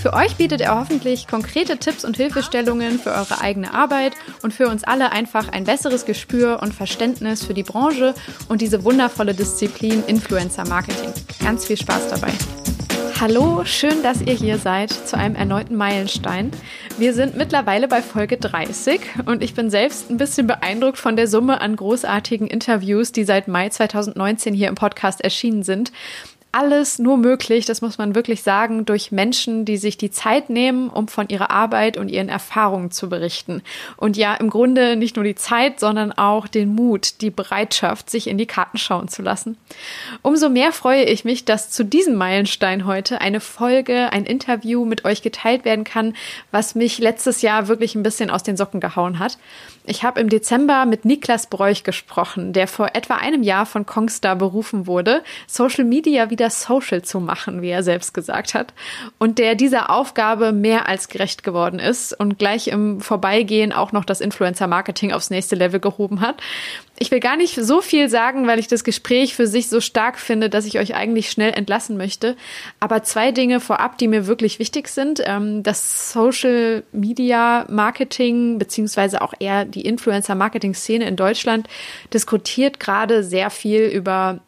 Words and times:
Für 0.00 0.14
euch 0.14 0.36
bietet 0.36 0.62
er 0.62 0.80
hoffentlich 0.80 1.28
konkrete 1.28 1.76
Tipps 1.76 2.06
und 2.06 2.16
Hilfestellungen 2.16 2.98
für 2.98 3.10
eure 3.10 3.42
eigene 3.42 3.74
Arbeit 3.74 4.14
und 4.42 4.54
für 4.54 4.68
uns 4.68 4.82
alle 4.82 5.12
einfach 5.12 5.50
ein 5.50 5.64
besseres 5.64 6.06
Gespür 6.06 6.60
und 6.62 6.72
Verständnis 6.72 7.44
für 7.44 7.52
die 7.52 7.64
Branche 7.64 8.14
und 8.48 8.62
diese 8.62 8.82
wundervolle 8.82 9.34
Disziplin 9.34 10.02
Influencer 10.06 10.66
Marketing. 10.66 11.12
Ganz 11.44 11.66
viel 11.66 11.76
Spaß 11.76 12.08
dabei. 12.08 12.32
Hallo, 13.20 13.66
schön, 13.66 14.02
dass 14.02 14.22
ihr 14.22 14.32
hier 14.32 14.56
seid 14.56 14.90
zu 14.90 15.18
einem 15.18 15.36
erneuten 15.36 15.76
Meilenstein. 15.76 16.50
Wir 16.96 17.12
sind 17.12 17.36
mittlerweile 17.36 17.86
bei 17.86 18.00
Folge 18.00 18.38
30 18.38 19.02
und 19.26 19.42
ich 19.42 19.52
bin 19.52 19.68
selbst 19.68 20.08
ein 20.08 20.16
bisschen 20.16 20.46
beeindruckt 20.46 20.96
von 20.96 21.16
der 21.16 21.28
Summe 21.28 21.60
an 21.60 21.76
großartigen 21.76 22.46
Interviews, 22.46 23.12
die 23.12 23.24
seit 23.24 23.48
Mai 23.48 23.68
2019 23.68 24.54
hier 24.54 24.68
im 24.68 24.76
Podcast 24.76 25.20
erschienen 25.20 25.62
sind 25.62 25.92
alles 26.52 26.98
nur 26.98 27.16
möglich, 27.16 27.64
das 27.64 27.80
muss 27.80 27.96
man 27.96 28.14
wirklich 28.14 28.42
sagen, 28.42 28.84
durch 28.84 29.12
Menschen, 29.12 29.64
die 29.64 29.76
sich 29.76 29.96
die 29.96 30.10
Zeit 30.10 30.50
nehmen, 30.50 30.88
um 30.90 31.06
von 31.06 31.28
ihrer 31.28 31.50
Arbeit 31.50 31.96
und 31.96 32.08
ihren 32.08 32.28
Erfahrungen 32.28 32.90
zu 32.90 33.08
berichten. 33.08 33.62
Und 33.96 34.16
ja, 34.16 34.34
im 34.34 34.50
Grunde 34.50 34.96
nicht 34.96 35.14
nur 35.14 35.24
die 35.24 35.36
Zeit, 35.36 35.78
sondern 35.78 36.10
auch 36.10 36.48
den 36.48 36.74
Mut, 36.74 37.20
die 37.20 37.30
Bereitschaft, 37.30 38.10
sich 38.10 38.26
in 38.26 38.36
die 38.36 38.46
Karten 38.46 38.78
schauen 38.78 39.06
zu 39.06 39.22
lassen. 39.22 39.56
Umso 40.22 40.48
mehr 40.48 40.72
freue 40.72 41.04
ich 41.04 41.24
mich, 41.24 41.44
dass 41.44 41.70
zu 41.70 41.84
diesem 41.84 42.16
Meilenstein 42.16 42.84
heute 42.84 43.20
eine 43.20 43.40
Folge, 43.40 44.12
ein 44.12 44.26
Interview 44.26 44.84
mit 44.84 45.04
euch 45.04 45.22
geteilt 45.22 45.64
werden 45.64 45.84
kann, 45.84 46.14
was 46.50 46.74
mich 46.74 46.98
letztes 46.98 47.42
Jahr 47.42 47.68
wirklich 47.68 47.94
ein 47.94 48.02
bisschen 48.02 48.30
aus 48.30 48.42
den 48.42 48.56
Socken 48.56 48.80
gehauen 48.80 49.20
hat. 49.20 49.38
Ich 49.84 50.04
habe 50.04 50.20
im 50.20 50.28
Dezember 50.28 50.84
mit 50.84 51.04
Niklas 51.06 51.46
Bräuch 51.46 51.84
gesprochen, 51.84 52.52
der 52.52 52.68
vor 52.68 52.90
etwa 52.94 53.14
einem 53.14 53.42
Jahr 53.42 53.64
von 53.64 53.86
Kongstar 53.86 54.36
berufen 54.36 54.86
wurde, 54.86 55.22
Social 55.46 55.84
Media 55.84 56.28
wieder 56.28 56.50
social 56.50 57.02
zu 57.02 57.18
machen, 57.18 57.62
wie 57.62 57.70
er 57.70 57.82
selbst 57.82 58.12
gesagt 58.12 58.52
hat, 58.52 58.74
und 59.18 59.38
der 59.38 59.54
dieser 59.54 59.88
Aufgabe 59.88 60.52
mehr 60.52 60.86
als 60.86 61.08
gerecht 61.08 61.42
geworden 61.42 61.78
ist 61.78 62.12
und 62.12 62.38
gleich 62.38 62.68
im 62.68 63.00
Vorbeigehen 63.00 63.72
auch 63.72 63.92
noch 63.92 64.04
das 64.04 64.20
Influencer-Marketing 64.20 65.12
aufs 65.12 65.30
nächste 65.30 65.56
Level 65.56 65.80
gehoben 65.80 66.20
hat. 66.20 66.42
Ich 67.02 67.10
will 67.10 67.20
gar 67.20 67.38
nicht 67.38 67.54
so 67.54 67.80
viel 67.80 68.10
sagen, 68.10 68.46
weil 68.46 68.58
ich 68.58 68.68
das 68.68 68.84
Gespräch 68.84 69.34
für 69.34 69.46
sich 69.46 69.70
so 69.70 69.80
stark 69.80 70.18
finde, 70.18 70.50
dass 70.50 70.66
ich 70.66 70.78
euch 70.78 70.94
eigentlich 70.94 71.30
schnell 71.30 71.50
entlassen 71.50 71.96
möchte. 71.96 72.36
Aber 72.78 73.02
zwei 73.02 73.32
Dinge 73.32 73.58
vorab, 73.58 73.96
die 73.96 74.06
mir 74.06 74.26
wirklich 74.26 74.58
wichtig 74.58 74.86
sind. 74.86 75.22
Ähm, 75.24 75.62
das 75.62 76.12
Social 76.12 76.82
Media 76.92 77.64
Marketing 77.70 78.58
beziehungsweise 78.58 79.22
auch 79.22 79.32
eher 79.40 79.64
die 79.64 79.80
Influencer 79.80 80.34
Marketing 80.34 80.74
Szene 80.74 81.08
in 81.08 81.16
Deutschland 81.16 81.68
diskutiert 82.12 82.80
gerade 82.80 83.24
sehr 83.24 83.48
viel 83.48 83.84
über 83.84 84.40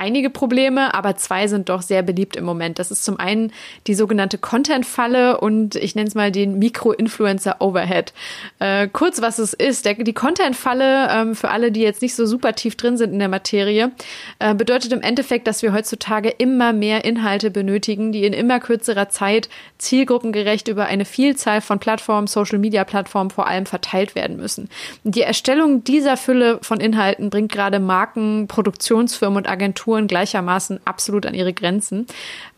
einige 0.00 0.30
Probleme, 0.30 0.94
aber 0.94 1.16
zwei 1.16 1.46
sind 1.46 1.68
doch 1.68 1.82
sehr 1.82 2.02
beliebt 2.02 2.34
im 2.34 2.44
Moment. 2.44 2.78
Das 2.78 2.90
ist 2.90 3.04
zum 3.04 3.20
einen 3.20 3.52
die 3.86 3.94
sogenannte 3.94 4.38
Content-Falle 4.38 5.38
und 5.38 5.76
ich 5.76 5.94
nenne 5.94 6.08
es 6.08 6.14
mal 6.14 6.32
den 6.32 6.58
Mikro-Influencer-Overhead. 6.58 8.14
Äh, 8.60 8.88
kurz, 8.88 9.20
was 9.20 9.38
es 9.38 9.52
ist. 9.52 9.84
Der, 9.84 9.94
die 9.94 10.14
Content-Falle, 10.14 11.08
ähm, 11.10 11.34
für 11.34 11.50
alle, 11.50 11.70
die 11.70 11.82
jetzt 11.82 12.00
nicht 12.00 12.14
so 12.14 12.24
super 12.24 12.54
tief 12.54 12.76
drin 12.76 12.96
sind 12.96 13.12
in 13.12 13.18
der 13.18 13.28
Materie, 13.28 13.92
äh, 14.38 14.54
bedeutet 14.54 14.92
im 14.92 15.02
Endeffekt, 15.02 15.46
dass 15.46 15.62
wir 15.62 15.74
heutzutage 15.74 16.30
immer 16.30 16.72
mehr 16.72 17.04
Inhalte 17.04 17.50
benötigen, 17.50 18.10
die 18.10 18.24
in 18.24 18.32
immer 18.32 18.58
kürzerer 18.58 19.10
Zeit 19.10 19.50
zielgruppengerecht 19.76 20.68
über 20.68 20.86
eine 20.86 21.04
Vielzahl 21.04 21.60
von 21.60 21.78
Plattformen, 21.78 22.26
Social-Media-Plattformen 22.26 23.30
vor 23.30 23.46
allem 23.46 23.66
verteilt 23.66 24.14
werden 24.14 24.38
müssen. 24.38 24.70
Die 25.04 25.22
Erstellung 25.22 25.84
dieser 25.84 26.16
Fülle 26.16 26.58
von 26.62 26.80
Inhalten 26.80 27.28
bringt 27.28 27.52
gerade 27.52 27.80
Marken, 27.80 28.48
Produktionsfirmen 28.48 29.36
und 29.36 29.48
Agenturen 29.48 29.89
Agenturen 29.90 30.06
gleichermaßen 30.06 30.80
absolut 30.84 31.26
an 31.26 31.34
ihre 31.34 31.52
Grenzen. 31.52 32.06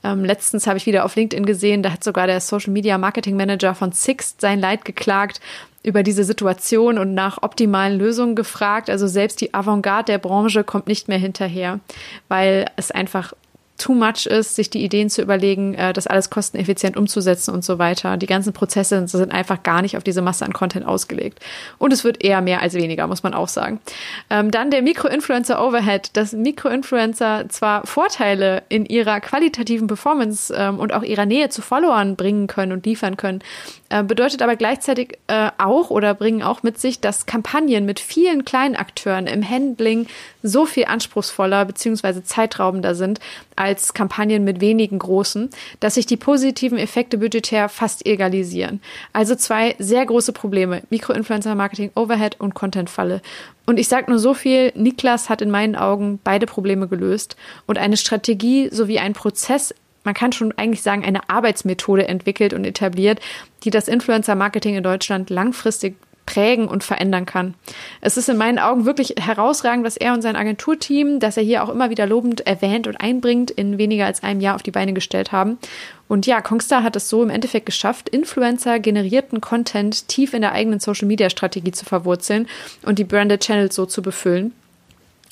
Ähm, 0.04 0.25
letztens 0.25 0.66
habe 0.66 0.76
ich 0.76 0.87
wieder 0.87 1.04
auf 1.04 1.16
LinkedIn 1.16 1.47
gesehen, 1.47 1.82
da 1.82 1.93
hat 1.93 2.04
sogar 2.04 2.26
der 2.26 2.41
Social 2.41 2.72
Media 2.72 2.98
Marketing 2.98 3.37
Manager 3.37 3.75
von 3.75 3.93
Sixt 3.93 4.41
sein 4.41 4.60
Leid 4.60 4.84
geklagt 4.84 5.41
über 5.82 6.03
diese 6.03 6.25
Situation 6.25 6.98
und 6.98 7.15
nach 7.15 7.42
optimalen 7.42 7.98
Lösungen 7.98 8.37
gefragt. 8.37 8.88
Also 8.88 9.06
selbst 9.06 9.41
die 9.41 9.53
Avantgarde 9.54 10.12
der 10.12 10.19
Branche 10.19 10.62
kommt 10.62 10.87
nicht 10.87 11.09
mehr 11.09 11.19
hinterher, 11.19 11.81
weil 12.28 12.66
es 12.76 12.91
einfach 12.91 13.32
too 13.82 13.94
much 13.94 14.26
ist, 14.26 14.54
sich 14.54 14.70
die 14.70 14.84
Ideen 14.84 15.10
zu 15.10 15.22
überlegen, 15.22 15.75
äh, 15.75 15.93
das 15.93 16.06
alles 16.06 16.31
kosteneffizient 16.31 16.97
umzusetzen 16.97 17.53
und 17.53 17.65
so 17.65 17.78
weiter. 17.78 18.16
Die 18.16 18.26
ganzen 18.26 18.53
Prozesse 18.53 19.06
sind 19.09 19.32
einfach 19.32 19.65
gar 19.65 19.82
nicht 19.82 19.97
auf 19.97 20.04
diese 20.04 20.22
Masse 20.22 20.44
an 20.44 20.53
Content 20.53 20.87
ausgelegt. 20.87 21.41
Und 21.78 21.92
es 21.92 22.04
wird 22.04 22.22
eher 22.22 22.41
mehr 22.42 22.62
als 22.62 22.75
weniger, 22.75 23.09
muss 23.09 23.25
man 23.25 23.34
auch 23.34 23.48
sagen. 23.48 23.81
Ähm, 24.31 24.53
dann 24.53 24.71
der 24.71 24.82
Mikroinfluencer-Overhead, 24.82 26.16
dass 26.16 26.32
Mikroinfluencer 26.32 27.48
zwar 27.48 27.84
Vorteile 27.84 28.62
in 28.69 28.87
ihrer 28.87 29.21
qualitativen 29.21 29.88
Performance 29.88 30.54
ähm, 30.56 30.78
und 30.78 30.92
auch 30.92 31.03
ihrer 31.03 31.26
Nähe 31.26 31.48
zu 31.48 31.60
Followern 31.60 32.15
bringen 32.15 32.47
können 32.47 32.71
und 32.71 32.87
liefern 32.87 33.16
können, 33.16 33.41
äh, 33.92 34.03
bedeutet 34.03 34.41
aber 34.41 34.56
gleichzeitig 34.56 35.19
äh, 35.26 35.50
auch 35.58 35.91
oder 35.91 36.14
bringen 36.14 36.42
auch 36.42 36.62
mit 36.62 36.80
sich, 36.80 37.00
dass 37.00 37.26
Kampagnen 37.26 37.84
mit 37.84 38.00
vielen 38.00 38.47
kleinen 38.47 38.75
Akteuren 38.75 39.26
im 39.26 39.47
Handling 39.47 40.06
so 40.42 40.64
viel 40.64 40.86
anspruchsvoller 40.86 41.66
bzw. 41.66 42.22
zeitraubender 42.22 42.94
sind 42.94 43.20
als 43.54 43.92
Kampagnen 43.92 44.44
mit 44.44 44.62
wenigen 44.62 44.98
großen, 44.98 45.50
dass 45.80 45.97
sich 45.97 46.06
die 46.06 46.16
positiven 46.16 46.78
Effekte 46.78 47.19
budgetär 47.19 47.69
fast 47.69 48.06
egalisieren. 48.06 48.80
Also 49.12 49.34
zwei 49.34 49.76
sehr 49.78 50.06
große 50.06 50.32
Probleme. 50.32 50.80
Mikroinfluencer-Marketing, 50.88 51.91
Overhead 51.94 52.41
und 52.41 52.54
Content-Falle. 52.54 53.20
Und 53.66 53.78
ich 53.78 53.88
sage 53.88 54.10
nur 54.10 54.19
so 54.19 54.32
viel, 54.32 54.72
Niklas 54.74 55.28
hat 55.28 55.42
in 55.42 55.50
meinen 55.50 55.76
Augen 55.76 56.19
beide 56.24 56.47
Probleme 56.47 56.88
gelöst 56.88 57.36
und 57.66 57.76
eine 57.76 57.98
Strategie 57.98 58.70
sowie 58.72 59.00
einen 59.00 59.14
Prozess 59.14 59.74
man 60.05 60.15
kann 60.15 60.33
schon 60.33 60.53
eigentlich 60.57 60.83
sagen, 60.83 61.05
eine 61.05 61.29
Arbeitsmethode 61.29 62.09
entwickelt 62.09 62.53
und 62.53 62.65
etabliert, 62.65 63.21
die 63.65 63.71
das 63.71 63.89
Influencer-Marketing 63.89 64.77
in 64.77 64.83
Deutschland 64.83 65.31
langfristig 65.31 65.97
prägen 66.27 66.69
und 66.69 66.85
verändern 66.85 67.27
kann. 67.27 67.55
Es 68.01 68.17
ist 68.17 68.29
in 68.29 68.37
meinen 68.37 68.59
Augen 68.59 68.85
wirklich 68.85 69.15
herausragend, 69.19 69.85
was 69.85 69.97
er 69.97 70.13
und 70.13 70.23
sein 70.23 70.37
Agenturteam, 70.37 71.21
das 71.21 71.37
er 71.37 71.43
hier 71.43 71.65
auch 71.65 71.69
immer 71.69 71.91
wieder 71.91 72.07
lobend 72.07 72.47
erwähnt 72.47 72.87
und 72.87 73.01
einbringt, 73.01 73.51
in 73.51 73.79
weniger 73.79 74.07
als 74.07 74.23
einem 74.23 74.41
Jahr 74.41 74.55
auf 74.55 74.63
die 74.63 74.71
Beine 74.71 74.93
gestellt 74.93 75.33
haben. 75.33 75.59
Und 76.09 76.27
ja, 76.27 76.41
Kongstar 76.41 76.83
hat 76.83 76.95
es 76.97 77.09
so 77.09 77.23
im 77.23 77.31
Endeffekt 77.31 77.67
geschafft, 77.67 78.09
Influencer 78.09 78.79
generierten 78.79 79.41
Content 79.41 80.09
tief 80.09 80.34
in 80.34 80.43
der 80.43 80.53
eigenen 80.53 80.81
Social 80.81 81.09
Media 81.09 81.31
Strategie 81.31 81.73
zu 81.73 81.84
verwurzeln 81.84 82.49
und 82.84 82.99
die 82.99 83.05
Branded 83.05 83.41
Channels 83.41 83.75
so 83.75 83.87
zu 83.87 84.03
befüllen. 84.03 84.53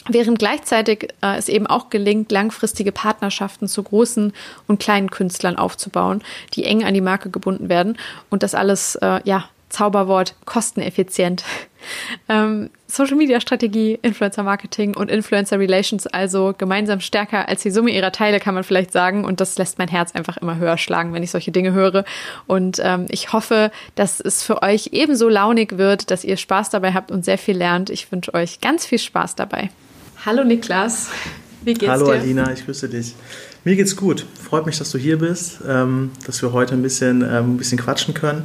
Während 0.09 0.39
gleichzeitig 0.39 1.09
äh, 1.23 1.37
es 1.37 1.49
eben 1.49 1.67
auch 1.67 1.91
gelingt, 1.91 2.33
langfristige 2.33 2.91
Partnerschaften 2.91 3.69
zu 3.69 3.83
großen 3.83 4.33
und 4.67 4.81
kleinen 4.81 5.11
Künstlern 5.11 5.57
aufzubauen, 5.57 6.23
die 6.55 6.65
eng 6.65 6.85
an 6.85 6.95
die 6.95 7.03
Marke 7.03 7.31
gebunden 7.31 7.69
werden 7.69 7.99
und 8.31 8.43
das 8.43 8.55
alles 8.55 8.95
äh, 8.97 9.21
ja 9.25 9.45
Zauberwort 9.71 10.35
kosteneffizient. 10.45 11.45
Ähm, 12.29 12.69
Social 12.87 13.17
Media 13.17 13.41
Strategie, 13.41 13.99
Influencer 14.03 14.43
Marketing 14.43 14.95
und 14.95 15.11
Influencer 15.11 15.59
Relations 15.59 16.07
also 16.07 16.55
gemeinsam 16.59 17.01
stärker 17.01 17.49
als 17.49 17.63
die 17.63 17.71
Summe 17.71 17.91
ihrer 17.91 18.13
Teile, 18.13 18.39
kann 18.39 18.55
man 18.55 18.65
vielleicht 18.65 18.93
sagen. 18.93 19.25
Und 19.25 19.41
das 19.41 19.57
lässt 19.57 19.79
mein 19.79 19.89
Herz 19.89 20.13
einfach 20.13 20.37
immer 20.37 20.57
höher 20.57 20.77
schlagen, 20.77 21.15
wenn 21.15 21.23
ich 21.23 21.31
solche 21.31 21.53
Dinge 21.53 21.73
höre. 21.73 22.05
Und 22.47 22.83
ähm, 22.85 23.07
ich 23.09 23.33
hoffe, 23.33 23.73
dass 23.95 24.21
es 24.21 24.43
für 24.43 24.63
euch 24.63 24.91
ebenso 24.93 25.31
launig 25.31 25.79
wird, 25.79 26.11
dass 26.11 26.23
ihr 26.23 26.37
Spaß 26.37 26.69
dabei 26.69 26.93
habt 26.93 27.11
und 27.11 27.25
sehr 27.25 27.39
viel 27.39 27.57
lernt. 27.57 27.89
Ich 27.89 28.13
wünsche 28.13 28.35
euch 28.35 28.61
ganz 28.61 28.85
viel 28.85 28.99
Spaß 28.99 29.37
dabei. 29.37 29.71
Hallo 30.27 30.45
Niklas, 30.45 31.09
wie 31.65 31.73
geht's 31.73 31.91
Hallo 31.91 32.05
dir? 32.05 32.13
Hallo 32.13 32.23
Alina, 32.23 32.53
ich 32.53 32.67
grüße 32.67 32.91
dich. 32.91 33.15
Mir 33.65 33.75
geht's 33.75 33.97
gut. 33.97 34.27
Freut 34.39 34.67
mich, 34.67 34.77
dass 34.77 34.91
du 34.91 34.99
hier 34.99 35.19
bist, 35.19 35.61
ähm, 35.67 36.11
dass 36.27 36.43
wir 36.43 36.53
heute 36.53 36.75
ein 36.75 36.83
bisschen, 36.83 37.23
ähm, 37.23 37.55
ein 37.55 37.57
bisschen 37.57 37.79
quatschen 37.79 38.13
können 38.13 38.43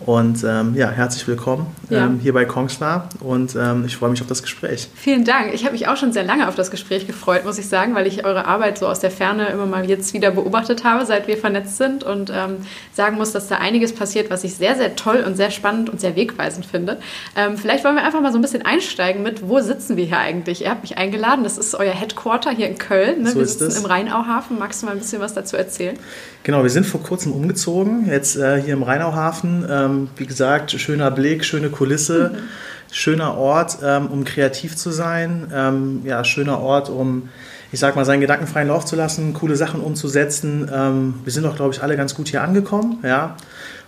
Und 0.00 0.44
ähm, 0.44 0.74
ja, 0.74 0.90
herzlich 0.90 1.26
willkommen 1.26 1.74
ja. 1.88 2.04
ähm, 2.04 2.18
hier 2.20 2.34
bei 2.34 2.44
Kongstar 2.44 3.08
und 3.20 3.56
ähm, 3.56 3.84
ich 3.86 3.96
freue 3.96 4.10
mich 4.10 4.20
auf 4.20 4.26
das 4.26 4.42
Gespräch. 4.42 4.88
Vielen 4.94 5.24
Dank. 5.24 5.54
Ich 5.54 5.64
habe 5.64 5.72
mich 5.72 5.88
auch 5.88 5.96
schon 5.96 6.12
sehr 6.12 6.22
lange 6.22 6.48
auf 6.48 6.54
das 6.54 6.70
Gespräch 6.70 7.06
gefreut, 7.06 7.46
muss 7.46 7.56
ich 7.56 7.66
sagen, 7.66 7.94
weil 7.94 8.06
ich 8.06 8.26
eure 8.26 8.44
Arbeit 8.44 8.76
so 8.76 8.86
aus 8.86 9.00
der 9.00 9.10
Ferne 9.10 9.46
immer 9.48 9.64
mal 9.64 9.88
jetzt 9.88 10.12
wieder 10.12 10.30
beobachtet 10.32 10.84
habe, 10.84 11.06
seit 11.06 11.28
wir 11.28 11.38
vernetzt 11.38 11.78
sind 11.78 12.04
und 12.04 12.30
ähm, 12.30 12.56
sagen 12.92 13.16
muss, 13.16 13.32
dass 13.32 13.48
da 13.48 13.56
einiges 13.56 13.94
passiert, 13.94 14.30
was 14.30 14.44
ich 14.44 14.54
sehr, 14.54 14.76
sehr 14.76 14.96
toll 14.96 15.24
und 15.26 15.36
sehr 15.36 15.50
spannend 15.50 15.88
und 15.88 15.98
sehr 15.98 16.14
wegweisend 16.14 16.66
finde. 16.66 16.98
Ähm, 17.34 17.56
vielleicht 17.56 17.82
wollen 17.82 17.96
wir 17.96 18.04
einfach 18.04 18.20
mal 18.20 18.32
so 18.32 18.38
ein 18.38 18.42
bisschen 18.42 18.66
einsteigen 18.66 19.22
mit, 19.22 19.48
wo 19.48 19.60
sitzen 19.60 19.96
wir 19.96 20.04
hier 20.04 20.18
eigentlich? 20.18 20.62
Ihr 20.62 20.70
habt 20.70 20.82
mich 20.82 20.98
eingeladen, 20.98 21.42
das 21.42 21.56
ist 21.56 21.74
euer 21.74 21.94
Headquarter 21.94 22.50
hier 22.50 22.68
in 22.68 22.76
Köln. 22.76 23.22
Ne? 23.22 23.30
So 23.30 23.38
wir 23.38 23.46
sitzen 23.46 23.68
es. 23.68 23.78
im 23.78 23.86
Rheinauhafen. 23.86 24.58
Magst 24.58 24.82
du 24.82 24.86
mal 24.86 24.92
ein 24.92 24.98
bisschen 24.98 25.22
was 25.22 25.32
dazu 25.32 25.56
erzählen? 25.56 25.98
Genau, 26.42 26.62
wir 26.62 26.70
sind 26.70 26.86
vor 26.86 27.02
kurzem 27.02 27.32
umgezogen, 27.32 28.06
jetzt 28.06 28.36
äh, 28.36 28.62
hier 28.62 28.74
im 28.74 28.84
Rheinauhafen. 28.84 29.66
Ähm, 29.86 30.08
wie 30.16 30.26
gesagt, 30.26 30.72
schöner 30.72 31.10
Blick, 31.10 31.44
schöne 31.44 31.70
Kulisse, 31.70 32.32
mhm. 32.32 32.38
schöner 32.92 33.36
Ort, 33.36 33.78
ähm, 33.82 34.08
um 34.08 34.24
kreativ 34.24 34.76
zu 34.76 34.90
sein. 34.90 35.50
Ähm, 35.54 36.02
ja, 36.04 36.24
schöner 36.24 36.60
Ort, 36.60 36.90
um, 36.90 37.28
ich 37.72 37.80
sag 37.80 37.96
mal, 37.96 38.04
seinen 38.04 38.20
Gedanken 38.20 38.46
freien 38.46 38.68
Lauf 38.68 38.84
zu 38.84 38.96
lassen, 38.96 39.34
coole 39.34 39.56
Sachen 39.56 39.80
umzusetzen. 39.80 40.70
Ähm, 40.72 41.14
wir 41.24 41.32
sind 41.32 41.44
doch, 41.44 41.56
glaube 41.56 41.74
ich, 41.74 41.82
alle 41.82 41.96
ganz 41.96 42.14
gut 42.14 42.28
hier 42.28 42.42
angekommen. 42.42 42.98
Ja. 43.02 43.36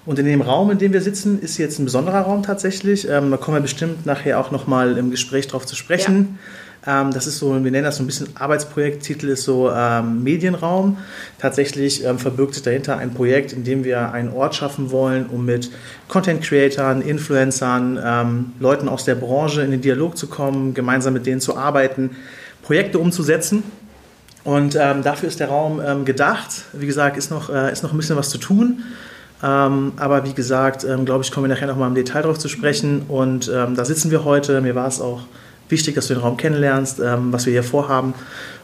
Und 0.06 0.18
in 0.18 0.24
dem 0.24 0.40
Raum, 0.40 0.70
in 0.70 0.78
dem 0.78 0.92
wir 0.94 1.02
sitzen, 1.02 1.38
ist 1.40 1.58
jetzt 1.58 1.78
ein 1.78 1.84
besonderer 1.84 2.20
Raum 2.20 2.42
tatsächlich. 2.42 3.08
Ähm, 3.08 3.30
da 3.30 3.36
kommen 3.36 3.58
wir 3.58 3.60
bestimmt 3.60 4.06
nachher 4.06 4.40
auch 4.40 4.50
nochmal 4.50 4.96
im 4.96 5.10
Gespräch 5.10 5.48
drauf 5.48 5.66
zu 5.66 5.76
sprechen. 5.76 6.38
Ja. 6.40 6.44
Ähm, 6.88 7.12
das 7.12 7.26
ist 7.26 7.38
so, 7.38 7.52
wir 7.52 7.70
nennen 7.70 7.84
das 7.84 7.96
so 7.96 8.02
ein 8.02 8.06
bisschen 8.06 8.28
Arbeitsprojekttitel 8.34 9.28
ist 9.28 9.44
so 9.44 9.70
ähm, 9.70 10.22
Medienraum. 10.22 10.96
Tatsächlich 11.38 12.02
ähm, 12.02 12.18
verbirgt 12.18 12.54
sich 12.54 12.62
dahinter 12.62 12.96
ein 12.96 13.12
Projekt, 13.12 13.52
in 13.52 13.62
dem 13.62 13.84
wir 13.84 14.12
einen 14.12 14.32
Ort 14.32 14.54
schaffen 14.54 14.90
wollen, 14.90 15.26
um 15.26 15.44
mit 15.44 15.70
Content 16.08 16.42
Creatern, 16.42 17.02
Influencern, 17.02 17.98
ähm, 18.02 18.52
Leuten 18.58 18.88
aus 18.88 19.04
der 19.04 19.16
Branche 19.16 19.60
in 19.60 19.70
den 19.70 19.82
Dialog 19.82 20.16
zu 20.16 20.28
kommen, 20.28 20.72
gemeinsam 20.72 21.12
mit 21.12 21.26
denen 21.26 21.42
zu 21.42 21.58
arbeiten, 21.58 22.16
Projekte 22.62 22.98
umzusetzen. 22.98 23.62
Und 24.44 24.74
ähm, 24.80 25.02
dafür 25.02 25.28
ist 25.28 25.40
der 25.40 25.48
Raum 25.48 25.82
ähm, 25.84 26.06
gedacht. 26.06 26.64
Wie 26.72 26.86
gesagt, 26.86 27.18
ist 27.18 27.30
noch, 27.30 27.50
äh, 27.50 27.70
ist 27.70 27.82
noch 27.82 27.92
ein 27.92 27.98
bisschen 27.98 28.16
was 28.16 28.30
zu 28.30 28.38
tun. 28.38 28.82
Ähm, 29.42 29.92
aber 29.96 30.24
wie 30.24 30.32
gesagt, 30.32 30.84
ähm, 30.84 31.04
glaube 31.04 31.22
ich, 31.22 31.32
kommen 31.32 31.48
wir 31.48 31.54
nachher 31.54 31.68
noch 31.68 31.76
mal 31.76 31.86
im 31.86 31.94
Detail 31.94 32.22
drauf 32.22 32.38
zu 32.38 32.48
sprechen. 32.48 33.02
Und 33.08 33.50
ähm, 33.54 33.74
da 33.76 33.84
sitzen 33.84 34.10
wir 34.10 34.24
heute. 34.24 34.62
Mir 34.62 34.74
war 34.74 34.88
es 34.88 35.02
auch 35.02 35.20
wichtig, 35.68 35.94
dass 35.94 36.08
du 36.08 36.14
den 36.14 36.22
Raum 36.22 36.36
kennenlernst, 36.36 37.00
ähm, 37.00 37.32
was 37.32 37.46
wir 37.46 37.52
hier 37.52 37.64
vorhaben. 37.64 38.14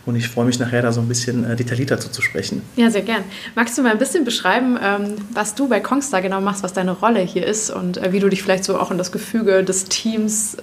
Und 0.06 0.16
ich 0.16 0.28
freue 0.28 0.44
mich 0.44 0.58
nachher 0.58 0.82
da 0.82 0.92
so 0.92 1.00
ein 1.00 1.08
bisschen 1.08 1.44
äh, 1.44 1.56
detaillierter 1.56 1.96
dazu 1.96 2.10
zu 2.10 2.20
sprechen. 2.20 2.62
Ja, 2.76 2.90
sehr 2.90 3.02
gern. 3.02 3.24
Magst 3.54 3.78
du 3.78 3.82
mal 3.82 3.92
ein 3.92 3.98
bisschen 3.98 4.24
beschreiben, 4.24 4.78
ähm, 4.82 5.14
was 5.32 5.54
du 5.54 5.68
bei 5.68 5.80
Kongstar 5.80 6.20
genau 6.20 6.40
machst, 6.40 6.62
was 6.62 6.74
deine 6.74 6.92
Rolle 6.92 7.20
hier 7.20 7.46
ist 7.46 7.70
und 7.70 7.96
äh, 7.96 8.12
wie 8.12 8.20
du 8.20 8.28
dich 8.28 8.42
vielleicht 8.42 8.64
so 8.64 8.78
auch 8.78 8.90
in 8.90 8.98
das 8.98 9.12
Gefüge 9.12 9.64
des 9.64 9.84
Teams 9.86 10.56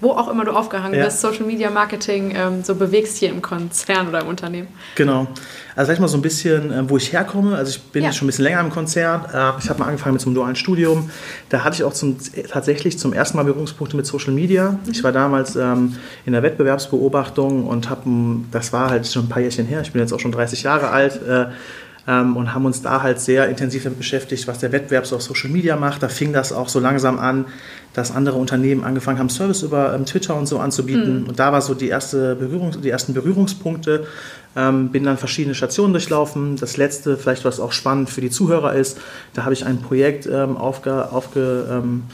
wo 0.00 0.12
auch 0.12 0.28
immer 0.28 0.44
du 0.44 0.52
aufgehangen 0.52 0.98
ja. 0.98 1.04
bist, 1.04 1.20
Social 1.20 1.44
Media 1.44 1.70
Marketing, 1.70 2.32
ähm, 2.34 2.62
so 2.62 2.74
bewegst 2.74 3.16
hier 3.18 3.30
im 3.30 3.42
Konzern 3.42 4.08
oder 4.08 4.20
im 4.20 4.28
Unternehmen? 4.28 4.68
Genau. 4.94 5.26
Also 5.76 5.92
ich 5.92 5.98
mal 5.98 6.08
so 6.08 6.18
ein 6.18 6.22
bisschen, 6.22 6.72
äh, 6.72 6.88
wo 6.88 6.96
ich 6.96 7.12
herkomme. 7.12 7.56
Also 7.56 7.70
ich 7.70 7.82
bin 7.82 8.04
ja. 8.04 8.12
schon 8.12 8.26
ein 8.26 8.30
bisschen 8.30 8.44
länger 8.44 8.60
im 8.60 8.70
Konzern. 8.70 9.24
Äh, 9.32 9.58
ich 9.58 9.68
habe 9.70 9.78
mal 9.80 9.86
angefangen 9.86 10.14
mit 10.14 10.22
so 10.22 10.28
einem 10.28 10.34
dualen 10.34 10.56
Studium. 10.56 11.10
Da 11.48 11.64
hatte 11.64 11.76
ich 11.76 11.84
auch 11.84 11.92
zum, 11.92 12.16
tatsächlich 12.48 12.98
zum 12.98 13.12
ersten 13.12 13.36
Mal 13.36 13.44
Berührungspunkte 13.44 13.96
mit 13.96 14.06
Social 14.06 14.32
Media. 14.32 14.72
Mhm. 14.72 14.78
Ich 14.90 15.04
war 15.04 15.12
damals 15.12 15.56
ähm, 15.56 15.96
in 16.26 16.32
der 16.32 16.42
Wettbewerbsbeobachtung 16.42 17.66
und 17.66 17.90
habe, 17.90 18.02
das 18.50 18.72
war 18.72 18.90
halt 18.90 19.06
schon 19.06 19.26
ein 19.26 19.28
paar 19.28 19.42
Jährchen 19.42 19.66
her, 19.66 19.80
ich 19.82 19.92
bin 19.92 20.00
jetzt 20.00 20.12
auch 20.12 20.20
schon 20.20 20.32
30 20.32 20.62
Jahre 20.62 20.90
alt, 20.90 21.20
äh, 21.22 21.46
ähm, 22.08 22.36
und 22.36 22.54
haben 22.54 22.64
uns 22.64 22.80
da 22.80 23.02
halt 23.02 23.20
sehr 23.20 23.48
intensiv 23.48 23.84
damit 23.84 23.98
beschäftigt, 23.98 24.48
was 24.48 24.58
der 24.58 24.72
Wettbewerb 24.72 25.06
so 25.06 25.16
auf 25.16 25.22
Social 25.22 25.50
Media 25.50 25.76
macht. 25.76 26.02
Da 26.02 26.08
fing 26.08 26.32
das 26.32 26.52
auch 26.52 26.68
so 26.68 26.80
langsam 26.80 27.18
an, 27.18 27.44
dass 27.94 28.14
andere 28.14 28.36
Unternehmen 28.36 28.84
angefangen 28.84 29.18
haben, 29.18 29.28
Service 29.28 29.62
über 29.62 29.94
ähm, 29.94 30.04
Twitter 30.04 30.36
und 30.36 30.46
so 30.46 30.58
anzubieten. 30.58 31.22
Mhm. 31.22 31.28
Und 31.28 31.38
da 31.38 31.52
war 31.52 31.62
so 31.62 31.74
die, 31.74 31.88
erste 31.88 32.36
Berührung, 32.36 32.72
die 32.80 32.90
ersten 32.90 33.14
Berührungspunkte. 33.14 34.06
Ähm, 34.56 34.90
bin 34.90 35.04
dann 35.04 35.18
verschiedene 35.18 35.54
Stationen 35.54 35.92
durchlaufen. 35.92 36.56
Das 36.56 36.76
letzte, 36.76 37.16
vielleicht 37.16 37.44
was 37.44 37.60
auch 37.60 37.72
spannend 37.72 38.10
für 38.10 38.20
die 38.20 38.30
Zuhörer 38.30 38.74
ist, 38.74 38.98
da 39.34 39.44
habe 39.44 39.54
ich 39.54 39.64
ein 39.64 39.80
Projekt 39.80 40.26
ähm, 40.26 40.56
aufge, 40.56 41.12
aufge 41.12 41.66
ähm, 41.70 42.04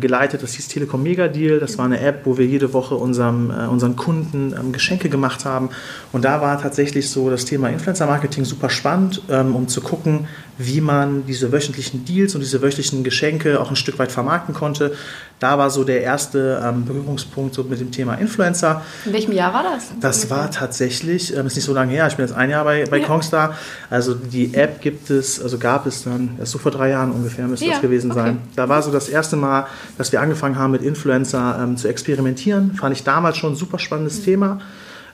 geleitet. 0.00 0.42
Das 0.42 0.54
hieß 0.54 0.68
Telekom 0.68 1.02
Mega 1.02 1.28
Deal. 1.28 1.60
Das 1.60 1.78
war 1.78 1.84
eine 1.84 2.00
App, 2.00 2.22
wo 2.24 2.38
wir 2.38 2.46
jede 2.46 2.72
Woche 2.72 2.94
unserem, 2.94 3.50
äh, 3.50 3.66
unseren 3.66 3.96
Kunden 3.96 4.54
ähm, 4.58 4.72
Geschenke 4.72 5.08
gemacht 5.08 5.44
haben. 5.44 5.70
Und 6.12 6.24
da 6.24 6.40
war 6.40 6.60
tatsächlich 6.60 7.10
so 7.10 7.30
das 7.30 7.44
Thema 7.44 7.68
Influencer 7.68 8.06
Marketing 8.06 8.44
super 8.44 8.70
spannend, 8.70 9.22
ähm, 9.30 9.54
um 9.54 9.68
zu 9.68 9.80
gucken, 9.80 10.26
wie 10.58 10.80
man 10.80 11.24
diese 11.26 11.52
wöchentlichen 11.52 12.04
Deals 12.04 12.34
und 12.34 12.40
diese 12.40 12.60
wöchentlichen 12.60 13.04
Geschenke 13.04 13.60
auch 13.60 13.70
ein 13.70 13.76
Stück 13.76 13.98
weit 13.98 14.10
vermarkten 14.10 14.54
konnte. 14.54 14.92
Da 15.38 15.56
war 15.56 15.70
so 15.70 15.84
der 15.84 16.02
erste 16.02 16.60
ähm, 16.64 16.84
Berührungspunkt 16.84 17.54
so 17.54 17.62
mit 17.62 17.78
dem 17.78 17.92
Thema 17.92 18.14
Influencer. 18.14 18.82
In 19.04 19.12
welchem 19.12 19.32
Jahr 19.32 19.54
war 19.54 19.62
das? 19.62 19.92
Das 20.00 20.30
war 20.30 20.50
tatsächlich, 20.50 21.36
ähm, 21.36 21.46
ist 21.46 21.54
nicht 21.54 21.64
so 21.64 21.72
lange 21.72 21.92
her, 21.92 22.08
ich 22.08 22.16
bin 22.16 22.26
jetzt 22.26 22.34
ein 22.34 22.50
Jahr 22.50 22.64
bei, 22.64 22.84
bei 22.86 22.98
ja. 22.98 23.06
Kongstar. 23.06 23.54
Also 23.88 24.14
die 24.14 24.52
App 24.54 24.80
gibt 24.80 25.10
es, 25.10 25.40
also 25.40 25.58
gab 25.58 25.86
es 25.86 26.02
dann, 26.02 26.30
erst 26.40 26.52
so 26.52 26.58
vor 26.58 26.72
drei 26.72 26.90
Jahren 26.90 27.12
ungefähr 27.12 27.46
müsste 27.46 27.66
ja, 27.66 27.72
das 27.72 27.80
gewesen 27.80 28.10
okay. 28.10 28.20
sein. 28.20 28.38
Da 28.56 28.68
war 28.68 28.82
so 28.82 28.90
das 28.90 29.08
erste 29.08 29.36
Mal, 29.36 29.67
dass 29.96 30.12
wir 30.12 30.20
angefangen 30.20 30.56
haben 30.56 30.72
mit 30.72 30.82
Influencer 30.82 31.58
ähm, 31.62 31.76
zu 31.76 31.88
experimentieren. 31.88 32.74
Fand 32.74 32.96
ich 32.96 33.04
damals 33.04 33.36
schon 33.36 33.52
ein 33.52 33.56
super 33.56 33.78
spannendes 33.78 34.20
mhm. 34.20 34.24
Thema. 34.24 34.60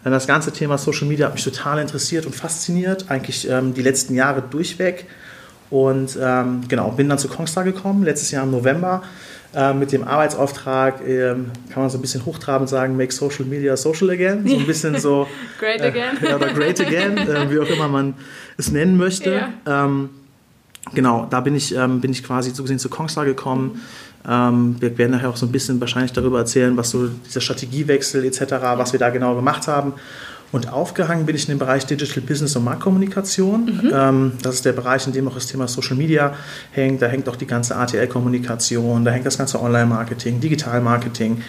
Das 0.05 0.27
ganze 0.27 0.53
Thema 0.53 0.77
Social 0.77 1.09
Media 1.09 1.27
hat 1.27 1.35
mich 1.35 1.45
total 1.45 1.79
interessiert 1.79 2.27
und 2.27 2.35
fasziniert, 2.35 3.07
eigentlich 3.09 3.49
ähm, 3.49 3.73
die 3.73 3.81
letzten 3.81 4.15
Jahre 4.15 4.43
durchweg. 4.43 5.07
Und 5.71 6.19
ähm, 6.21 6.61
genau, 6.69 6.91
bin 6.91 7.09
dann 7.09 7.19
zu 7.19 7.29
Kongstar 7.29 7.65
gekommen, 7.65 8.05
letztes 8.05 8.31
Jahr 8.31 8.45
im 8.45 8.51
November, 8.51 9.03
äh, 9.55 9.73
mit 9.73 9.93
dem 9.93 10.05
Arbeitsauftrag, 10.07 11.01
äh, 11.07 11.35
kann 11.71 11.83
man 11.83 11.91
so 11.91 11.99
ein 11.99 12.01
bisschen 12.01 12.27
hochtrabend 12.27 12.69
sagen, 12.69 12.97
make 12.97 13.13
social 13.13 13.45
media 13.45 13.77
social 13.77 14.11
again. 14.11 14.47
So 14.47 14.57
ein 14.57 14.67
bisschen 14.67 14.99
so. 14.99 15.27
great 15.59 15.81
äh, 15.81 15.85
again. 15.85 16.19
Äh, 16.23 16.35
oder 16.35 16.53
great 16.53 16.81
again, 16.81 17.17
äh, 17.17 17.51
wie 17.51 17.59
auch 17.59 17.69
immer 17.69 17.89
man 17.89 18.15
es 18.59 18.71
nennen 18.71 18.97
möchte. 18.97 19.31
Yeah. 19.31 19.85
Ähm, 19.85 20.11
genau, 20.93 21.27
da 21.31 21.41
bin 21.41 21.55
ich, 21.55 21.75
ähm, 21.75 22.01
bin 22.01 22.13
ich 22.13 22.23
quasi 22.23 22.51
so 22.51 22.63
gesehen 22.63 22.79
zu 22.79 22.89
Kongstar 22.89 23.25
gekommen. 23.25 23.73
Ähm, 23.73 23.81
wir 24.27 24.99
werden 24.99 25.11
nachher 25.11 25.29
auch 25.29 25.37
so 25.37 25.45
ein 25.45 25.53
bisschen 25.53 25.79
wahrscheinlich 25.81 26.13
darüber 26.13 26.39
erzählen, 26.39 26.77
was 26.79 26.91
so 26.91 27.09
dieser 27.09 27.43
Strategiewechsel 27.43 28.25
etc., 28.25 28.41
was 28.77 28.93
wir 28.93 28.99
da 29.01 29.11
genau 29.11 29.35
gemacht 29.35 29.69
haben. 29.69 29.93
Und 30.55 30.73
aufgehangen 30.73 31.27
bin 31.27 31.35
ich 31.35 31.49
in 31.49 31.55
dem 31.55 31.59
Bereich 31.59 31.85
Digital 31.85 32.23
Business 32.23 32.55
und 32.55 32.63
Marktkommunikation. 32.63 33.65
Mhm. 33.65 33.93
Ähm, 33.93 34.33
das 34.41 34.55
ist 34.55 34.65
der 34.65 34.73
Bereich, 34.73 35.05
in 35.05 35.13
dem 35.13 35.27
auch 35.27 35.35
das 35.35 35.47
Thema 35.47 35.67
Social 35.67 35.97
Media 35.97 36.33
hängt. 36.71 37.03
Da 37.03 37.07
hängt 37.07 37.29
auch 37.29 37.35
die 37.35 37.47
ganze 37.47 37.75
ATL-Kommunikation, 37.75 39.05
da 39.05 39.11
hängt 39.11 39.27
das 39.27 39.37
ganze 39.37 39.61
Online-Marketing, 39.61 40.39
Digital-Marketing 40.39 41.43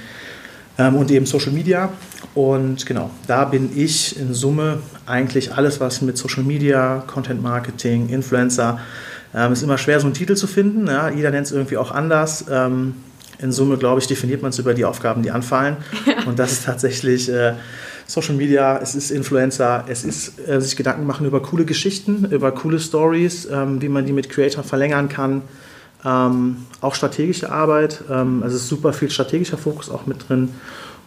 ähm, 0.79 0.95
und 0.95 1.11
eben 1.11 1.27
Social 1.27 1.51
Media. 1.51 1.89
Und 2.33 2.85
genau, 2.87 3.11
da 3.27 3.45
bin 3.45 3.69
ich 3.77 4.19
in 4.19 4.33
Summe 4.33 4.79
eigentlich 5.05 5.53
alles, 5.53 5.79
was 5.79 6.01
mit 6.01 6.17
Social 6.17 6.43
Media, 6.43 7.03
Content 7.05 7.43
Marketing, 7.43 8.09
Influencer, 8.09 8.79
ähm, 9.35 9.51
ist 9.51 9.63
immer 9.63 9.77
schwer, 9.77 9.99
so 9.99 10.07
einen 10.07 10.13
Titel 10.13 10.35
zu 10.35 10.47
finden. 10.47 10.87
Ja? 10.87 11.09
Jeder 11.09 11.31
nennt 11.31 11.47
es 11.47 11.51
irgendwie 11.51 11.77
auch 11.77 11.91
anders. 11.91 12.45
Ähm, 12.49 12.95
in 13.37 13.51
Summe, 13.51 13.77
glaube 13.77 13.99
ich, 13.99 14.07
definiert 14.07 14.41
man 14.41 14.49
es 14.49 14.59
über 14.59 14.73
die 14.73 14.85
Aufgaben, 14.85 15.21
die 15.21 15.31
anfallen. 15.31 15.77
Ja. 16.05 16.23
Und 16.25 16.39
das 16.39 16.53
ist 16.53 16.65
tatsächlich 16.65 17.29
äh, 17.29 17.53
Social 18.07 18.35
Media, 18.35 18.79
es 18.81 18.95
ist 18.95 19.11
Influencer, 19.11 19.85
es 19.87 20.03
ist 20.03 20.47
äh, 20.47 20.61
sich 20.61 20.75
Gedanken 20.75 21.05
machen 21.05 21.25
über 21.25 21.41
coole 21.41 21.65
Geschichten, 21.65 22.25
über 22.31 22.51
coole 22.51 22.79
Stories, 22.79 23.47
ähm, 23.51 23.81
wie 23.81 23.89
man 23.89 24.05
die 24.05 24.13
mit 24.13 24.29
Creator 24.29 24.63
verlängern 24.63 25.09
kann. 25.09 25.41
Ähm, 26.05 26.57
auch 26.81 26.93
strategische 26.93 27.51
Arbeit, 27.51 28.03
ähm, 28.09 28.43
also 28.43 28.55
es 28.55 28.63
ist 28.63 28.69
super 28.69 28.93
viel 28.93 29.09
strategischer 29.09 29.57
Fokus 29.57 29.89
auch 29.89 30.05
mit 30.05 30.29
drin. 30.29 30.49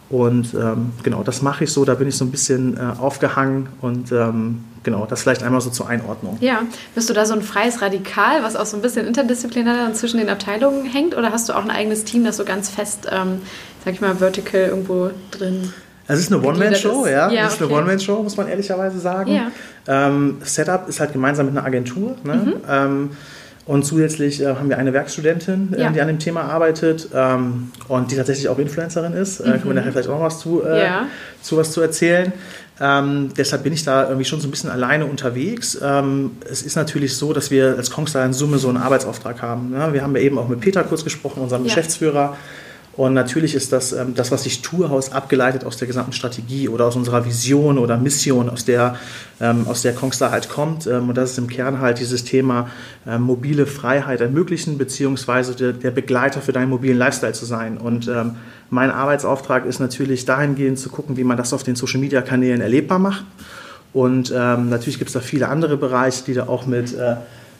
Und 0.09 0.55
ähm, 0.55 0.91
genau, 1.03 1.21
das 1.21 1.41
mache 1.41 1.65
ich 1.65 1.71
so, 1.71 1.85
da 1.85 1.93
bin 1.93 2.07
ich 2.07 2.17
so 2.17 2.25
ein 2.25 2.31
bisschen 2.31 2.77
äh, 2.77 2.99
aufgehangen 2.99 3.69
und 3.81 4.11
ähm, 4.11 4.63
genau, 4.81 5.05
das 5.05 5.21
vielleicht 5.21 5.43
einmal 5.43 5.61
so 5.61 5.69
zur 5.69 5.87
Einordnung. 5.87 6.37
Ja, 6.41 6.63
bist 6.95 7.09
du 7.11 7.13
da 7.13 7.25
so 7.25 7.35
ein 7.35 7.43
freies 7.43 7.81
Radikal, 7.83 8.41
was 8.41 8.55
auch 8.55 8.65
so 8.65 8.75
ein 8.75 8.81
bisschen 8.81 9.05
interdisziplinär 9.05 9.93
zwischen 9.93 10.17
den 10.17 10.29
Abteilungen 10.29 10.85
hängt 10.85 11.15
oder 11.15 11.31
hast 11.31 11.47
du 11.47 11.53
auch 11.53 11.63
ein 11.63 11.69
eigenes 11.69 12.05
Team, 12.05 12.23
das 12.23 12.37
so 12.37 12.43
ganz 12.43 12.69
fest, 12.69 13.07
ähm, 13.11 13.41
sag 13.85 13.93
ich 13.93 14.01
mal, 14.01 14.15
vertical 14.15 14.61
irgendwo 14.61 15.11
drin 15.29 15.73
es 16.11 16.21
ist 16.21 16.33
eine 16.33 16.41
One-Man-Show, 16.43 17.05
ja. 17.05 17.29
ja. 17.29 17.45
Es 17.45 17.53
ist 17.53 17.61
okay. 17.61 17.71
eine 17.71 17.83
One-Man-Show, 17.83 18.23
muss 18.23 18.35
man 18.35 18.47
ehrlicherweise 18.47 18.99
sagen. 18.99 19.31
Ja. 19.31 19.51
Ähm, 19.87 20.37
Setup 20.43 20.89
ist 20.89 20.99
halt 20.99 21.13
gemeinsam 21.13 21.45
mit 21.45 21.55
einer 21.55 21.63
Agentur. 21.63 22.15
Ne? 22.23 22.33
Mhm. 22.33 23.09
Und 23.69 23.83
zusätzlich 23.83 24.41
äh, 24.41 24.47
haben 24.47 24.67
wir 24.67 24.79
eine 24.79 24.93
Werkstudentin, 24.93 25.75
äh, 25.75 25.81
ja. 25.81 25.91
die 25.91 26.01
an 26.01 26.07
dem 26.07 26.17
Thema 26.17 26.41
arbeitet 26.41 27.09
ähm, 27.13 27.71
und 27.87 28.09
die 28.09 28.15
tatsächlich 28.15 28.49
auch 28.49 28.57
Influencerin 28.57 29.13
ist. 29.13 29.41
Äh, 29.41 29.43
mhm. 29.43 29.51
können 29.51 29.65
wir 29.65 29.73
nachher 29.75 29.91
vielleicht 29.91 30.09
auch 30.09 30.15
noch 30.15 30.25
was 30.25 30.39
zu, 30.39 30.63
äh, 30.63 30.85
ja. 30.85 31.05
zu 31.43 31.55
was 31.55 31.71
zu 31.71 31.79
erzählen. 31.79 32.33
Ähm, 32.81 33.29
deshalb 33.37 33.61
bin 33.61 33.71
ich 33.71 33.83
da 33.83 34.05
irgendwie 34.05 34.25
schon 34.25 34.41
so 34.41 34.47
ein 34.47 34.51
bisschen 34.51 34.71
alleine 34.71 35.05
unterwegs. 35.05 35.77
Ähm, 35.83 36.31
es 36.49 36.63
ist 36.63 36.77
natürlich 36.77 37.15
so, 37.15 37.31
dass 37.31 37.51
wir 37.51 37.75
als 37.77 37.91
Kongstar 37.91 38.25
in 38.25 38.33
Summe 38.33 38.57
so 38.57 38.69
einen 38.69 38.77
Arbeitsauftrag 38.77 39.43
haben. 39.43 39.69
Ne? 39.69 39.93
Wir 39.93 40.01
haben 40.01 40.15
ja 40.15 40.23
eben 40.23 40.39
auch 40.39 40.47
mit 40.47 40.61
Peter 40.61 40.83
kurz 40.83 41.03
gesprochen, 41.03 41.43
unserem 41.43 41.61
ja. 41.61 41.67
Geschäftsführer. 41.67 42.37
Und 42.99 43.13
natürlich 43.13 43.55
ist 43.55 43.71
das, 43.71 43.93
ähm, 43.93 44.13
das, 44.13 44.29
was 44.29 44.45
ich 44.45 44.61
tue, 44.61 44.89
aus 44.89 45.13
abgeleitet 45.13 45.63
aus 45.63 45.77
der 45.77 45.87
gesamten 45.87 46.11
Strategie 46.11 46.67
oder 46.67 46.83
aus 46.83 46.97
unserer 46.97 47.23
Vision 47.25 47.77
oder 47.77 47.95
Mission, 47.95 48.49
aus 48.49 48.65
der, 48.65 48.97
ähm, 49.39 49.65
aus 49.69 49.83
der 49.83 49.93
Kongstar 49.93 50.31
halt 50.31 50.49
kommt. 50.49 50.85
Ähm, 50.85 51.07
und 51.07 51.15
das 51.15 51.31
ist 51.31 51.37
im 51.37 51.47
Kern 51.47 51.79
halt 51.79 52.01
dieses 52.01 52.25
Thema 52.25 52.69
ähm, 53.07 53.21
mobile 53.21 53.67
Freiheit 53.67 54.19
ermöglichen, 54.19 54.77
beziehungsweise 54.77 55.55
der, 55.55 55.71
der, 55.71 55.91
Begleiter 55.91 56.41
für 56.41 56.51
deinen 56.51 56.71
mobilen 56.71 56.97
Lifestyle 56.97 57.31
zu 57.31 57.45
sein. 57.45 57.77
Und 57.77 58.09
ähm, 58.09 58.35
mein 58.69 58.91
Arbeitsauftrag 58.91 59.65
ist 59.65 59.79
natürlich 59.79 60.25
dahingehend 60.25 60.77
zu 60.77 60.89
gucken, 60.89 61.15
wie 61.15 61.23
man 61.23 61.37
das 61.37 61.53
auf 61.53 61.63
den 61.63 61.77
Social-Media-Kanälen 61.77 62.59
erlebbar 62.59 62.99
macht. 62.99 63.23
Und 63.93 64.33
ähm, 64.35 64.67
natürlich 64.67 64.97
gibt 64.97 65.07
es 65.07 65.13
da 65.13 65.21
viele 65.21 65.47
andere 65.47 65.77
Bereiche, 65.77 66.25
die 66.25 66.33
da 66.33 66.47
auch 66.47 66.65
mit... 66.65 66.93
Äh, 66.97 67.15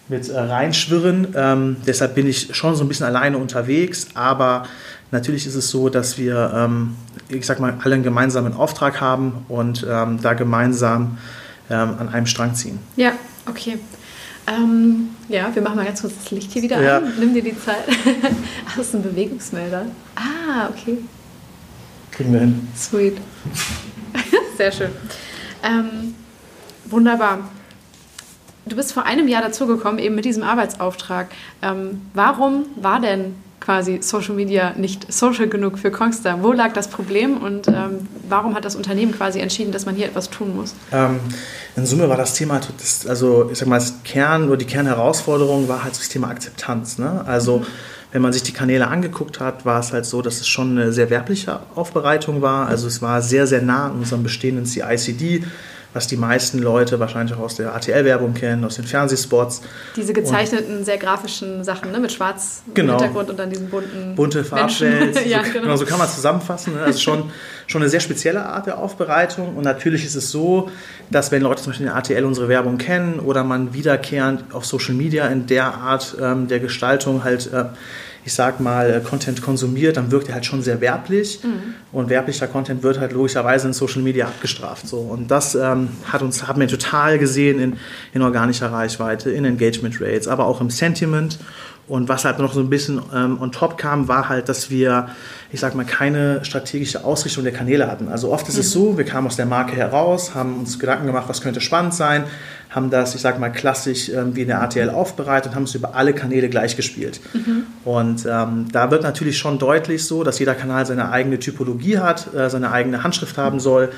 mit 0.10 0.27
äh, 0.27 0.39
reinschwirren. 0.39 1.27
Ähm, 1.36 1.77
deshalb 1.86 2.15
bin 2.15 2.27
ich 2.27 2.55
schon 2.55 2.75
so 2.75 2.84
ein 2.84 2.88
bisschen 2.88 3.05
alleine 3.05 3.38
unterwegs, 3.38 4.08
aber 4.15 4.65
Natürlich 5.11 5.47
ist 5.47 5.55
es 5.55 5.69
so, 5.69 5.89
dass 5.89 6.17
wir, 6.17 6.51
ähm, 6.55 6.95
ich 7.29 7.45
sag 7.45 7.59
mal, 7.59 7.77
alle 7.83 7.95
einen 7.95 8.03
gemeinsamen 8.03 8.53
Auftrag 8.53 9.01
haben 9.01 9.45
und 9.47 9.85
ähm, 9.89 10.21
da 10.21 10.33
gemeinsam 10.33 11.17
ähm, 11.69 11.95
an 11.99 12.09
einem 12.09 12.25
Strang 12.27 12.53
ziehen. 12.53 12.79
Ja, 12.95 13.13
okay. 13.47 13.79
Ähm, 14.47 15.09
ja, 15.27 15.53
wir 15.53 15.61
machen 15.61 15.75
mal 15.77 15.85
ganz 15.85 16.01
kurz 16.01 16.13
das 16.15 16.31
Licht 16.31 16.51
hier 16.51 16.61
wieder 16.61 16.81
ja. 16.81 16.97
an. 16.97 17.13
Nimm 17.19 17.33
dir 17.33 17.43
die 17.43 17.57
Zeit. 17.57 17.85
Ach, 18.67 18.77
das 18.77 18.87
ist 18.87 18.95
ein 18.95 19.03
Bewegungsmelder. 19.03 19.85
Ah, 20.15 20.69
okay. 20.69 20.97
Kriegen 22.11 22.33
wir 22.33 22.39
hin. 22.39 22.67
Sweet. 22.75 23.17
Sehr 24.57 24.71
schön. 24.71 24.89
Ähm, 25.63 26.15
wunderbar. 26.85 27.49
Du 28.65 28.75
bist 28.75 28.93
vor 28.93 29.05
einem 29.05 29.27
Jahr 29.27 29.41
dazugekommen, 29.41 29.99
eben 29.99 30.15
mit 30.15 30.25
diesem 30.25 30.43
Arbeitsauftrag. 30.43 31.29
Ähm, 31.61 32.01
warum 32.13 32.65
war 32.75 32.99
denn 32.99 33.35
quasi 33.59 33.99
Social 34.01 34.35
Media 34.35 34.73
nicht 34.77 35.11
social 35.11 35.47
genug 35.47 35.77
für 35.79 35.91
Kongstar? 35.91 36.43
Wo 36.43 36.51
lag 36.51 36.73
das 36.73 36.87
Problem 36.87 37.37
und 37.37 37.67
ähm, 37.67 38.07
warum 38.27 38.55
hat 38.55 38.65
das 38.65 38.75
Unternehmen 38.75 39.11
quasi 39.11 39.39
entschieden, 39.39 39.71
dass 39.71 39.85
man 39.85 39.95
hier 39.95 40.05
etwas 40.05 40.29
tun 40.29 40.55
muss? 40.55 40.73
Ähm, 40.91 41.19
in 41.75 41.85
Summe 41.85 42.09
war 42.09 42.17
das 42.17 42.33
Thema, 42.33 42.59
das, 42.77 43.07
also 43.07 43.49
ich 43.51 43.57
sag 43.57 43.67
mal, 43.67 43.79
das 43.79 44.03
Kern 44.03 44.47
oder 44.47 44.57
die 44.57 44.65
Kernherausforderung 44.65 45.67
war 45.67 45.83
halt 45.83 45.97
das 45.97 46.09
Thema 46.09 46.29
Akzeptanz. 46.29 46.97
Ne? 46.97 47.23
Also 47.25 47.59
mhm. 47.59 47.65
wenn 48.11 48.21
man 48.21 48.33
sich 48.33 48.43
die 48.43 48.53
Kanäle 48.53 48.87
angeguckt 48.87 49.39
hat, 49.39 49.65
war 49.65 49.79
es 49.79 49.93
halt 49.93 50.05
so, 50.05 50.21
dass 50.21 50.39
es 50.39 50.47
schon 50.47 50.71
eine 50.71 50.91
sehr 50.91 51.09
werbliche 51.09 51.59
Aufbereitung 51.75 52.41
war. 52.41 52.67
Also 52.67 52.87
es 52.87 53.01
war 53.01 53.21
sehr, 53.21 53.47
sehr 53.47 53.61
nah 53.61 53.87
an 53.87 53.93
unserem 53.93 54.23
bestehenden 54.23 54.65
CICD 54.65 55.43
was 55.93 56.08
die 56.08 56.17
meisten 56.17 56.60
Leute 56.60 57.00
wahrscheinlich 57.00 57.36
auch 57.36 57.41
aus 57.41 57.55
der 57.55 57.74
ATL-Werbung 57.75 58.34
kennen, 58.34 58.63
aus 58.63 58.75
den 58.75 58.86
Fernsehspots. 58.86 59.62
Diese 59.96 60.13
gezeichneten, 60.13 60.77
und 60.77 60.86
sehr 60.86 60.98
grafischen 60.98 61.63
Sachen, 61.63 61.91
ne? 61.91 62.00
mit 62.00 62.12
schwarz 62.12 62.62
genau. 62.74 62.93
Hintergrund 62.93 63.29
und 63.31 63.39
dann 63.39 63.50
diesen 63.50 63.69
bunten 63.69 64.15
Bunte 64.15 64.43
Farbwelt. 64.43 65.25
ja, 65.25 65.43
so, 65.43 65.51
genau. 65.51 65.63
genau. 65.63 65.75
so 65.77 65.86
kann 65.86 65.98
man 65.98 66.08
es 66.08 66.15
zusammenfassen. 66.15 66.75
Ne? 66.75 66.81
Also 66.81 67.00
schon, 67.00 67.31
schon 67.65 67.81
eine 67.81 67.89
sehr 67.89 68.01
spezielle 68.01 68.46
Art 68.46 68.67
der 68.67 68.77
Aufbereitung. 68.77 69.55
Und 69.55 69.63
natürlich 69.63 70.05
ist 70.05 70.15
es 70.15 70.29
so, 70.29 70.69
dass 71.10 71.31
wenn 71.31 71.41
Leute 71.41 71.63
zum 71.63 71.72
Beispiel 71.72 71.88
in 71.88 71.91
der 71.91 71.98
ATL 71.98 72.24
unsere 72.24 72.48
Werbung 72.50 72.77
kennen 72.77 73.19
oder 73.19 73.43
man 73.43 73.74
wiederkehrend 73.74 74.53
auf 74.53 74.65
Social 74.65 74.93
Media 74.93 75.27
in 75.27 75.48
der 75.48 75.74
Art 75.74 76.15
ähm, 76.22 76.48
der 76.48 76.60
Gestaltung 76.60 77.24
halt... 77.24 77.51
Äh, 77.51 77.65
ich 78.25 78.33
sag 78.33 78.59
mal, 78.59 78.89
äh, 78.89 78.99
Content 78.99 79.41
konsumiert, 79.41 79.97
dann 79.97 80.11
wirkt 80.11 80.27
er 80.27 80.35
halt 80.35 80.45
schon 80.45 80.61
sehr 80.61 80.81
werblich. 80.81 81.39
Mhm. 81.43 81.73
Und 81.91 82.09
werblicher 82.09 82.47
Content 82.47 82.83
wird 82.83 82.99
halt 82.99 83.13
logischerweise 83.13 83.67
in 83.67 83.73
Social 83.73 84.01
Media 84.01 84.27
abgestraft. 84.27 84.88
So. 84.88 84.97
Und 84.97 85.29
das 85.31 85.55
ähm, 85.55 85.89
hat 86.05 86.21
uns, 86.21 86.47
haben 86.47 86.59
wir 86.59 86.67
total 86.67 87.17
gesehen 87.17 87.59
in, 87.59 87.77
in 88.13 88.21
organischer 88.21 88.71
Reichweite, 88.71 89.31
in 89.31 89.45
Engagement 89.45 89.99
Rates, 90.01 90.27
aber 90.27 90.45
auch 90.45 90.61
im 90.61 90.69
Sentiment. 90.69 91.39
Und 91.88 92.07
was 92.07 92.23
halt 92.23 92.38
noch 92.38 92.53
so 92.53 92.59
ein 92.59 92.69
bisschen 92.69 93.01
ähm, 93.13 93.41
on 93.41 93.51
top 93.51 93.77
kam, 93.77 94.07
war 94.07 94.29
halt, 94.29 94.47
dass 94.47 94.69
wir, 94.69 95.09
ich 95.51 95.60
sag 95.60 95.74
mal, 95.74 95.86
keine 95.86 96.46
strategische 96.46 97.03
Ausrichtung 97.03 97.44
der 97.44 97.53
Kanäle 97.53 97.89
hatten. 97.89 98.08
Also 98.08 98.32
oft 98.32 98.48
ist 98.48 98.56
mhm. 98.56 98.62
es 98.62 98.72
so, 98.72 98.98
wir 98.98 99.06
kamen 99.06 99.27
aus 99.27 99.36
der 99.36 99.48
Marke 99.48 99.75
heraus, 99.75 100.36
haben 100.36 100.60
uns 100.60 100.77
Gedanken 100.77 101.08
gemacht, 101.08 101.25
was 101.27 101.41
könnte 101.41 101.60
spannend 101.60 101.96
sein, 101.96 102.25
haben 102.70 102.91
das, 102.91 103.15
ich 103.15 103.22
sag 103.22 103.39
mal, 103.39 103.50
klassisch 103.50 104.10
ähm, 104.10 104.36
wie 104.36 104.44
in 104.44 104.48
der 104.50 104.62
ATL 104.62 104.91
aufbereitet 104.91 105.51
und 105.51 105.56
haben 105.56 105.63
es 105.63 105.74
über 105.74 105.96
alle 105.96 106.13
Kanäle 106.13 106.50
gleich 106.50 106.75
gespielt. 106.75 107.20
Mhm. 107.34 107.63
Und 107.84 108.27
ähm, 108.29 108.68
da 108.72 108.91
wird 108.91 109.01
natürlich 109.01 109.39
schon 109.39 109.58
deutlich 109.58 110.06
so, 110.06 110.24
dass 110.24 110.38
jeder 110.38 110.53
Kanal 110.53 110.86
seine 110.86 111.10
eigene 111.10 111.39
Typologie 111.39 111.98
hat, 111.98 112.32
äh, 112.36 112.50
seine 112.50 112.72
eigene 112.72 113.03
Handschrift 113.03 113.38
haben 113.39 113.60
soll. 113.60 113.89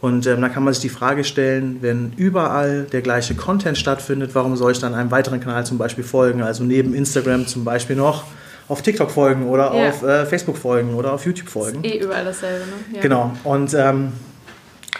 Und 0.00 0.26
ähm, 0.26 0.40
da 0.40 0.48
kann 0.48 0.62
man 0.62 0.72
sich 0.72 0.82
die 0.82 0.88
Frage 0.88 1.24
stellen, 1.24 1.78
wenn 1.82 2.12
überall 2.16 2.86
der 2.90 3.02
gleiche 3.02 3.34
Content 3.34 3.76
stattfindet, 3.76 4.30
warum 4.34 4.56
soll 4.56 4.72
ich 4.72 4.78
dann 4.78 4.94
einem 4.94 5.10
weiteren 5.10 5.40
Kanal 5.40 5.66
zum 5.66 5.76
Beispiel 5.76 6.04
folgen? 6.04 6.42
Also 6.42 6.64
neben 6.64 6.94
Instagram 6.94 7.46
zum 7.46 7.64
Beispiel 7.64 7.96
noch 7.96 8.24
auf 8.68 8.82
TikTok 8.82 9.10
folgen 9.10 9.48
oder 9.48 9.74
ja. 9.74 9.88
auf 9.88 10.02
äh, 10.02 10.26
Facebook 10.26 10.56
folgen 10.56 10.94
oder 10.94 11.12
auf 11.12 11.24
YouTube 11.24 11.48
folgen. 11.48 11.84
Ist 11.84 11.94
eh 11.94 11.98
überall 11.98 12.24
dasselbe, 12.24 12.64
ne? 12.66 12.96
Ja. 12.96 13.00
Genau. 13.00 13.32
Und 13.44 13.74
ähm, 13.74 14.12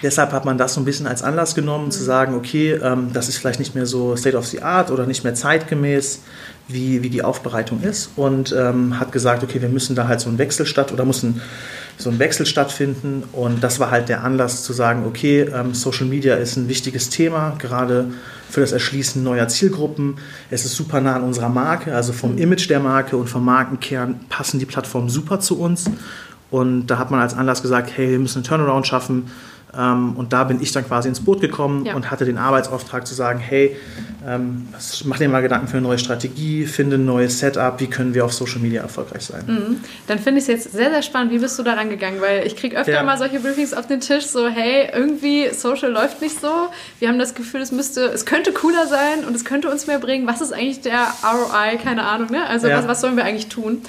Deshalb 0.02 0.32
hat 0.32 0.44
man 0.44 0.58
das 0.58 0.74
so 0.74 0.80
ein 0.80 0.84
bisschen 0.84 1.06
als 1.06 1.22
Anlass 1.22 1.54
genommen, 1.54 1.90
zu 1.90 2.02
sagen, 2.02 2.34
okay, 2.34 2.72
ähm, 2.72 3.12
das 3.12 3.28
ist 3.28 3.38
vielleicht 3.38 3.58
nicht 3.58 3.74
mehr 3.74 3.86
so 3.86 4.14
State 4.16 4.36
of 4.36 4.46
the 4.46 4.62
Art 4.62 4.90
oder 4.90 5.06
nicht 5.06 5.24
mehr 5.24 5.34
zeitgemäß, 5.34 6.20
wie, 6.68 7.02
wie 7.02 7.10
die 7.10 7.22
Aufbereitung 7.22 7.80
ist. 7.82 8.10
Und 8.16 8.54
ähm, 8.56 8.98
hat 9.00 9.12
gesagt, 9.12 9.42
okay, 9.42 9.62
wir 9.62 9.68
müssen 9.68 9.96
da 9.96 10.06
halt 10.08 10.20
so 10.20 10.28
einen 10.28 10.38
Wechsel 10.38 10.66
statt 10.66 10.92
oder 10.92 11.04
müssen 11.04 11.40
so 11.96 12.10
ein 12.10 12.18
Wechsel 12.18 12.44
stattfinden. 12.44 13.24
Und 13.32 13.64
das 13.64 13.80
war 13.80 13.90
halt 13.90 14.08
der 14.08 14.22
Anlass 14.22 14.64
zu 14.64 14.72
sagen, 14.72 15.04
okay, 15.06 15.42
ähm, 15.42 15.72
Social 15.72 16.06
Media 16.06 16.34
ist 16.34 16.56
ein 16.56 16.68
wichtiges 16.68 17.08
Thema, 17.08 17.54
gerade 17.58 18.08
für 18.50 18.60
das 18.60 18.72
Erschließen 18.72 19.22
neuer 19.22 19.48
Zielgruppen. 19.48 20.18
Es 20.50 20.64
ist 20.64 20.76
super 20.76 21.00
nah 21.00 21.16
an 21.16 21.22
unserer 21.22 21.48
Marke, 21.48 21.94
also 21.94 22.12
vom 22.12 22.36
Image 22.36 22.68
der 22.68 22.80
Marke 22.80 23.16
und 23.16 23.28
vom 23.28 23.44
Markenkern 23.44 24.20
passen 24.28 24.58
die 24.58 24.66
Plattformen 24.66 25.08
super 25.08 25.40
zu 25.40 25.58
uns. 25.58 25.90
Und 26.50 26.86
da 26.86 26.98
hat 26.98 27.10
man 27.10 27.20
als 27.20 27.34
Anlass 27.34 27.62
gesagt, 27.62 27.90
hey, 27.96 28.10
wir 28.10 28.18
müssen 28.18 28.38
einen 28.38 28.44
Turnaround 28.44 28.86
schaffen 28.86 29.30
und 29.76 30.32
da 30.32 30.44
bin 30.44 30.62
ich 30.62 30.72
dann 30.72 30.86
quasi 30.86 31.08
ins 31.08 31.20
Boot 31.20 31.40
gekommen 31.40 31.84
ja. 31.84 31.94
und 31.94 32.10
hatte 32.10 32.24
den 32.24 32.38
Arbeitsauftrag 32.38 33.06
zu 33.06 33.14
sagen, 33.14 33.38
hey, 33.38 33.76
ähm, 34.26 34.68
mach 35.04 35.18
dir 35.18 35.28
mal 35.28 35.42
Gedanken 35.42 35.68
für 35.68 35.76
eine 35.76 35.86
neue 35.86 35.98
Strategie, 35.98 36.64
finde 36.64 36.96
ein 36.96 37.04
neues 37.04 37.38
Setup, 37.38 37.78
wie 37.78 37.86
können 37.86 38.14
wir 38.14 38.24
auf 38.24 38.32
Social 38.32 38.60
Media 38.60 38.82
erfolgreich 38.82 39.24
sein. 39.24 39.44
Mhm. 39.46 39.80
Dann 40.06 40.18
finde 40.18 40.38
ich 40.38 40.44
es 40.44 40.48
jetzt 40.48 40.72
sehr, 40.72 40.90
sehr 40.90 41.02
spannend, 41.02 41.32
wie 41.32 41.38
bist 41.38 41.58
du 41.58 41.62
da 41.62 41.74
rangegangen? 41.74 42.20
Weil 42.20 42.46
ich 42.46 42.56
kriege 42.56 42.76
öfter 42.76 42.92
ja. 42.92 43.02
mal 43.02 43.18
solche 43.18 43.38
Briefings 43.38 43.74
auf 43.74 43.86
den 43.86 44.00
Tisch, 44.00 44.26
so 44.26 44.48
hey, 44.48 44.88
irgendwie 44.92 45.50
Social 45.52 45.92
läuft 45.92 46.22
nicht 46.22 46.40
so, 46.40 46.68
wir 46.98 47.08
haben 47.08 47.18
das 47.18 47.34
Gefühl, 47.34 47.60
es 47.60 47.70
müsste, 47.70 48.06
es 48.06 48.24
könnte 48.24 48.52
cooler 48.52 48.86
sein 48.86 49.24
und 49.26 49.36
es 49.36 49.44
könnte 49.44 49.70
uns 49.70 49.86
mehr 49.86 49.98
bringen. 49.98 50.26
Was 50.26 50.40
ist 50.40 50.52
eigentlich 50.52 50.80
der 50.80 51.06
ROI? 51.22 51.76
Keine 51.76 52.04
Ahnung, 52.04 52.30
ne? 52.30 52.46
Also 52.46 52.66
ja. 52.68 52.78
was, 52.78 52.88
was 52.88 53.00
sollen 53.00 53.16
wir 53.16 53.24
eigentlich 53.24 53.48
tun? 53.48 53.82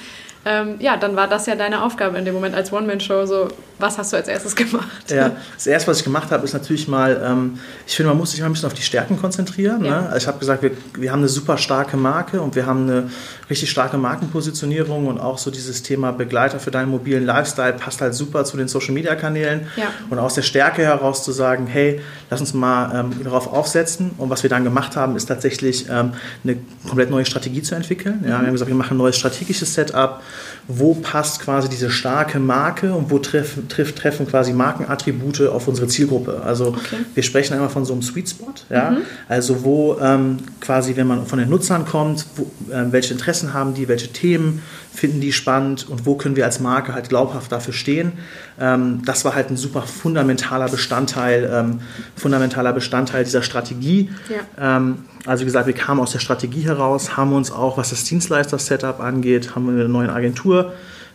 Ähm, 0.48 0.76
ja, 0.78 0.96
dann 0.96 1.14
war 1.14 1.28
das 1.28 1.44
ja 1.46 1.54
deine 1.54 1.82
Aufgabe 1.82 2.16
in 2.16 2.24
dem 2.24 2.34
Moment 2.34 2.54
als 2.54 2.72
One-Man-Show. 2.72 3.26
So, 3.26 3.48
was 3.78 3.98
hast 3.98 4.12
du 4.12 4.16
als 4.16 4.28
erstes 4.28 4.56
gemacht? 4.56 5.10
Ja, 5.10 5.32
das 5.54 5.66
erste, 5.66 5.90
was 5.90 5.98
ich 5.98 6.04
gemacht 6.04 6.30
habe, 6.30 6.44
ist 6.44 6.54
natürlich 6.54 6.88
mal, 6.88 7.20
ähm, 7.22 7.58
ich 7.86 7.94
finde, 7.94 8.08
man 8.08 8.18
muss 8.18 8.30
sich 8.30 8.40
mal 8.40 8.46
ein 8.46 8.52
bisschen 8.52 8.66
auf 8.66 8.74
die 8.74 8.82
Stärken 8.82 9.20
konzentrieren. 9.20 9.84
Ja. 9.84 10.00
Ne? 10.00 10.06
Also 10.06 10.16
ich 10.16 10.26
habe 10.26 10.38
gesagt, 10.38 10.62
wir, 10.62 10.70
wir 10.94 11.12
haben 11.12 11.18
eine 11.18 11.28
super 11.28 11.58
starke 11.58 11.98
Marke 11.98 12.40
und 12.40 12.56
wir 12.56 12.64
haben 12.64 12.88
eine 12.88 13.10
richtig 13.50 13.70
starke 13.70 13.98
Markenpositionierung 13.98 15.06
und 15.06 15.20
auch 15.20 15.36
so 15.36 15.50
dieses 15.50 15.82
Thema 15.82 16.12
Begleiter 16.12 16.60
für 16.60 16.70
deinen 16.70 16.90
mobilen 16.90 17.26
Lifestyle 17.26 17.74
passt 17.74 18.00
halt 18.00 18.14
super 18.14 18.44
zu 18.44 18.56
den 18.56 18.68
Social-Media-Kanälen. 18.68 19.66
Ja. 19.76 19.88
Und 20.08 20.18
aus 20.18 20.34
der 20.34 20.42
Stärke 20.42 20.82
heraus 20.82 21.24
zu 21.24 21.32
sagen, 21.32 21.66
hey, 21.66 22.00
lass 22.30 22.40
uns 22.40 22.54
mal 22.54 22.98
ähm, 22.98 23.22
darauf 23.22 23.52
aufsetzen. 23.52 24.12
Und 24.16 24.30
was 24.30 24.42
wir 24.42 24.50
dann 24.50 24.64
gemacht 24.64 24.96
haben, 24.96 25.14
ist 25.14 25.26
tatsächlich 25.26 25.88
ähm, 25.90 26.14
eine 26.42 26.56
komplett 26.86 27.10
neue 27.10 27.26
Strategie 27.26 27.62
zu 27.62 27.74
entwickeln. 27.74 28.20
Ja, 28.22 28.40
wir 28.40 28.46
haben 28.46 28.52
gesagt, 28.52 28.70
wir 28.70 28.76
machen 28.76 28.94
ein 28.94 28.98
neues 28.98 29.16
strategisches 29.16 29.74
Setup 29.74 30.22
wo 30.66 30.94
passt 30.94 31.40
quasi 31.40 31.68
diese 31.68 31.90
starke 31.90 32.38
Marke 32.38 32.94
und 32.94 33.10
wo 33.10 33.18
treffen, 33.18 33.68
treff, 33.68 33.94
treffen 33.94 34.26
quasi 34.26 34.52
Markenattribute 34.52 35.42
auf 35.48 35.68
unsere 35.68 35.86
Zielgruppe. 35.88 36.42
Also 36.44 36.68
okay. 36.68 36.96
wir 37.14 37.22
sprechen 37.22 37.54
einmal 37.54 37.70
von 37.70 37.84
so 37.84 37.92
einem 37.92 38.02
Sweet 38.02 38.28
Spot, 38.28 38.54
ja? 38.70 38.90
Mhm. 38.90 38.98
also 39.28 39.64
wo 39.64 39.98
ähm, 40.00 40.38
quasi, 40.60 40.96
wenn 40.96 41.06
man 41.06 41.26
von 41.26 41.38
den 41.38 41.48
Nutzern 41.48 41.86
kommt, 41.86 42.26
wo, 42.36 42.42
äh, 42.72 42.90
welche 42.90 43.12
Interessen 43.14 43.54
haben 43.54 43.74
die, 43.74 43.88
welche 43.88 44.08
Themen 44.08 44.62
finden 44.98 45.20
die 45.20 45.32
spannend 45.32 45.88
und 45.88 46.06
wo 46.06 46.16
können 46.16 46.34
wir 46.34 46.44
als 46.44 46.58
Marke 46.58 46.92
halt 46.92 47.08
glaubhaft 47.08 47.52
dafür 47.52 47.72
stehen. 47.72 48.12
Ähm, 48.60 49.02
das 49.04 49.24
war 49.24 49.34
halt 49.34 49.48
ein 49.50 49.56
super 49.56 49.82
fundamentaler 49.82 50.68
Bestandteil, 50.68 51.48
ähm, 51.52 51.80
fundamentaler 52.16 52.72
Bestandteil 52.72 53.22
dieser 53.22 53.42
Strategie. 53.42 54.10
Ja. 54.28 54.76
Ähm, 54.76 55.04
also 55.24 55.42
wie 55.42 55.44
gesagt, 55.46 55.68
wir 55.68 55.74
kamen 55.74 56.00
aus 56.00 56.10
der 56.12 56.18
Strategie 56.18 56.62
heraus, 56.62 57.16
haben 57.16 57.32
uns 57.32 57.52
auch, 57.52 57.78
was 57.78 57.90
das 57.90 58.04
Dienstleister-Setup 58.04 58.98
angeht, 58.98 59.54
haben 59.54 59.66
wir 59.66 59.72
eine 59.84 59.88
neue 59.88 60.12
Agentur, 60.12 60.72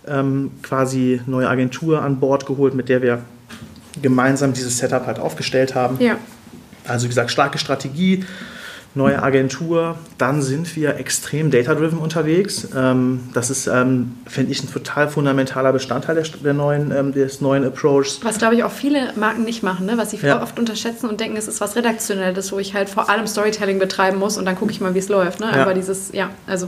ähm, 0.08 0.52
quasi 0.62 1.22
neue 1.25 1.50
Agentur 1.50 2.02
an 2.02 2.20
Bord 2.22 2.46
geholt, 2.46 2.75
mit 2.75 2.88
der 2.88 3.02
wir 3.02 3.22
gemeinsam 4.02 4.54
dieses 4.54 4.78
Setup 4.78 5.06
halt 5.06 5.20
aufgestellt 5.20 5.75
haben. 5.75 5.98
Ja. 6.00 6.18
Also 6.88 7.06
wie 7.06 7.10
gesagt, 7.10 7.32
starke 7.32 7.58
Strategie, 7.58 8.25
neue 8.96 9.22
Agentur, 9.22 9.98
dann 10.18 10.42
sind 10.42 10.76
wir 10.76 10.98
extrem 10.98 11.50
data-driven 11.50 11.98
unterwegs. 11.98 12.68
Ähm, 12.76 13.22
das 13.34 13.50
ist, 13.50 13.68
ähm, 13.68 14.14
finde 14.28 14.52
ich, 14.52 14.64
ein 14.64 14.72
total 14.72 15.10
fundamentaler 15.10 15.74
Bestandteil 15.74 16.22
der, 16.44 16.54
neuen, 16.54 16.92
ähm, 16.92 17.12
des 17.12 17.42
neuen 17.42 17.66
Approaches. 17.66 18.20
Was, 18.24 18.38
glaube 18.38 18.56
ich, 18.56 18.64
auch 18.64 18.72
viele 18.72 19.14
Marken 19.16 19.44
nicht 19.44 19.64
machen, 19.64 19.88
ne? 19.88 19.98
was 19.98 20.12
sie 20.12 20.18
ja. 20.18 20.42
oft 20.42 20.60
unterschätzen 20.60 21.10
und 21.10 21.20
denken, 21.20 21.38
es 21.38 21.48
ist 21.48 21.60
was 21.60 21.76
Redaktionelles, 21.76 22.52
wo 22.52 22.60
ich 22.60 22.76
halt 22.76 22.90
vor 22.90 23.10
allem 23.10 23.26
Storytelling 23.26 23.80
betreiben 23.80 24.20
muss 24.20 24.38
und 24.38 24.46
dann 24.46 24.56
gucke 24.56 24.72
ich 24.72 24.80
mal, 24.80 24.94
wie 24.94 25.00
es 25.00 25.10
läuft. 25.10 25.40
Ne? 25.40 25.48
Ja. 25.48 25.64
Aber 25.64 25.74
dieses, 25.74 26.12
ja, 26.12 26.30
also 26.46 26.68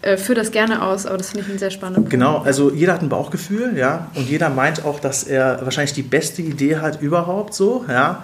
äh, 0.00 0.16
führe 0.16 0.38
das 0.38 0.52
gerne 0.52 0.82
aus, 0.82 1.06
aber 1.06 1.18
das 1.18 1.30
finde 1.30 1.44
ich 1.44 1.50
einen 1.50 1.58
sehr 1.58 1.72
spannenden 1.72 2.04
Punkt. 2.04 2.10
Genau, 2.10 2.38
also 2.38 2.70
jeder 2.70 2.94
hat 2.94 3.02
ein 3.02 3.08
Bauchgefühl, 3.08 3.76
ja, 3.76 4.06
und 4.14 4.28
jeder 4.28 4.48
meint 4.48 4.84
auch, 4.84 5.00
dass 5.00 5.24
er 5.24 5.58
wahrscheinlich 5.64 5.92
die 5.92 6.02
beste 6.02 6.40
Idee 6.40 6.76
hat 6.76 7.02
überhaupt 7.02 7.52
so, 7.52 7.84
ja. 7.88 8.22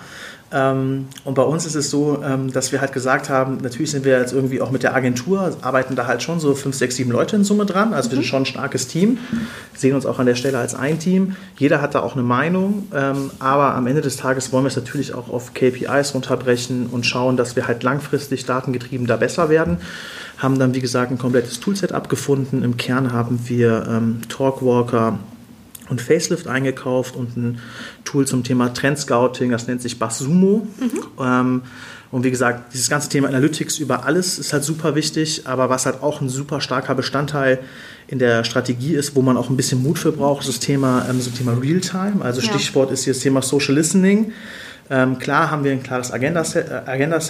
Ähm, 0.55 1.09
und 1.25 1.35
bei 1.35 1.43
uns 1.43 1.67
ist 1.67 1.75
es 1.75 1.91
so, 1.91 2.23
ähm, 2.25 2.53
dass 2.53 2.71
wir 2.71 2.81
halt 2.81 2.93
gesagt 2.93 3.29
haben, 3.29 3.59
natürlich 3.61 3.91
sind 3.91 4.05
wir 4.05 4.21
jetzt 4.21 4.33
irgendwie 4.33 4.61
auch 4.61 4.71
mit 4.71 4.85
der 4.85 4.95
Agentur, 4.95 5.57
arbeiten 5.63 5.97
da 5.97 6.07
halt 6.07 6.23
schon 6.23 6.39
so 6.39 6.55
fünf, 6.55 6.77
sechs, 6.77 6.95
sieben 6.95 7.11
Leute 7.11 7.35
in 7.35 7.43
Summe 7.43 7.67
dran. 7.67 7.93
Also 7.93 8.09
mhm. 8.09 8.13
wir 8.13 8.17
sind 8.19 8.27
schon 8.27 8.43
ein 8.43 8.47
starkes 8.47 8.87
Team, 8.87 9.19
sehen 9.75 9.97
uns 9.97 10.07
auch 10.07 10.21
an 10.21 10.27
der 10.27 10.37
Stelle 10.37 10.59
als 10.59 10.77
ein 10.77 11.01
Team. 11.01 11.35
Jeder 11.59 11.83
hat 11.83 11.97
da 11.97 12.01
auch 12.01 12.13
eine 12.15 12.23
Meinung, 12.23 12.87
ähm, 12.95 13.33
aber 13.41 13.75
am 13.75 13.89
Ende 13.89 14.01
des 14.01 14.17
Tages 14.17 14.53
wollen 14.53 14.63
wir 14.63 14.69
es 14.69 14.77
natürlich 14.77 15.13
auch 15.13 15.29
auf 15.29 15.55
KPIs 15.55 16.15
runterbrechen 16.15 16.87
und 16.87 17.05
schauen, 17.05 17.37
dass 17.37 17.57
wir 17.57 17.67
halt 17.67 17.83
langfristig 17.83 18.47
datengetrieben 18.47 19.09
da 19.09 19.17
besser 19.17 19.49
werden 19.49 19.79
haben 20.37 20.59
dann, 20.59 20.75
wie 20.75 20.81
gesagt, 20.81 21.13
ein 21.13 21.17
komplettes 21.17 21.61
Toolset 21.61 21.93
abgefunden. 21.93 22.65
Im 22.65 22.77
Kern 22.77 23.13
haben 23.13 23.39
wir 23.47 24.03
Talkwalker, 24.29 25.21
und 25.89 26.01
Facelift 26.01 26.47
eingekauft 26.47 27.17
und 27.17 27.37
ein 27.37 27.61
Tool 28.05 28.27
zum 28.27 28.43
Thema 28.43 28.73
Trend 28.73 28.99
Scouting, 28.99 29.51
das 29.51 29.67
nennt 29.67 29.83
sich 29.83 29.99
Basumo. 29.99 30.67
Mhm. 30.81 31.03
Ähm, 31.21 31.63
und 32.11 32.23
wie 32.23 32.31
gesagt, 32.31 32.73
dieses 32.73 32.89
ganze 32.89 33.09
Thema 33.09 33.27
Analytics 33.27 33.79
über 33.79 34.05
alles 34.07 34.39
ist 34.39 34.53
halt 34.53 34.63
super 34.63 34.95
wichtig, 34.95 35.47
aber 35.47 35.69
was 35.69 35.85
halt 35.85 36.01
auch 36.03 36.21
ein 36.21 36.29
super 36.29 36.61
starker 36.61 36.95
Bestandteil 36.95 37.59
in 38.07 38.19
der 38.19 38.45
Strategie 38.45 38.95
ist, 38.95 39.17
wo 39.17 39.23
man 39.23 39.37
auch 39.37 39.51
ein 39.51 39.57
bisschen 39.57 39.83
Mut 39.83 39.99
für 39.99 40.13
braucht, 40.13 40.43
ist 40.43 40.49
das 40.49 40.61
Thema, 40.61 41.07
ähm, 41.11 41.21
so 41.21 41.31
Thema 41.31 41.55
Realtime. 41.61 42.23
Also 42.23 42.41
Stichwort 42.41 42.93
ist 42.93 43.05
hier 43.05 43.15
das 43.15 43.23
Thema 43.23 43.43
Social 43.43 43.75
Listening. 43.75 44.33
Ähm, 44.91 45.19
klar 45.19 45.51
haben 45.51 45.65
wir 45.65 45.73
ein 45.73 45.83
klares 45.83 46.13
Agenda-Setup, 46.13 46.89
Agenda 46.89 47.21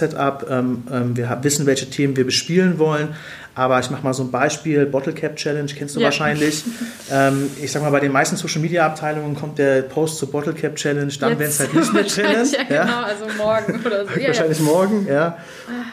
ähm, 0.49 0.83
ähm, 0.91 1.17
wir 1.17 1.39
wissen, 1.41 1.65
welche 1.65 1.89
Themen 1.89 2.17
wir 2.17 2.25
bespielen 2.25 2.79
wollen, 2.79 3.15
aber 3.55 3.79
ich 3.79 3.89
mache 3.89 4.03
mal 4.03 4.13
so 4.13 4.23
ein 4.23 4.31
Beispiel, 4.31 4.85
Bottle 4.85 5.13
Cap 5.13 5.37
Challenge 5.37 5.71
kennst 5.73 5.95
du 5.95 6.01
ja. 6.01 6.05
wahrscheinlich. 6.05 6.63
Ähm, 7.11 7.51
ich 7.61 7.71
sag 7.71 7.83
mal, 7.83 7.91
bei 7.91 7.99
den 7.99 8.11
meisten 8.11 8.35
Social 8.35 8.59
Media 8.61 8.83
Abteilungen 8.83 9.35
kommt 9.35 9.59
der 9.59 9.83
Post 9.83 10.17
zur 10.17 10.31
Bottle 10.31 10.53
Cap 10.53 10.75
Challenge, 10.75 11.13
dann 11.19 11.37
wenn 11.37 11.49
es 11.49 11.59
halt 11.59 11.71
nicht 11.75 11.93
mehr 11.93 12.05
Challenge. 12.07 12.49
ja, 12.67 12.83
genau, 12.83 13.03
also 13.03 13.25
morgen 13.37 13.79
oder 13.85 14.05
so. 14.05 14.11
Ja, 14.19 14.27
wahrscheinlich 14.29 14.59
morgen, 14.59 15.05
ja. 15.07 15.37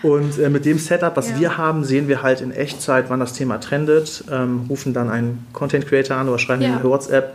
Und 0.00 0.38
äh, 0.38 0.48
mit 0.48 0.64
dem 0.64 0.78
Setup, 0.78 1.14
was 1.14 1.38
wir 1.38 1.58
haben, 1.58 1.84
sehen 1.84 2.08
wir 2.08 2.22
halt 2.22 2.40
in 2.40 2.50
Echtzeit, 2.50 3.10
wann 3.10 3.20
das 3.20 3.34
Thema 3.34 3.60
trendet, 3.60 4.24
ähm, 4.32 4.64
rufen 4.70 4.94
dann 4.94 5.10
einen 5.10 5.46
Content 5.52 5.86
Creator 5.86 6.16
an 6.16 6.30
oder 6.30 6.38
schreiben 6.38 6.62
ihm 6.62 6.72
eine 6.72 6.84
WhatsApp 6.84 7.34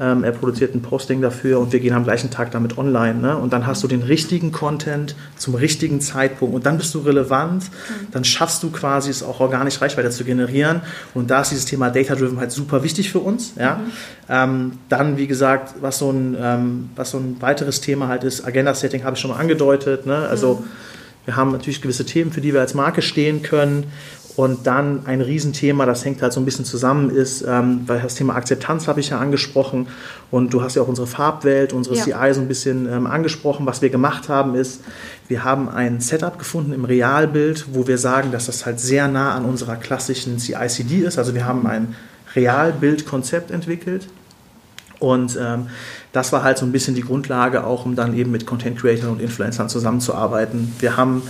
ähm, 0.00 0.24
er 0.24 0.32
produziert 0.32 0.74
ein 0.74 0.80
Posting 0.80 1.20
dafür 1.20 1.60
und 1.60 1.72
wir 1.72 1.80
gehen 1.80 1.92
am 1.92 2.04
gleichen 2.04 2.30
Tag 2.30 2.50
damit 2.52 2.78
online. 2.78 3.20
Ne? 3.20 3.36
Und 3.36 3.52
dann 3.52 3.66
hast 3.66 3.82
du 3.82 3.88
den 3.88 4.02
richtigen 4.02 4.50
Content 4.50 5.14
zum 5.36 5.54
richtigen 5.54 6.00
Zeitpunkt 6.00 6.54
und 6.54 6.64
dann 6.64 6.78
bist 6.78 6.94
du 6.94 7.00
relevant. 7.00 7.64
Mhm. 7.64 8.06
Dann 8.10 8.24
schaffst 8.24 8.62
du 8.62 8.70
quasi 8.70 9.10
es 9.10 9.22
auch 9.22 9.40
organisch 9.40 9.82
Reichweite 9.82 10.08
zu 10.08 10.24
generieren. 10.24 10.80
Und 11.12 11.30
da 11.30 11.42
ist 11.42 11.50
dieses 11.50 11.66
Thema 11.66 11.90
Data-Driven 11.90 12.40
halt 12.40 12.50
super 12.50 12.82
wichtig 12.82 13.12
für 13.12 13.18
uns. 13.18 13.52
Ja? 13.58 13.74
Mhm. 13.74 13.92
Ähm, 14.30 14.72
dann, 14.88 15.18
wie 15.18 15.26
gesagt, 15.26 15.74
was 15.82 15.98
so, 15.98 16.10
ein, 16.10 16.34
ähm, 16.40 16.90
was 16.96 17.10
so 17.10 17.18
ein 17.18 17.36
weiteres 17.40 17.82
Thema 17.82 18.08
halt 18.08 18.24
ist, 18.24 18.46
Agenda-Setting 18.46 19.04
habe 19.04 19.16
ich 19.16 19.20
schon 19.20 19.30
mal 19.30 19.36
angedeutet. 19.36 20.06
Ne? 20.06 20.16
Also 20.16 20.62
mhm. 20.62 20.64
wir 21.26 21.36
haben 21.36 21.52
natürlich 21.52 21.82
gewisse 21.82 22.06
Themen, 22.06 22.32
für 22.32 22.40
die 22.40 22.54
wir 22.54 22.60
als 22.60 22.72
Marke 22.72 23.02
stehen 23.02 23.42
können 23.42 23.84
und 24.36 24.66
dann 24.66 25.06
ein 25.06 25.20
Riesenthema, 25.20 25.86
das 25.86 26.04
hängt 26.04 26.22
halt 26.22 26.32
so 26.32 26.40
ein 26.40 26.44
bisschen 26.44 26.64
zusammen, 26.64 27.10
ist, 27.10 27.42
ähm, 27.46 27.82
weil 27.86 28.00
das 28.00 28.14
Thema 28.14 28.36
Akzeptanz 28.36 28.86
habe 28.86 29.00
ich 29.00 29.10
ja 29.10 29.18
angesprochen 29.18 29.88
und 30.30 30.54
du 30.54 30.62
hast 30.62 30.76
ja 30.76 30.82
auch 30.82 30.88
unsere 30.88 31.06
Farbwelt, 31.06 31.72
unsere 31.72 31.96
ja. 31.96 32.04
CI 32.04 32.34
so 32.34 32.40
ein 32.40 32.48
bisschen 32.48 32.90
ähm, 32.90 33.06
angesprochen. 33.06 33.66
Was 33.66 33.82
wir 33.82 33.90
gemacht 33.90 34.28
haben, 34.28 34.54
ist, 34.54 34.82
wir 35.28 35.44
haben 35.44 35.68
ein 35.68 36.00
Setup 36.00 36.38
gefunden 36.38 36.72
im 36.72 36.84
Realbild, 36.84 37.66
wo 37.72 37.86
wir 37.86 37.98
sagen, 37.98 38.30
dass 38.32 38.46
das 38.46 38.66
halt 38.66 38.80
sehr 38.80 39.08
nah 39.08 39.34
an 39.34 39.44
unserer 39.44 39.76
klassischen 39.76 40.38
CI-CD 40.38 40.98
ist. 40.98 41.18
Also 41.18 41.34
wir 41.34 41.44
haben 41.44 41.66
ein 41.66 41.96
Realbildkonzept 42.34 43.50
entwickelt 43.50 44.08
und 45.00 45.36
ähm, 45.40 45.68
das 46.12 46.32
war 46.32 46.42
halt 46.44 46.58
so 46.58 46.66
ein 46.66 46.72
bisschen 46.72 46.94
die 46.94 47.00
Grundlage 47.00 47.64
auch, 47.64 47.84
um 47.84 47.96
dann 47.96 48.16
eben 48.16 48.30
mit 48.30 48.46
Content 48.46 48.78
Creators 48.78 49.08
und 49.08 49.20
Influencern 49.20 49.68
zusammenzuarbeiten. 49.68 50.74
Wir 50.78 50.96
haben 50.96 51.22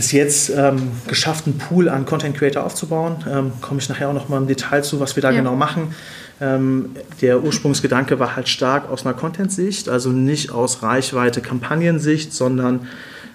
es 0.00 0.12
jetzt 0.12 0.50
ähm, 0.50 0.90
geschafft, 1.06 1.46
einen 1.46 1.58
Pool 1.58 1.88
an 1.88 2.04
Content 2.04 2.36
Creator 2.36 2.64
aufzubauen. 2.64 3.16
Ähm, 3.30 3.52
Komme 3.60 3.80
ich 3.80 3.88
nachher 3.88 4.08
auch 4.08 4.14
noch 4.14 4.28
mal 4.28 4.38
im 4.38 4.46
Detail 4.46 4.82
zu, 4.82 5.00
was 5.00 5.16
wir 5.16 5.22
da 5.22 5.30
ja. 5.30 5.38
genau 5.38 5.56
machen. 5.56 5.94
Ähm, 6.40 6.90
der 7.20 7.42
Ursprungsgedanke 7.42 8.18
war 8.18 8.34
halt 8.34 8.48
stark 8.48 8.90
aus 8.90 9.04
einer 9.04 9.14
Content-Sicht, 9.14 9.88
also 9.88 10.10
nicht 10.10 10.50
aus 10.50 10.82
Reichweite 10.82 11.40
Kampagnensicht, 11.40 12.32
sondern 12.32 12.88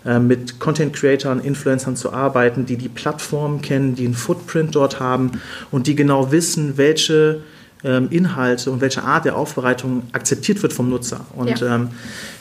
äh, 0.06 0.20
mit 0.20 0.60
Content 0.60 0.94
Creators, 0.94 1.44
Influencern 1.44 1.96
zu 1.96 2.14
arbeiten, 2.14 2.66
die 2.66 2.78
die 2.78 2.90
Plattform 2.90 3.62
kennen, 3.62 3.96
die 3.96 4.06
einen 4.06 4.14
Footprint 4.14 4.76
dort 4.76 5.00
haben 5.00 5.32
und 5.72 5.88
die 5.88 5.96
genau 5.96 6.32
wissen, 6.32 6.78
welche 6.78 7.42
ähm, 7.86 8.08
Inhalte 8.10 8.72
und 8.72 8.82
welche 8.82 9.04
Art 9.04 9.26
der 9.26 9.38
Aufbereitung 9.38 10.04
akzeptiert 10.12 10.62
wird 10.64 10.74
vom 10.74 10.90
Nutzer. 10.90 11.22
Und 11.36 11.60
ja. 11.60 11.76
ähm, 11.76 11.90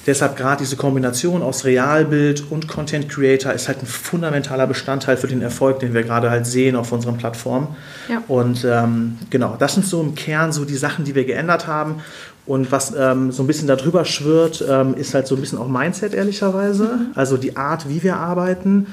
deshalb 0.07 0.37
gerade 0.37 0.63
diese 0.63 0.77
Kombination 0.77 1.43
aus 1.43 1.65
Realbild 1.65 2.45
und 2.51 2.67
Content 2.67 3.09
Creator 3.09 3.53
ist 3.53 3.69
halt 3.69 3.83
ein 3.83 3.87
fundamentaler 3.87 4.67
Bestandteil 4.67 5.17
für 5.17 5.27
den 5.27 5.43
Erfolg, 5.43 5.81
den 5.81 5.93
wir 5.93 6.03
gerade 6.03 6.31
halt 6.31 6.47
sehen 6.47 6.77
auf 6.77 6.93
unseren 6.93 7.19
Plattformen. 7.19 7.69
Ja. 8.09 8.23
Und 8.27 8.65
ähm, 8.65 9.19
genau, 9.31 9.57
das 9.59 9.75
sind 9.75 9.85
so 9.87 10.01
im 10.01 10.15
Kern 10.15 10.53
so 10.53 10.65
die 10.65 10.77
Sachen, 10.77 11.05
die 11.05 11.15
wir 11.15 11.25
geändert 11.25 11.67
haben. 11.67 11.97
Und 12.47 12.73
was 12.73 12.95
ähm, 12.97 13.33
so 13.33 13.43
ein 13.43 13.47
bisschen 13.47 13.69
darüber 13.69 14.05
schwirrt, 14.05 14.65
ähm, 14.69 14.95
ist 14.95 15.15
halt 15.15 15.27
so 15.27 15.35
ein 15.35 15.41
bisschen 15.41 15.59
auch 15.59 15.69
Mindset, 15.69 16.15
ehrlicherweise. 16.15 16.85
Mhm. 16.85 17.07
Also 17.15 17.37
die 17.37 17.57
Art, 17.57 17.89
wie 17.89 18.03
wir 18.03 18.17
arbeiten. 18.17 18.87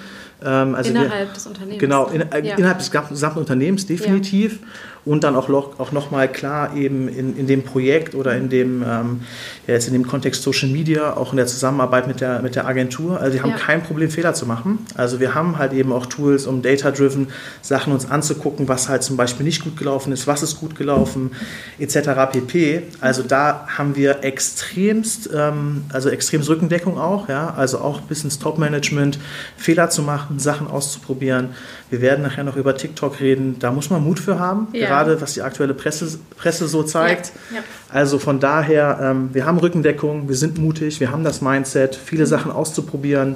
Ähm, 0.44 0.76
also 0.76 0.90
innerhalb 0.90 1.28
wir, 1.28 1.34
des 1.34 1.48
Unternehmens. 1.48 1.80
Genau, 1.80 2.08
in, 2.08 2.22
äh, 2.22 2.48
ja. 2.48 2.56
innerhalb 2.56 2.80
des 2.80 2.92
gesamten 2.92 3.40
Unternehmens 3.40 3.86
definitiv. 3.86 4.60
Ja 4.62 4.68
und 5.04 5.24
dann 5.24 5.36
auch, 5.36 5.50
auch 5.50 5.92
nochmal 5.92 6.32
klar 6.32 6.76
eben 6.76 7.08
in, 7.08 7.36
in 7.36 7.48
dem 7.48 7.64
Projekt 7.64 8.14
oder 8.14 8.36
in 8.36 8.50
dem, 8.50 8.84
ähm, 8.84 9.22
ja 9.66 9.74
jetzt 9.74 9.88
in 9.88 9.94
dem 9.94 10.06
Kontext 10.06 10.44
Social 10.44 10.70
Media, 10.70 11.18
auch 11.18 11.32
in 11.32 11.38
der 11.38 11.48
Zusammenarbeit 11.48 12.08
mit 12.08 12.22
der, 12.22 12.42
mit 12.42 12.56
der 12.56 12.68
Agentur. 12.68 13.20
Also 13.20 13.34
wir 13.34 13.44
haben 13.44 13.52
ja. 13.52 13.58
kein 13.58 13.82
Problem, 13.82 14.12
Fehler 14.12 14.34
zu 14.34 14.46
machen. 14.46 14.86
Also 14.96 15.20
wir 15.20 15.34
haben 15.34 15.58
halt 15.58 15.74
eben 15.74 15.92
auch 15.92 16.06
Tools, 16.06 16.46
um 16.46 16.62
data-driven 16.62 17.28
Sachen 17.62 17.94
uns 17.94 18.10
anzugucken, 18.10 18.68
was 18.68 18.90
halt 18.90 19.02
zum 19.02 19.18
Beispiel 19.18 19.46
nicht 19.46 19.64
gut 19.64 19.76
gelaufen 19.78 20.14
ist, 20.14 20.28
was 20.28 20.44
ist 20.44 20.60
gut 20.60 20.76
gelaufen, 20.76 21.32
etc. 21.80 22.32
pp. 22.32 22.84
Also 23.00 23.24
da 23.24 23.66
haben 23.68 23.96
wir 23.96 24.24
extremst, 24.24 25.30
ähm, 25.34 25.86
also 25.92 26.10
extremst 26.10 26.48
Rückendeckung 26.50 27.00
auch, 27.00 27.28
ja, 27.28 27.54
also 27.56 27.80
auch 27.80 28.02
bis 28.02 28.24
ins 28.24 28.38
Top-Management, 28.38 29.18
Fehler 29.58 29.90
zu 29.90 30.04
machen, 30.04 30.38
Sachen 30.38 30.68
auszuprobieren. 30.68 31.50
Wir 31.92 32.02
werden 32.02 32.24
nachher 32.24 32.46
noch 32.46 32.56
über 32.56 32.76
TikTok 32.76 33.20
reden. 33.20 33.58
Da 33.60 33.72
muss 33.72 33.90
man 33.90 34.02
Mut 34.02 34.18
für 34.18 34.40
haben. 34.40 34.70
Ja 34.72 34.88
gerade 34.88 35.20
was 35.22 35.34
die 35.34 35.42
aktuelle 35.42 35.74
Presse, 35.74 36.20
Presse 36.38 36.68
so 36.68 36.84
zeigt. 36.84 37.34
Ja, 37.52 37.58
ja. 37.58 37.64
Also 37.90 38.18
von 38.18 38.40
daher, 38.40 39.00
ähm, 39.02 39.30
wir 39.34 39.46
haben 39.46 39.58
Rückendeckung, 39.58 40.30
wir 40.30 40.36
sind 40.36 40.58
mutig, 40.58 41.02
wir 41.02 41.12
haben 41.12 41.26
das 41.26 41.42
Mindset, 41.42 41.96
viele 41.96 42.24
mhm. 42.24 42.28
Sachen 42.30 42.52
auszuprobieren, 42.52 43.36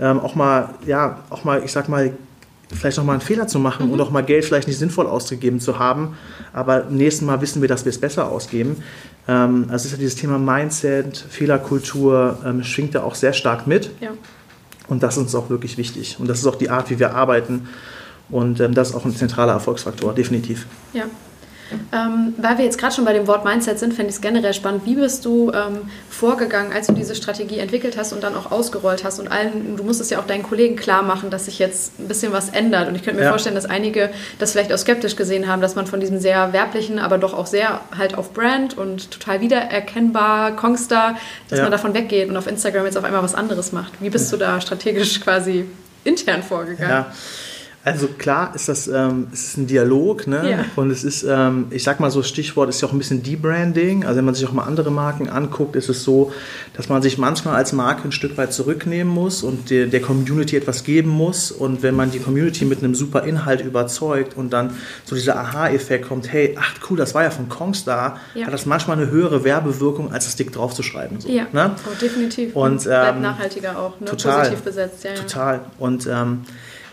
ähm, 0.00 0.18
auch 0.18 0.34
mal, 0.34 0.70
ja, 0.84 1.20
auch 1.30 1.44
mal, 1.44 1.62
ich 1.64 1.70
sag 1.70 1.88
mal, 1.88 2.12
vielleicht 2.74 2.98
auch 2.98 3.04
mal 3.04 3.12
einen 3.12 3.20
Fehler 3.20 3.46
zu 3.46 3.60
machen 3.60 3.86
mhm. 3.86 3.92
und 3.92 4.00
auch 4.00 4.10
mal 4.10 4.22
Geld 4.22 4.44
vielleicht 4.44 4.66
nicht 4.66 4.78
sinnvoll 4.78 5.06
ausgegeben 5.06 5.60
zu 5.60 5.78
haben, 5.78 6.16
aber 6.52 6.88
im 6.88 6.96
nächsten 6.96 7.24
Mal 7.26 7.40
wissen 7.40 7.62
wir, 7.62 7.68
dass 7.68 7.84
wir 7.84 7.90
es 7.90 7.98
besser 7.98 8.28
ausgeben. 8.28 8.82
Ähm, 9.28 9.66
also 9.68 9.86
ist 9.86 9.92
ja 9.92 9.98
dieses 9.98 10.16
Thema 10.16 10.38
Mindset, 10.38 11.16
Fehlerkultur 11.16 12.38
ähm, 12.44 12.64
schwingt 12.64 12.96
da 12.96 13.04
auch 13.04 13.14
sehr 13.14 13.32
stark 13.32 13.68
mit. 13.68 13.90
Ja. 14.00 14.10
Und 14.88 15.02
das 15.02 15.16
ist 15.16 15.22
uns 15.22 15.34
auch 15.34 15.48
wirklich 15.50 15.78
wichtig. 15.78 16.16
Und 16.18 16.28
das 16.28 16.38
ist 16.38 16.46
auch 16.46 16.56
die 16.56 16.70
Art, 16.70 16.90
wie 16.90 16.98
wir 16.98 17.14
arbeiten. 17.14 17.68
Und 18.30 18.60
ähm, 18.60 18.74
das 18.74 18.90
ist 18.90 18.94
auch 18.94 19.04
ein 19.04 19.14
zentraler 19.14 19.52
Erfolgsfaktor, 19.52 20.14
definitiv. 20.14 20.66
Ja. 20.92 21.04
Ähm, 21.92 22.34
weil 22.36 22.58
wir 22.58 22.64
jetzt 22.64 22.78
gerade 22.78 22.94
schon 22.94 23.04
bei 23.04 23.12
dem 23.12 23.26
Wort 23.26 23.44
Mindset 23.44 23.78
sind, 23.78 23.94
fände 23.94 24.10
ich 24.10 24.16
es 24.16 24.20
generell 24.20 24.54
spannend. 24.54 24.82
Wie 24.84 24.94
bist 24.94 25.24
du 25.24 25.50
ähm, 25.52 25.90
vorgegangen, 26.10 26.72
als 26.72 26.86
du 26.86 26.92
diese 26.92 27.14
Strategie 27.14 27.58
entwickelt 27.58 27.96
hast 27.96 28.12
und 28.12 28.22
dann 28.22 28.34
auch 28.34 28.50
ausgerollt 28.50 29.04
hast? 29.04 29.20
Und 29.20 29.30
allen, 29.30 29.76
du 29.76 29.84
musstest 29.84 30.10
ja 30.10 30.18
auch 30.18 30.26
deinen 30.26 30.42
Kollegen 30.42 30.76
klar 30.76 31.02
machen, 31.02 31.30
dass 31.30 31.46
sich 31.46 31.58
jetzt 31.58 31.98
ein 32.00 32.08
bisschen 32.08 32.32
was 32.32 32.48
ändert. 32.50 32.88
Und 32.88 32.94
ich 32.94 33.02
könnte 33.02 33.18
mir 33.18 33.26
ja. 33.26 33.30
vorstellen, 33.30 33.54
dass 33.54 33.66
einige 33.66 34.10
das 34.38 34.52
vielleicht 34.52 34.72
auch 34.72 34.78
skeptisch 34.78 35.16
gesehen 35.16 35.48
haben, 35.48 35.62
dass 35.62 35.74
man 35.74 35.86
von 35.86 36.00
diesem 36.00 36.18
sehr 36.18 36.52
werblichen, 36.52 36.98
aber 36.98 37.18
doch 37.18 37.34
auch 37.34 37.46
sehr 37.46 37.80
halt 37.96 38.16
auf 38.16 38.32
Brand 38.32 38.76
und 38.76 39.10
total 39.10 39.40
wiedererkennbar, 39.40 40.56
Kongstar, 40.56 41.16
dass 41.48 41.58
ja. 41.58 41.64
man 41.64 41.72
davon 41.72 41.94
weggeht 41.94 42.28
und 42.28 42.36
auf 42.36 42.46
Instagram 42.46 42.84
jetzt 42.84 42.96
auf 42.96 43.04
einmal 43.04 43.22
was 43.22 43.34
anderes 43.34 43.72
macht. 43.72 43.92
Wie 44.00 44.10
bist 44.10 44.32
du 44.32 44.36
da 44.36 44.60
strategisch 44.60 45.20
quasi 45.20 45.66
intern 46.04 46.42
vorgegangen? 46.42 46.90
Ja. 46.90 47.12
Also 47.84 48.06
klar 48.06 48.54
ist 48.54 48.68
das 48.68 48.86
ähm, 48.86 49.26
es 49.32 49.44
ist 49.48 49.56
ein 49.56 49.66
Dialog, 49.66 50.28
ne? 50.28 50.48
Ja. 50.48 50.64
Und 50.76 50.92
es 50.92 51.02
ist, 51.02 51.24
ähm, 51.28 51.66
ich 51.70 51.82
sag 51.82 51.98
mal 51.98 52.12
so, 52.12 52.22
Stichwort 52.22 52.68
ist 52.68 52.80
ja 52.80 52.86
auch 52.86 52.92
ein 52.92 52.98
bisschen 52.98 53.24
Debranding. 53.24 54.04
Also 54.04 54.18
wenn 54.18 54.24
man 54.24 54.34
sich 54.36 54.46
auch 54.46 54.52
mal 54.52 54.64
andere 54.64 54.92
Marken 54.92 55.28
anguckt, 55.28 55.74
ist 55.74 55.88
es 55.88 56.04
so, 56.04 56.32
dass 56.74 56.88
man 56.88 57.02
sich 57.02 57.18
manchmal 57.18 57.56
als 57.56 57.72
Marke 57.72 58.06
ein 58.06 58.12
Stück 58.12 58.36
weit 58.36 58.52
zurücknehmen 58.52 59.12
muss 59.12 59.42
und 59.42 59.70
der, 59.70 59.86
der 59.86 60.00
Community 60.00 60.56
etwas 60.56 60.84
geben 60.84 61.10
muss. 61.10 61.50
Und 61.50 61.82
wenn 61.82 61.96
man 61.96 62.12
die 62.12 62.20
Community 62.20 62.64
mit 62.64 62.78
einem 62.78 62.94
super 62.94 63.24
Inhalt 63.24 63.62
überzeugt 63.62 64.36
und 64.36 64.52
dann 64.52 64.74
so 65.04 65.16
dieser 65.16 65.36
Aha-Effekt 65.40 66.06
kommt, 66.06 66.32
hey, 66.32 66.56
ach 66.60 66.74
cool, 66.88 66.96
das 66.96 67.16
war 67.16 67.24
ja 67.24 67.30
von 67.30 67.48
Kongstar, 67.48 68.20
ja. 68.34 68.46
hat 68.46 68.52
das 68.52 68.64
manchmal 68.64 68.96
eine 68.96 69.10
höhere 69.10 69.42
Werbewirkung, 69.42 70.12
als 70.12 70.26
das 70.26 70.36
Dick 70.36 70.52
draufzuschreiben. 70.52 71.20
So, 71.20 71.28
ja, 71.28 71.48
ne? 71.50 71.74
oh, 71.84 71.96
definitiv. 72.00 72.54
Und, 72.54 72.84
ähm, 72.84 72.90
bleibt 72.90 73.20
nachhaltiger 73.22 73.76
auch, 73.76 73.98
ne? 73.98 74.06
total, 74.06 74.38
positiv 74.38 74.62
besetzt. 74.62 75.02
Ja, 75.02 75.14
total. 75.14 75.60
Und 75.78 76.06
ähm, 76.06 76.42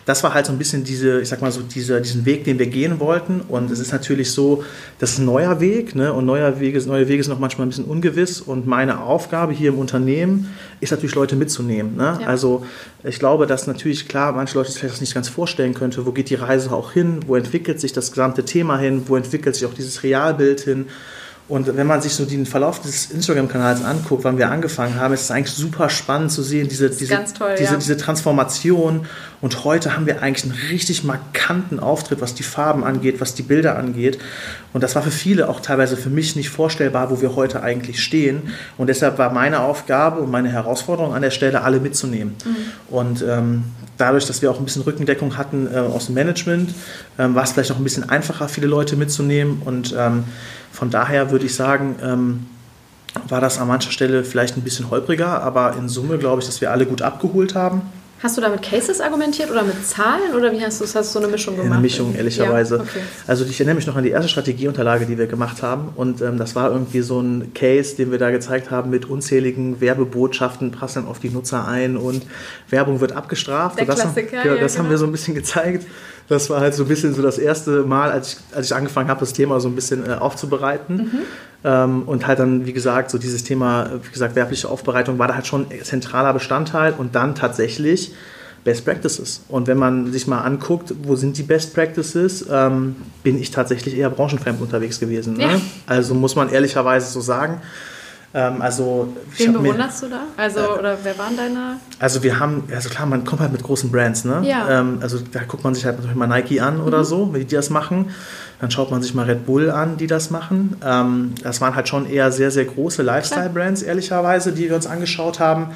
das 0.10 0.24
war 0.24 0.34
halt 0.34 0.48
so 0.48 0.52
ein 0.52 0.58
bisschen 0.58 0.84
diese, 0.84 1.22
ich 1.22 1.30
sag 1.30 1.40
mal 1.40 1.52
so, 1.52 1.62
diese, 1.62 2.02
diesen 2.02 2.26
Weg, 2.26 2.44
den 2.44 2.58
wir 2.58 2.66
gehen 2.66 3.00
wollten. 3.00 3.42
Und 3.42 3.70
es 3.70 3.78
ist 3.78 3.92
natürlich 3.92 4.32
so, 4.32 4.64
das 4.98 5.12
ist 5.12 5.20
ein 5.20 5.26
neuer 5.26 5.60
Weg, 5.60 5.94
ne? 5.94 6.12
Und 6.14 6.26
neuer 6.26 6.60
Wege, 6.60 6.82
neue 6.88 7.08
Wege 7.08 7.22
sind 7.22 7.32
noch 7.32 7.40
manchmal 7.40 7.68
ein 7.68 7.70
bisschen 7.70 7.86
ungewiss. 7.86 8.42
Und 8.42 8.66
meine 8.66 9.02
Aufgabe 9.02 9.54
hier 9.54 9.70
im 9.70 9.78
Unternehmen 9.78 10.50
ist 10.80 10.90
natürlich, 10.90 11.14
Leute 11.14 11.36
mitzunehmen. 11.36 11.96
Ne? 11.96 12.18
Ja. 12.22 12.28
Also 12.28 12.66
ich 13.04 13.20
glaube, 13.20 13.46
dass 13.46 13.68
natürlich, 13.68 14.08
klar, 14.08 14.32
manche 14.32 14.58
Leute 14.58 14.72
sich 14.72 14.80
vielleicht 14.80 14.96
das 14.96 15.02
nicht 15.02 15.14
ganz 15.14 15.30
vorstellen 15.30 15.76
könnte, 15.76 16.04
wo 16.08 16.12
geht 16.12 16.32
die 16.32 16.36
Reise 16.36 16.72
auch 16.72 16.92
hin, 16.92 17.20
wo 17.28 17.36
entwickelt 17.36 17.80
sich 17.80 17.94
das 17.94 18.10
gesamte 18.12 18.44
Thema 18.44 18.80
hin, 18.80 19.04
wo 19.06 19.16
entwickelt 19.16 19.56
sich 19.56 19.68
auch 19.68 19.76
dieses 19.76 20.02
Realbild 20.02 20.62
hin. 20.62 20.88
Und 21.50 21.76
wenn 21.76 21.88
man 21.88 22.00
sich 22.00 22.14
so 22.14 22.26
den 22.26 22.46
Verlauf 22.46 22.80
des 22.80 23.08
Instagram-Kanals 23.08 23.84
anguckt, 23.84 24.24
wann 24.24 24.38
wir 24.38 24.52
angefangen 24.52 25.00
haben, 25.00 25.16
ist 25.16 25.24
es 25.24 25.32
eigentlich 25.32 25.56
super 25.56 25.90
spannend 25.90 26.32
zu 26.32 26.44
sehen, 26.44 26.68
diese, 26.70 26.92
diese, 26.92 27.24
toll, 27.36 27.56
diese, 27.58 27.74
ja. 27.74 27.80
diese 27.80 27.98
Transformation. 27.98 29.08
Und 29.42 29.64
heute 29.64 29.96
haben 29.96 30.06
wir 30.06 30.22
eigentlich 30.22 30.44
einen 30.44 30.62
richtig 30.70 31.04
markanten 31.04 31.80
Auftritt, 31.80 32.22
was 32.22 32.36
die 32.36 32.44
Farben 32.44 32.84
angeht, 32.84 33.20
was 33.20 33.34
die 33.34 33.42
Bilder 33.42 33.80
angeht. 33.80 34.20
Und 34.74 34.84
das 34.84 34.94
war 34.94 35.02
für 35.02 35.10
viele, 35.10 35.50
auch 35.50 35.60
teilweise 35.60 35.98
für 35.98 36.12
mich, 36.12 36.36
nicht 36.36 36.52
vorstellbar, 36.52 37.10
wo 37.10 37.20
wir 37.20 37.36
heute 37.36 37.64
eigentlich 37.64 38.04
stehen. 38.04 38.54
Und 38.78 38.86
deshalb 38.86 39.18
war 39.18 39.34
meine 39.34 39.62
Aufgabe 39.62 40.22
und 40.22 40.30
meine 40.30 40.52
Herausforderung 40.52 41.16
an 41.16 41.24
der 41.24 41.32
Stelle, 41.32 41.64
alle 41.64 41.80
mitzunehmen. 41.80 42.36
Mhm. 42.46 42.94
Und 42.94 43.26
ähm, 43.28 43.64
dadurch, 43.98 44.28
dass 44.28 44.44
wir 44.44 44.52
auch 44.52 44.60
ein 44.60 44.66
bisschen 44.66 44.84
Rückendeckung 44.84 45.36
hatten 45.36 45.68
äh, 45.74 45.80
aus 45.80 46.06
dem 46.06 46.16
Management, 46.16 46.76
ähm, 47.18 47.34
war 47.34 47.44
es 47.44 47.54
vielleicht 47.54 47.72
auch 47.72 47.78
ein 47.78 47.84
bisschen 47.84 48.08
einfacher, 48.08 48.50
viele 48.50 48.68
Leute 48.68 48.96
mitzunehmen. 48.96 49.64
Und 49.66 49.96
ähm, 49.98 50.26
von 50.72 50.90
daher 50.90 51.32
würde 51.32 51.46
ich 51.46 51.56
sagen, 51.56 51.96
ähm, 52.04 52.46
war 53.28 53.42
das 53.42 53.60
an 53.60 53.68
mancher 53.68 53.92
Stelle 53.92 54.24
vielleicht 54.24 54.58
ein 54.58 54.62
bisschen 54.62 54.90
holpriger, 54.90 55.42
aber 55.42 55.76
in 55.78 55.90
Summe 55.90 56.18
glaube 56.18 56.42
ich, 56.42 56.48
dass 56.48 56.62
wir 56.62 56.72
alle 56.72 56.86
gut 56.86 57.02
abgeholt 57.02 57.56
haben. 57.56 57.82
Hast 58.22 58.36
du 58.36 58.42
da 58.42 58.50
mit 58.50 58.62
Cases 58.62 59.00
argumentiert 59.00 59.50
oder 59.50 59.64
mit 59.64 59.88
Zahlen 59.88 60.34
oder 60.36 60.52
wie 60.52 60.62
hast 60.62 60.82
du 60.82 60.84
Hast 60.84 60.96
du 60.96 61.04
so 61.04 61.20
eine 61.20 61.30
Mischung 61.30 61.56
gemacht? 61.56 61.72
Eine 61.72 61.82
Mischung, 61.82 62.14
ehrlicherweise. 62.14 62.76
Ja, 62.76 62.82
okay. 62.82 63.00
Also 63.28 63.46
ich 63.46 63.58
erinnere 63.58 63.76
mich 63.76 63.88
noch 63.88 63.96
an 63.96 64.04
die 64.04 64.10
erste 64.10 64.28
Strategieunterlage, 64.28 65.06
die 65.06 65.18
wir 65.18 65.28
gemacht 65.28 65.64
haben 65.64 65.94
und 65.96 66.22
ähm, 66.22 66.38
das 66.38 66.54
war 66.54 66.70
irgendwie 66.70 67.00
so 67.00 67.22
ein 67.22 67.54
Case, 67.54 67.96
den 67.96 68.12
wir 68.12 68.18
da 68.18 68.30
gezeigt 68.30 68.72
haben 68.72 68.90
mit 68.90 69.06
unzähligen 69.06 69.80
Werbebotschaften, 69.80 70.72
passen 70.72 71.08
auf 71.08 71.20
die 71.20 71.30
Nutzer 71.30 71.66
ein 71.66 71.96
und 71.96 72.24
Werbung 72.70 73.00
wird 73.00 73.14
abgestraft. 73.14 73.80
Der 73.80 73.86
das, 73.86 74.02
Klassiker, 74.02 74.40
haben, 74.40 74.48
ja, 74.48 74.56
das 74.58 74.74
genau. 74.74 74.84
haben 74.84 74.92
wir 74.92 74.98
so 74.98 75.06
ein 75.06 75.14
bisschen 75.14 75.36
gezeigt. 75.36 75.88
Das 76.30 76.50
war 76.50 76.62
halt 76.62 76.76
so 76.76 76.84
ein 76.84 76.88
bisschen 76.88 77.14
so 77.14 77.22
das 77.22 77.40
erste 77.40 77.84
Mal, 77.84 78.12
als 78.12 78.34
ich, 78.34 78.56
als 78.56 78.68
ich 78.68 78.76
angefangen 78.76 79.10
habe, 79.10 79.20
das 79.20 79.34
Thema 79.34 79.60
so 79.60 79.68
ein 79.68 79.76
bisschen 79.76 80.08
äh, 80.08 80.14
aufzubereiten. 80.14 80.96
Mhm. 80.96 81.20
Ähm, 81.64 82.04
und 82.04 82.28
halt 82.28 82.40
dann, 82.40 82.66
wie 82.66 82.74
gesagt, 82.74 83.10
so 83.10 83.18
dieses 83.18 83.44
Thema, 83.44 83.90
wie 84.04 84.12
gesagt, 84.12 84.36
werbliche 84.36 84.70
Aufbereitung 84.70 85.20
war 85.20 85.28
da 85.28 85.36
halt 85.36 85.48
schon 85.48 85.66
zentraler 85.84 86.32
Bestandteil 86.34 86.94
und 86.98 87.16
dann 87.16 87.36
tatsächlich 87.36 88.14
Best 88.64 88.86
Practices. 88.86 89.42
Und 89.48 89.68
wenn 89.68 89.78
man 89.78 90.12
sich 90.12 90.28
mal 90.28 90.42
anguckt, 90.42 90.94
wo 91.04 91.16
sind 91.16 91.38
die 91.38 91.44
Best 91.44 91.74
Practices, 91.74 92.46
ähm, 92.50 92.96
bin 93.24 93.40
ich 93.40 93.52
tatsächlich 93.52 93.98
eher 93.98 94.10
branchenfremd 94.10 94.62
unterwegs 94.62 95.00
gewesen. 95.00 95.38
Ne? 95.38 95.44
Ja. 95.44 95.62
Also 95.88 96.14
muss 96.14 96.36
man 96.36 96.50
ehrlicherweise 96.50 97.12
so 97.12 97.22
sagen. 97.22 97.62
Ähm, 98.32 98.62
also, 98.62 99.12
Wen 99.38 99.54
bewunderst 99.54 100.04
mir, 100.04 100.10
du 100.10 100.16
da? 100.16 100.22
Also, 100.38 100.60
äh, 100.60 100.80
oder 100.80 100.98
wer 101.02 101.18
waren 101.18 101.36
deine? 101.36 101.78
Also 101.98 102.22
wir 102.22 102.40
haben, 102.40 102.64
also 102.74 102.90
klar, 102.90 103.08
man 103.08 103.26
kommt 103.26 103.42
halt 103.42 103.52
mit 103.52 103.64
großen 103.64 103.92
Brands, 103.92 104.24
ne? 104.24 104.42
Ja. 104.44 104.82
Ähm, 104.82 105.00
also 105.02 105.20
da 105.20 105.44
guckt 105.44 105.64
man 105.64 105.74
sich 105.74 105.86
halt 105.86 106.16
mal 106.16 106.28
Nike 106.28 106.60
an 106.62 106.78
mhm. 106.78 106.84
oder 106.84 107.04
so, 107.04 107.34
wie 107.34 107.44
die 107.44 107.56
das 107.56 107.72
machen. 107.72 108.12
Dann 108.62 108.70
schaut 108.70 108.92
man 108.92 109.02
sich 109.02 109.14
mal 109.16 109.26
Red 109.26 109.46
Bull 109.46 109.72
an, 109.72 109.98
die 109.98 110.06
das 110.06 110.30
machen. 110.30 110.76
Ähm, 110.86 111.34
das 111.42 111.60
waren 111.62 111.76
halt 111.76 111.88
schon 111.88 112.08
eher 112.08 112.32
sehr, 112.32 112.52
sehr 112.52 112.66
große 112.66 113.02
Lifestyle-Brands, 113.02 113.82
ehrlicherweise, 113.82 114.52
die 114.52 114.70
wir 114.70 114.76
uns 114.76 114.86
angeschaut 114.86 115.40
haben. 115.40 115.72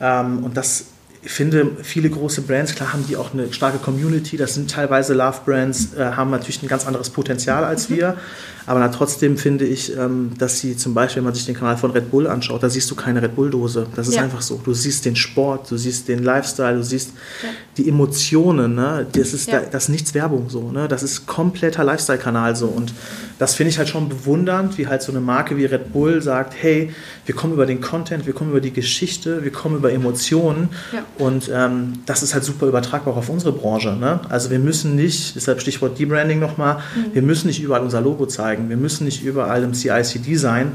Ähm, 0.00 0.42
und 0.42 0.56
das 0.56 0.86
ich 1.24 1.32
finde, 1.32 1.70
viele 1.82 2.10
große 2.10 2.42
Brands, 2.42 2.74
klar 2.74 2.92
haben 2.92 3.06
die 3.06 3.16
auch 3.16 3.32
eine 3.32 3.50
starke 3.52 3.78
Community, 3.78 4.36
das 4.36 4.54
sind 4.54 4.70
teilweise 4.70 5.14
Love-Brands, 5.14 5.94
äh, 5.94 6.04
haben 6.12 6.30
natürlich 6.30 6.62
ein 6.62 6.68
ganz 6.68 6.86
anderes 6.86 7.08
Potenzial 7.08 7.64
als 7.64 7.88
mhm. 7.88 7.96
wir. 7.96 8.16
Aber 8.66 8.90
trotzdem 8.90 9.36
finde 9.36 9.64
ich, 9.66 9.96
ähm, 9.96 10.32
dass 10.38 10.58
sie 10.58 10.76
zum 10.76 10.94
Beispiel, 10.94 11.20
wenn 11.20 11.26
man 11.26 11.34
sich 11.34 11.44
den 11.44 11.54
Kanal 11.54 11.76
von 11.76 11.90
Red 11.90 12.10
Bull 12.10 12.26
anschaut, 12.26 12.62
da 12.62 12.70
siehst 12.70 12.90
du 12.90 12.94
keine 12.94 13.20
Red 13.20 13.36
Bull-Dose. 13.36 13.86
Das 13.94 14.08
ist 14.08 14.14
ja. 14.14 14.22
einfach 14.22 14.40
so. 14.40 14.60
Du 14.64 14.72
siehst 14.72 15.04
den 15.04 15.16
Sport, 15.16 15.70
du 15.70 15.76
siehst 15.76 16.08
den 16.08 16.22
Lifestyle, 16.22 16.76
du 16.76 16.82
siehst 16.82 17.10
ja. 17.42 17.48
die 17.76 17.88
Emotionen. 17.88 18.74
Ne? 18.74 19.06
Das, 19.12 19.34
ist 19.34 19.48
ja. 19.48 19.60
da, 19.60 19.66
das 19.70 19.84
ist 19.84 19.88
nichts 19.90 20.14
Werbung 20.14 20.48
so. 20.48 20.70
Ne? 20.70 20.88
Das 20.88 21.02
ist 21.02 21.26
kompletter 21.26 21.84
Lifestyle-Kanal 21.84 22.56
so. 22.56 22.66
Und 22.66 22.94
das 23.38 23.54
finde 23.54 23.70
ich 23.70 23.78
halt 23.78 23.88
schon 23.88 24.08
bewundernd, 24.08 24.78
wie 24.78 24.86
halt 24.86 25.02
so 25.02 25.12
eine 25.12 25.20
Marke 25.20 25.56
wie 25.56 25.66
Red 25.66 25.92
Bull 25.92 26.22
sagt, 26.22 26.54
hey, 26.58 26.90
wir 27.26 27.34
kommen 27.34 27.52
über 27.52 27.66
den 27.66 27.80
Content, 27.80 28.26
wir 28.26 28.32
kommen 28.32 28.50
über 28.50 28.60
die 28.60 28.72
Geschichte, 28.72 29.44
wir 29.44 29.52
kommen 29.52 29.76
über 29.76 29.92
Emotionen. 29.92 30.70
Und 31.18 31.50
ähm, 31.52 31.94
das 32.06 32.22
ist 32.22 32.32
halt 32.32 32.44
super 32.44 32.66
übertragbar 32.66 33.14
auf 33.14 33.28
unsere 33.28 33.52
Branche. 33.52 33.92
Ne? 33.92 34.20
Also 34.30 34.50
wir 34.50 34.58
müssen 34.58 34.94
nicht, 34.94 35.36
deshalb 35.36 35.60
Stichwort 35.60 35.98
Debranding 35.98 36.38
nochmal, 36.38 36.76
mhm. 36.76 37.14
wir 37.14 37.22
müssen 37.22 37.48
nicht 37.48 37.62
überall 37.62 37.82
unser 37.82 38.00
Logo 38.00 38.26
zeigen 38.26 38.53
zeigen. 38.54 38.68
Wir 38.68 38.76
müssen 38.76 39.04
nicht 39.04 39.24
überall 39.24 39.62
im 39.62 39.74
CICD 39.74 40.36
sein. 40.36 40.72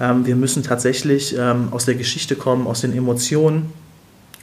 Ähm, 0.00 0.26
wir 0.26 0.36
müssen 0.36 0.62
tatsächlich 0.62 1.36
ähm, 1.38 1.68
aus 1.70 1.84
der 1.84 1.94
Geschichte 1.94 2.36
kommen, 2.36 2.66
aus 2.66 2.80
den 2.80 2.96
Emotionen 2.96 3.72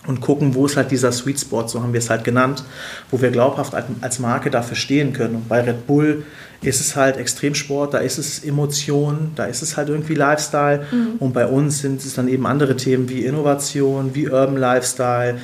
und 0.07 0.19
gucken, 0.19 0.55
wo 0.55 0.65
ist 0.65 0.77
halt 0.77 0.89
dieser 0.89 1.11
Sweet 1.11 1.39
Spot, 1.39 1.67
so 1.67 1.83
haben 1.83 1.93
wir 1.93 1.99
es 1.99 2.09
halt 2.09 2.23
genannt, 2.23 2.63
wo 3.11 3.21
wir 3.21 3.29
glaubhaft 3.29 3.73
als 4.01 4.17
Marke 4.17 4.49
dafür 4.49 4.75
stehen 4.75 5.13
können. 5.13 5.35
Und 5.35 5.47
bei 5.47 5.61
Red 5.61 5.85
Bull 5.85 6.23
ist 6.63 6.81
es 6.81 6.95
halt 6.95 7.17
Extremsport, 7.17 7.93
da 7.93 7.99
ist 7.99 8.17
es 8.17 8.43
Emotion, 8.43 9.31
da 9.35 9.45
ist 9.45 9.61
es 9.61 9.77
halt 9.77 9.89
irgendwie 9.89 10.15
Lifestyle. 10.15 10.87
Mhm. 10.91 11.17
Und 11.19 11.33
bei 11.33 11.45
uns 11.45 11.79
sind 11.79 12.03
es 12.03 12.15
dann 12.15 12.27
eben 12.27 12.47
andere 12.47 12.77
Themen 12.77 13.09
wie 13.09 13.25
Innovation, 13.25 14.15
wie 14.15 14.27
Urban 14.27 14.57
Lifestyle, 14.57 15.37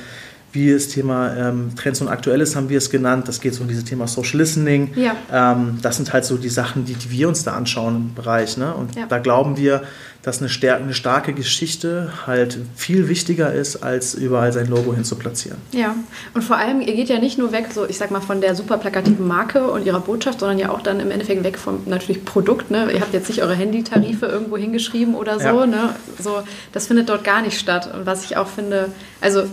wie 0.52 0.72
das 0.72 0.88
Thema 0.88 1.36
ähm, 1.36 1.72
Trends 1.76 2.00
und 2.00 2.08
Aktuelles 2.08 2.56
haben 2.56 2.68
wir 2.68 2.78
es 2.78 2.90
genannt. 2.90 3.28
Das 3.28 3.40
geht 3.40 3.54
so 3.54 3.62
um 3.62 3.68
dieses 3.68 3.84
Thema 3.84 4.06
Social 4.06 4.38
Listening. 4.38 4.90
Ja. 4.96 5.16
Ähm, 5.32 5.78
das 5.82 5.96
sind 5.96 6.12
halt 6.12 6.24
so 6.24 6.36
die 6.36 6.48
Sachen, 6.48 6.84
die, 6.84 6.94
die 6.94 7.10
wir 7.10 7.28
uns 7.28 7.44
da 7.44 7.52
anschauen 7.52 7.96
im 7.96 8.14
Bereich. 8.14 8.56
Ne? 8.56 8.72
Und 8.74 8.96
ja. 8.96 9.06
da 9.06 9.18
glauben 9.18 9.56
wir, 9.56 9.82
dass 10.22 10.40
eine, 10.40 10.48
stärk 10.48 10.80
eine 10.80 10.94
starke 10.94 11.32
Geschichte 11.32 12.12
halt 12.26 12.58
viel 12.76 13.08
wichtiger 13.08 13.52
ist, 13.52 13.76
als 13.76 14.14
überall 14.14 14.52
sein 14.52 14.66
Logo 14.66 14.92
hin 14.94 15.04
zu 15.04 15.16
platzieren. 15.16 15.58
Ja, 15.72 15.94
und 16.34 16.42
vor 16.42 16.56
allem, 16.56 16.80
ihr 16.80 16.94
geht 16.94 17.08
ja 17.08 17.18
nicht 17.18 17.38
nur 17.38 17.52
weg, 17.52 17.68
so 17.72 17.86
ich 17.86 17.98
sag 17.98 18.10
mal, 18.10 18.20
von 18.20 18.40
der 18.40 18.54
super 18.54 18.78
plakativen 18.78 19.26
Marke 19.26 19.70
und 19.70 19.86
ihrer 19.86 20.00
Botschaft, 20.00 20.40
sondern 20.40 20.58
ja 20.58 20.70
auch 20.70 20.82
dann 20.82 20.98
im 20.98 21.10
Endeffekt 21.10 21.44
weg 21.44 21.56
vom 21.56 21.82
natürlich 21.86 22.24
Produkt. 22.24 22.70
Ne? 22.70 22.90
Ihr 22.92 23.00
habt 23.00 23.14
jetzt 23.14 23.28
nicht 23.28 23.42
eure 23.42 23.54
Handytarife 23.54 24.26
irgendwo 24.26 24.56
hingeschrieben 24.56 25.14
oder 25.14 25.38
so. 25.38 25.60
Ja. 25.60 25.66
Ne? 25.66 25.94
so. 26.18 26.42
Das 26.72 26.88
findet 26.88 27.08
dort 27.08 27.22
gar 27.22 27.40
nicht 27.40 27.58
statt. 27.58 27.88
Und 27.94 28.04
was 28.04 28.24
ich 28.24 28.36
auch 28.36 28.48
finde, 28.48 28.90
also 29.20 29.44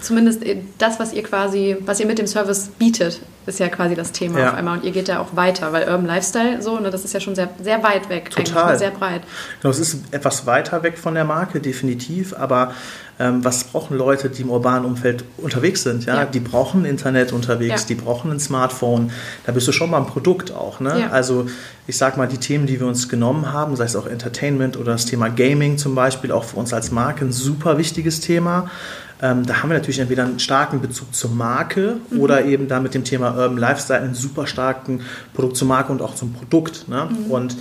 zumindest 0.00 0.42
das, 0.78 0.98
was 0.98 1.12
ihr 1.12 1.22
quasi, 1.22 1.76
was 1.80 2.00
ihr 2.00 2.06
mit 2.06 2.18
dem 2.18 2.26
Service 2.26 2.70
bietet, 2.78 3.20
ist 3.46 3.58
ja 3.58 3.68
quasi 3.68 3.94
das 3.94 4.12
Thema 4.12 4.40
ja. 4.40 4.48
auf 4.48 4.54
einmal. 4.54 4.78
Und 4.78 4.84
ihr 4.84 4.92
geht 4.92 5.08
ja 5.08 5.20
auch 5.20 5.36
weiter, 5.36 5.72
weil 5.72 5.88
Urban 5.88 6.06
Lifestyle 6.06 6.62
so, 6.62 6.78
ne, 6.80 6.90
das 6.90 7.04
ist 7.04 7.12
ja 7.12 7.20
schon 7.20 7.34
sehr, 7.34 7.50
sehr 7.62 7.82
weit 7.82 8.08
weg, 8.08 8.30
Total. 8.30 8.64
eigentlich, 8.64 8.78
sehr 8.78 8.90
breit. 8.90 9.22
Genau, 9.60 9.70
es 9.70 9.78
ist 9.78 9.98
etwas 10.12 10.46
weiter 10.46 10.82
weg 10.82 10.98
von 10.98 11.14
der 11.14 11.24
Marke, 11.24 11.60
definitiv, 11.60 12.34
aber 12.34 12.74
ähm, 13.20 13.44
was 13.44 13.64
brauchen 13.64 13.96
Leute, 13.96 14.28
die 14.28 14.42
im 14.42 14.50
urbanen 14.50 14.84
Umfeld 14.84 15.24
unterwegs 15.36 15.84
sind? 15.84 16.06
Ja? 16.06 16.16
ja. 16.16 16.24
Die 16.24 16.40
brauchen 16.40 16.84
Internet 16.84 17.32
unterwegs, 17.32 17.82
ja. 17.82 17.88
die 17.88 17.94
brauchen 17.94 18.32
ein 18.32 18.40
Smartphone. 18.40 19.12
Da 19.46 19.52
bist 19.52 19.68
du 19.68 19.72
schon 19.72 19.90
mal 19.90 19.98
ein 19.98 20.06
Produkt 20.06 20.52
auch. 20.52 20.80
Ne? 20.80 21.08
Also 21.12 21.46
ich 21.86 21.96
sag 21.96 22.16
mal, 22.16 22.26
die 22.26 22.38
Themen, 22.38 22.66
die 22.66 22.80
wir 22.80 22.86
uns 22.86 23.08
genommen 23.08 23.52
haben, 23.52 23.76
sei 23.76 23.84
es 23.84 23.94
auch 23.94 24.06
Entertainment 24.06 24.76
oder 24.76 24.92
das 24.92 25.06
Thema 25.06 25.28
Gaming 25.28 25.78
zum 25.78 25.94
Beispiel, 25.94 26.32
auch 26.32 26.44
für 26.44 26.56
uns 26.56 26.72
als 26.72 26.90
Marke 26.90 27.24
ein 27.24 27.32
super 27.32 27.78
wichtiges 27.78 28.20
Thema. 28.20 28.70
Ähm, 29.24 29.46
da 29.46 29.62
haben 29.62 29.70
wir 29.70 29.78
natürlich 29.78 30.00
entweder 30.00 30.24
einen 30.24 30.38
starken 30.38 30.82
Bezug 30.82 31.14
zur 31.14 31.30
Marke 31.30 31.96
mhm. 32.10 32.20
oder 32.20 32.44
eben 32.44 32.68
da 32.68 32.78
mit 32.78 32.92
dem 32.92 33.04
Thema 33.04 33.30
Urban 33.30 33.56
Lifestyle 33.56 34.00
einen 34.00 34.12
super 34.12 34.46
starken 34.46 35.00
Produkt 35.32 35.56
zur 35.56 35.66
Marke 35.66 35.92
und 35.92 36.02
auch 36.02 36.14
zum 36.14 36.34
Produkt. 36.34 36.86
Ne? 36.88 37.08
Mhm. 37.08 37.30
Und 37.30 37.56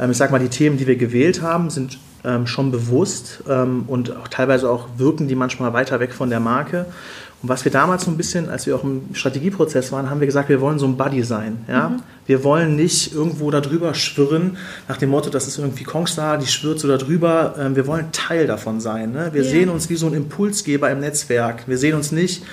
ähm, 0.00 0.10
ich 0.10 0.16
sag 0.16 0.32
mal, 0.32 0.40
die 0.40 0.48
Themen, 0.48 0.76
die 0.76 0.88
wir 0.88 0.96
gewählt 0.96 1.40
haben, 1.40 1.70
sind 1.70 1.98
ähm, 2.24 2.46
schon 2.46 2.70
bewusst 2.70 3.42
ähm, 3.48 3.84
und 3.86 4.16
auch 4.16 4.28
teilweise 4.28 4.70
auch 4.70 4.88
wirken 4.96 5.28
die 5.28 5.34
manchmal 5.34 5.72
weiter 5.72 6.00
weg 6.00 6.12
von 6.12 6.30
der 6.30 6.40
Marke. 6.40 6.86
Und 7.44 7.50
was 7.50 7.62
wir 7.66 7.70
damals 7.70 8.04
so 8.04 8.10
ein 8.10 8.16
bisschen, 8.16 8.48
als 8.48 8.64
wir 8.64 8.74
auch 8.74 8.84
im 8.84 9.10
Strategieprozess 9.12 9.92
waren, 9.92 10.08
haben 10.08 10.18
wir 10.18 10.26
gesagt, 10.26 10.48
wir 10.48 10.62
wollen 10.62 10.78
so 10.78 10.86
ein 10.86 10.96
Buddy 10.96 11.22
sein. 11.22 11.58
Ja? 11.68 11.90
Mhm. 11.90 12.02
Wir 12.24 12.42
wollen 12.42 12.74
nicht 12.74 13.12
irgendwo 13.12 13.50
darüber 13.50 13.92
schwirren, 13.92 14.56
nach 14.88 14.96
dem 14.96 15.10
Motto, 15.10 15.28
das 15.28 15.46
ist 15.46 15.58
irgendwie 15.58 15.84
Kongstar, 15.84 16.38
die 16.38 16.46
schwirrt 16.46 16.80
so 16.80 16.88
darüber. 16.88 17.54
Ähm, 17.58 17.76
wir 17.76 17.86
wollen 17.86 18.06
Teil 18.12 18.46
davon 18.46 18.80
sein. 18.80 19.12
Ne? 19.12 19.28
Wir 19.32 19.42
yeah. 19.42 19.50
sehen 19.50 19.68
uns 19.68 19.90
wie 19.90 19.96
so 19.96 20.06
ein 20.06 20.14
Impulsgeber 20.14 20.90
im 20.90 21.00
Netzwerk. 21.00 21.68
Wir 21.68 21.76
sehen 21.76 21.94
uns 21.94 22.12
nicht 22.12 22.44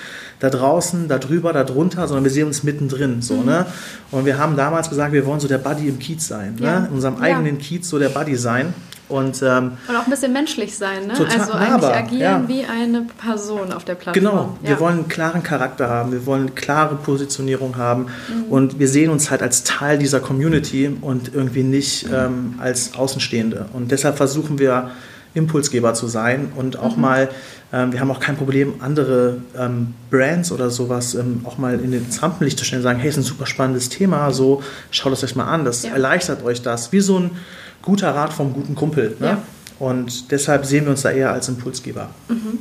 da 0.41 0.49
draußen, 0.49 1.07
da 1.07 1.19
drüber, 1.19 1.53
da 1.53 1.63
drunter, 1.63 2.07
sondern 2.09 2.25
wir 2.25 2.31
sehen 2.31 2.47
uns 2.47 2.63
mittendrin. 2.63 3.21
So, 3.21 3.35
mhm. 3.35 3.45
ne? 3.45 3.65
Und 4.11 4.25
wir 4.25 4.37
haben 4.37 4.57
damals 4.57 4.89
gesagt, 4.89 5.13
wir 5.13 5.25
wollen 5.25 5.39
so 5.39 5.47
der 5.47 5.59
Buddy 5.59 5.87
im 5.87 5.99
Kiez 5.99 6.27
sein. 6.27 6.55
Ne? 6.59 6.65
Ja. 6.65 6.79
Ne? 6.81 6.87
In 6.87 6.95
unserem 6.95 7.15
eigenen 7.21 7.59
ja. 7.59 7.61
Kiez 7.61 7.87
so 7.87 7.97
der 7.97 8.09
Buddy 8.09 8.35
sein. 8.35 8.73
Und, 9.11 9.41
ähm, 9.41 9.73
und 9.87 9.95
auch 9.95 10.05
ein 10.05 10.09
bisschen 10.09 10.31
menschlich 10.31 10.77
sein, 10.77 11.07
ne? 11.07 11.13
Total, 11.13 11.39
also 11.39 11.51
eigentlich 11.51 11.73
aber, 11.73 11.95
agieren 11.95 12.21
ja. 12.21 12.47
wie 12.47 12.63
eine 12.65 13.01
Person 13.01 13.73
auf 13.73 13.83
der 13.83 13.95
Plattform. 13.95 14.13
Genau, 14.13 14.57
wir 14.61 14.79
wollen 14.79 14.99
einen 14.99 15.07
klaren 15.09 15.43
Charakter 15.43 15.89
haben, 15.89 16.13
wir 16.13 16.25
wollen 16.25 16.43
eine 16.43 16.51
klare 16.51 16.95
Positionierung 16.95 17.75
haben 17.75 18.03
mhm. 18.03 18.43
und 18.49 18.79
wir 18.79 18.87
sehen 18.87 19.11
uns 19.11 19.29
halt 19.29 19.41
als 19.41 19.63
Teil 19.63 19.97
dieser 19.97 20.21
Community 20.21 20.89
und 21.01 21.33
irgendwie 21.33 21.63
nicht 21.63 22.07
ähm, 22.11 22.55
als 22.59 22.95
Außenstehende. 22.95 23.65
Und 23.73 23.91
deshalb 23.91 24.15
versuchen 24.15 24.59
wir 24.59 24.91
Impulsgeber 25.33 25.93
zu 25.93 26.07
sein 26.07 26.51
und 26.55 26.77
auch 26.77 26.95
mhm. 26.95 27.01
mal, 27.01 27.29
ähm, 27.71 27.93
wir 27.93 27.99
haben 27.99 28.11
auch 28.11 28.19
kein 28.19 28.35
Problem, 28.35 28.75
andere 28.79 29.37
ähm, 29.57 29.93
Brands 30.09 30.51
oder 30.51 30.69
sowas 30.69 31.15
ähm, 31.15 31.41
auch 31.45 31.57
mal 31.57 31.79
in 31.79 31.91
den 31.91 32.05
Rampenlicht 32.21 32.59
zu 32.59 32.65
stellen 32.65 32.81
und 32.81 32.83
sagen, 32.83 32.99
hey, 32.99 33.09
ist 33.09 33.17
ein 33.17 33.23
super 33.23 33.45
spannendes 33.45 33.89
Thema, 33.89 34.31
so 34.31 34.61
schaut 34.89 35.13
es 35.13 35.23
euch 35.23 35.35
mal 35.35 35.45
an, 35.45 35.63
das 35.63 35.83
ja. 35.83 35.91
erleichtert 35.91 36.43
euch 36.43 36.61
das, 36.61 36.91
wie 36.91 36.99
so 36.99 37.17
ein 37.17 37.31
guter 37.81 38.13
Rat 38.13 38.33
vom 38.33 38.53
guten 38.53 38.75
Kumpel. 38.75 39.15
Ne? 39.19 39.27
Ja. 39.27 39.41
Und 39.79 40.31
deshalb 40.31 40.65
sehen 40.65 40.85
wir 40.85 40.91
uns 40.91 41.01
da 41.01 41.11
eher 41.11 41.31
als 41.31 41.49
Impulsgeber. 41.49 42.09
Mhm. 42.27 42.59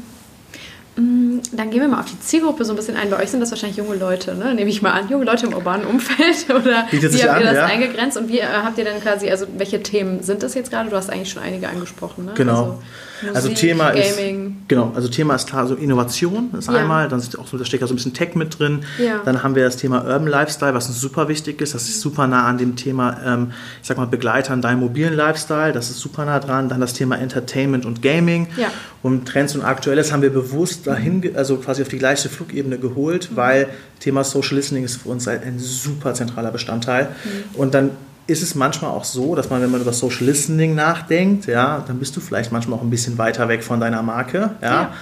Mm, 0.97 1.41
dann 1.53 1.71
gehen 1.71 1.81
wir 1.81 1.89
mal 1.89 2.01
auf 2.01 2.07
die 2.07 2.19
Zielgruppe 2.19 2.65
so 2.65 2.73
ein 2.73 2.77
bisschen 2.77 2.97
ein. 2.97 3.11
Bei 3.11 3.23
euch 3.23 3.31
sind 3.31 3.41
das 3.41 3.51
wahrscheinlich 3.51 3.77
junge 3.77 3.97
Leute, 3.97 4.35
ne? 4.35 4.55
nehme 4.55 4.71
ich 4.71 4.83
mal 4.83 4.93
an. 4.93 5.09
Junge 5.09 5.25
Leute 5.25 5.47
im 5.47 5.55
urbanen 5.55 5.87
Umfeld 5.87 6.47
oder 6.51 6.87
wie 6.91 6.99
habt 6.99 7.29
an, 7.29 7.41
ihr 7.41 7.47
das 7.47 7.57
ja? 7.57 7.67
eingegrenzt 7.67 8.17
und 8.17 8.29
wie 8.29 8.41
äh, 8.41 8.47
habt 8.47 8.79
ihr 8.79 8.85
dann 8.85 9.01
quasi, 9.01 9.31
also 9.31 9.47
welche 9.57 9.83
Themen 9.83 10.23
sind 10.23 10.43
das 10.43 10.55
jetzt 10.55 10.71
gerade? 10.71 10.91
Du 10.91 10.97
hast 10.97 11.11
eigentlich 11.11 11.31
schon 11.31 11.43
einige 11.43 11.69
angesprochen. 11.69 12.25
Ne? 12.25 12.33
Genau. 12.35 12.53
Also, 12.53 12.83
Musik, 13.23 13.37
also 13.37 13.49
Thema 13.51 13.91
Gaming. 13.91 14.47
ist 14.47 14.69
genau, 14.69 14.93
also 14.95 15.09
Thema 15.09 15.35
ist 15.35 15.49
klar 15.49 15.67
so 15.67 15.75
Innovation 15.75 16.51
ist 16.59 16.69
ja. 16.69 16.75
einmal, 16.75 17.09
dann 17.09 17.21
ist 17.21 17.39
auch 17.39 17.47
so, 17.47 17.59
da 17.59 17.65
steckt 17.65 17.81
ja 17.81 17.87
so 17.87 17.95
ein 17.95 17.97
bisschen 17.97 18.15
Tech 18.15 18.35
mit 18.35 18.59
drin. 18.59 18.85
Ja. 18.99 19.21
Dann 19.25 19.43
haben 19.43 19.55
wir 19.55 19.65
das 19.65 19.77
Thema 19.77 20.05
Urban 20.05 20.27
Lifestyle, 20.27 20.75
was 20.75 20.89
uns 20.89 21.01
super 21.01 21.29
wichtig 21.29 21.61
ist. 21.61 21.75
Das 21.75 21.89
ist 21.89 22.01
super 22.01 22.27
nah 22.27 22.47
an 22.47 22.59
dem 22.59 22.77
Thema, 22.77 23.19
ähm, 23.25 23.53
ich 23.81 23.89
sag 23.89 23.97
mal 23.97 24.07
Begleitern 24.07 24.63
deinem 24.63 24.81
mobilen 24.81 25.15
Lifestyle. 25.15 25.73
Das 25.73 25.91
ist 25.91 26.01
super 26.01 26.25
nah 26.25 26.41
dran. 26.41 26.69
Dann 26.69 26.81
das 26.81 26.95
Thema 26.95 27.19
Entertainment 27.19 27.87
und 27.87 28.03
Gaming 28.03 28.49
ja. 28.57 28.69
und 29.03 29.27
Trends 29.27 29.55
und 29.55 29.63
Aktuelles 29.63 30.13
haben 30.13 30.23
wir 30.23 30.31
bewusst 30.31 30.87
dahin, 30.87 31.23
also 31.35 31.57
quasi 31.57 31.83
auf 31.83 31.89
die 31.89 31.99
gleiche 31.99 32.29
Flugebene 32.29 32.79
geholt, 32.79 33.31
mhm. 33.31 33.37
weil 33.37 33.69
Thema 34.01 34.25
Social 34.25 34.57
Listening 34.57 34.85
ist 34.85 35.03
für 35.03 35.11
uns 35.11 35.29
ein, 35.29 35.43
ein 35.43 35.59
super 35.59 36.15
zentraler 36.15 36.51
Bestandteil. 36.51 37.09
Mhm. 37.25 37.61
Und 37.61 37.75
dann 37.75 37.91
ist 38.27 38.43
es 38.43 38.55
manchmal 38.55 38.91
auch 38.91 39.05
so, 39.05 39.35
dass 39.35 39.51
man, 39.51 39.63
wenn 39.63 39.71
man 39.71 39.81
über 39.81 39.93
Social 39.93 40.25
Listening 40.27 40.75
nachdenkt, 40.75 41.47
ja, 41.47 41.83
dann 41.87 41.99
bist 41.99 42.17
du 42.17 42.21
vielleicht 42.21 42.53
manchmal 42.53 42.79
auch 42.79 42.83
ein 42.83 42.91
bisschen 42.91 43.19
weiter 43.19 43.49
weg 43.49 43.65
von 43.65 43.81
deiner 43.81 44.03
Marke, 44.03 44.51
ja, 44.63 44.71
ja 44.71 44.93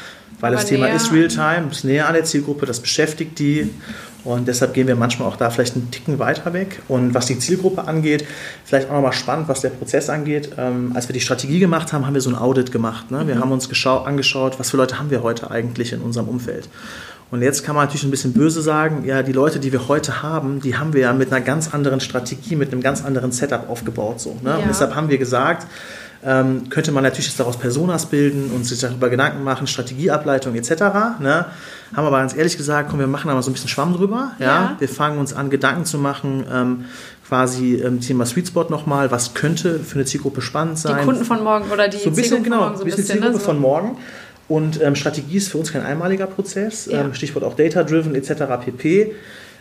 weil 0.40 0.52
das 0.52 0.66
Thema 0.66 0.86
ist 0.86 1.12
Realtime, 1.12 1.66
ist 1.70 1.84
näher 1.84 2.06
an 2.06 2.14
der 2.14 2.24
Zielgruppe, 2.24 2.64
das 2.64 2.78
beschäftigt 2.78 3.40
die 3.40 3.70
und 4.24 4.48
deshalb 4.48 4.74
gehen 4.74 4.86
wir 4.86 4.96
manchmal 4.96 5.28
auch 5.28 5.36
da 5.36 5.48
vielleicht 5.48 5.76
einen 5.76 5.90
Ticken 5.90 6.18
weiter 6.18 6.52
weg. 6.52 6.82
Und 6.88 7.14
was 7.14 7.26
die 7.26 7.38
Zielgruppe 7.38 7.86
angeht, 7.86 8.26
vielleicht 8.64 8.88
auch 8.90 8.94
nochmal 8.94 9.12
spannend, 9.12 9.48
was 9.48 9.60
der 9.60 9.70
Prozess 9.70 10.10
angeht. 10.10 10.50
Ähm, 10.58 10.92
als 10.94 11.08
wir 11.08 11.12
die 11.12 11.20
Strategie 11.20 11.60
gemacht 11.60 11.92
haben, 11.92 12.04
haben 12.04 12.14
wir 12.14 12.20
so 12.20 12.30
ein 12.30 12.36
Audit 12.36 12.72
gemacht. 12.72 13.10
Ne? 13.10 13.26
Wir 13.26 13.36
mhm. 13.36 13.40
haben 13.40 13.52
uns 13.52 13.86
angeschaut, 13.86 14.58
was 14.58 14.70
für 14.70 14.76
Leute 14.76 14.98
haben 14.98 15.10
wir 15.10 15.22
heute 15.22 15.50
eigentlich 15.50 15.92
in 15.92 16.02
unserem 16.02 16.28
Umfeld. 16.28 16.68
Und 17.30 17.42
jetzt 17.42 17.64
kann 17.64 17.74
man 17.74 17.84
natürlich 17.84 18.04
ein 18.04 18.10
bisschen 18.10 18.32
böse 18.32 18.62
sagen, 18.62 19.04
ja, 19.04 19.22
die 19.22 19.32
Leute, 19.32 19.58
die 19.58 19.70
wir 19.70 19.88
heute 19.88 20.22
haben, 20.22 20.60
die 20.60 20.76
haben 20.76 20.94
wir 20.94 21.02
ja 21.02 21.12
mit 21.12 21.30
einer 21.30 21.44
ganz 21.44 21.74
anderen 21.74 22.00
Strategie, 22.00 22.56
mit 22.56 22.72
einem 22.72 22.80
ganz 22.80 23.04
anderen 23.04 23.32
Setup 23.32 23.68
aufgebaut. 23.68 24.20
So, 24.20 24.36
ne? 24.42 24.50
ja. 24.50 24.56
Und 24.56 24.68
deshalb 24.68 24.94
haben 24.94 25.10
wir 25.10 25.18
gesagt, 25.18 25.66
ähm, 26.24 26.68
könnte 26.68 26.90
man 26.90 27.04
natürlich 27.04 27.26
jetzt 27.26 27.38
daraus 27.38 27.56
Personas 27.56 28.06
bilden 28.06 28.50
und 28.50 28.64
sich 28.64 28.80
darüber 28.80 29.08
Gedanken 29.08 29.44
machen, 29.44 29.66
Strategieableitung 29.66 30.54
etc. 30.54 30.70
Ne? 31.20 31.46
Haben 31.94 32.06
aber 32.06 32.18
ganz 32.18 32.34
ehrlich 32.34 32.56
gesagt, 32.56 32.90
komm, 32.90 32.98
wir 32.98 33.06
machen 33.06 33.28
da 33.28 33.34
mal 33.34 33.42
so 33.42 33.50
ein 33.50 33.52
bisschen 33.52 33.68
Schwamm 33.68 33.94
drüber. 33.94 34.32
Ja? 34.38 34.46
ja. 34.46 34.76
Wir 34.78 34.88
fangen 34.88 35.18
uns 35.18 35.32
an, 35.32 35.50
Gedanken 35.50 35.84
zu 35.84 35.98
machen, 35.98 36.44
ähm, 36.52 36.84
quasi 37.28 37.76
ähm, 37.76 38.00
Thema 38.00 38.26
Sweet 38.26 38.48
Spot 38.48 38.64
nochmal, 38.64 39.10
was 39.10 39.34
könnte 39.34 39.78
für 39.78 39.96
eine 39.96 40.06
Zielgruppe 40.06 40.40
spannend 40.40 40.78
sein. 40.78 40.98
Die 41.00 41.04
Kunden 41.04 41.24
von 41.24 41.44
morgen 41.44 41.70
oder 41.70 41.86
die 41.88 41.98
so 41.98 42.08
ein 42.08 42.16
bisschen, 42.16 42.42
Zielgruppe 42.42 42.44
genau, 42.44 42.56
von 42.56 42.66
morgen. 42.66 42.78
So 42.78 42.82
ein 42.82 42.84
bisschen, 42.86 43.02
bisschen 43.02 43.14
Zielgruppe 43.20 43.38
ne? 43.38 43.44
von 43.44 43.60
morgen. 43.60 43.98
Und 44.48 44.80
ähm, 44.82 44.94
Strategie 44.94 45.36
ist 45.36 45.48
für 45.48 45.58
uns 45.58 45.72
kein 45.72 45.82
einmaliger 45.82 46.26
Prozess, 46.26 46.86
ja. 46.86 47.02
ähm, 47.02 47.14
Stichwort 47.14 47.44
auch 47.44 47.54
Data-Driven 47.54 48.14
etc. 48.14 48.44
pp 48.64 49.14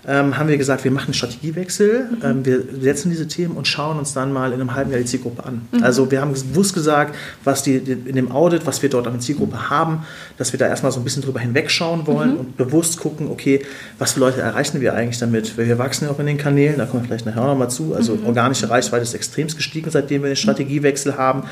ähm, 0.06 0.38
haben 0.38 0.48
wir 0.48 0.58
gesagt, 0.58 0.84
wir 0.84 0.92
machen 0.92 1.08
einen 1.08 1.14
Strategiewechsel, 1.14 2.10
mhm. 2.10 2.18
ähm, 2.24 2.46
wir 2.46 2.64
setzen 2.82 3.10
diese 3.10 3.28
Themen 3.28 3.56
und 3.56 3.68
schauen 3.68 3.98
uns 3.98 4.14
dann 4.14 4.32
mal 4.32 4.54
in 4.54 4.62
einem 4.62 4.76
halben 4.76 4.92
Jahr 4.92 5.00
die 5.00 5.06
Zielgruppe 5.06 5.46
an. 5.46 5.68
Mhm. 5.72 5.84
Also 5.84 6.12
wir 6.12 6.22
haben 6.22 6.34
bewusst 6.34 6.74
gesagt, 6.74 7.16
was 7.44 7.64
die, 7.64 7.76
in 7.76 8.16
dem 8.16 8.32
Audit, 8.32 8.66
was 8.66 8.82
wir 8.82 8.90
dort 8.90 9.08
an 9.08 9.14
der 9.14 9.22
Zielgruppe 9.22 9.70
haben, 9.70 10.06
dass 10.38 10.54
wir 10.54 10.60
da 10.60 10.68
erstmal 10.68 10.92
so 10.92 11.00
ein 11.00 11.04
bisschen 11.04 11.24
drüber 11.24 11.40
hinwegschauen 11.40 12.08
wollen 12.08 12.34
mhm. 12.34 12.40
und 12.40 12.58
bewusst 12.58 13.00
gucken, 13.00 13.30
okay, 13.30 13.66
was 13.98 14.14
für 14.14 14.20
Leute 14.20 14.42
erreichen 14.42 14.82
wir 14.82 14.94
eigentlich 14.94 15.20
damit? 15.20 15.58
Weil 15.58 15.68
wir 15.68 15.78
wachsen 15.78 16.06
ja 16.06 16.12
auch 16.12 16.20
in 16.20 16.26
den 16.26 16.38
Kanälen, 16.38 16.78
da 16.78 16.86
kommen 16.86 17.04
wir 17.04 17.08
vielleicht 17.08 17.26
nachher 17.26 17.42
auch 17.42 17.48
nochmal 17.48 17.70
zu. 17.70 17.94
Also 17.96 18.16
mhm. 18.16 18.26
organische 18.26 18.70
Reichweite 18.70 19.04
ist 19.04 19.14
extrem 19.14 19.48
gestiegen, 19.48 19.90
seitdem 19.90 20.24
wir 20.24 20.30
den 20.30 20.36
Strategiewechsel 20.36 21.18
haben. 21.18 21.44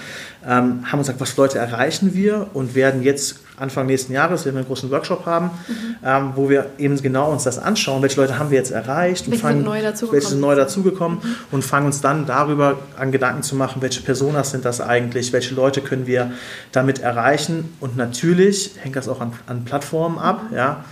Ähm, 0.46 0.92
haben 0.92 1.00
uns 1.00 1.08
gesagt, 1.08 1.22
was 1.22 1.32
für 1.32 1.42
Leute 1.42 1.60
erreichen 1.60 2.14
wir 2.14 2.48
und 2.54 2.76
werden 2.76 3.04
jetzt 3.04 3.40
Anfang 3.58 3.86
nächsten 3.86 4.12
Jahres, 4.12 4.46
wenn 4.46 4.54
wir 4.54 4.60
einen 4.60 4.68
großen 4.68 4.92
Workshop 4.92 5.26
haben, 5.26 5.52
mhm. 5.68 5.96
ähm, 6.04 6.32
wo 6.36 6.50
wir 6.50 6.72
eben 6.78 7.02
genau 7.02 7.32
uns 7.32 7.44
das 7.44 7.58
anschauen, 7.58 8.02
welche 8.02 8.20
Leute 8.20 8.38
haben 8.38 8.52
wir 8.52 8.58
jetzt 8.58 8.72
erreicht 8.72 9.30
welche 9.30 9.42
fangen, 9.42 9.58
sind 9.58 9.66
neu 9.66 9.82
dazugekommen, 9.82 10.14
welche 10.14 10.28
sind 10.30 10.40
neu 10.42 10.56
dazugekommen 10.56 11.18
mhm. 11.22 11.36
und 11.52 11.64
fangen 11.64 11.86
uns 11.86 12.02
dann 12.02 12.26
darüber 12.26 12.78
an 12.98 13.12
Gedanken 13.12 13.44
zu 13.44 13.56
machen, 13.56 13.82
welche 13.82 14.02
Personas 14.02 14.52
sind 14.52 14.66
das 14.66 14.82
eigentlich, 14.82 15.32
welche 15.32 15.56
Leute 15.56 15.82
können 15.82 16.06
wir 16.06 16.32
damit 16.72 17.00
erreichen 17.00 17.74
und 17.80 17.96
natürlich 17.96 18.72
hängt 18.82 18.96
das 18.96 19.08
auch 19.08 19.22
an, 19.22 19.34
an 19.48 19.64
Plattformen 19.64 20.20
ab, 20.20 20.52
mhm. 20.52 20.58
ja. 20.58 20.84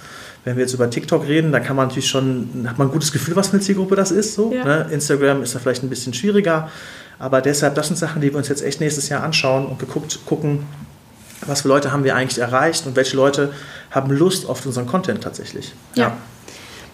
Wenn 0.45 0.57
wir 0.57 0.63
jetzt 0.63 0.73
über 0.73 0.89
TikTok 0.89 1.25
reden, 1.25 1.53
da 1.53 1.61
kann 1.61 1.77
man 1.77 1.87
natürlich 1.87 2.09
schon, 2.09 2.67
hat 2.67 2.77
man 2.77 2.89
ein 2.89 2.91
gutes 2.91 3.13
Gefühl, 3.13 3.37
was 3.37 3.47
für 3.47 3.53
eine 3.53 3.61
Zielgruppe 3.61 3.95
das 3.95 4.11
ist. 4.11 4.35
So, 4.35 4.51
ja. 4.53 4.65
ne? 4.65 4.87
Instagram 4.91 5.41
ist 5.41 5.55
da 5.55 5.59
vielleicht 5.59 5.83
ein 5.83 5.89
bisschen 5.89 6.13
schwieriger. 6.13 6.69
Aber 7.17 7.39
deshalb, 7.39 7.75
das 7.75 7.87
sind 7.87 7.95
Sachen, 7.95 8.21
die 8.21 8.29
wir 8.29 8.37
uns 8.37 8.49
jetzt 8.49 8.61
echt 8.61 8.81
nächstes 8.81 9.07
Jahr 9.07 9.23
anschauen 9.23 9.65
und 9.65 9.79
geguckt, 9.79 10.19
gucken, 10.25 10.65
was 11.47 11.61
für 11.61 11.67
Leute 11.67 11.91
haben 11.91 12.03
wir 12.03 12.15
eigentlich 12.15 12.39
erreicht 12.39 12.85
und 12.85 12.95
welche 12.95 13.15
Leute 13.15 13.53
haben 13.91 14.11
Lust 14.11 14.47
auf 14.47 14.65
unseren 14.65 14.87
Content 14.87 15.23
tatsächlich. 15.23 15.73
ja. 15.95 16.03
ja. 16.03 16.17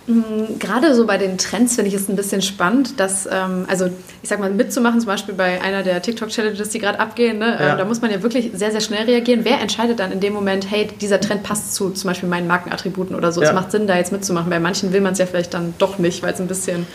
Mm, 0.09 0.57
gerade 0.57 0.95
so 0.95 1.05
bei 1.05 1.19
den 1.19 1.37
Trends 1.37 1.75
finde 1.75 1.89
ich 1.89 1.93
es 1.93 2.09
ein 2.09 2.15
bisschen 2.15 2.41
spannend, 2.41 2.99
dass, 2.99 3.27
ähm, 3.31 3.65
also 3.69 3.91
ich 4.23 4.29
sag 4.29 4.39
mal, 4.39 4.49
mitzumachen, 4.49 4.99
zum 4.99 5.07
Beispiel 5.07 5.35
bei 5.35 5.61
einer 5.61 5.83
der 5.83 6.01
TikTok-Challenges, 6.01 6.69
die 6.69 6.79
gerade 6.79 6.99
abgehen, 6.99 7.37
ne, 7.37 7.59
äh, 7.59 7.67
ja. 7.67 7.75
äh, 7.75 7.77
da 7.77 7.85
muss 7.85 8.01
man 8.01 8.09
ja 8.09 8.23
wirklich 8.23 8.49
sehr, 8.55 8.71
sehr 8.71 8.81
schnell 8.81 9.05
reagieren. 9.05 9.41
Wer 9.43 9.61
entscheidet 9.61 9.99
dann 9.99 10.11
in 10.11 10.19
dem 10.19 10.33
Moment, 10.33 10.71
hey, 10.71 10.87
dieser 10.99 11.21
Trend 11.21 11.43
passt 11.43 11.75
zu 11.75 11.91
zum 11.91 12.07
Beispiel 12.07 12.27
meinen 12.27 12.47
Markenattributen 12.47 13.15
oder 13.15 13.31
so? 13.31 13.41
Ja. 13.43 13.49
Es 13.49 13.53
macht 13.53 13.71
Sinn, 13.71 13.85
da 13.85 13.97
jetzt 13.97 14.11
mitzumachen. 14.11 14.49
Bei 14.49 14.59
manchen 14.59 14.93
will 14.93 15.01
man 15.01 15.13
es 15.13 15.19
ja 15.19 15.27
vielleicht 15.27 15.53
dann 15.53 15.75
doch 15.77 15.99
nicht, 15.99 16.23
weil 16.23 16.33
es 16.33 16.39
ein 16.39 16.47
bisschen, 16.47 16.87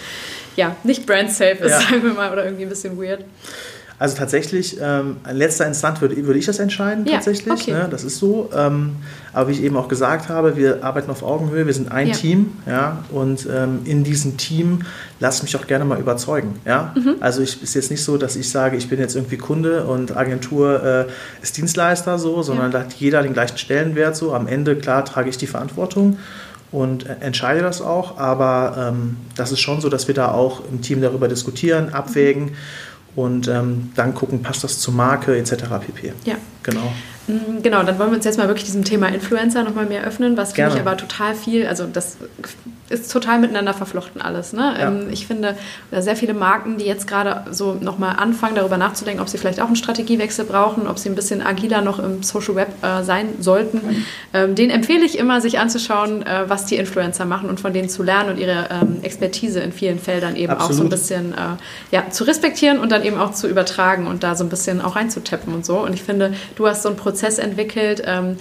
ja, 0.56 0.74
nicht 0.82 1.06
brand-safe 1.06 1.62
ist, 1.62 1.70
ja. 1.70 1.80
sagen 1.88 2.02
wir 2.02 2.14
mal, 2.14 2.32
oder 2.32 2.44
irgendwie 2.44 2.64
ein 2.64 2.68
bisschen 2.68 3.00
weird. 3.00 3.20
Also 4.04 4.18
tatsächlich, 4.18 4.76
ähm, 4.82 5.16
in 5.26 5.36
letzter 5.38 5.66
Instanz 5.66 6.02
würde, 6.02 6.14
würde 6.26 6.38
ich 6.38 6.44
das 6.44 6.58
entscheiden, 6.58 7.06
ja, 7.06 7.14
tatsächlich. 7.14 7.50
Okay. 7.50 7.72
Ne, 7.72 7.88
das 7.90 8.04
ist 8.04 8.18
so. 8.18 8.50
Ähm, 8.54 8.96
aber 9.32 9.48
wie 9.48 9.52
ich 9.52 9.62
eben 9.62 9.78
auch 9.78 9.88
gesagt 9.88 10.28
habe, 10.28 10.58
wir 10.58 10.84
arbeiten 10.84 11.10
auf 11.10 11.22
Augenhöhe, 11.22 11.64
wir 11.64 11.72
sind 11.72 11.90
ein 11.90 12.08
ja. 12.08 12.12
Team, 12.12 12.52
ja, 12.66 13.02
und 13.10 13.48
ähm, 13.50 13.80
in 13.86 14.04
diesem 14.04 14.36
Team 14.36 14.80
lass 15.20 15.42
mich 15.42 15.56
auch 15.56 15.66
gerne 15.66 15.86
mal 15.86 15.98
überzeugen, 15.98 16.60
ja. 16.66 16.92
Mhm. 16.94 17.14
Also 17.20 17.40
ich 17.40 17.62
ist 17.62 17.72
jetzt 17.72 17.90
nicht 17.90 18.04
so, 18.04 18.18
dass 18.18 18.36
ich 18.36 18.50
sage, 18.50 18.76
ich 18.76 18.90
bin 18.90 19.00
jetzt 19.00 19.16
irgendwie 19.16 19.38
Kunde 19.38 19.84
und 19.84 20.14
Agentur 20.14 20.82
äh, 20.84 21.06
ist 21.42 21.56
Dienstleister 21.56 22.18
so, 22.18 22.42
sondern 22.42 22.72
ja. 22.72 22.80
da 22.80 22.84
hat 22.84 22.92
jeder 22.92 23.22
den 23.22 23.32
gleichen 23.32 23.56
Stellenwert 23.56 24.16
so. 24.16 24.34
Am 24.34 24.46
Ende, 24.48 24.76
klar, 24.76 25.06
trage 25.06 25.30
ich 25.30 25.38
die 25.38 25.46
Verantwortung 25.46 26.18
und 26.72 27.06
äh, 27.06 27.16
entscheide 27.20 27.62
das 27.62 27.80
auch, 27.80 28.18
aber 28.18 28.92
ähm, 28.92 29.16
das 29.34 29.50
ist 29.50 29.60
schon 29.60 29.80
so, 29.80 29.88
dass 29.88 30.08
wir 30.08 30.14
da 30.14 30.30
auch 30.30 30.60
im 30.70 30.82
Team 30.82 31.00
darüber 31.00 31.26
diskutieren, 31.26 31.94
abwägen. 31.94 32.44
Mhm 32.50 32.56
und 33.16 33.48
ähm, 33.48 33.92
dann 33.94 34.14
gucken, 34.14 34.42
passt 34.42 34.64
das 34.64 34.80
zur 34.80 34.94
Marke 34.94 35.36
etc. 35.36 35.64
pp. 35.86 36.12
Ja. 36.24 36.36
Genau. 36.64 36.92
Mm, 37.28 37.62
genau, 37.62 37.82
dann 37.82 37.98
wollen 37.98 38.10
wir 38.10 38.16
uns 38.16 38.24
jetzt 38.24 38.38
mal 38.38 38.48
wirklich 38.48 38.66
diesem 38.66 38.84
Thema 38.84 39.08
Influencer 39.08 39.62
nochmal 39.62 39.86
mehr 39.86 40.04
öffnen, 40.04 40.36
was 40.36 40.52
für 40.52 40.66
mich 40.66 40.78
aber 40.78 40.96
total 40.96 41.34
viel, 41.34 41.66
also 41.66 41.86
das 41.86 42.18
ist 42.90 43.10
total 43.10 43.38
miteinander 43.38 43.72
verflochten 43.72 44.20
alles. 44.20 44.52
Ne? 44.52 44.74
Ja. 44.78 44.88
Ähm, 44.88 45.06
ich 45.10 45.26
finde, 45.26 45.56
sehr 45.90 46.16
viele 46.16 46.34
Marken, 46.34 46.76
die 46.76 46.84
jetzt 46.84 47.06
gerade 47.06 47.50
so 47.50 47.74
nochmal 47.80 48.16
anfangen, 48.16 48.54
darüber 48.54 48.76
nachzudenken, 48.76 49.22
ob 49.22 49.28
sie 49.28 49.38
vielleicht 49.38 49.60
auch 49.60 49.66
einen 49.66 49.76
Strategiewechsel 49.76 50.44
brauchen, 50.44 50.86
ob 50.86 50.98
sie 50.98 51.08
ein 51.08 51.14
bisschen 51.14 51.40
agiler 51.40 51.80
noch 51.80 51.98
im 51.98 52.22
Social 52.22 52.56
Web 52.56 52.68
äh, 52.82 53.02
sein 53.02 53.28
sollten, 53.40 53.78
mhm. 53.78 54.04
ähm, 54.34 54.54
den 54.54 54.70
empfehle 54.70 55.04
ich 55.04 55.18
immer, 55.18 55.40
sich 55.40 55.58
anzuschauen, 55.58 56.26
äh, 56.26 56.44
was 56.48 56.66
die 56.66 56.76
Influencer 56.76 57.24
machen 57.24 57.48
und 57.48 57.58
von 57.58 57.72
denen 57.72 57.88
zu 57.88 58.02
lernen 58.02 58.30
und 58.30 58.38
ihre 58.38 58.68
ähm, 58.70 58.98
Expertise 59.02 59.60
in 59.60 59.72
vielen 59.72 59.98
Feldern 59.98 60.36
eben 60.36 60.52
Absolut. 60.52 60.70
auch 60.70 60.76
so 60.76 60.82
ein 60.82 60.90
bisschen 60.90 61.32
äh, 61.32 61.36
ja, 61.90 62.10
zu 62.10 62.24
respektieren 62.24 62.78
und 62.78 62.92
dann 62.92 63.02
eben 63.02 63.18
auch 63.18 63.32
zu 63.32 63.48
übertragen 63.48 64.06
und 64.06 64.22
da 64.22 64.34
so 64.34 64.44
ein 64.44 64.50
bisschen 64.50 64.82
auch 64.82 64.96
reinzutappen 64.96 65.54
und 65.54 65.64
so. 65.64 65.78
Und 65.78 65.94
ich 65.94 66.02
finde, 66.02 66.34
du 66.56 66.66
hast 66.66 66.82
so 66.82 66.88
einen 66.88 66.98
Prozess 66.98 67.38
entwickelt, 67.38 68.02
ähm, 68.06 68.36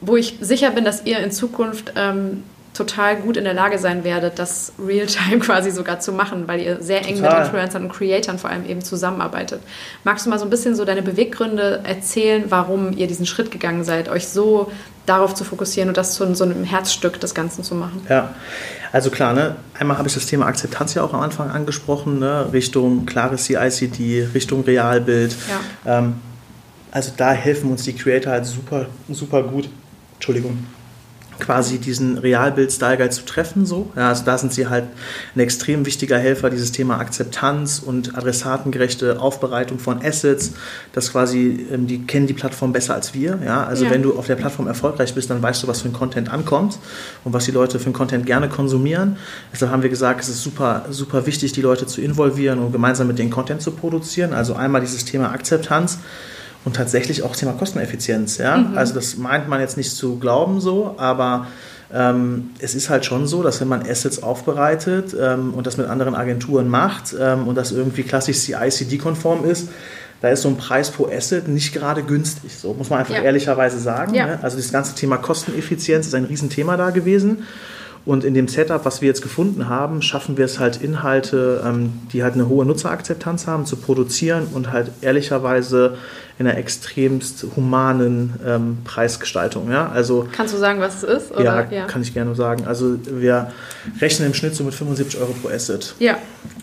wo 0.00 0.16
ich 0.16 0.36
sicher 0.40 0.70
bin, 0.70 0.84
dass 0.84 1.04
ihr 1.06 1.18
in 1.20 1.30
Zukunft 1.30 1.92
ähm, 1.96 2.42
total 2.76 3.16
gut 3.16 3.36
in 3.36 3.44
der 3.44 3.54
Lage 3.54 3.78
sein 3.78 4.04
werdet, 4.04 4.38
das 4.38 4.72
Realtime 4.78 5.38
quasi 5.40 5.70
sogar 5.70 6.00
zu 6.00 6.12
machen, 6.12 6.46
weil 6.46 6.60
ihr 6.60 6.82
sehr 6.82 7.06
eng 7.06 7.16
total. 7.16 7.38
mit 7.38 7.46
Influencern 7.46 7.84
und 7.84 7.92
Creatoren 7.92 8.38
vor 8.38 8.50
allem 8.50 8.66
eben 8.66 8.82
zusammenarbeitet. 8.82 9.60
Magst 10.04 10.26
du 10.26 10.30
mal 10.30 10.38
so 10.38 10.44
ein 10.44 10.50
bisschen 10.50 10.74
so 10.74 10.84
deine 10.84 11.02
Beweggründe 11.02 11.80
erzählen, 11.84 12.44
warum 12.48 12.96
ihr 12.96 13.06
diesen 13.06 13.26
Schritt 13.26 13.50
gegangen 13.50 13.84
seid, 13.84 14.08
euch 14.08 14.28
so 14.28 14.70
darauf 15.06 15.34
zu 15.34 15.44
fokussieren 15.44 15.88
und 15.88 15.96
das 15.96 16.14
zu 16.14 16.34
so 16.34 16.44
einem 16.44 16.64
Herzstück 16.64 17.20
des 17.20 17.34
Ganzen 17.34 17.64
zu 17.64 17.74
machen? 17.74 18.04
Ja, 18.08 18.34
also 18.92 19.10
klar, 19.10 19.32
ne? 19.32 19.56
einmal 19.78 19.98
habe 19.98 20.08
ich 20.08 20.14
das 20.14 20.26
Thema 20.26 20.46
Akzeptanz 20.46 20.94
ja 20.94 21.02
auch 21.02 21.14
am 21.14 21.20
Anfang 21.20 21.50
angesprochen, 21.50 22.18
ne? 22.18 22.48
Richtung 22.52 23.06
klares 23.06 23.44
CICD, 23.44 24.28
Richtung 24.34 24.64
Realbild. 24.64 25.34
Ja. 25.84 25.98
Ähm, 25.98 26.14
also 26.96 27.12
da 27.14 27.32
helfen 27.32 27.70
uns 27.70 27.84
die 27.84 27.92
Creator 27.92 28.32
halt 28.32 28.46
super, 28.46 28.86
super 29.10 29.42
gut. 29.42 29.68
Entschuldigung 30.14 30.64
quasi 31.38 31.78
diesen 31.78 32.18
Realbild-Style 32.18 32.96
Guide 32.96 33.10
zu 33.10 33.24
treffen. 33.24 33.66
So. 33.66 33.90
Ja, 33.96 34.08
also 34.08 34.24
da 34.24 34.38
sind 34.38 34.52
sie 34.52 34.68
halt 34.68 34.84
ein 35.34 35.40
extrem 35.40 35.84
wichtiger 35.86 36.18
Helfer, 36.18 36.50
dieses 36.50 36.72
Thema 36.72 36.98
Akzeptanz 36.98 37.78
und 37.78 38.16
adressatengerechte 38.16 39.20
Aufbereitung 39.20 39.78
von 39.78 40.02
Assets. 40.02 40.54
Das 40.92 41.12
quasi, 41.12 41.66
ähm, 41.70 41.86
die 41.86 42.06
kennen 42.06 42.26
die 42.26 42.32
Plattform 42.32 42.72
besser 42.72 42.94
als 42.94 43.14
wir. 43.14 43.38
Ja? 43.44 43.64
Also 43.64 43.84
ja. 43.84 43.90
wenn 43.90 44.02
du 44.02 44.18
auf 44.18 44.26
der 44.26 44.36
Plattform 44.36 44.66
erfolgreich 44.66 45.14
bist, 45.14 45.30
dann 45.30 45.42
weißt 45.42 45.62
du, 45.62 45.68
was 45.68 45.82
für 45.82 45.88
ein 45.88 45.92
Content 45.92 46.32
ankommt 46.32 46.78
und 47.24 47.32
was 47.32 47.44
die 47.44 47.52
Leute 47.52 47.78
für 47.78 47.90
ein 47.90 47.92
Content 47.92 48.26
gerne 48.26 48.48
konsumieren. 48.48 49.16
Deshalb 49.52 49.70
haben 49.70 49.82
wir 49.82 49.90
gesagt, 49.90 50.20
es 50.20 50.28
ist 50.28 50.42
super, 50.42 50.86
super 50.90 51.26
wichtig, 51.26 51.52
die 51.52 51.62
Leute 51.62 51.86
zu 51.86 52.00
involvieren 52.00 52.58
und 52.58 52.72
gemeinsam 52.72 53.06
mit 53.06 53.18
denen 53.18 53.30
Content 53.30 53.60
zu 53.60 53.72
produzieren. 53.72 54.32
Also 54.32 54.54
einmal 54.54 54.80
dieses 54.80 55.04
Thema 55.04 55.32
Akzeptanz 55.32 55.98
und 56.66 56.74
tatsächlich 56.74 57.22
auch 57.22 57.34
Thema 57.36 57.52
Kosteneffizienz. 57.52 58.38
Ja? 58.38 58.56
Mhm. 58.56 58.76
Also 58.76 58.92
das 58.92 59.16
meint 59.16 59.48
man 59.48 59.60
jetzt 59.60 59.76
nicht 59.76 59.92
zu 59.92 60.18
glauben 60.18 60.60
so, 60.60 60.96
aber 60.98 61.46
ähm, 61.94 62.50
es 62.58 62.74
ist 62.74 62.90
halt 62.90 63.06
schon 63.06 63.28
so, 63.28 63.44
dass 63.44 63.60
wenn 63.60 63.68
man 63.68 63.88
Assets 63.88 64.20
aufbereitet 64.20 65.16
ähm, 65.18 65.54
und 65.54 65.68
das 65.68 65.76
mit 65.76 65.86
anderen 65.86 66.16
Agenturen 66.16 66.68
macht 66.68 67.14
ähm, 67.18 67.46
und 67.46 67.54
das 67.54 67.70
irgendwie 67.70 68.02
klassisch 68.02 68.38
CI-CD-konform 68.40 69.44
ist, 69.44 69.68
da 70.20 70.30
ist 70.30 70.42
so 70.42 70.48
ein 70.48 70.56
Preis 70.56 70.90
pro 70.90 71.06
Asset 71.06 71.46
nicht 71.46 71.72
gerade 71.72 72.02
günstig. 72.02 72.58
So 72.58 72.74
muss 72.74 72.90
man 72.90 72.98
einfach 72.98 73.14
ja. 73.14 73.22
ehrlicherweise 73.22 73.78
sagen. 73.78 74.14
Ja. 74.14 74.26
Ne? 74.26 74.38
Also 74.42 74.56
das 74.56 74.72
ganze 74.72 74.96
Thema 74.96 75.18
Kosteneffizienz 75.18 76.08
ist 76.08 76.14
ein 76.16 76.24
Riesenthema 76.24 76.76
da 76.76 76.90
gewesen. 76.90 77.44
Und 78.06 78.22
in 78.22 78.34
dem 78.34 78.46
Setup, 78.46 78.84
was 78.84 79.00
wir 79.00 79.08
jetzt 79.08 79.20
gefunden 79.20 79.68
haben, 79.68 80.00
schaffen 80.00 80.36
wir 80.36 80.44
es 80.44 80.60
halt 80.60 80.80
Inhalte, 80.80 81.62
ähm, 81.64 81.92
die 82.12 82.22
halt 82.22 82.34
eine 82.34 82.48
hohe 82.48 82.64
Nutzerakzeptanz 82.64 83.48
haben, 83.48 83.66
zu 83.66 83.76
produzieren 83.76 84.46
und 84.52 84.72
halt 84.72 84.92
ehrlicherweise 85.00 85.98
in 86.38 86.46
einer 86.46 86.58
extremst 86.58 87.46
humanen 87.56 88.34
ähm, 88.46 88.78
Preisgestaltung. 88.84 89.70
Ja? 89.70 89.88
Also, 89.88 90.28
Kannst 90.32 90.54
du 90.54 90.58
sagen, 90.58 90.80
was 90.80 91.02
es 91.02 91.22
ist? 91.22 91.32
Oder? 91.32 91.42
Ja, 91.42 91.70
ja, 91.70 91.86
kann 91.86 92.02
ich 92.02 92.12
gerne 92.12 92.34
sagen. 92.34 92.66
Also 92.66 92.98
wir 93.04 93.52
rechnen 94.00 94.28
im 94.28 94.34
Schnitt 94.34 94.54
so 94.54 94.64
mit 94.64 94.74
75 94.74 95.18
Euro 95.20 95.32
pro 95.32 95.48
Asset. 95.48 95.94
Ja. 95.98 96.18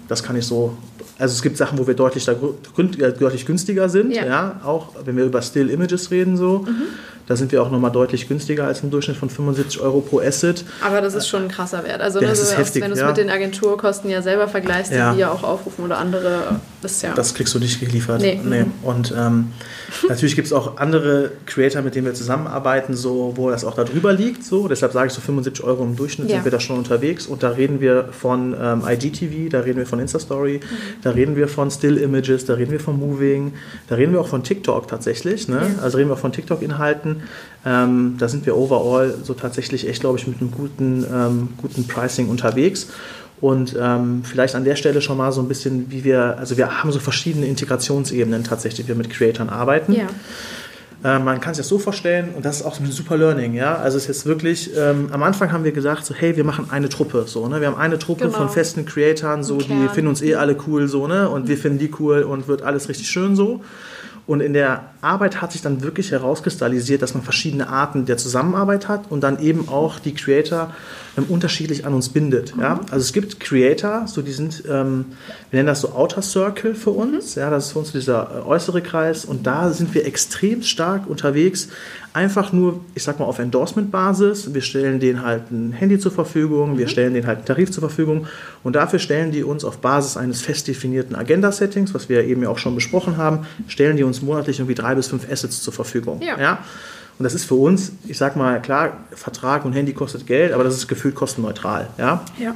Das 0.07 0.21
kann 0.23 0.35
ich 0.35 0.45
so 0.45 0.77
also 1.19 1.33
es 1.33 1.41
gibt 1.41 1.57
Sachen, 1.57 1.77
wo 1.77 1.87
wir 1.87 1.93
deutlich, 1.93 2.25
da, 2.25 2.33
deutlich 2.33 3.45
günstiger 3.45 3.87
sind, 3.87 4.11
ja. 4.11 4.25
ja. 4.25 4.61
auch 4.63 4.89
wenn 5.05 5.15
wir 5.15 5.25
über 5.25 5.41
Still 5.41 5.69
Images 5.69 6.11
reden 6.11 6.37
so. 6.37 6.59
Mhm. 6.59 6.83
Da 7.27 7.37
sind 7.37 7.53
wir 7.53 7.63
auch 7.63 7.71
nochmal 7.71 7.91
deutlich 7.91 8.27
günstiger 8.27 8.65
als 8.65 8.81
im 8.81 8.91
Durchschnitt 8.91 9.15
von 9.15 9.29
75 9.29 9.79
Euro 9.79 10.01
pro 10.01 10.19
Asset. 10.19 10.65
Aber 10.81 10.99
das 10.99 11.13
ist 11.13 11.27
schon 11.27 11.43
ein 11.43 11.47
krasser 11.47 11.85
Wert. 11.85 12.01
Also 12.01 12.19
ne, 12.19 12.35
so 12.35 12.57
heftig, 12.57 12.81
wenn 12.81 12.89
du 12.89 12.95
es 12.95 12.99
ja. 12.99 13.07
mit 13.07 13.15
den 13.15 13.29
Agenturkosten 13.29 14.09
ja 14.09 14.21
selber 14.21 14.49
vergleichst, 14.49 14.91
die 14.91 14.97
ja. 14.97 15.31
auch 15.31 15.43
aufrufen 15.43 15.85
oder 15.85 15.99
andere, 15.99 16.59
das 16.83 17.01
ja. 17.01 17.13
Das 17.13 17.33
kriegst 17.33 17.53
du 17.53 17.59
nicht 17.59 17.79
geliefert. 17.79 18.21
Nee. 18.21 18.39
nee. 18.43 18.65
Und 18.83 19.13
ähm, 19.17 19.51
natürlich 20.09 20.35
gibt 20.35 20.47
es 20.47 20.53
auch 20.53 20.77
andere 20.77 21.31
Creator, 21.45 21.81
mit 21.81 21.95
denen 21.95 22.05
wir 22.05 22.13
zusammenarbeiten, 22.13 22.95
so, 22.95 23.33
wo 23.35 23.49
das 23.49 23.63
auch 23.65 23.75
darüber 23.75 24.13
liegt. 24.13 24.43
So. 24.43 24.67
Deshalb 24.67 24.93
sage 24.93 25.07
ich 25.07 25.13
so 25.13 25.21
75 25.21 25.63
Euro 25.63 25.83
im 25.83 25.95
Durchschnitt 25.95 26.29
sind 26.29 26.43
wir 26.43 26.51
da 26.51 26.59
schon 26.59 26.77
unterwegs. 26.77 27.27
Und 27.27 27.43
da 27.43 27.49
reden 27.49 27.79
wir 27.79 28.09
von 28.11 28.55
ähm, 28.59 28.83
IGTV, 28.87 29.49
da 29.49 29.61
reden 29.61 29.77
wir 29.77 29.85
von 29.85 29.99
Instastory, 29.99 30.59
mhm. 30.59 31.01
da 31.01 31.11
reden 31.11 31.35
wir 31.35 31.47
von 31.47 31.71
Still 31.71 31.97
Images, 31.97 32.45
da 32.45 32.55
reden 32.55 32.71
wir 32.71 32.79
von 32.79 32.99
Moving, 32.99 33.53
da 33.87 33.95
reden 33.95 34.13
wir 34.13 34.21
auch 34.21 34.27
von 34.27 34.43
TikTok 34.43 34.87
tatsächlich. 34.87 35.47
Ne? 35.47 35.61
Also 35.81 35.97
reden 35.97 36.09
wir 36.09 36.15
auch 36.15 36.19
von 36.19 36.31
TikTok-Inhalten. 36.31 37.23
Ähm, 37.65 38.15
da 38.17 38.27
sind 38.27 38.45
wir 38.45 38.57
overall 38.57 39.13
so 39.23 39.33
tatsächlich 39.33 39.87
echt, 39.87 40.01
glaube 40.01 40.17
ich, 40.17 40.27
mit 40.27 40.41
einem 40.41 40.51
guten, 40.51 41.05
ähm, 41.11 41.49
guten 41.57 41.87
Pricing 41.87 42.27
unterwegs. 42.27 42.87
Und 43.43 43.75
ähm, 43.77 44.21
vielleicht 44.23 44.55
an 44.55 44.63
der 44.63 44.77
Stelle 44.77 45.01
schon 45.01 45.17
mal 45.17 45.33
so 45.33 45.41
ein 45.41 45.49
bisschen, 45.49 45.91
wie 45.91 46.05
wir, 46.05 46.37
also 46.37 46.55
wir 46.55 46.81
haben 46.81 46.93
so 46.93 46.99
verschiedene 46.99 47.45
Integrationsebenen 47.45 48.45
tatsächlich, 48.45 48.85
die 48.85 48.87
wir 48.87 48.95
mit 48.95 49.09
Creatoren 49.09 49.49
arbeiten. 49.49 49.91
Ja. 49.91 50.07
Äh, 51.03 51.19
man 51.19 51.41
kann 51.41 51.53
sich 51.53 51.59
das 51.59 51.67
so 51.67 51.77
vorstellen, 51.77 52.29
und 52.37 52.45
das 52.45 52.61
ist 52.61 52.65
auch 52.65 52.75
so 52.75 52.81
ein 52.81 52.89
super 52.89 53.17
Learning, 53.17 53.53
ja. 53.53 53.75
Also 53.75 53.97
es 53.97 54.03
ist 54.03 54.07
jetzt 54.07 54.25
wirklich, 54.27 54.71
ähm, 54.77 55.09
am 55.11 55.23
Anfang 55.23 55.51
haben 55.51 55.65
wir 55.65 55.73
gesagt, 55.73 56.05
so, 56.05 56.13
hey, 56.13 56.37
wir 56.37 56.45
machen 56.45 56.67
eine 56.69 56.87
Truppe, 56.87 57.25
so, 57.27 57.45
ne? 57.49 57.59
Wir 57.59 57.67
haben 57.67 57.77
eine 57.77 57.99
Truppe 57.99 58.27
genau. 58.27 58.37
von 58.37 58.47
festen 58.47 58.85
Creatoren, 58.85 59.43
so, 59.43 59.57
die 59.57 59.89
finden 59.93 60.07
uns 60.07 60.21
eh 60.21 60.35
alle 60.35 60.55
cool, 60.65 60.87
so, 60.87 61.07
ne? 61.07 61.27
Und 61.27 61.43
mhm. 61.43 61.47
wir 61.49 61.57
finden 61.57 61.79
die 61.79 61.91
cool 61.99 62.23
und 62.23 62.47
wird 62.47 62.61
alles 62.61 62.87
richtig 62.87 63.09
schön 63.09 63.35
so. 63.35 63.59
Und 64.25 64.39
in 64.39 64.53
der 64.53 64.85
Arbeit 65.01 65.41
hat 65.41 65.51
sich 65.51 65.61
dann 65.61 65.83
wirklich 65.83 66.11
herauskristallisiert, 66.11 67.01
dass 67.01 67.13
man 67.13 67.23
verschiedene 67.23 67.67
Arten 67.67 68.05
der 68.05 68.15
Zusammenarbeit 68.15 68.87
hat 68.87 69.11
und 69.11 69.19
dann 69.19 69.37
eben 69.41 69.67
auch 69.67 69.99
die 69.99 70.13
Creator 70.13 70.73
ähm, 71.15 71.25
unterschiedlich 71.29 71.85
an 71.85 71.93
uns 71.93 72.09
bindet. 72.09 72.55
Mhm. 72.55 72.61
Ja? 72.61 72.79
Also 72.89 73.03
es 73.03 73.13
gibt 73.13 73.39
Creator, 73.39 74.07
so 74.07 74.21
die 74.21 74.31
sind, 74.31 74.63
ähm, 74.67 75.05
wir 75.51 75.57
nennen 75.57 75.67
das 75.67 75.81
so 75.81 75.91
Outer 75.93 76.21
Circle 76.21 76.73
für 76.73 76.89
uns. 76.89 77.35
Mhm. 77.35 77.41
Ja, 77.41 77.49
das 77.49 77.67
ist 77.67 77.71
für 77.73 77.79
uns 77.79 77.91
dieser 77.91 78.39
äh, 78.39 78.47
äußere 78.47 78.81
Kreis 78.81 79.23
und 79.25 79.45
da 79.45 79.69
sind 79.71 79.93
wir 79.93 80.05
extrem 80.05 80.63
stark 80.63 81.07
unterwegs, 81.07 81.69
einfach 82.13 82.51
nur, 82.51 82.79
ich 82.95 83.03
sag 83.03 83.19
mal, 83.19 83.25
auf 83.25 83.39
Endorsement-Basis. 83.39 84.53
Wir 84.53 84.61
stellen 84.61 84.99
denen 84.99 85.23
halt 85.23 85.51
ein 85.51 85.71
Handy 85.71 85.99
zur 85.99 86.11
Verfügung, 86.11 86.77
wir 86.77 86.85
mhm. 86.85 86.89
stellen 86.89 87.13
denen 87.13 87.27
halt 87.27 87.39
einen 87.39 87.45
Tarif 87.45 87.71
zur 87.71 87.81
Verfügung 87.81 88.27
und 88.63 88.75
dafür 88.75 88.99
stellen 88.99 89.31
die 89.31 89.43
uns 89.43 89.63
auf 89.63 89.79
Basis 89.79 90.17
eines 90.17 90.41
fest 90.41 90.67
definierten 90.67 91.15
Agenda-Settings, 91.15 91.93
was 91.93 92.09
wir 92.09 92.23
eben 92.23 92.43
ja 92.43 92.49
auch 92.49 92.57
schon 92.57 92.75
besprochen 92.75 93.17
haben, 93.17 93.45
stellen 93.67 93.97
die 93.97 94.03
uns 94.03 94.21
monatlich 94.21 94.59
irgendwie 94.59 94.75
drei 94.75 94.95
bis 94.95 95.07
fünf 95.07 95.29
Assets 95.31 95.61
zur 95.61 95.73
Verfügung. 95.73 96.21
Ja. 96.21 96.39
ja? 96.39 96.59
Und 97.19 97.23
das 97.23 97.35
ist 97.35 97.45
für 97.45 97.55
uns, 97.55 97.91
ich 98.07 98.17
sag 98.17 98.35
mal, 98.35 98.61
klar, 98.61 98.97
Vertrag 99.11 99.65
und 99.65 99.73
Handy 99.73 99.93
kostet 99.93 100.25
Geld, 100.25 100.51
aber 100.51 100.63
das 100.63 100.75
ist 100.75 100.87
gefühlt 100.87 101.13
kostenneutral. 101.13 101.87
Ja? 101.97 102.23
ja. 102.39 102.55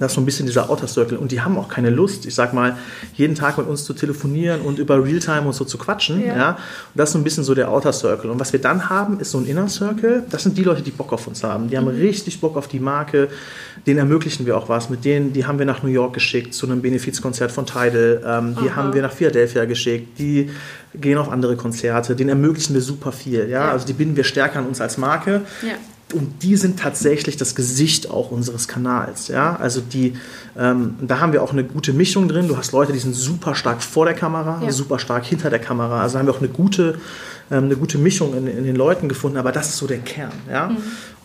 Das 0.00 0.10
ist 0.10 0.16
so 0.16 0.20
ein 0.20 0.24
bisschen 0.24 0.46
dieser 0.46 0.68
Outer 0.68 0.88
Circle. 0.88 1.18
Und 1.18 1.30
die 1.30 1.40
haben 1.40 1.56
auch 1.56 1.68
keine 1.68 1.90
Lust, 1.90 2.26
ich 2.26 2.34
sag 2.34 2.52
mal, 2.52 2.76
jeden 3.14 3.36
Tag 3.36 3.58
mit 3.58 3.68
uns 3.68 3.84
zu 3.84 3.94
telefonieren 3.94 4.62
und 4.62 4.80
über 4.80 5.02
Realtime 5.02 5.42
und 5.42 5.52
so 5.52 5.64
zu 5.64 5.78
quatschen. 5.78 6.24
Ja. 6.24 6.36
ja? 6.36 6.50
Und 6.50 6.58
das 6.96 7.10
ist 7.10 7.12
so 7.12 7.18
ein 7.20 7.24
bisschen 7.24 7.44
so 7.44 7.54
der 7.54 7.70
Outer 7.70 7.92
Circle. 7.92 8.30
Und 8.30 8.40
was 8.40 8.52
wir 8.52 8.60
dann 8.60 8.90
haben, 8.90 9.20
ist 9.20 9.30
so 9.30 9.38
ein 9.38 9.46
Inner 9.46 9.68
Circle. 9.68 10.24
Das 10.28 10.42
sind 10.42 10.58
die 10.58 10.64
Leute, 10.64 10.82
die 10.82 10.90
Bock 10.90 11.12
auf 11.12 11.28
uns 11.28 11.44
haben. 11.44 11.68
Die 11.68 11.76
haben 11.76 11.84
mhm. 11.84 12.00
richtig 12.00 12.40
Bock 12.40 12.56
auf 12.56 12.66
die 12.66 12.80
Marke. 12.80 13.28
Denen 13.86 13.98
ermöglichen 13.98 14.46
wir 14.46 14.56
auch 14.56 14.68
was. 14.68 14.90
Mit 14.90 15.04
denen, 15.04 15.32
die 15.32 15.44
haben 15.44 15.58
wir 15.58 15.66
nach 15.66 15.82
New 15.82 15.90
York 15.90 16.14
geschickt 16.14 16.54
zu 16.54 16.66
einem 16.66 16.82
Benefizkonzert 16.82 17.50
von 17.50 17.66
Tidal. 17.66 18.22
Ähm, 18.24 18.56
die 18.62 18.68
Aha. 18.68 18.76
haben 18.76 18.94
wir 18.94 19.02
nach 19.02 19.12
Philadelphia 19.12 19.64
geschickt. 19.64 20.18
Die 20.18 20.50
gehen 20.94 21.18
auf 21.18 21.30
andere 21.30 21.56
Konzerte. 21.56 22.14
Denen 22.14 22.30
ermöglichen 22.30 22.74
wir 22.74 22.82
super 22.82 23.12
viel. 23.12 23.48
Ja? 23.48 23.66
ja. 23.66 23.70
Also 23.72 23.86
die 23.86 23.92
binden 23.92 24.16
wir 24.16 24.24
stärker 24.24 24.60
an 24.60 24.66
uns 24.66 24.80
als 24.80 24.98
Marke. 24.98 25.42
Ja 25.62 25.74
und 26.12 26.42
die 26.42 26.56
sind 26.56 26.78
tatsächlich 26.78 27.36
das 27.36 27.54
Gesicht 27.54 28.10
auch 28.10 28.30
unseres 28.30 28.68
Kanals. 28.68 29.28
Ja? 29.28 29.56
Also 29.56 29.80
die, 29.80 30.14
ähm, 30.58 30.94
da 31.00 31.20
haben 31.20 31.32
wir 31.32 31.42
auch 31.42 31.52
eine 31.52 31.64
gute 31.64 31.92
Mischung 31.92 32.28
drin. 32.28 32.48
Du 32.48 32.56
hast 32.56 32.72
Leute, 32.72 32.92
die 32.92 32.98
sind 32.98 33.14
super 33.14 33.54
stark 33.54 33.82
vor 33.82 34.04
der 34.04 34.14
Kamera, 34.14 34.60
ja. 34.62 34.70
super 34.70 34.98
stark 34.98 35.24
hinter 35.24 35.50
der 35.50 35.58
Kamera. 35.58 36.02
Also 36.02 36.18
haben 36.18 36.26
wir 36.26 36.34
auch 36.34 36.40
eine 36.40 36.48
gute, 36.48 36.98
ähm, 37.50 37.64
eine 37.64 37.76
gute 37.76 37.98
Mischung 37.98 38.36
in, 38.36 38.46
in, 38.46 38.64
den 38.64 38.76
Leuten 38.76 39.08
gefunden, 39.08 39.38
aber 39.38 39.52
das 39.52 39.70
ist 39.70 39.78
so 39.78 39.86
der 39.86 39.98
Kern. 39.98 40.32
Ja? 40.50 40.68
Mhm. 40.68 40.76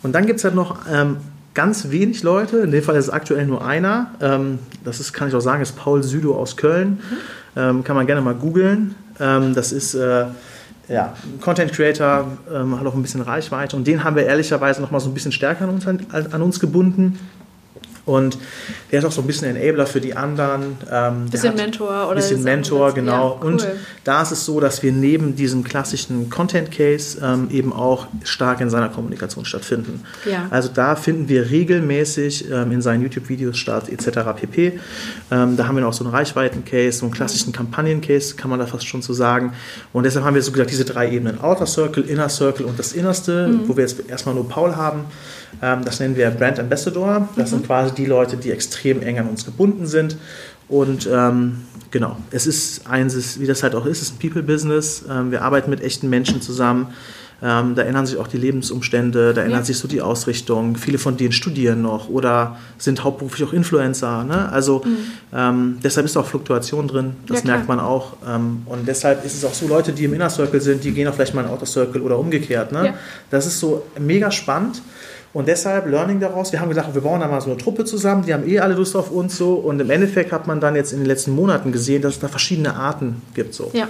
Und 0.02 0.12
dann 0.12 0.26
gibt 0.26 0.38
es 0.38 0.44
halt 0.44 0.54
noch 0.54 0.78
ähm, 0.90 1.18
ganz 1.54 1.90
wenig 1.90 2.22
Leute, 2.22 2.58
in 2.58 2.70
dem 2.70 2.82
Fall 2.82 2.96
ist 2.96 3.06
es 3.06 3.10
aktuell 3.10 3.46
nur 3.46 3.64
einer. 3.64 4.12
Ähm, 4.20 4.58
das 4.84 5.00
ist, 5.00 5.12
kann 5.12 5.28
ich 5.28 5.34
auch 5.34 5.40
sagen, 5.40 5.62
ist 5.62 5.76
Paul 5.76 6.02
Südo 6.02 6.36
aus 6.36 6.56
Köln. 6.56 6.90
Mhm. 6.90 7.16
Ähm, 7.56 7.84
kann 7.84 7.96
man 7.96 8.06
gerne 8.06 8.20
mal 8.20 8.34
googeln. 8.34 8.94
Ähm, 9.18 9.54
das 9.54 9.72
ist 9.72 9.94
äh, 9.94 10.26
ja, 10.88 11.12
Content 11.40 11.72
Creator 11.72 12.26
ähm, 12.52 12.78
hat 12.78 12.86
auch 12.86 12.94
ein 12.94 13.02
bisschen 13.02 13.20
Reichweite 13.20 13.76
und 13.76 13.86
den 13.86 14.04
haben 14.04 14.16
wir 14.16 14.24
ehrlicherweise 14.24 14.80
noch 14.80 14.90
mal 14.90 15.00
so 15.00 15.10
ein 15.10 15.14
bisschen 15.14 15.32
stärker 15.32 15.64
an 15.64 15.70
uns, 15.70 15.86
an, 15.86 16.06
an 16.10 16.42
uns 16.42 16.60
gebunden. 16.60 17.18
Und 18.08 18.38
der 18.90 19.00
ist 19.00 19.04
auch 19.04 19.12
so 19.12 19.20
ein 19.20 19.26
bisschen 19.26 19.54
Enabler 19.54 19.86
für 19.86 20.00
die 20.00 20.16
anderen. 20.16 20.78
Ähm, 20.90 21.26
bisschen 21.26 21.54
Mentor 21.54 22.06
oder? 22.06 22.14
Bisschen 22.14 22.42
Mentor, 22.42 22.94
genau. 22.94 23.34
Ja, 23.34 23.36
cool. 23.42 23.52
Und 23.52 23.68
da 24.04 24.22
ist 24.22 24.32
es 24.32 24.46
so, 24.46 24.60
dass 24.60 24.82
wir 24.82 24.92
neben 24.92 25.36
diesem 25.36 25.62
klassischen 25.62 26.30
Content 26.30 26.70
Case 26.70 27.18
ähm, 27.22 27.48
eben 27.50 27.72
auch 27.72 28.06
stark 28.24 28.62
in 28.62 28.70
seiner 28.70 28.88
Kommunikation 28.88 29.44
stattfinden. 29.44 30.04
Ja. 30.24 30.46
Also 30.50 30.70
da 30.72 30.96
finden 30.96 31.28
wir 31.28 31.50
regelmäßig 31.50 32.50
ähm, 32.50 32.72
in 32.72 32.80
seinen 32.80 33.02
YouTube-Videos 33.02 33.58
statt, 33.58 33.90
etc. 33.90 34.20
pp. 34.34 34.80
Ähm, 35.30 35.56
da 35.58 35.68
haben 35.68 35.76
wir 35.76 35.86
auch 35.86 35.92
so 35.92 36.04
einen 36.04 36.14
Reichweiten-Case, 36.14 36.98
so 36.98 37.04
einen 37.04 37.12
klassischen 37.12 37.52
Kampagnen-Case, 37.52 38.36
kann 38.36 38.48
man 38.48 38.58
da 38.58 38.66
fast 38.66 38.86
schon 38.86 39.02
so 39.02 39.12
sagen. 39.12 39.52
Und 39.92 40.04
deshalb 40.04 40.24
haben 40.24 40.34
wir 40.34 40.42
so 40.42 40.52
gesagt, 40.52 40.70
diese 40.70 40.86
drei 40.86 41.10
Ebenen: 41.10 41.42
Outer 41.42 41.66
Circle, 41.66 42.04
Inner 42.04 42.30
Circle 42.30 42.64
und 42.64 42.78
das 42.78 42.94
Innerste, 42.94 43.48
mhm. 43.48 43.68
wo 43.68 43.76
wir 43.76 43.84
jetzt 43.84 44.08
erstmal 44.08 44.34
nur 44.34 44.48
Paul 44.48 44.76
haben. 44.76 45.04
Ähm, 45.62 45.84
das 45.84 46.00
nennen 46.00 46.16
wir 46.16 46.30
Brand 46.30 46.58
Ambassador. 46.60 47.28
Das 47.36 47.50
mhm. 47.50 47.56
sind 47.56 47.66
quasi 47.66 47.94
die 47.98 48.06
Leute, 48.06 48.36
die 48.36 48.50
extrem 48.50 49.02
eng 49.02 49.18
an 49.18 49.28
uns 49.28 49.44
gebunden 49.44 49.86
sind. 49.86 50.16
Und 50.68 51.08
ähm, 51.10 51.64
genau, 51.90 52.16
es 52.30 52.46
ist 52.46 52.86
eins, 52.86 53.40
wie 53.40 53.46
das 53.46 53.62
halt 53.62 53.74
auch 53.74 53.86
ist, 53.86 54.02
es 54.02 54.10
ist 54.10 54.14
ein 54.14 54.18
People-Business. 54.18 55.04
Ähm, 55.10 55.30
wir 55.30 55.42
arbeiten 55.42 55.70
mit 55.70 55.82
echten 55.82 56.08
Menschen 56.08 56.40
zusammen. 56.40 56.88
Ähm, 57.40 57.76
da 57.76 57.82
ändern 57.82 58.04
sich 58.04 58.16
auch 58.18 58.26
die 58.26 58.36
Lebensumstände, 58.36 59.32
da 59.32 59.42
ändert 59.42 59.60
ja. 59.60 59.64
sich 59.66 59.78
so 59.78 59.86
die 59.86 60.02
Ausrichtung. 60.02 60.74
Viele 60.74 60.98
von 60.98 61.16
denen 61.16 61.30
studieren 61.30 61.82
noch 61.82 62.08
oder 62.08 62.58
sind 62.78 63.04
hauptberuflich 63.04 63.48
auch 63.48 63.52
Influencer. 63.52 64.24
Ne? 64.24 64.50
Also 64.50 64.82
mhm. 64.84 64.96
ähm, 65.32 65.78
deshalb 65.82 66.04
ist 66.04 66.16
auch 66.16 66.26
Fluktuation 66.26 66.88
drin, 66.88 67.12
das 67.28 67.44
ja, 67.44 67.50
merkt 67.50 67.68
man 67.68 67.78
auch. 67.78 68.16
Ähm, 68.26 68.62
und 68.66 68.88
deshalb 68.88 69.24
ist 69.24 69.36
es 69.36 69.44
auch 69.44 69.54
so, 69.54 69.68
Leute, 69.68 69.92
die 69.92 70.04
im 70.04 70.14
Inner 70.14 70.30
Circle 70.30 70.60
sind, 70.60 70.82
die 70.82 70.90
gehen 70.90 71.06
auch 71.06 71.14
vielleicht 71.14 71.34
mal 71.34 71.44
in 71.44 71.50
Outer 71.50 71.66
Circle 71.66 72.02
oder 72.02 72.18
umgekehrt. 72.18 72.72
Ne? 72.72 72.86
Ja. 72.86 72.94
Das 73.30 73.46
ist 73.46 73.60
so 73.60 73.84
mega 74.00 74.32
spannend. 74.32 74.82
Und 75.32 75.46
deshalb 75.46 75.86
Learning 75.86 76.20
daraus, 76.20 76.52
wir 76.52 76.60
haben 76.60 76.70
gesagt, 76.70 76.94
wir 76.94 77.02
bauen 77.02 77.20
da 77.20 77.28
mal 77.28 77.40
so 77.40 77.50
eine 77.50 77.58
Truppe 77.58 77.84
zusammen, 77.84 78.24
die 78.24 78.32
haben 78.32 78.48
eh 78.48 78.60
alle 78.60 78.74
Lust 78.74 78.96
auf 78.96 79.10
uns 79.10 79.36
so. 79.36 79.54
Und 79.54 79.80
im 79.80 79.90
Endeffekt 79.90 80.32
hat 80.32 80.46
man 80.46 80.60
dann 80.60 80.74
jetzt 80.74 80.92
in 80.92 80.98
den 80.98 81.06
letzten 81.06 81.32
Monaten 81.32 81.70
gesehen, 81.70 82.02
dass 82.02 82.14
es 82.14 82.20
da 82.20 82.28
verschiedene 82.28 82.74
Arten 82.74 83.22
gibt. 83.34 83.54
So. 83.54 83.70
Ja. 83.74 83.88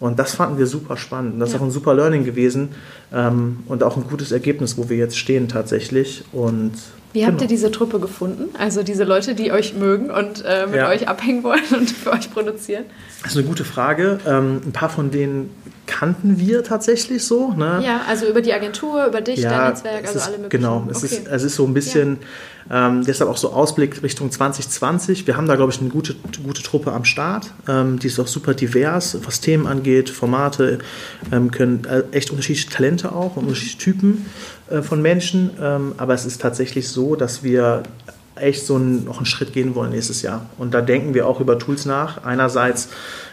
Und 0.00 0.18
das 0.18 0.34
fanden 0.34 0.58
wir 0.58 0.66
super 0.66 0.96
spannend. 0.96 1.40
Das 1.40 1.50
ist 1.50 1.56
auch 1.56 1.62
ein 1.62 1.70
super 1.70 1.94
Learning 1.94 2.24
gewesen 2.24 2.70
ähm, 3.12 3.58
und 3.66 3.82
auch 3.82 3.96
ein 3.96 4.04
gutes 4.08 4.32
Ergebnis, 4.32 4.78
wo 4.78 4.88
wir 4.88 4.96
jetzt 4.96 5.16
stehen 5.16 5.46
tatsächlich. 5.46 6.24
Und 6.32 6.72
wie 7.12 7.24
habt 7.24 7.38
genau. 7.38 7.42
ihr 7.42 7.48
diese 7.48 7.70
Truppe 7.70 7.98
gefunden? 7.98 8.54
Also 8.56 8.82
diese 8.82 9.04
Leute, 9.04 9.34
die 9.34 9.50
euch 9.50 9.74
mögen 9.74 10.10
und 10.10 10.44
äh, 10.46 10.66
mit 10.66 10.76
ja. 10.76 10.88
euch 10.88 11.08
abhängen 11.08 11.42
wollen 11.42 11.64
und 11.72 11.90
für 11.90 12.12
euch 12.12 12.30
produzieren? 12.32 12.84
Das 13.22 13.32
ist 13.32 13.38
eine 13.38 13.46
gute 13.46 13.64
Frage. 13.64 14.20
Ähm, 14.26 14.60
ein 14.64 14.72
paar 14.72 14.90
von 14.90 15.10
denen 15.10 15.50
kannten 15.90 16.38
wir 16.38 16.62
tatsächlich 16.62 17.24
so. 17.24 17.52
Ne? 17.52 17.82
Ja, 17.84 18.02
also 18.08 18.26
über 18.26 18.40
die 18.42 18.52
Agentur, 18.52 19.06
über 19.06 19.20
dich, 19.20 19.40
ja, 19.40 19.50
dein 19.50 19.68
Netzwerk, 19.70 20.06
also 20.06 20.18
ist, 20.18 20.26
alle 20.26 20.38
möglichen. 20.38 20.62
Genau, 20.62 20.86
es, 20.88 20.98
okay. 20.98 21.16
ist, 21.16 21.26
es 21.26 21.42
ist 21.42 21.56
so 21.56 21.66
ein 21.66 21.74
bisschen, 21.74 22.18
ja. 22.70 22.88
ähm, 22.88 23.04
deshalb 23.04 23.28
auch 23.28 23.36
so 23.36 23.52
Ausblick 23.52 24.00
Richtung 24.02 24.30
2020. 24.30 25.26
Wir 25.26 25.36
haben 25.36 25.48
da, 25.48 25.56
glaube 25.56 25.72
ich, 25.72 25.80
eine 25.80 25.90
gute, 25.90 26.14
gute 26.44 26.62
Truppe 26.62 26.92
am 26.92 27.04
Start. 27.04 27.52
Ähm, 27.66 27.98
die 27.98 28.06
ist 28.06 28.20
auch 28.20 28.28
super 28.28 28.54
divers, 28.54 29.18
was 29.24 29.40
Themen 29.40 29.66
angeht, 29.66 30.10
Formate, 30.10 30.78
ähm, 31.32 31.50
können 31.50 31.84
äh, 31.86 32.04
echt 32.12 32.30
unterschiedliche 32.30 32.70
Talente 32.70 33.12
auch, 33.12 33.34
mhm. 33.34 33.42
unterschiedliche 33.42 33.78
Typen 33.78 34.26
äh, 34.70 34.82
von 34.82 35.02
Menschen. 35.02 35.50
Ähm, 35.60 35.94
aber 35.96 36.14
es 36.14 36.24
ist 36.24 36.40
tatsächlich 36.40 36.88
so, 36.88 37.16
dass 37.16 37.42
wir 37.42 37.82
echt 38.36 38.64
so 38.64 38.76
einen, 38.76 39.04
noch 39.04 39.18
einen 39.18 39.26
Schritt 39.26 39.52
gehen 39.52 39.74
wollen 39.74 39.90
nächstes 39.90 40.22
Jahr. 40.22 40.46
Und 40.58 40.72
da 40.72 40.80
denken 40.80 41.14
wir 41.14 41.26
auch 41.26 41.40
über 41.40 41.58
Tools 41.58 41.84
nach. 41.84 42.24
Einerseits 42.24 42.88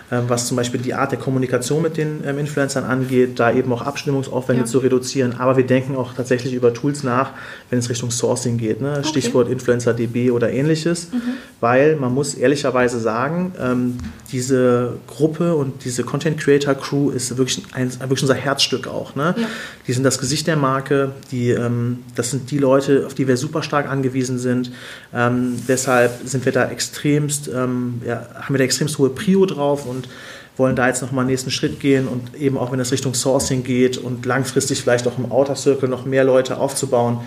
was 0.09 0.47
zum 0.47 0.55
Beispiel 0.55 0.79
die 0.79 0.93
Art 0.93 1.11
der 1.11 1.19
Kommunikation 1.19 1.81
mit 1.81 1.97
den 1.97 2.23
ähm, 2.25 2.37
Influencern 2.37 2.85
angeht, 2.85 3.39
da 3.39 3.51
eben 3.51 3.71
auch 3.73 3.81
Abstimmungsaufwände 3.81 4.63
ja. 4.63 4.65
zu 4.65 4.79
reduzieren. 4.79 5.35
Aber 5.37 5.57
wir 5.57 5.65
denken 5.65 5.95
auch 5.97 6.13
tatsächlich 6.13 6.53
über 6.53 6.73
Tools 6.73 7.03
nach, 7.03 7.31
wenn 7.69 7.79
es 7.79 7.89
Richtung 7.89 8.09
Sourcing 8.09 8.57
geht. 8.57 8.79
Ne? 8.79 8.93
Okay. 8.99 9.07
Stichwort 9.07 9.49
InfluencerDB 9.49 10.31
oder 10.31 10.49
ähnliches. 10.49 11.11
Mhm. 11.11 11.21
Weil 11.59 11.97
man 11.97 12.13
muss 12.13 12.35
ehrlicherweise 12.35 12.99
sagen, 12.99 13.51
ähm, 13.59 13.97
diese 14.31 14.93
Gruppe 15.07 15.55
und 15.55 15.83
diese 15.83 16.03
Content 16.03 16.39
Creator 16.39 16.75
Crew 16.75 17.09
ist 17.09 17.37
wirklich, 17.37 17.63
ein, 17.73 17.91
wirklich 17.99 18.21
unser 18.21 18.35
Herzstück 18.35 18.87
auch. 18.87 19.15
Ne? 19.15 19.35
Ja. 19.37 19.47
Die 19.87 19.93
sind 19.93 20.03
das 20.03 20.19
Gesicht 20.19 20.47
der 20.47 20.55
Marke. 20.55 21.11
Die, 21.31 21.49
ähm, 21.49 21.99
das 22.15 22.31
sind 22.31 22.49
die 22.51 22.59
Leute, 22.59 23.05
auf 23.05 23.13
die 23.13 23.27
wir 23.27 23.35
super 23.35 23.61
stark 23.61 23.89
angewiesen 23.89 24.39
sind. 24.39 24.71
Ähm, 25.13 25.55
deshalb 25.67 26.11
sind 26.23 26.45
wir 26.45 26.51
da 26.51 26.69
extremst, 26.69 27.49
ähm, 27.53 28.01
ja, 28.05 28.25
haben 28.35 28.53
wir 28.53 28.59
da 28.59 28.63
extremst 28.63 28.97
hohe 28.97 29.09
Prio 29.09 29.45
drauf 29.45 29.85
und 29.85 29.96
und 29.97 30.09
wollen 30.57 30.75
da 30.75 30.87
jetzt 30.87 31.01
nochmal 31.01 31.23
einen 31.23 31.31
nächsten 31.31 31.51
Schritt 31.51 31.79
gehen 31.79 32.07
und 32.07 32.35
eben 32.35 32.57
auch 32.57 32.71
wenn 32.71 32.79
es 32.79 32.91
Richtung 32.91 33.13
Sourcing 33.13 33.63
geht 33.63 33.97
und 33.97 34.25
langfristig 34.25 34.81
vielleicht 34.81 35.07
auch 35.07 35.17
im 35.17 35.31
Outer 35.31 35.55
Circle 35.55 35.89
noch 35.89 36.05
mehr 36.05 36.23
Leute 36.23 36.57
aufzubauen, 36.57 37.19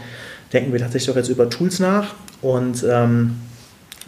denken 0.52 0.72
wir 0.72 0.80
tatsächlich 0.80 1.10
auch 1.10 1.16
jetzt 1.16 1.28
über 1.28 1.48
Tools 1.48 1.78
nach 1.78 2.14
und 2.42 2.84
ähm, 2.88 3.36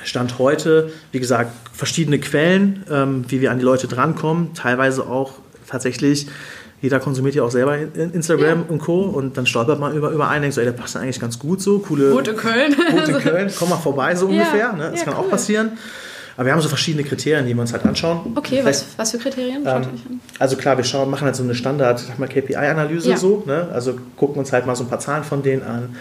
Stand 0.03 0.39
heute, 0.39 0.91
wie 1.13 1.21
gesagt, 1.21 1.53
verschiedene 1.73 2.19
Quellen, 2.19 2.85
ähm, 2.91 3.25
wie 3.29 3.41
wir 3.41 3.53
an 3.53 3.59
die 3.59 3.65
Leute 3.65 3.87
drankommen, 3.87 4.55
teilweise 4.55 5.07
auch 5.07 5.35
tatsächlich 5.69 6.27
jeder 6.83 6.99
konsumiert 6.99 7.37
ja 7.37 7.45
auch 7.45 7.51
selber 7.53 7.79
Instagram 7.79 8.59
ja. 8.59 8.65
und 8.69 8.81
Co. 8.81 9.03
Und 9.03 9.37
dann 9.37 9.47
stolpert 9.47 9.79
man 9.79 9.95
über, 9.95 10.11
über 10.11 10.29
einen, 10.29 10.43
denkt 10.43 10.57
so, 10.57 10.61
ey, 10.61 10.65
der 10.65 10.73
passt 10.73 10.97
eigentlich 10.97 11.21
ganz 11.21 11.39
gut 11.39 11.63
so, 11.63 11.79
coole. 11.79 12.11
In 12.11 12.37
Köln. 12.37 12.75
Gut 12.75 13.09
in 13.09 13.19
Köln, 13.21 13.53
komm 13.57 13.69
mal 13.69 13.77
vorbei 13.77 14.17
so 14.17 14.29
ja. 14.29 14.33
ungefähr. 14.33 14.73
Ne? 14.73 14.91
Das 14.91 14.99
ja, 15.01 15.05
kann 15.05 15.15
cool. 15.15 15.21
auch 15.21 15.31
passieren. 15.31 15.79
Aber 16.43 16.49
wir 16.49 16.55
haben 16.55 16.61
so 16.61 16.69
verschiedene 16.69 17.05
Kriterien, 17.05 17.47
die 17.47 17.55
wir 17.55 17.61
uns 17.61 17.73
halt 17.73 17.85
anschauen. 17.85 18.33
Okay, 18.35 18.63
was, 18.65 18.85
was 18.97 19.13
für 19.13 19.19
Kriterien 19.19 19.63
ähm, 19.65 20.21
Also 20.41 20.57
klar, 20.57 20.77
wir 20.77 20.83
schauen, 20.83 21.09
machen 21.09 21.25
halt 21.25 21.37
so 21.37 21.45
eine 21.45 21.55
Standard 21.55 22.03
KPI-Analyse 22.19 23.11
ja. 23.11 23.17
so. 23.17 23.45
Ne? 23.47 23.69
Also 23.73 23.95
gucken 24.17 24.41
uns 24.41 24.53
halt 24.53 24.67
mal 24.67 24.75
so 24.75 24.83
ein 24.83 24.89
paar 24.89 24.99
Zahlen 24.99 25.23
von 25.23 25.45
denen 25.45 25.63
an 25.63 25.95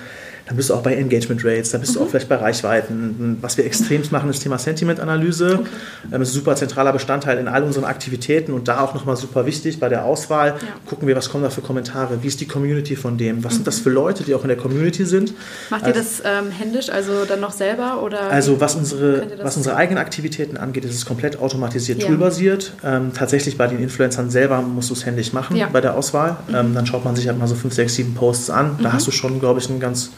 dann 0.52 0.58
bist 0.58 0.70
du 0.70 0.74
auch 0.74 0.84
bei 0.84 0.96
Engagement 0.96 1.46
Rates, 1.46 1.72
dann 1.72 1.80
bist 1.80 1.94
mhm. 1.94 2.00
du 2.00 2.04
auch 2.04 2.10
vielleicht 2.10 2.28
bei 2.28 2.36
Reichweiten. 2.36 3.38
Was 3.40 3.56
wir 3.56 3.66
extremst 3.66 4.12
machen, 4.12 4.30
ist 4.30 4.40
das 4.40 4.44
Thema 4.44 4.58
Sentiment-Analyse. 4.58 5.60
Okay. 5.60 5.70
Ähm, 6.12 6.20
das 6.20 6.28
ist 6.28 6.36
ein 6.36 6.40
super 6.40 6.58
zentraler 6.58 6.92
Bestandteil 6.92 7.38
in 7.38 7.48
all 7.48 7.64
unseren 7.64 7.86
Aktivitäten 7.86 8.52
und 8.52 8.68
da 8.68 8.82
auch 8.82 8.94
nochmal 8.94 9.16
super 9.16 9.46
wichtig 9.46 9.80
bei 9.80 9.88
der 9.88 10.04
Auswahl. 10.04 10.50
Ja. 10.50 10.56
Gucken 10.86 11.08
wir, 11.08 11.16
was 11.16 11.30
kommen 11.30 11.46
da 11.46 11.50
für 11.50 11.62
Kommentare, 11.62 12.22
wie 12.22 12.28
ist 12.28 12.42
die 12.42 12.48
Community 12.48 12.98
von 12.98 13.18
dem, 13.18 13.46
was 13.46 13.54
mhm. 13.54 13.56
sind 13.56 13.68
das 13.68 13.80
mhm. 13.80 13.84
für 13.84 13.90
Leute, 13.92 14.24
die 14.26 14.36
auch 14.36 14.42
in 14.42 14.50
der 14.50 14.58
Community 14.58 15.06
sind. 15.06 15.34
Macht 15.70 15.88
ihr 15.88 15.94
das 15.94 16.22
ähm, 16.26 16.52
händisch, 16.52 16.90
also 16.90 17.24
dann 17.24 17.40
noch 17.40 17.54
selber? 17.54 18.04
Oder 18.04 18.30
also 18.30 18.60
was 18.60 18.76
unsere, 18.76 19.28
was 19.42 19.56
unsere 19.56 19.78
eigenen 19.78 20.00
Aktivitäten 20.00 20.58
angeht, 20.58 20.84
ist 20.84 20.96
es 20.96 21.06
komplett 21.06 21.40
automatisiert, 21.40 22.02
ja. 22.02 22.08
toolbasiert. 22.08 22.74
Ähm, 22.84 23.14
tatsächlich 23.14 23.58
bei 23.58 23.68
den 23.68 23.80
Influencern 23.80 24.30
selber 24.30 24.62
musst 24.62 24.90
du 24.90 24.96
es 24.96 25.06
händisch 25.06 25.32
machen 25.32 25.56
ja. 25.56 25.70
bei 25.72 25.80
der 25.80 25.96
Auswahl. 25.96 26.36
Mhm. 26.50 26.56
Ähm, 26.56 26.76
dann 26.76 26.86
schaut 26.86 27.06
man 27.06 27.16
sich 27.16 27.30
halt 27.30 27.40
mal 27.40 27.48
so 27.48 27.56
5, 27.56 27.74
6, 27.74 27.96
7 27.96 28.14
Posts 28.16 28.50
an. 28.50 28.80
Da 28.84 28.90
mhm. 28.90 28.94
hast 28.94 29.08
du 29.08 29.12
schon, 29.12 29.40
glaube 29.40 29.62
ich, 29.62 29.70
ein 29.70 29.80
ganz 29.80 30.12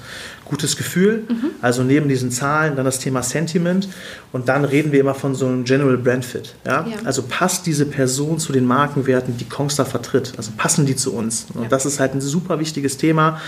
gutes 0.45 0.77
Gefühl. 0.77 1.23
Mhm. 1.27 1.51
Also 1.61 1.83
neben 1.83 2.09
diesen 2.09 2.31
Zahlen 2.31 2.75
dann 2.75 2.85
das 2.85 2.99
Thema 2.99 3.23
Sentiment 3.23 3.87
und 4.31 4.49
dann 4.49 4.65
reden 4.65 4.91
wir 4.91 4.99
immer 4.99 5.15
von 5.15 5.35
so 5.35 5.45
einem 5.45 5.63
General 5.63 5.97
Brand 5.97 6.25
Fit. 6.25 6.55
Ja? 6.65 6.85
ja. 6.87 6.97
Also 7.03 7.23
passt 7.23 7.65
diese 7.65 7.85
Person 7.85 8.39
zu 8.39 8.53
den 8.53 8.65
Markenwerten, 8.65 9.37
die 9.37 9.45
Kongstar 9.45 9.85
vertritt? 9.85 10.33
Also 10.37 10.51
passen 10.57 10.85
die 10.85 10.95
zu 10.95 11.13
uns? 11.13 11.47
Und 11.53 11.63
ja. 11.63 11.69
das 11.69 11.85
ist 11.85 11.99
halt 11.99 12.13
ein 12.13 12.21
super 12.21 12.59
wichtiges 12.59 12.97
Thema. 12.97 13.39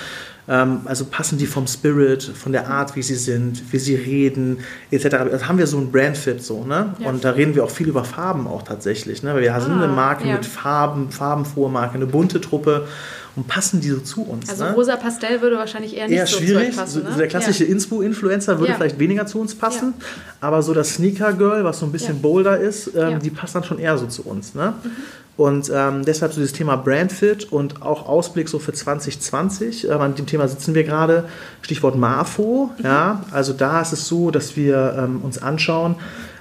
Ähm, 0.47 0.81
also 0.85 1.05
passen 1.05 1.37
die 1.37 1.47
vom 1.47 1.65
Spirit, 1.67 2.23
von 2.23 2.51
der 2.51 2.67
Art, 2.67 2.95
wie 2.95 3.01
sie 3.01 3.15
sind, 3.15 3.73
wie 3.73 3.79
sie 3.79 3.95
reden, 3.95 4.59
etc. 4.91 5.09
Da 5.09 5.47
haben 5.47 5.57
wir 5.57 5.67
so 5.67 5.77
ein 5.77 5.91
Brand-Fit 5.91 6.43
so, 6.43 6.63
ne? 6.63 6.93
Ja. 6.99 7.09
Und 7.09 7.23
da 7.23 7.31
reden 7.31 7.55
wir 7.55 7.63
auch 7.63 7.71
viel 7.71 7.87
über 7.87 8.03
Farben 8.03 8.47
auch 8.47 8.61
tatsächlich, 8.61 9.23
ne? 9.23 9.33
Weil 9.33 9.41
wir 9.41 9.55
ah, 9.55 9.59
sind 9.59 9.73
eine 9.73 9.87
Marke 9.87 10.27
mit 10.27 10.45
Farben, 10.45 11.09
farbenfrohe 11.09 11.69
Marke, 11.69 11.95
eine 11.95 12.05
bunte 12.05 12.41
Truppe 12.41 12.87
und 13.35 13.47
passen 13.47 13.81
die 13.81 13.89
so 13.89 13.99
zu 13.99 14.23
uns. 14.23 14.49
Also 14.49 14.65
ne? 14.65 14.73
rosa 14.73 14.95
Pastell 14.95 15.41
würde 15.41 15.57
wahrscheinlich 15.57 15.97
eher 15.97 16.07
nicht 16.07 16.17
eher 16.17 16.27
so 16.27 16.37
schwierig. 16.37 16.71
zu 16.71 16.77
passen. 16.77 17.03
Ne? 17.03 17.11
So 17.11 17.17
der 17.17 17.27
klassische 17.27 17.65
ja. 17.65 17.71
Inspo-Influencer 17.71 18.59
würde 18.59 18.71
ja. 18.71 18.77
vielleicht 18.77 18.99
weniger 18.99 19.25
zu 19.25 19.39
uns 19.39 19.55
passen, 19.55 19.95
ja. 19.97 20.05
aber 20.41 20.61
so 20.61 20.73
das 20.73 20.93
Sneaker-Girl, 20.95 21.63
was 21.63 21.79
so 21.79 21.85
ein 21.85 21.91
bisschen 21.91 22.21
bolder 22.21 22.57
ist, 22.57 22.91
ähm, 22.95 23.19
die 23.19 23.31
passt 23.31 23.55
dann 23.55 23.63
schon 23.63 23.79
eher 23.79 23.97
so 23.97 24.05
zu 24.05 24.23
uns. 24.23 24.53
Ne? 24.53 24.73
Mhm. 24.83 24.91
Und 25.37 25.69
ähm, 25.73 26.05
deshalb 26.05 26.31
so 26.31 26.39
dieses 26.39 26.53
Thema 26.53 26.77
Brandfit 26.77 27.51
und 27.51 27.81
auch 27.81 28.07
Ausblick 28.07 28.47
so 28.47 28.57
für 28.57 28.71
2020. 28.71 29.89
Ähm, 29.89 29.99
an 29.99 30.15
dem 30.15 30.25
Thema 30.25 30.47
sitzen 30.47 30.73
wir 30.73 30.85
gerade. 30.85 31.25
Stichwort 31.61 31.97
MAFO. 31.97 32.71
Mhm. 32.77 32.85
Ja, 32.85 33.25
also 33.31 33.51
da 33.51 33.81
ist 33.81 33.91
es 33.91 34.07
so, 34.07 34.31
dass 34.31 34.55
wir 34.55 34.95
ähm, 34.97 35.21
uns 35.21 35.41
anschauen, 35.41 35.95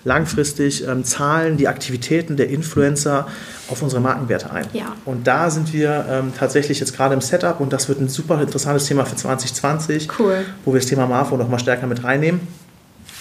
langfristig 0.05 0.86
ähm, 0.86 1.03
zahlen 1.03 1.57
die 1.57 1.66
Aktivitäten 1.66 2.36
der 2.36 2.51
Influencer 2.51 3.26
auf 3.68 3.82
unsere 3.82 4.01
Markenwerte 4.01 4.53
ein. 4.53 4.66
Ja. 4.72 4.95
Und 5.05 5.26
da 5.26 5.51
sind 5.51 5.72
wir 5.72 6.07
ähm, 6.09 6.32
tatsächlich 6.38 6.78
jetzt 6.78 6.95
gerade 6.95 7.14
im 7.14 7.20
Setup 7.20 7.59
und 7.59 7.72
das 7.72 7.88
wird 7.88 8.01
ein 8.01 8.09
super 8.09 8.40
interessantes 8.40 8.86
Thema 8.86 9.07
für 9.07 9.16
2020, 9.16 10.09
cool. 10.20 10.45
wo 10.64 10.72
wir 10.72 10.80
das 10.80 10.88
Thema 10.88 11.07
MAFO 11.07 11.36
noch 11.36 11.49
mal 11.49 11.59
stärker 11.59 11.86
mit 11.86 12.05
reinnehmen. 12.05 12.47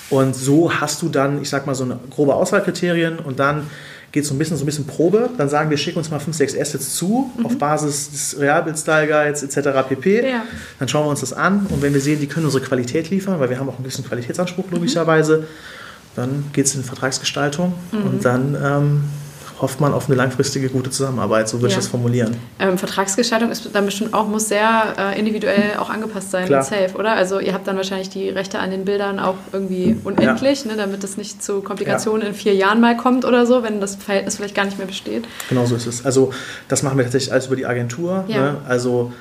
Und 0.09 0.35
so 0.35 0.71
hast 0.71 1.01
du 1.01 1.09
dann, 1.09 1.41
ich 1.41 1.49
sag 1.49 1.65
mal, 1.65 1.73
so 1.73 1.85
eine 1.85 1.97
grobe 2.11 2.35
Auswahlkriterien 2.35 3.17
und 3.17 3.39
dann 3.39 3.67
geht 4.13 4.25
so 4.25 4.33
ein 4.33 4.37
bisschen 4.37 4.55
so 4.55 4.63
ein 4.63 4.67
bisschen 4.67 4.85
Probe. 4.85 5.29
Dann 5.37 5.49
sagen 5.49 5.69
wir, 5.69 5.77
schick 5.77 5.97
uns 5.97 6.09
mal 6.09 6.19
5, 6.19 6.37
6 6.37 6.57
Assets 6.57 6.95
zu 6.95 7.31
mhm. 7.35 7.45
auf 7.45 7.57
Basis 7.57 8.11
des 8.11 8.39
Realbild-Style-Guides 8.39 9.43
etc. 9.43 9.69
pp. 9.89 10.29
Ja. 10.29 10.43
Dann 10.79 10.87
schauen 10.87 11.05
wir 11.05 11.09
uns 11.09 11.19
das 11.19 11.33
an 11.33 11.65
und 11.69 11.81
wenn 11.81 11.93
wir 11.93 11.99
sehen, 11.99 12.21
die 12.21 12.27
können 12.27 12.45
unsere 12.45 12.63
Qualität 12.63 13.09
liefern, 13.09 13.39
weil 13.39 13.49
wir 13.49 13.59
haben 13.59 13.67
auch 13.67 13.79
ein 13.79 13.83
bisschen 13.83 14.05
Qualitätsanspruch 14.05 14.69
logischerweise, 14.71 15.39
mhm. 15.39 15.45
dann 16.15 16.45
geht 16.53 16.67
es 16.67 16.75
in 16.75 16.83
Vertragsgestaltung 16.83 17.73
mhm. 17.91 18.03
und 18.03 18.23
dann 18.25 18.55
ähm, 18.63 19.03
hofft 19.61 19.79
man 19.79 19.93
auf 19.93 20.07
eine 20.07 20.15
langfristige 20.15 20.69
gute 20.69 20.89
Zusammenarbeit, 20.89 21.47
so 21.47 21.57
würde 21.57 21.67
ja. 21.67 21.69
ich 21.69 21.75
das 21.75 21.87
formulieren. 21.87 22.35
Ähm, 22.59 22.77
Vertragsgestaltung 22.77 23.51
ist 23.51 23.69
dann 23.73 23.85
bestimmt 23.85 24.13
auch, 24.13 24.27
muss 24.27 24.47
sehr 24.47 24.93
äh, 24.97 25.19
individuell 25.19 25.77
auch 25.79 25.89
angepasst 25.89 26.31
sein 26.31 26.45
Klar. 26.47 26.63
safe, 26.63 26.95
oder? 26.97 27.13
Also 27.13 27.39
ihr 27.39 27.53
habt 27.53 27.67
dann 27.67 27.77
wahrscheinlich 27.77 28.09
die 28.09 28.29
Rechte 28.29 28.59
an 28.59 28.71
den 28.71 28.85
Bildern 28.85 29.19
auch 29.19 29.35
irgendwie 29.51 29.97
unendlich, 30.03 30.65
ja. 30.65 30.71
ne, 30.71 30.77
damit 30.77 31.03
es 31.03 31.17
nicht 31.17 31.43
zu 31.43 31.61
Komplikationen 31.61 32.23
ja. 32.23 32.27
in 32.29 32.33
vier 32.33 32.53
Jahren 32.53 32.81
mal 32.81 32.97
kommt 32.97 33.25
oder 33.25 33.45
so, 33.45 33.63
wenn 33.63 33.79
das 33.79 33.95
Verhältnis 33.95 34.37
vielleicht 34.37 34.55
gar 34.55 34.65
nicht 34.65 34.77
mehr 34.77 34.87
besteht. 34.87 35.25
Genau 35.49 35.65
so 35.65 35.75
ist 35.75 35.87
es. 35.87 36.05
Also 36.05 36.33
das 36.67 36.83
machen 36.83 36.97
wir 36.97 37.03
tatsächlich 37.03 37.31
alles 37.31 37.47
über 37.47 37.55
die 37.55 37.65
Agentur. 37.65 38.25
Ne? 38.27 38.57
Also 38.67 39.11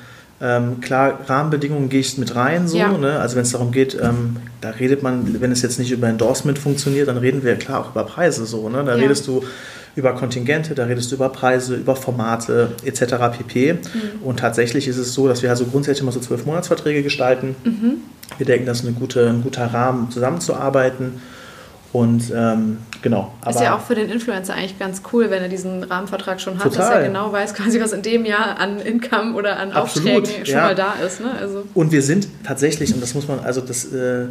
ähm, 0.41 0.81
klar, 0.81 1.19
Rahmenbedingungen 1.25 1.87
gehe 1.87 2.01
ich 2.01 2.17
mit 2.17 2.35
rein, 2.35 2.67
so, 2.67 2.77
ja. 2.77 2.89
ne? 2.89 3.19
also 3.19 3.37
wenn 3.37 3.43
es 3.43 3.51
darum 3.51 3.71
geht, 3.71 3.97
ähm, 4.01 4.37
da 4.59 4.71
redet 4.71 5.01
man, 5.01 5.39
wenn 5.39 5.53
es 5.53 5.61
jetzt 5.61 5.79
nicht 5.79 5.91
über 5.91 6.07
Endorsement 6.07 6.59
funktioniert, 6.59 7.07
dann 7.07 7.17
reden 7.17 7.43
wir 7.43 7.55
klar 7.55 7.79
auch 7.79 7.91
über 7.91 8.03
Preise, 8.03 8.45
so, 8.45 8.67
ne? 8.67 8.83
da 8.83 8.95
ja. 8.95 9.01
redest 9.01 9.25
du 9.27 9.43
über 9.95 10.13
Kontingente, 10.13 10.73
da 10.73 10.85
redest 10.85 11.11
du 11.11 11.15
über 11.15 11.29
Preise, 11.29 11.75
über 11.75 11.95
Formate 11.95 12.71
etc. 12.83 13.15
pp. 13.37 13.73
Mhm. 13.73 13.79
Und 14.23 14.39
tatsächlich 14.39 14.87
ist 14.87 14.97
es 14.97 15.13
so, 15.13 15.27
dass 15.27 15.43
wir 15.43 15.49
also 15.49 15.65
grundsätzlich 15.65 16.01
immer 16.01 16.11
so 16.11 16.19
zwölf 16.19 16.45
Monatsverträge 16.45 17.03
gestalten. 17.03 17.55
Mhm. 17.63 17.97
Wir 18.37 18.45
denken, 18.45 18.65
das 18.65 18.79
ist 18.79 18.87
eine 18.87 18.95
gute, 18.95 19.29
ein 19.29 19.43
guter 19.43 19.67
Rahmen, 19.67 20.09
zusammenzuarbeiten. 20.09 21.21
Und 21.93 22.33
ähm, 22.35 22.79
genau. 23.03 23.31
ist 23.47 23.61
ja 23.61 23.75
auch 23.75 23.81
für 23.81 23.93
den 23.93 24.09
Influencer 24.09 24.55
eigentlich 24.55 24.79
ganz 24.79 25.03
cool, 25.13 25.29
wenn 25.29 25.43
er 25.43 25.47
diesen 25.47 25.83
Rahmenvertrag 25.83 26.41
schon 26.41 26.57
hat, 26.57 26.63
total. 26.63 26.79
dass 26.79 26.89
er 26.89 27.03
genau 27.03 27.31
weiß, 27.31 27.53
quasi 27.53 27.79
was 27.79 27.93
in 27.93 28.01
dem 28.01 28.25
Jahr 28.25 28.57
an 28.57 28.79
Income 28.79 29.35
oder 29.35 29.59
an 29.59 29.71
Absolut, 29.71 30.23
Aufträgen 30.23 30.43
schon 30.47 30.55
ja. 30.55 30.61
mal 30.63 30.75
da 30.75 30.93
ist. 31.05 31.21
Ne? 31.21 31.27
Also. 31.39 31.65
Und 31.75 31.91
wir 31.91 32.01
sind 32.01 32.27
tatsächlich, 32.43 32.95
und 32.95 33.03
das 33.03 33.13
muss 33.13 33.27
man, 33.27 33.41
also 33.41 33.61
das, 33.61 33.85
äh, 33.93 34.25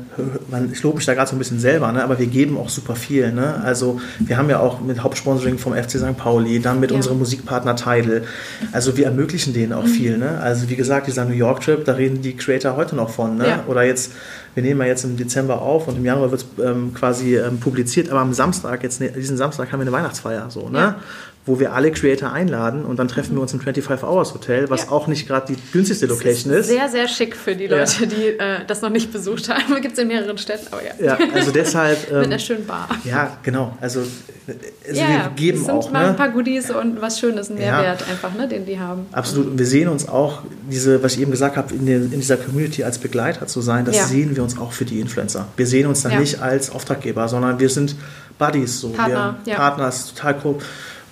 man, 0.50 0.72
ich 0.72 0.82
lobe 0.82 0.96
mich 0.96 1.06
da 1.06 1.14
gerade 1.14 1.30
so 1.30 1.36
ein 1.36 1.38
bisschen 1.38 1.60
selber, 1.60 1.92
ne? 1.92 2.02
aber 2.02 2.18
wir 2.18 2.26
geben 2.26 2.58
auch 2.58 2.68
super 2.68 2.96
viel. 2.96 3.30
Ne? 3.30 3.62
Also 3.64 4.00
wir 4.18 4.36
haben 4.36 4.50
ja 4.50 4.58
auch 4.58 4.80
mit 4.80 5.04
Hauptsponsoring 5.04 5.58
vom 5.58 5.74
FC 5.74 5.90
St. 5.90 6.16
Pauli, 6.16 6.58
dann 6.58 6.80
mit 6.80 6.90
ja. 6.90 6.96
unserem 6.96 7.20
Musikpartner 7.20 7.76
Tidal. 7.76 8.24
Also 8.72 8.96
wir 8.96 9.04
ermöglichen 9.04 9.54
denen 9.54 9.72
auch 9.72 9.84
mhm. 9.84 9.88
viel. 9.88 10.18
Ne? 10.18 10.40
Also 10.42 10.68
wie 10.68 10.76
gesagt, 10.76 11.06
dieser 11.06 11.24
New 11.24 11.34
York 11.34 11.60
Trip, 11.60 11.84
da 11.84 11.92
reden 11.92 12.22
die 12.22 12.36
Creator 12.36 12.74
heute 12.74 12.96
noch 12.96 13.10
von. 13.10 13.36
Ne? 13.36 13.46
Ja. 13.46 13.64
Oder 13.68 13.84
jetzt 13.84 14.10
wir 14.54 14.62
nehmen 14.62 14.80
ja 14.80 14.86
jetzt 14.86 15.04
im 15.04 15.16
Dezember 15.16 15.62
auf 15.62 15.88
und 15.88 15.96
im 15.96 16.04
Januar 16.04 16.30
wird 16.30 16.42
es 16.42 16.64
ähm, 16.64 16.92
quasi 16.94 17.36
ähm, 17.36 17.58
publiziert, 17.58 18.10
aber 18.10 18.20
am 18.20 18.32
Samstag, 18.32 18.82
jetzt 18.82 19.00
ne, 19.00 19.10
diesen 19.10 19.36
Samstag 19.36 19.72
haben 19.72 19.80
wir 19.80 19.86
eine 19.86 19.92
Weihnachtsfeier 19.92 20.50
so, 20.50 20.68
ne? 20.68 20.78
Ja. 20.78 20.96
Wo 21.44 21.58
wir 21.58 21.72
alle 21.72 21.90
Creator 21.90 22.32
einladen 22.32 22.84
und 22.84 22.98
dann 22.98 23.08
treffen 23.08 23.34
wir 23.34 23.42
uns 23.42 23.52
im 23.52 23.60
25 23.60 24.04
Hours 24.04 24.32
Hotel, 24.32 24.70
was 24.70 24.84
ja. 24.84 24.90
auch 24.90 25.08
nicht 25.08 25.26
gerade 25.26 25.52
die 25.52 25.58
günstigste 25.72 26.06
Location 26.06 26.52
ist. 26.52 26.68
Sehr, 26.68 26.88
sehr 26.88 27.08
schick 27.08 27.34
für 27.34 27.56
die 27.56 27.66
Leute, 27.66 28.04
ja. 28.04 28.06
die 28.06 28.26
äh, 28.38 28.64
das 28.64 28.80
noch 28.80 28.90
nicht 28.90 29.12
besucht 29.12 29.48
haben. 29.48 29.74
Gibt 29.82 29.94
es 29.94 29.98
in 29.98 30.06
mehreren 30.06 30.38
Städten, 30.38 30.68
aber 30.70 30.82
ja. 30.84 30.92
Ja, 31.00 31.18
also 31.34 31.50
deshalb. 31.50 31.98
Ähm, 32.12 32.18
Mit 32.18 32.26
einer 32.26 32.38
schönen 32.38 32.66
Bar. 32.66 32.88
Ja, 33.04 33.38
genau. 33.42 33.76
Also, 33.80 34.00
also 34.00 35.00
ja, 35.00 35.08
wir 35.08 35.32
geben 35.34 35.58
es 35.58 35.66
sind 35.66 35.74
auch. 35.74 35.90
Mal 35.90 36.02
ne? 36.02 36.08
ein 36.10 36.16
paar 36.16 36.30
Goodies 36.30 36.70
und 36.70 37.00
was 37.00 37.20
Schönes, 37.20 37.48
ein 37.48 37.56
Mehrwert 37.56 38.04
einfach, 38.08 38.34
ne, 38.34 38.48
den 38.48 38.66
die 38.66 38.78
haben. 38.78 39.06
Absolut. 39.12 39.46
Und 39.48 39.58
wir 39.58 39.66
sehen 39.66 39.88
uns 39.88 40.08
auch, 40.08 40.42
diese, 40.70 41.02
was 41.02 41.14
ich 41.14 41.20
eben 41.20 41.30
gesagt 41.30 41.56
habe, 41.56 41.72
in, 41.74 41.86
in 41.86 42.10
dieser 42.10 42.36
Community 42.36 42.84
als 42.84 42.98
Begleiter 42.98 43.46
zu 43.46 43.60
sein, 43.60 43.84
das 43.84 44.08
sehen 44.08 44.36
wir 44.36 44.42
uns 44.42 44.58
auch 44.58 44.72
für 44.72 44.84
die 44.84 45.00
Influencer. 45.00 45.46
Wir 45.56 45.66
sehen 45.66 45.86
uns 45.86 46.02
dann 46.02 46.18
nicht 46.18 46.42
als 46.42 46.70
Auftraggeber, 46.70 47.28
sondern 47.28 47.58
wir 47.60 47.68
sind 47.68 47.94
Buddies. 48.38 48.80
So. 48.80 48.90
Partner, 48.90 49.36
wir, 49.44 49.54
Partner 49.54 49.88
ist 49.88 50.16
total 50.16 50.36
cool. 50.44 50.58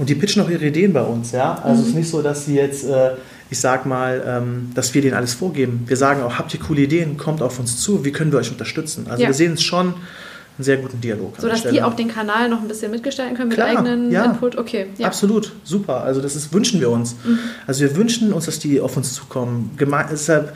Und 0.01 0.09
die 0.09 0.15
pitchen 0.15 0.43
auch 0.43 0.49
ihre 0.49 0.65
Ideen 0.65 0.95
bei 0.95 1.03
uns, 1.03 1.33
ja. 1.33 1.61
Also 1.63 1.75
mhm. 1.75 1.81
es 1.83 1.89
ist 1.89 1.95
nicht 1.95 2.09
so, 2.09 2.23
dass 2.23 2.47
sie 2.47 2.55
jetzt, 2.55 2.85
äh, 2.85 3.11
ich 3.51 3.61
sag 3.61 3.85
mal, 3.85 4.23
ähm, 4.27 4.71
dass 4.75 4.95
wir 4.95 5.03
denen 5.03 5.13
alles 5.13 5.35
vorgeben. 5.35 5.83
Wir 5.87 5.99
sagen 5.99 6.23
auch, 6.23 6.39
habt 6.39 6.55
ihr 6.55 6.61
coole 6.61 6.81
Ideen, 6.81 7.19
kommt 7.19 7.43
auf 7.43 7.59
uns 7.59 7.79
zu, 7.79 8.03
wie 8.03 8.11
können 8.11 8.33
wir 8.33 8.39
euch 8.39 8.51
unterstützen? 8.51 9.07
Also 9.11 9.23
ja. 9.23 9.29
wir 9.29 9.35
sehen 9.35 9.53
es 9.53 9.63
schon 9.63 9.89
einen 9.89 10.65
sehr 10.65 10.79
guten 10.79 11.03
Dialog. 11.03 11.35
So 11.39 11.49
dass 11.49 11.65
die 11.65 11.83
auch 11.83 11.95
den 11.95 12.09
Kanal 12.09 12.49
noch 12.49 12.63
ein 12.63 12.69
bisschen 12.69 12.91
mitgestalten 12.91 13.37
können 13.37 13.51
mit 13.51 13.59
Klar, 13.59 13.69
eigenen 13.69 14.11
ja. 14.11 14.25
Input. 14.25 14.57
Okay. 14.57 14.87
Ja. 14.97 15.09
Absolut, 15.09 15.53
super. 15.65 16.03
Also 16.03 16.23
das 16.23 16.35
ist, 16.35 16.55
wünschen 16.55 16.81
wir 16.81 16.89
uns. 16.89 17.17
Mhm. 17.23 17.39
Also 17.67 17.83
wir 17.83 17.95
wünschen 17.95 18.33
uns, 18.33 18.47
dass 18.47 18.59
die 18.59 18.81
auf 18.81 18.97
uns 18.97 19.13
zukommen. 19.13 19.73
Geme 19.77 20.07
deshalb 20.11 20.55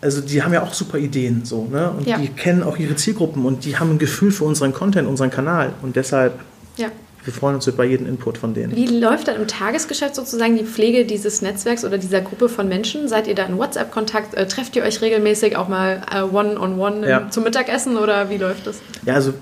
also 0.00 0.20
die 0.20 0.42
haben 0.42 0.52
ja 0.52 0.62
auch 0.62 0.74
super 0.74 0.98
Ideen 0.98 1.44
so, 1.44 1.64
ne? 1.70 1.90
Und 1.90 2.08
ja. 2.08 2.18
die 2.18 2.26
kennen 2.26 2.64
auch 2.64 2.76
ihre 2.76 2.96
Zielgruppen 2.96 3.44
und 3.44 3.64
die 3.64 3.76
haben 3.78 3.90
ein 3.90 3.98
Gefühl 3.98 4.32
für 4.32 4.44
unseren 4.44 4.72
Content, 4.72 5.06
unseren 5.08 5.30
Kanal. 5.30 5.74
Und 5.80 5.94
deshalb 5.94 6.40
ja. 6.76 6.88
Wir 7.24 7.32
freuen 7.32 7.54
uns 7.54 7.66
über 7.68 7.84
jeden 7.84 8.06
Input 8.06 8.38
von 8.38 8.52
denen. 8.52 8.74
Wie 8.74 8.86
läuft 8.86 9.28
dann 9.28 9.36
im 9.36 9.46
Tagesgeschäft 9.46 10.16
sozusagen 10.16 10.56
die 10.56 10.64
Pflege 10.64 11.04
dieses 11.04 11.40
Netzwerks 11.40 11.84
oder 11.84 11.98
dieser 11.98 12.20
Gruppe 12.20 12.48
von 12.48 12.68
Menschen? 12.68 13.08
Seid 13.08 13.28
ihr 13.28 13.34
da 13.34 13.44
in 13.44 13.58
WhatsApp-Kontakt? 13.58 14.34
Äh, 14.34 14.48
trefft 14.48 14.74
ihr 14.74 14.82
euch 14.82 15.00
regelmäßig 15.00 15.56
auch 15.56 15.68
mal 15.68 16.02
one-on-one 16.32 16.54
äh, 16.54 16.58
-on 16.58 17.04
-one 17.04 17.08
ja. 17.08 17.30
zum 17.30 17.44
Mittagessen 17.44 17.96
oder 17.96 18.28
wie 18.28 18.38
läuft 18.38 18.66
das? 18.66 18.80
Ja, 19.06 19.14
also 19.14 19.34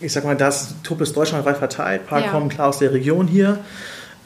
ich 0.00 0.12
sag 0.12 0.24
mal, 0.24 0.36
das 0.36 0.74
Truppe 0.82 1.04
ist 1.04 1.16
deutschlandweit 1.16 1.56
verteilt. 1.56 2.02
Ein 2.02 2.06
paar 2.06 2.20
ja. 2.20 2.28
kommen 2.28 2.48
klar 2.48 2.68
aus 2.68 2.78
der 2.78 2.92
Region 2.92 3.26
hier. 3.26 3.60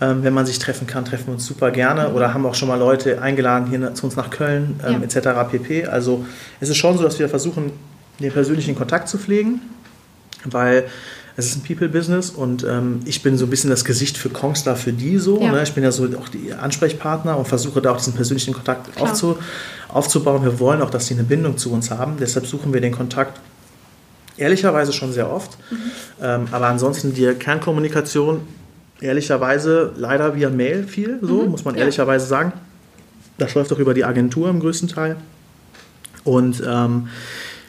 Ähm, 0.00 0.24
wenn 0.24 0.32
man 0.32 0.46
sich 0.46 0.58
treffen 0.58 0.86
kann, 0.86 1.04
treffen 1.04 1.26
wir 1.26 1.34
uns 1.34 1.46
super 1.46 1.70
gerne 1.70 2.08
mhm. 2.08 2.14
oder 2.14 2.32
haben 2.32 2.46
auch 2.46 2.54
schon 2.54 2.68
mal 2.68 2.78
Leute 2.78 3.20
eingeladen 3.20 3.68
hier 3.68 3.94
zu 3.94 4.06
uns 4.06 4.16
nach 4.16 4.30
Köln 4.30 4.80
ähm, 4.84 5.02
ja. 5.02 5.18
etc. 5.18 5.50
pp. 5.50 5.86
Also 5.86 6.24
es 6.58 6.70
ist 6.70 6.78
schon 6.78 6.96
so, 6.96 7.04
dass 7.04 7.18
wir 7.18 7.28
versuchen, 7.28 7.72
den 8.18 8.32
persönlichen 8.32 8.74
Kontakt 8.74 9.08
zu 9.08 9.18
pflegen, 9.18 9.60
weil 10.44 10.86
es 11.40 11.46
ist 11.46 11.56
ein 11.56 11.62
People-Business 11.62 12.30
und 12.30 12.64
ähm, 12.64 13.00
ich 13.04 13.22
bin 13.22 13.36
so 13.36 13.46
ein 13.46 13.50
bisschen 13.50 13.70
das 13.70 13.84
Gesicht 13.84 14.16
für 14.16 14.28
Kongstar 14.28 14.76
für 14.76 14.92
die 14.92 15.18
so. 15.18 15.40
Ja. 15.40 15.52
Ne? 15.52 15.62
Ich 15.62 15.72
bin 15.72 15.82
ja 15.82 15.90
so 15.90 16.04
auch 16.18 16.28
die 16.28 16.52
Ansprechpartner 16.52 17.36
und 17.36 17.48
versuche 17.48 17.82
da 17.82 17.92
auch 17.92 17.96
diesen 17.96 18.12
persönlichen 18.12 18.54
Kontakt 18.54 19.00
aufzu, 19.00 19.36
aufzubauen. 19.88 20.44
Wir 20.44 20.60
wollen 20.60 20.82
auch, 20.82 20.90
dass 20.90 21.06
sie 21.06 21.14
eine 21.14 21.24
Bindung 21.24 21.56
zu 21.56 21.72
uns 21.72 21.90
haben. 21.90 22.16
Deshalb 22.20 22.46
suchen 22.46 22.72
wir 22.72 22.80
den 22.80 22.92
Kontakt 22.92 23.40
ehrlicherweise 24.36 24.92
schon 24.92 25.12
sehr 25.12 25.30
oft. 25.30 25.58
Mhm. 25.70 25.76
Ähm, 26.22 26.44
aber 26.52 26.66
ansonsten 26.68 27.14
die 27.14 27.26
Kernkommunikation 27.34 28.42
ehrlicherweise 29.00 29.92
leider 29.96 30.36
via 30.36 30.50
Mail 30.50 30.84
viel, 30.84 31.18
so 31.22 31.42
mhm. 31.42 31.50
muss 31.50 31.64
man 31.64 31.74
ehrlicherweise 31.74 32.26
sagen. 32.26 32.52
Das 33.38 33.54
läuft 33.54 33.72
auch 33.72 33.78
über 33.78 33.94
die 33.94 34.04
Agentur 34.04 34.50
im 34.50 34.60
größten 34.60 34.88
Teil. 34.88 35.16
Und 36.24 36.62
ähm, 36.66 37.08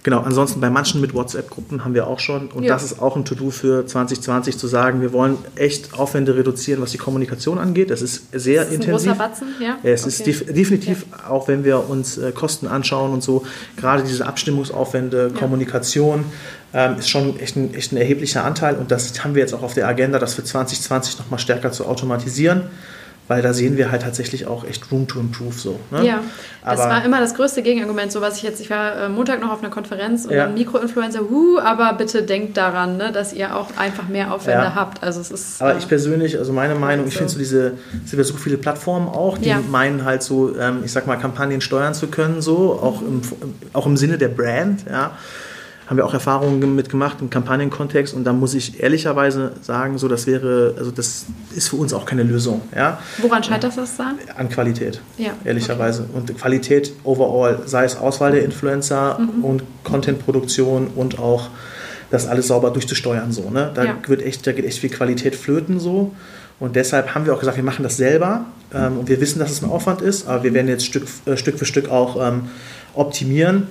Genau, 0.04 0.22
ansonsten 0.22 0.60
bei 0.60 0.72
manchen 0.72 1.00
mit 1.00 1.14
WhatsApp-Gruppen 1.14 1.86
haben 1.86 1.94
wir 1.94 2.08
auch 2.08 2.20
schon. 2.20 2.48
Und 2.48 2.64
ja. 2.64 2.74
das 2.74 2.84
ist 2.84 3.00
auch 3.00 3.16
ein 3.16 3.24
To-Do 3.24 3.52
für 3.52 3.86
2020 3.86 4.58
zu 4.58 4.66
sagen, 4.66 5.00
wir 5.00 5.14
wollen 5.14 5.38
echt 5.56 5.94
Aufwände 5.94 6.36
reduzieren, 6.36 6.82
was 6.82 6.92
die 6.92 6.98
Kommunikation 6.98 7.60
angeht. 7.60 7.92
Das 7.92 8.02
ist 8.02 8.24
sehr 8.32 8.64
das 8.64 8.70
ist 8.70 8.76
intensiv. 8.76 9.12
Ein 9.12 9.18
großer 9.18 9.30
Batzen, 9.30 9.48
ja. 9.60 9.78
ja 9.84 9.92
es 9.92 10.02
okay. 10.02 10.10
ist 10.10 10.26
def 10.26 10.54
definitiv, 10.54 11.06
ja. 11.12 11.30
auch 11.30 11.48
wenn 11.48 11.64
wir 11.64 11.88
uns 11.88 12.18
äh, 12.18 12.32
Kosten 12.32 12.66
anschauen 12.68 13.14
und 13.14 13.22
so, 13.22 13.46
gerade 13.78 14.02
diese 14.04 14.26
Abstimmungsaufwände, 14.26 15.34
Kommunikation, 15.38 16.26
ähm, 16.74 16.98
ist 16.98 17.10
schon 17.10 17.40
echt 17.40 17.56
ein, 17.56 17.74
echt 17.76 17.92
ein 17.92 17.98
erheblicher 17.98 18.44
Anteil. 18.44 18.78
Und 18.78 18.90
das 18.90 19.24
haben 19.24 19.36
wir 19.36 19.42
jetzt 19.42 19.54
auch 19.54 19.62
auf 19.62 19.76
der 19.76 19.88
Agenda, 19.88 20.18
das 20.18 20.34
für 20.34 20.44
2020 20.44 21.20
nochmal 21.20 21.40
stärker 21.40 21.72
zu 21.72 21.86
automatisieren 21.86 22.64
weil 23.32 23.42
da 23.42 23.54
sehen 23.54 23.78
wir 23.78 23.92
halt 23.92 24.02
tatsächlich 24.02 24.46
auch 24.46 24.66
echt 24.66 24.92
Room 24.92 25.08
to 25.08 25.18
Improve 25.18 25.54
so. 25.54 25.80
Ne? 25.90 26.06
Ja, 26.06 26.20
das 26.66 26.82
aber, 26.82 26.92
war 26.92 27.06
immer 27.06 27.22
das 27.22 27.34
größte 27.34 27.62
Gegenargument, 27.62 28.12
so 28.12 28.20
was 28.20 28.36
ich 28.36 28.44
jetzt, 28.44 28.60
ich 28.60 28.70
war 28.70 29.06
äh, 29.06 29.08
Montag 29.08 29.40
noch 29.40 29.54
auf 29.54 29.60
einer 29.60 29.70
Konferenz 29.70 30.26
und 30.26 30.32
ja. 30.32 30.44
dann 30.44 30.54
Mikroinfluencer, 30.54 31.22
huh, 31.30 31.58
aber 31.60 31.94
bitte 31.94 32.24
denkt 32.24 32.58
daran, 32.58 32.98
ne, 32.98 33.14
dass 33.14 33.32
ihr 33.32 33.56
auch 33.56 33.68
einfach 33.78 34.10
mehr 34.10 34.34
Aufwände 34.34 34.66
ja. 34.66 34.76
habt. 34.76 35.02
Also 35.02 35.22
es 35.22 35.32
ist. 35.32 35.62
Aber 35.62 35.76
äh, 35.76 35.78
ich 35.78 35.88
persönlich, 35.88 36.38
also 36.38 36.52
meine 36.52 36.76
Meinung, 36.76 37.08
ich 37.08 37.16
finde 37.16 37.32
so 37.32 37.40
diese, 37.40 37.78
es 38.04 38.12
gibt 38.12 38.18
ja 38.18 38.24
so 38.26 38.34
viele 38.34 38.58
Plattformen 38.58 39.08
auch, 39.08 39.38
die 39.38 39.48
ja. 39.48 39.62
meinen 39.66 40.04
halt 40.04 40.24
so, 40.24 40.54
ähm, 40.60 40.82
ich 40.84 40.92
sag 40.92 41.08
mal, 41.08 41.16
Kampagnen 41.16 41.62
steuern 41.62 41.94
zu 41.94 42.08
können, 42.08 42.42
so, 42.42 42.74
auch 42.84 43.02
im, 43.02 43.22
auch 43.72 43.86
im 43.86 43.96
Sinne 43.96 44.18
der 44.18 44.28
Brand, 44.28 44.82
ja 44.90 45.12
haben 45.88 45.98
wir 45.98 46.06
auch 46.06 46.14
Erfahrungen 46.14 46.76
mitgemacht 46.76 47.18
im 47.22 47.30
Kampagnenkontext 47.30 48.14
und 48.14 48.24
da 48.24 48.34
muss 48.34 48.54
ich 48.54 48.82
ehrlicherweise 48.82 49.54
sagen, 49.62 49.98
so 49.98 50.08
das 50.08 50.26
wäre, 50.28 50.74
also 50.78 50.92
das 50.92 51.26
ist 51.56 51.70
für 51.70 51.76
uns 51.76 51.94
auch 51.94 52.06
keine 52.06 52.24
Lösung. 52.24 52.62
Ja? 52.76 53.00
Woran 53.18 53.44
scheitert 53.44 53.76
das 53.76 53.98
da? 53.98 54.14
An 54.38 54.50
Qualität, 54.50 55.02
ja, 55.18 55.32
ehrlicherweise. 55.44 56.04
Okay. 56.04 56.12
Und 56.14 56.38
Qualität 56.38 56.94
overall, 57.04 57.64
sei 57.66 57.84
es 57.84 57.98
Auswahl 57.98 58.32
der 58.32 58.46
Influencer 58.46 59.20
mhm. 59.20 59.44
und 59.44 59.64
Contentproduktion 59.84 60.88
und 60.96 61.20
auch 61.20 61.50
das 62.10 62.28
alles 62.28 62.48
sauber 62.48 62.72
durchzusteuern. 62.72 63.32
So, 63.32 63.50
ne? 63.50 63.72
Da, 63.74 63.86
ja. 63.86 63.96
wird 64.06 64.22
echt, 64.22 64.46
da 64.46 64.52
geht 64.52 64.66
echt 64.66 64.80
viel 64.80 64.90
Qualität 64.90 65.36
flöten 65.36 65.80
so. 65.80 66.14
Und 66.60 66.76
deshalb 66.76 67.16
haben 67.16 67.26
wir 67.26 67.34
auch 67.34 67.40
gesagt, 67.40 67.58
wir 67.58 67.64
machen 67.64 67.84
das 67.84 67.98
selber. 67.98 68.46
Ähm, 68.74 69.00
und 69.00 69.10
wir 69.10 69.20
wissen, 69.20 69.40
dass 69.40 69.50
es 69.50 69.64
ein 69.64 69.70
Aufwand 69.70 70.02
ist, 70.02 70.28
aber 70.28 70.44
wir 70.44 70.54
werden 70.54 70.68
jetzt 70.68 70.86
Stück, 70.86 71.08
äh, 71.26 71.36
Stück 71.36 71.58
für 71.58 71.66
Stück 71.66 71.90
auch 71.90 72.16
ähm, 72.26 72.50
optimieren 72.94 73.68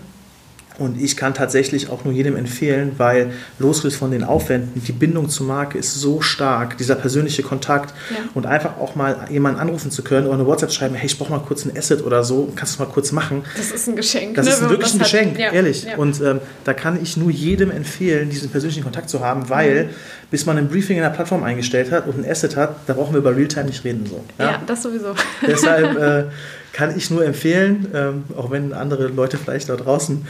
und 0.81 1.01
ich 1.01 1.17
kann 1.17 1.35
tatsächlich 1.35 1.91
auch 1.91 2.05
nur 2.05 2.15
jedem 2.15 2.37
empfehlen, 2.37 2.93
weil 2.97 3.33
losgelöst 3.59 3.99
von 3.99 4.11
den 4.11 4.25
Aufwänden, 4.25 4.83
die 4.83 4.93
Bindung 4.93 5.29
zur 5.29 5.47
Marke 5.47 5.77
ist 5.77 5.95
so 5.95 6.23
stark, 6.23 6.79
dieser 6.79 6.95
persönliche 6.95 7.43
Kontakt 7.43 7.95
ja. 8.11 8.17
und 8.35 8.47
einfach 8.47 8.79
auch 8.79 8.95
mal 8.95 9.29
jemanden 9.31 9.61
anrufen 9.61 9.91
zu 9.91 10.03
können 10.03 10.27
oder 10.27 10.37
eine 10.37 10.47
WhatsApp 10.47 10.73
schreiben, 10.73 10.95
hey, 10.95 11.07
ich 11.07 11.19
brauche 11.19 11.31
mal 11.31 11.41
kurz 11.41 11.67
ein 11.67 11.77
Asset 11.77 12.03
oder 12.03 12.25
so, 12.25 12.51
kannst 12.57 12.79
du 12.79 12.83
mal 12.83 12.89
kurz 12.89 13.13
machen. 13.13 13.43
Das 13.57 13.71
ist 13.71 13.89
ein 13.89 13.97
Geschenk. 13.97 14.37
Das 14.37 14.47
ne, 14.47 14.53
ist 14.53 14.69
wirklich 14.69 14.95
ein 14.95 14.99
Geschenk, 14.99 15.39
ja. 15.39 15.53
ehrlich. 15.53 15.85
Ja. 15.85 15.97
Und 15.99 16.21
ähm, 16.23 16.41
da 16.65 16.73
kann 16.73 17.01
ich 17.03 17.19
nur 17.19 17.31
jedem 17.31 17.71
empfehlen, 17.71 18.31
diesen 18.31 18.49
persönlichen 18.49 18.83
Kontakt 18.83 19.11
zu 19.11 19.21
haben, 19.21 19.51
weil 19.51 19.85
mhm. 19.85 19.91
Bis 20.31 20.47
man 20.47 20.59
ein 20.59 20.69
Briefing 20.69 20.97
in 20.97 21.03
der 21.03 21.11
Plattform 21.11 21.43
eingestellt 21.43 21.91
hat 21.91 22.07
und 22.07 22.19
ein 22.19 22.31
Asset 22.31 22.57
hat, 22.57 22.77
da 22.87 22.95
brauchen 22.95 23.13
wir 23.13 23.19
über 23.19 23.35
Realtime 23.37 23.67
nicht 23.67 23.85
reden. 23.85 24.07
So. 24.07 24.25
Ja, 24.39 24.61
das 24.67 24.83
sowieso. 24.83 25.15
Deshalb 25.47 25.99
äh, 25.99 26.25
kann 26.73 26.97
ich 26.97 27.11
nur 27.11 27.25
empfehlen, 27.25 27.89
ähm, 27.95 28.25
auch 28.37 28.51
wenn 28.51 28.73
andere 28.73 29.09
Leute 29.09 29.39
vielleicht 29.39 29.69
da 29.69 29.77
draußen 29.77 30.27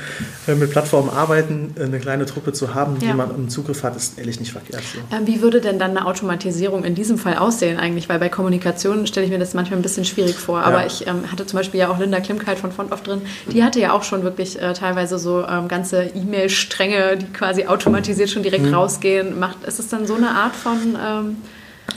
äh, 0.48 0.54
mit 0.54 0.70
Plattformen 0.70 1.10
arbeiten, 1.10 1.74
eine 1.78 1.98
kleine 1.98 2.24
Truppe 2.24 2.52
zu 2.52 2.74
haben, 2.74 2.96
ja. 3.00 3.08
die 3.08 3.14
man 3.14 3.34
im 3.34 3.48
Zugriff 3.48 3.82
hat, 3.82 3.96
ist 3.96 4.18
ehrlich 4.18 4.40
nicht 4.40 4.52
verkehrt. 4.52 4.82
So. 4.82 5.16
Ähm, 5.16 5.26
wie 5.26 5.42
würde 5.42 5.60
denn 5.60 5.78
dann 5.78 5.96
eine 5.96 6.06
Automatisierung 6.06 6.84
in 6.84 6.94
diesem 6.94 7.18
Fall 7.18 7.36
aussehen 7.36 7.78
eigentlich? 7.78 8.08
Weil 8.08 8.18
bei 8.18 8.28
Kommunikation 8.28 9.06
stelle 9.06 9.26
ich 9.26 9.32
mir 9.32 9.38
das 9.38 9.54
manchmal 9.54 9.78
ein 9.78 9.82
bisschen 9.82 10.04
schwierig 10.04 10.36
vor. 10.36 10.62
Aber 10.62 10.80
ja. 10.80 10.86
ich 10.86 11.06
ähm, 11.06 11.30
hatte 11.30 11.44
zum 11.44 11.58
Beispiel 11.58 11.80
ja 11.80 11.90
auch 11.90 11.98
Linda 11.98 12.20
Klimkeit 12.20 12.58
von 12.58 12.72
Fontoff 12.72 13.02
drin. 13.02 13.20
Die 13.52 13.62
hatte 13.62 13.80
ja 13.80 13.92
auch 13.92 14.02
schon 14.02 14.22
wirklich 14.22 14.60
äh, 14.60 14.72
teilweise 14.72 15.18
so 15.18 15.44
ähm, 15.46 15.68
ganze 15.68 16.04
E-Mail-Stränge, 16.04 17.18
die 17.18 17.26
quasi 17.26 17.66
automatisiert 17.66 18.30
schon 18.30 18.42
direkt 18.42 18.64
mhm. 18.64 18.74
rausgehen. 18.74 19.38
Macht, 19.38 19.64
ist 19.64 19.78
es 19.78 19.89
dann 19.92 20.06
so 20.06 20.14
eine 20.14 20.30
Art 20.30 20.54
von 20.54 20.96
ähm, 21.00 21.36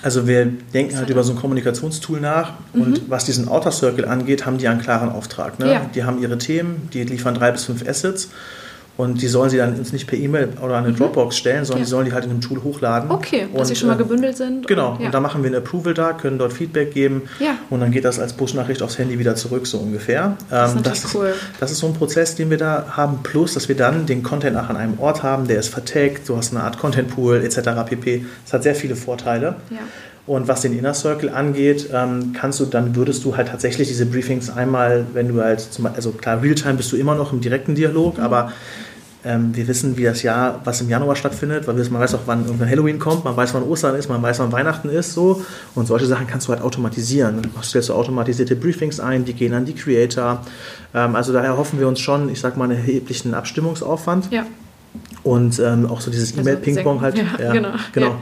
also 0.01 0.27
wir 0.27 0.45
denken 0.45 0.97
halt 0.97 1.09
über 1.09 1.23
so 1.23 1.33
ein 1.33 1.37
Kommunikationstool 1.37 2.19
nach 2.19 2.53
mhm. 2.73 2.81
und 2.81 3.09
was 3.09 3.25
diesen 3.25 3.47
Outer 3.47 3.71
Circle 3.71 4.05
angeht, 4.05 4.45
haben 4.45 4.57
die 4.57 4.67
einen 4.67 4.81
klaren 4.81 5.09
Auftrag. 5.09 5.59
Ne? 5.59 5.71
Ja. 5.71 5.81
Die 5.93 6.03
haben 6.03 6.21
ihre 6.21 6.37
Themen, 6.37 6.89
die 6.93 7.03
liefern 7.03 7.35
drei 7.35 7.51
bis 7.51 7.65
fünf 7.65 7.87
Assets 7.87 8.29
und 8.95 9.21
die 9.21 9.27
sollen 9.27 9.49
sie 9.49 9.57
dann 9.57 9.75
uns 9.75 9.91
nicht 9.91 10.05
per 10.05 10.17
E-Mail 10.17 10.49
oder 10.63 10.77
eine 10.77 10.89
mhm. 10.89 10.97
Dropbox 10.97 11.35
stellen, 11.35 11.65
sondern 11.65 11.79
ja. 11.79 11.85
die 11.85 11.89
sollen 11.89 12.05
die 12.05 12.13
halt 12.13 12.25
in 12.25 12.31
einem 12.31 12.41
Tool 12.41 12.61
hochladen. 12.63 13.09
Okay, 13.09 13.47
und, 13.51 13.59
dass 13.59 13.69
sie 13.69 13.75
schon 13.75 13.87
mal 13.87 13.95
äh, 13.95 13.97
gebündelt 13.97 14.37
sind. 14.37 14.67
Genau, 14.67 14.91
und, 14.91 14.99
ja. 14.99 15.07
und 15.07 15.13
da 15.13 15.19
machen 15.19 15.41
wir 15.43 15.49
ein 15.49 15.55
Approval 15.55 15.95
da, 15.95 16.13
können 16.13 16.37
dort 16.37 16.53
Feedback 16.53 16.93
geben 16.93 17.23
ja. 17.39 17.57
und 17.71 17.79
dann 17.79 17.91
geht 17.91 18.05
das 18.05 18.19
als 18.19 18.33
Push-Nachricht 18.33 18.83
aufs 18.83 18.99
Handy 18.99 19.17
wieder 19.17 19.35
zurück, 19.35 19.65
so 19.65 19.79
ungefähr. 19.79 20.37
Das, 20.49 20.75
ist, 20.75 20.85
das, 20.85 21.15
cool. 21.15 21.27
ist, 21.27 21.39
das 21.59 21.71
ist 21.71 21.79
so 21.79 21.87
ein 21.87 21.93
Prozess, 21.93 22.35
den 22.35 22.51
wir 22.51 22.57
da 22.57 22.85
haben, 22.91 23.19
plus, 23.23 23.55
dass 23.55 23.67
wir 23.67 23.75
dann 23.75 24.05
den 24.05 24.21
Content 24.21 24.57
auch 24.57 24.69
an 24.69 24.77
einem 24.77 24.99
Ort 24.99 25.23
haben, 25.23 25.47
der 25.47 25.59
ist 25.59 25.69
vertagt, 25.69 26.29
du 26.29 26.37
hast 26.37 26.53
eine 26.53 26.63
Art 26.63 26.77
Content-Pool 26.77 27.43
etc. 27.43 27.69
pp. 27.87 28.25
Das 28.45 28.53
hat 28.53 28.63
sehr 28.63 28.75
viele 28.75 28.95
Vorteile. 28.95 29.55
Ja. 29.71 29.77
Und 30.25 30.47
was 30.47 30.61
den 30.61 30.77
Inner 30.77 30.93
Circle 30.93 31.29
angeht, 31.29 31.89
ähm, 31.91 32.31
kannst 32.33 32.59
du, 32.61 32.65
dann 32.65 32.95
würdest 32.95 33.25
du 33.25 33.35
halt 33.35 33.49
tatsächlich 33.49 33.89
diese 33.89 34.05
Briefings 34.05 34.49
einmal, 34.49 35.05
wenn 35.13 35.27
du 35.27 35.41
halt, 35.41 35.59
zum, 35.59 35.85
also 35.85 36.11
klar, 36.11 36.41
Realtime 36.41 36.75
bist 36.75 36.91
du 36.93 36.95
immer 36.95 37.15
noch 37.15 37.33
im 37.33 37.41
direkten 37.41 37.75
Dialog, 37.75 38.17
mhm. 38.17 38.23
aber 38.23 38.53
ähm, 39.25 39.55
wir 39.55 39.67
wissen, 39.67 39.97
wie 39.97 40.03
das 40.03 40.21
Jahr, 40.21 40.61
was 40.63 40.81
im 40.81 40.89
Januar 40.89 41.15
stattfindet, 41.15 41.67
weil 41.67 41.75
man 41.75 42.01
weiß 42.01 42.15
auch, 42.15 42.21
wann 42.25 42.45
irgendwann 42.45 42.69
Halloween 42.69 42.99
kommt, 42.99 43.23
man 43.23 43.35
weiß, 43.35 43.53
wann 43.53 43.63
Ostern 43.63 43.95
ist, 43.95 44.09
man 44.09 44.21
weiß, 44.21 44.39
wann 44.39 44.51
Weihnachten 44.51 44.89
ist, 44.89 45.13
so. 45.13 45.43
Und 45.75 45.87
solche 45.87 46.05
Sachen 46.05 46.27
kannst 46.27 46.47
du 46.47 46.53
halt 46.53 46.61
automatisieren. 46.61 47.41
Dann 47.41 47.63
stellst 47.63 47.89
du 47.89 47.93
automatisierte 47.93 48.55
Briefings 48.55 48.99
ein, 48.99 49.23
die 49.23 49.33
gehen 49.33 49.53
an 49.53 49.65
die 49.65 49.73
Creator. 49.73 50.45
Ähm, 50.93 51.15
also 51.15 51.31
daher 51.31 51.57
hoffen 51.57 51.79
wir 51.79 51.87
uns 51.87 51.99
schon, 51.99 52.29
ich 52.29 52.39
sag 52.39 52.57
mal, 52.57 52.65
einen 52.65 52.77
erheblichen 52.77 53.33
Abstimmungsaufwand. 53.33 54.31
Ja. 54.31 54.45
Und 55.23 55.57
ähm, 55.59 55.85
auch 55.85 56.01
so 56.01 56.11
dieses 56.11 56.37
also 56.37 56.41
E-Mail-Ping-Pong 56.41 57.01
halt. 57.01 57.17
Ja, 57.17 57.23
ja, 57.39 57.51
genau. 57.53 57.69
genau. 57.93 58.15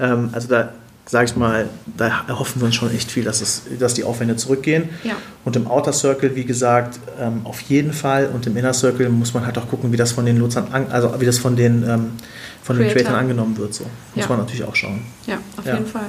Ja. 0.00 0.12
Ähm, 0.12 0.30
also 0.32 0.48
da 0.48 0.70
sage 1.10 1.24
ich 1.24 1.34
mal, 1.34 1.68
da 1.96 2.24
erhoffen 2.28 2.62
wir 2.62 2.66
uns 2.66 2.76
schon 2.76 2.94
echt 2.94 3.10
viel, 3.10 3.24
dass, 3.24 3.40
es, 3.40 3.62
dass 3.80 3.94
die 3.94 4.04
Aufwände 4.04 4.36
zurückgehen. 4.36 4.90
Ja. 5.02 5.16
Und 5.44 5.56
im 5.56 5.66
Outer 5.66 5.92
Circle, 5.92 6.36
wie 6.36 6.44
gesagt, 6.44 7.00
ähm, 7.18 7.40
auf 7.42 7.60
jeden 7.62 7.92
Fall. 7.92 8.30
Und 8.32 8.46
im 8.46 8.56
Inner 8.56 8.72
Circle 8.72 9.08
muss 9.08 9.34
man 9.34 9.44
halt 9.44 9.58
auch 9.58 9.68
gucken, 9.68 9.90
wie 9.90 9.96
das 9.96 10.12
von 10.12 10.24
den 10.24 10.38
Nutzern, 10.38 10.68
an, 10.70 10.86
also 10.90 11.12
wie 11.20 11.26
das 11.26 11.38
von 11.38 11.56
den, 11.56 11.82
ähm, 11.82 12.12
von 12.62 12.78
den 12.78 12.88
Creatoren 12.88 13.16
angenommen 13.16 13.56
wird. 13.56 13.74
So. 13.74 13.84
Muss 14.14 14.24
ja. 14.24 14.28
man 14.28 14.38
natürlich 14.38 14.62
auch 14.62 14.76
schauen. 14.76 15.00
Ja, 15.26 15.38
auf 15.56 15.66
ja. 15.66 15.74
jeden 15.74 15.86
Fall. 15.86 16.06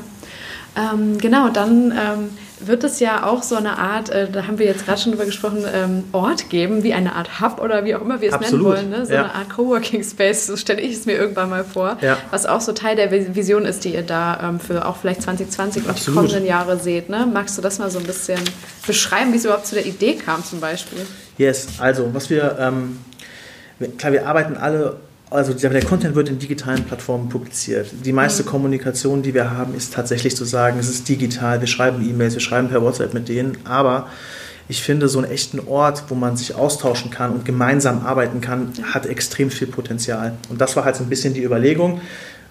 Ähm, 0.75 1.17
genau, 1.17 1.49
dann 1.49 1.91
ähm, 1.91 2.29
wird 2.67 2.83
es 2.83 2.99
ja 2.99 3.25
auch 3.25 3.43
so 3.43 3.55
eine 3.55 3.77
Art, 3.77 4.09
äh, 4.09 4.29
da 4.29 4.47
haben 4.47 4.59
wir 4.59 4.65
jetzt 4.65 4.85
gerade 4.85 4.99
schon 4.99 5.11
drüber 5.11 5.25
gesprochen, 5.25 5.65
ähm, 5.73 6.03
Ort 6.11 6.49
geben, 6.49 6.83
wie 6.83 6.93
eine 6.93 7.15
Art 7.15 7.41
Hub 7.41 7.59
oder 7.61 7.85
wie 7.85 7.95
auch 7.95 8.01
immer 8.01 8.21
wir 8.21 8.29
es 8.29 8.33
Absolut. 8.33 8.75
nennen 8.75 8.91
wollen. 8.91 8.99
Ne? 9.01 9.05
So 9.05 9.13
ja. 9.13 9.23
eine 9.23 9.35
Art 9.35 9.49
Coworking 9.49 10.03
Space, 10.03 10.47
so 10.47 10.55
stelle 10.55 10.81
ich 10.81 10.93
es 10.93 11.05
mir 11.05 11.13
irgendwann 11.13 11.49
mal 11.49 11.63
vor. 11.63 11.97
Ja. 12.01 12.17
Was 12.31 12.45
auch 12.45 12.61
so 12.61 12.71
Teil 12.71 12.95
der 12.95 13.11
Vision 13.35 13.65
ist, 13.65 13.83
die 13.83 13.93
ihr 13.93 14.03
da 14.03 14.49
ähm, 14.49 14.59
für 14.59 14.85
auch 14.85 14.97
vielleicht 14.97 15.21
2020 15.21 15.87
und 15.87 16.07
die 16.07 16.11
kommenden 16.11 16.45
Jahre 16.45 16.77
seht. 16.77 17.09
Ne? 17.09 17.27
Magst 17.31 17.57
du 17.57 17.61
das 17.61 17.79
mal 17.79 17.91
so 17.91 17.99
ein 17.99 18.05
bisschen 18.05 18.39
beschreiben, 18.85 19.33
wie 19.33 19.37
es 19.37 19.45
überhaupt 19.45 19.67
zu 19.67 19.75
der 19.75 19.85
Idee 19.85 20.15
kam 20.15 20.43
zum 20.43 20.59
Beispiel? 20.59 20.99
Yes, 21.37 21.67
also 21.79 22.13
was 22.13 22.29
wir, 22.29 22.57
ähm, 22.59 22.99
klar, 23.97 24.13
wir 24.13 24.27
arbeiten 24.27 24.57
alle 24.57 24.97
also 25.31 25.53
der 25.53 25.83
Content 25.83 26.13
wird 26.13 26.29
in 26.29 26.39
digitalen 26.39 26.83
Plattformen 26.83 27.29
publiziert. 27.29 27.87
Die 28.05 28.11
meiste 28.11 28.43
mhm. 28.43 28.47
Kommunikation, 28.47 29.23
die 29.23 29.33
wir 29.33 29.49
haben, 29.49 29.73
ist 29.75 29.93
tatsächlich 29.93 30.35
zu 30.35 30.43
sagen, 30.43 30.77
es 30.77 30.89
ist 30.89 31.07
digital, 31.07 31.61
wir 31.61 31.67
schreiben 31.67 32.07
E-Mails, 32.07 32.33
wir 32.33 32.41
schreiben 32.41 32.67
per 32.67 32.81
WhatsApp 32.81 33.13
mit 33.13 33.29
denen, 33.29 33.57
aber 33.63 34.07
ich 34.67 34.83
finde, 34.83 35.07
so 35.07 35.19
einen 35.19 35.31
echten 35.31 35.59
Ort, 35.59 36.03
wo 36.09 36.15
man 36.15 36.37
sich 36.37 36.55
austauschen 36.55 37.11
kann 37.11 37.31
und 37.31 37.45
gemeinsam 37.45 38.05
arbeiten 38.05 38.41
kann, 38.41 38.73
hat 38.83 39.05
extrem 39.05 39.49
viel 39.49 39.67
Potenzial. 39.67 40.33
Und 40.49 40.61
das 40.61 40.75
war 40.75 40.85
halt 40.85 40.95
so 40.95 41.03
ein 41.03 41.09
bisschen 41.09 41.33
die 41.33 41.43
Überlegung. 41.43 42.01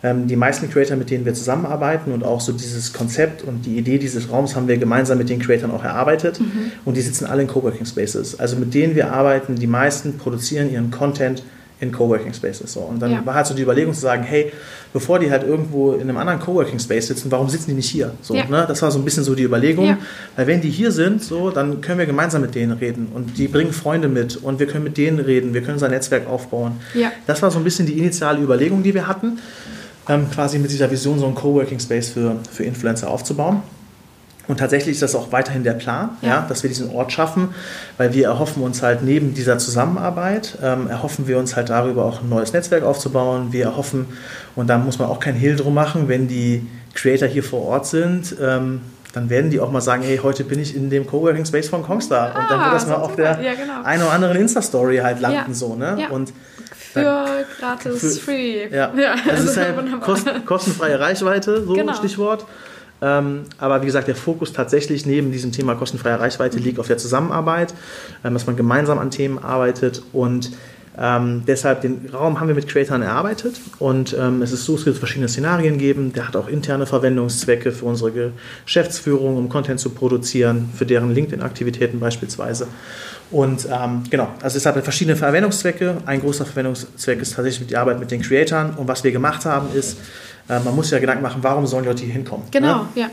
Ähm, 0.02 0.26
die 0.26 0.36
meisten 0.36 0.70
Creator, 0.70 0.96
mit 0.96 1.10
denen 1.10 1.24
wir 1.24 1.34
zusammenarbeiten 1.34 2.12
und 2.12 2.24
auch 2.24 2.40
so 2.40 2.52
dieses 2.52 2.92
Konzept 2.92 3.42
und 3.42 3.66
die 3.66 3.76
Idee 3.76 3.98
dieses 3.98 4.30
Raums 4.30 4.56
haben 4.56 4.68
wir 4.68 4.78
gemeinsam 4.78 5.18
mit 5.18 5.28
den 5.28 5.38
Creatoren 5.38 5.70
auch 5.70 5.84
erarbeitet. 5.84 6.40
Mhm. 6.40 6.72
Und 6.84 6.96
die 6.96 7.02
sitzen 7.02 7.26
alle 7.26 7.42
in 7.42 7.48
Coworking 7.48 7.86
Spaces. 7.86 8.38
Also 8.38 8.56
mit 8.56 8.72
denen 8.72 8.94
wir 8.94 9.12
arbeiten, 9.12 9.56
die 9.56 9.66
meisten 9.66 10.16
produzieren 10.16 10.70
ihren 10.70 10.90
Content 10.90 11.42
in 11.80 11.90
Coworking 11.92 12.32
Spaces. 12.34 12.72
So. 12.72 12.80
Und 12.80 13.00
dann 13.00 13.10
ja. 13.10 13.26
war 13.26 13.34
halt 13.34 13.46
so 13.46 13.54
die 13.54 13.62
Überlegung 13.62 13.94
zu 13.94 14.00
sagen, 14.00 14.22
hey, 14.22 14.52
bevor 14.92 15.18
die 15.18 15.30
halt 15.30 15.42
irgendwo 15.42 15.92
in 15.92 16.02
einem 16.02 16.18
anderen 16.18 16.38
Coworking 16.38 16.78
Space 16.78 17.08
sitzen, 17.08 17.30
warum 17.30 17.48
sitzen 17.48 17.70
die 17.70 17.76
nicht 17.76 17.88
hier? 17.88 18.12
So, 18.22 18.34
ja. 18.34 18.44
ne? 18.44 18.64
Das 18.68 18.82
war 18.82 18.90
so 18.90 18.98
ein 18.98 19.04
bisschen 19.04 19.24
so 19.24 19.34
die 19.34 19.44
Überlegung. 19.44 19.86
Ja. 19.86 19.98
Weil 20.36 20.46
wenn 20.46 20.60
die 20.60 20.70
hier 20.70 20.92
sind, 20.92 21.22
so, 21.22 21.50
dann 21.50 21.80
können 21.80 21.98
wir 21.98 22.06
gemeinsam 22.06 22.42
mit 22.42 22.54
denen 22.54 22.72
reden 22.72 23.08
und 23.14 23.38
die 23.38 23.48
bringen 23.48 23.72
Freunde 23.72 24.08
mit 24.08 24.36
und 24.36 24.60
wir 24.60 24.66
können 24.66 24.84
mit 24.84 24.98
denen 24.98 25.18
reden, 25.18 25.54
wir 25.54 25.62
können 25.62 25.74
unser 25.74 25.88
Netzwerk 25.88 26.28
aufbauen. 26.28 26.72
Das 27.26 27.40
war 27.42 27.50
so 27.50 27.58
ein 27.58 27.64
bisschen 27.64 27.86
die 27.86 27.98
initiale 27.98 28.40
Überlegung, 28.40 28.82
die 28.82 28.94
wir 28.94 29.08
hatten, 29.08 29.38
ähm, 30.08 30.30
quasi 30.30 30.58
mit 30.58 30.70
dieser 30.70 30.90
Vision 30.90 31.18
so 31.18 31.26
einen 31.26 31.34
Coworking 31.34 31.80
Space 31.80 32.10
für, 32.10 32.36
für 32.50 32.64
Influencer 32.64 33.08
aufzubauen. 33.10 33.62
Und 34.50 34.56
tatsächlich 34.56 34.94
ist 34.94 35.02
das 35.02 35.14
auch 35.14 35.30
weiterhin 35.30 35.62
der 35.62 35.74
Plan, 35.74 36.10
ja. 36.22 36.28
ja. 36.28 36.46
dass 36.48 36.64
wir 36.64 36.68
diesen 36.68 36.90
Ort 36.90 37.12
schaffen, 37.12 37.54
weil 37.98 38.12
wir 38.12 38.24
erhoffen 38.24 38.64
uns 38.64 38.82
halt 38.82 39.04
neben 39.04 39.32
dieser 39.32 39.58
Zusammenarbeit, 39.58 40.58
ähm, 40.60 40.88
erhoffen 40.88 41.28
wir 41.28 41.38
uns 41.38 41.54
halt 41.54 41.70
darüber 41.70 42.04
auch 42.04 42.20
ein 42.20 42.28
neues 42.28 42.52
Netzwerk 42.52 42.82
aufzubauen. 42.82 43.52
Wir 43.52 43.66
erhoffen, 43.66 44.06
und 44.56 44.66
da 44.66 44.76
muss 44.76 44.98
man 44.98 45.08
auch 45.08 45.20
keinen 45.20 45.36
Hehl 45.36 45.54
drum 45.54 45.74
machen, 45.74 46.08
wenn 46.08 46.26
die 46.26 46.66
Creator 46.94 47.28
hier 47.28 47.44
vor 47.44 47.62
Ort 47.62 47.86
sind, 47.86 48.34
ähm, 48.42 48.80
dann 49.12 49.30
werden 49.30 49.52
die 49.52 49.60
auch 49.60 49.70
mal 49.70 49.80
sagen, 49.80 50.02
hey, 50.02 50.18
heute 50.20 50.42
bin 50.42 50.58
ich 50.58 50.74
in 50.74 50.90
dem 50.90 51.06
Coworking 51.06 51.46
Space 51.46 51.68
von 51.68 51.84
Kongstar. 51.84 52.32
Ah, 52.34 52.40
und 52.40 52.50
dann 52.50 52.60
wird 52.60 52.74
das 52.74 52.88
mal 52.88 52.96
auf 52.96 53.14
der 53.14 53.40
ja, 53.40 53.54
genau. 53.54 53.84
einen 53.84 54.02
oder 54.02 54.12
anderen 54.12 54.36
Insta-Story 54.36 54.96
halt 54.98 55.20
landen. 55.20 55.50
Ja. 55.50 55.54
So, 55.54 55.76
ne? 55.76 56.08
Und 56.10 56.32
für 56.92 57.02
dann, 57.02 57.44
gratis, 57.60 58.18
für, 58.18 58.24
free. 58.24 58.68
Ja, 58.68 58.92
ja. 58.96 59.14
Es 59.32 59.44
ist 59.44 59.56
halt 59.58 60.00
kosten, 60.00 60.44
kostenfreie 60.44 60.98
Reichweite, 60.98 61.64
so 61.64 61.72
genau. 61.72 61.94
Stichwort. 61.94 62.46
Ähm, 63.02 63.42
aber 63.58 63.82
wie 63.82 63.86
gesagt, 63.86 64.08
der 64.08 64.16
Fokus 64.16 64.52
tatsächlich 64.52 65.06
neben 65.06 65.32
diesem 65.32 65.52
Thema 65.52 65.74
kostenfreie 65.74 66.20
Reichweite 66.20 66.58
liegt 66.58 66.78
auf 66.78 66.86
der 66.86 66.98
Zusammenarbeit, 66.98 67.74
ähm, 68.24 68.34
dass 68.34 68.46
man 68.46 68.56
gemeinsam 68.56 68.98
an 68.98 69.10
Themen 69.10 69.38
arbeitet 69.38 70.02
und 70.12 70.50
ähm, 70.98 71.44
deshalb 71.46 71.82
den 71.82 72.10
Raum 72.12 72.40
haben 72.40 72.48
wir 72.48 72.54
mit 72.54 72.68
Creatoren 72.68 73.00
erarbeitet 73.00 73.60
und 73.78 74.14
ähm, 74.18 74.42
es 74.42 74.52
ist 74.52 74.64
so, 74.64 74.74
es 74.74 74.84
wird 74.84 74.98
verschiedene 74.98 75.28
Szenarien 75.28 75.78
geben. 75.78 76.12
Der 76.12 76.28
hat 76.28 76.36
auch 76.36 76.48
interne 76.48 76.84
Verwendungszwecke 76.84 77.72
für 77.72 77.86
unsere 77.86 78.32
Geschäftsführung, 78.66 79.36
um 79.36 79.48
Content 79.48 79.80
zu 79.80 79.90
produzieren, 79.90 80.68
für 80.74 80.84
deren 80.84 81.14
LinkedIn-Aktivitäten 81.14 82.00
beispielsweise. 82.00 82.66
Und 83.30 83.66
ähm, 83.70 84.02
genau, 84.10 84.28
also 84.42 84.58
es 84.58 84.66
hat 84.66 84.82
verschiedene 84.82 85.16
Verwendungszwecke. 85.16 85.98
Ein 86.06 86.20
großer 86.20 86.44
Verwendungszweck 86.44 87.22
ist 87.22 87.34
tatsächlich 87.34 87.68
die 87.68 87.76
Arbeit 87.76 88.00
mit 88.00 88.10
den 88.10 88.20
Creatoren. 88.20 88.74
Und 88.74 88.88
was 88.88 89.04
wir 89.04 89.12
gemacht 89.12 89.44
haben, 89.44 89.68
ist, 89.74 89.96
äh, 90.50 90.60
man 90.60 90.74
muss 90.74 90.90
ja 90.90 90.98
Gedanken 90.98 91.22
machen, 91.22 91.38
warum 91.42 91.66
sollen 91.66 91.84
Leute 91.84 92.04
hier 92.04 92.12
hinkommen? 92.12 92.46
Genau, 92.50 92.82
ne? 92.82 92.88
ja. 92.94 93.10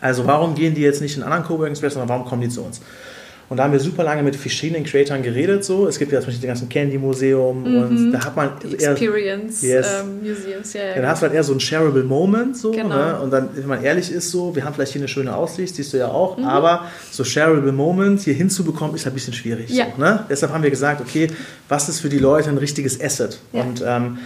Also 0.00 0.26
warum 0.26 0.54
gehen 0.54 0.74
die 0.74 0.80
jetzt 0.80 1.00
nicht 1.00 1.16
in 1.16 1.22
anderen 1.22 1.44
Coworking 1.44 1.76
Space, 1.76 1.94
sondern 1.94 2.08
warum 2.08 2.24
kommen 2.24 2.42
die 2.42 2.48
zu 2.48 2.62
uns? 2.62 2.80
Und 3.50 3.56
da 3.56 3.64
haben 3.64 3.72
wir 3.72 3.80
super 3.80 4.04
lange 4.04 4.22
mit 4.22 4.36
verschiedenen 4.36 4.84
Creatoren 4.84 5.24
geredet. 5.24 5.64
So. 5.64 5.88
Es 5.88 5.98
gibt 5.98 6.12
ja 6.12 6.20
zum 6.20 6.26
Beispiel 6.26 6.42
den 6.42 6.50
ganzen 6.50 6.68
Candy 6.68 6.98
Museum 6.98 7.64
mhm. 7.64 7.82
und 7.82 8.12
da 8.12 8.24
hat 8.24 8.36
man 8.36 8.52
die 8.62 8.74
Experience 8.74 9.62
yes. 9.62 10.02
um, 10.02 10.20
Museums. 10.20 10.72
Ja, 10.72 10.80
ja, 10.80 10.88
ja, 10.90 10.94
dann 10.94 11.08
hast 11.08 11.20
du 11.20 11.26
halt 11.26 11.34
eher 11.34 11.42
so 11.42 11.52
ein 11.52 11.58
shareable 11.58 12.04
Moment. 12.04 12.56
So, 12.56 12.70
genau. 12.70 12.96
ne? 12.96 13.20
Und 13.20 13.32
dann, 13.32 13.48
wenn 13.54 13.66
man 13.66 13.82
ehrlich 13.82 14.12
ist, 14.12 14.30
so, 14.30 14.54
wir 14.54 14.64
haben 14.64 14.74
vielleicht 14.74 14.92
hier 14.92 15.00
eine 15.00 15.08
schöne 15.08 15.34
Aussicht, 15.34 15.74
siehst 15.74 15.92
du 15.92 15.96
ja 15.96 16.06
auch, 16.06 16.38
mhm. 16.38 16.44
aber 16.44 16.86
so 17.10 17.24
shareable 17.24 17.72
Moment 17.72 18.20
hier 18.20 18.34
hinzubekommen, 18.34 18.94
ist 18.94 19.04
halt 19.04 19.14
ein 19.14 19.16
bisschen 19.16 19.34
schwierig. 19.34 19.68
Ja. 19.70 19.86
So, 19.96 20.00
ne? 20.00 20.24
Deshalb 20.30 20.52
haben 20.52 20.62
wir 20.62 20.70
gesagt, 20.70 21.00
okay, 21.00 21.26
was 21.68 21.88
ist 21.88 21.98
für 21.98 22.08
die 22.08 22.20
Leute 22.20 22.50
ein 22.50 22.58
richtiges 22.58 23.00
Asset? 23.00 23.40
Und 23.52 23.82
ähm, 23.84 24.18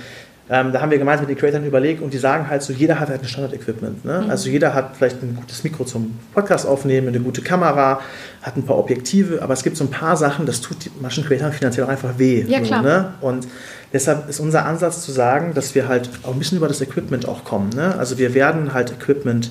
ähm, 0.50 0.72
da 0.72 0.82
haben 0.82 0.90
wir 0.90 0.98
gemeinsam 0.98 1.26
mit 1.26 1.36
den 1.36 1.40
Creatoren 1.40 1.64
überlegt 1.66 2.02
und 2.02 2.12
die 2.12 2.18
sagen 2.18 2.48
halt 2.50 2.62
so, 2.62 2.72
jeder 2.72 3.00
hat 3.00 3.08
halt 3.08 3.22
ein 3.22 3.28
Standard-Equipment. 3.28 4.04
Ne? 4.04 4.22
Mhm. 4.24 4.30
Also 4.30 4.50
jeder 4.50 4.74
hat 4.74 4.94
vielleicht 4.96 5.22
ein 5.22 5.36
gutes 5.36 5.64
Mikro 5.64 5.84
zum 5.84 6.18
Podcast 6.34 6.66
aufnehmen, 6.66 7.08
eine 7.08 7.20
gute 7.20 7.40
Kamera, 7.40 8.00
hat 8.42 8.56
ein 8.56 8.66
paar 8.66 8.76
Objektive, 8.76 9.40
aber 9.40 9.54
es 9.54 9.62
gibt 9.62 9.78
so 9.78 9.84
ein 9.84 9.90
paar 9.90 10.18
Sachen, 10.18 10.44
das 10.44 10.60
tut 10.60 10.90
manchen 11.00 11.24
Creatoren 11.24 11.52
finanziell 11.52 11.86
auch 11.86 11.90
einfach 11.90 12.18
weh. 12.18 12.44
Ja, 12.46 12.60
klar. 12.60 12.82
ne? 12.82 13.14
Und 13.22 13.48
deshalb 13.94 14.28
ist 14.28 14.38
unser 14.38 14.66
Ansatz 14.66 15.02
zu 15.02 15.12
sagen, 15.12 15.54
dass 15.54 15.74
wir 15.74 15.88
halt 15.88 16.10
auch 16.24 16.34
ein 16.34 16.38
bisschen 16.38 16.58
über 16.58 16.68
das 16.68 16.82
Equipment 16.82 17.26
auch 17.26 17.44
kommen. 17.44 17.70
Ne? 17.70 17.94
Also 17.98 18.18
wir 18.18 18.34
werden 18.34 18.74
halt 18.74 18.92
Equipment 18.92 19.50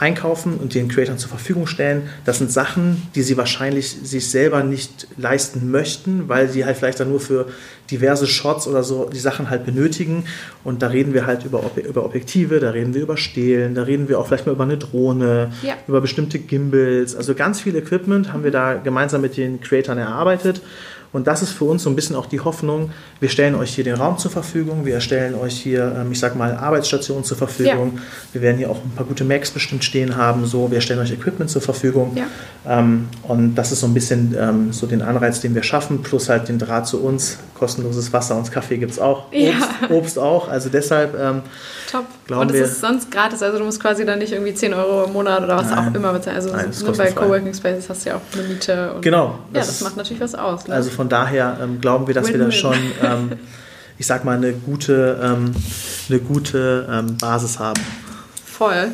einkaufen 0.00 0.56
und 0.56 0.74
den 0.74 0.88
Creatoren 0.88 1.18
zur 1.18 1.28
Verfügung 1.28 1.66
stellen. 1.66 2.08
Das 2.24 2.38
sind 2.38 2.50
Sachen, 2.50 3.02
die 3.14 3.22
sie 3.22 3.36
wahrscheinlich 3.36 3.90
sich 3.90 4.28
selber 4.30 4.62
nicht 4.62 5.06
leisten 5.16 5.70
möchten, 5.70 6.28
weil 6.28 6.48
sie 6.48 6.64
halt 6.64 6.76
vielleicht 6.76 7.00
dann 7.00 7.10
nur 7.10 7.20
für 7.20 7.46
diverse 7.90 8.26
Shots 8.26 8.66
oder 8.66 8.82
so 8.82 9.08
die 9.12 9.18
Sachen 9.18 9.50
halt 9.50 9.66
benötigen. 9.66 10.24
Und 10.62 10.82
da 10.82 10.88
reden 10.88 11.14
wir 11.14 11.26
halt 11.26 11.44
über, 11.44 11.62
über 11.76 12.04
Objektive, 12.04 12.60
da 12.60 12.70
reden 12.70 12.94
wir 12.94 13.02
über 13.02 13.16
Stehlen, 13.16 13.74
da 13.74 13.82
reden 13.82 14.08
wir 14.08 14.18
auch 14.18 14.26
vielleicht 14.26 14.46
mal 14.46 14.52
über 14.52 14.64
eine 14.64 14.78
Drohne, 14.78 15.52
ja. 15.62 15.74
über 15.86 16.00
bestimmte 16.00 16.38
Gimbals. 16.38 17.14
Also 17.14 17.34
ganz 17.34 17.60
viel 17.60 17.76
Equipment 17.76 18.32
haben 18.32 18.44
wir 18.44 18.50
da 18.50 18.74
gemeinsam 18.74 19.20
mit 19.20 19.36
den 19.36 19.60
Creatoren 19.60 19.98
erarbeitet. 19.98 20.62
Und 21.14 21.28
das 21.28 21.42
ist 21.42 21.52
für 21.52 21.64
uns 21.64 21.84
so 21.84 21.90
ein 21.90 21.94
bisschen 21.94 22.16
auch 22.16 22.26
die 22.26 22.40
Hoffnung, 22.40 22.90
wir 23.20 23.28
stellen 23.28 23.54
euch 23.54 23.72
hier 23.72 23.84
den 23.84 23.94
Raum 23.94 24.18
zur 24.18 24.32
Verfügung, 24.32 24.84
wir 24.84 25.00
stellen 25.00 25.36
euch 25.36 25.54
hier, 25.54 25.94
ähm, 25.96 26.10
ich 26.10 26.18
sag 26.18 26.34
mal, 26.34 26.56
Arbeitsstationen 26.56 27.22
zur 27.22 27.36
Verfügung. 27.36 27.92
Ja. 27.94 28.02
Wir 28.32 28.42
werden 28.42 28.58
hier 28.58 28.68
auch 28.68 28.82
ein 28.84 28.90
paar 28.96 29.06
gute 29.06 29.22
Macs 29.22 29.52
bestimmt 29.52 29.84
stehen 29.84 30.16
haben, 30.16 30.44
so, 30.44 30.72
wir 30.72 30.80
stellen 30.80 30.98
euch 30.98 31.12
Equipment 31.12 31.48
zur 31.50 31.62
Verfügung. 31.62 32.16
Ja. 32.16 32.26
Ähm, 32.66 33.06
und 33.22 33.54
das 33.54 33.70
ist 33.70 33.78
so 33.78 33.86
ein 33.86 33.94
bisschen 33.94 34.34
ähm, 34.36 34.72
so 34.72 34.88
den 34.88 35.02
Anreiz, 35.02 35.40
den 35.40 35.54
wir 35.54 35.62
schaffen, 35.62 36.02
plus 36.02 36.28
halt 36.28 36.48
den 36.48 36.58
Draht 36.58 36.88
zu 36.88 37.00
uns. 37.00 37.38
Kostenloses 37.54 38.12
Wasser 38.12 38.36
und 38.36 38.50
Kaffee 38.50 38.78
gibt 38.78 38.90
es 38.90 38.98
auch. 38.98 39.26
Obst. 39.32 39.90
Obst, 39.90 40.18
auch. 40.18 40.48
Also 40.48 40.68
deshalb 40.68 41.16
Top. 41.94 42.06
und 42.36 42.50
es 42.50 42.72
ist 42.72 42.80
sonst 42.80 43.10
gratis, 43.10 43.40
also 43.40 43.58
du 43.58 43.64
musst 43.64 43.80
quasi 43.80 44.04
dann 44.04 44.18
nicht 44.18 44.32
irgendwie 44.32 44.52
10 44.52 44.74
Euro 44.74 45.04
im 45.04 45.12
Monat 45.12 45.44
oder 45.44 45.56
was 45.56 45.70
Nein. 45.70 45.90
auch 45.90 45.94
immer 45.94 46.12
bezahlen. 46.12 46.36
Also 46.36 46.50
Nein, 46.50 46.72
nur 46.82 46.96
bei 46.96 47.12
Coworking 47.12 47.54
Spaces 47.54 47.88
hast 47.88 48.04
du 48.04 48.10
ja 48.10 48.16
auch 48.16 48.20
eine 48.32 48.48
Miete. 48.48 48.96
genau. 49.00 49.38
ja, 49.52 49.60
das, 49.60 49.68
das 49.68 49.80
macht 49.82 49.96
natürlich 49.96 50.20
was 50.20 50.34
aus. 50.34 50.66
Ne? 50.66 50.74
Also 50.74 50.90
von 50.90 51.08
daher 51.08 51.56
ähm, 51.62 51.80
glauben 51.80 52.08
wir, 52.08 52.14
dass 52.14 52.26
Win 52.26 52.34
-win. 52.34 52.38
wir 52.38 52.44
da 52.46 52.50
schon, 52.50 52.76
ähm, 53.00 53.32
ich 53.98 54.06
sag 54.06 54.24
mal, 54.24 54.36
eine 54.36 54.52
gute, 54.54 55.20
ähm, 55.22 55.54
eine 56.08 56.18
gute 56.18 56.88
ähm, 56.90 57.16
Basis 57.16 57.60
haben. 57.60 57.80
Voll. 58.44 58.88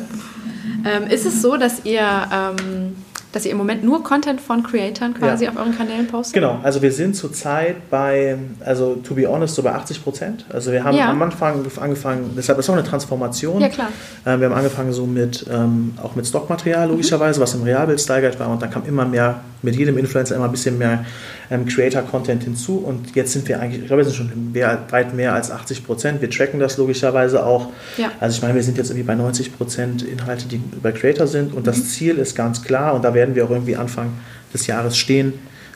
Ähm, 0.85 1.07
ist 1.07 1.25
es 1.25 1.41
so, 1.41 1.57
dass 1.57 1.85
ihr 1.85 2.01
ähm, 2.01 2.95
dass 3.31 3.45
ihr 3.45 3.51
im 3.51 3.57
Moment 3.57 3.83
nur 3.83 4.03
Content 4.03 4.41
von 4.41 4.63
Creatoren 4.63 5.13
quasi 5.13 5.45
ja. 5.45 5.51
auf 5.51 5.57
euren 5.57 5.77
Kanälen 5.77 6.07
postet? 6.07 6.33
Genau, 6.33 6.59
also 6.63 6.81
wir 6.81 6.91
sind 6.91 7.15
zurzeit 7.15 7.89
bei, 7.89 8.37
also 8.59 8.95
to 8.95 9.15
be 9.15 9.27
honest, 9.27 9.55
so 9.55 9.63
bei 9.63 9.71
80 9.73 10.03
Prozent. 10.03 10.45
Also 10.49 10.71
wir 10.71 10.83
haben 10.83 10.97
ja. 10.97 11.09
am 11.09 11.21
Anfang 11.21 11.65
angefangen, 11.79 12.31
deshalb 12.35 12.59
ist 12.59 12.69
auch 12.69 12.73
eine 12.73 12.83
Transformation. 12.83 13.61
Ja, 13.61 13.69
klar. 13.69 13.89
Äh, 14.25 14.39
wir 14.39 14.49
haben 14.49 14.55
angefangen 14.55 14.93
so 14.93 15.05
mit, 15.05 15.45
ähm, 15.51 15.93
auch 16.01 16.15
mit 16.15 16.27
Stockmaterial 16.27 16.89
logischerweise, 16.89 17.39
mhm. 17.39 17.43
was 17.43 17.53
im 17.53 17.63
Realbild 17.63 18.01
steigert 18.01 18.39
war 18.39 18.49
und 18.49 18.61
dann 18.61 18.69
kam 18.69 18.85
immer 18.85 19.05
mehr, 19.05 19.41
mit 19.61 19.75
jedem 19.75 19.97
Influencer 19.97 20.35
immer 20.35 20.45
ein 20.45 20.51
bisschen 20.51 20.77
mehr 20.77 21.05
ähm, 21.51 21.65
Creator-Content 21.65 22.43
hinzu 22.43 22.77
und 22.77 23.13
jetzt 23.13 23.33
sind 23.33 23.47
wir 23.47 23.59
eigentlich, 23.59 23.81
ich 23.81 23.87
glaube, 23.87 24.03
wir 24.03 24.09
sind 24.09 24.15
schon 24.15 24.51
mehr, 24.53 24.85
weit 24.89 25.13
mehr 25.13 25.33
als 25.33 25.51
80 25.51 25.85
Prozent. 25.85 26.21
Wir 26.21 26.29
tracken 26.29 26.59
das 26.59 26.77
logischerweise 26.77 27.45
auch. 27.45 27.67
Ja. 27.97 28.11
Also 28.19 28.37
ich 28.37 28.41
meine, 28.41 28.55
wir 28.55 28.63
sind 28.63 28.77
jetzt 28.77 28.89
irgendwie 28.89 29.05
bei 29.05 29.15
90 29.15 29.57
Prozent 29.57 30.01
Inhalte, 30.01 30.45
die 30.47 30.61
über 30.75 30.93
Creator 30.93 31.27
sind 31.27 31.53
und 31.53 31.59
mhm. 31.59 31.65
das 31.65 31.89
Ziel 31.89 32.17
ist 32.17 32.35
ganz 32.35 32.63
klar 32.63 32.93
und 32.95 33.03
da 33.03 33.13
werden 33.13 33.35
wir 33.35 33.45
auch 33.45 33.51
irgendwie 33.51 33.75
Anfang 33.75 34.13
des 34.53 34.65
Jahres 34.65 34.97
stehen, 34.97 35.33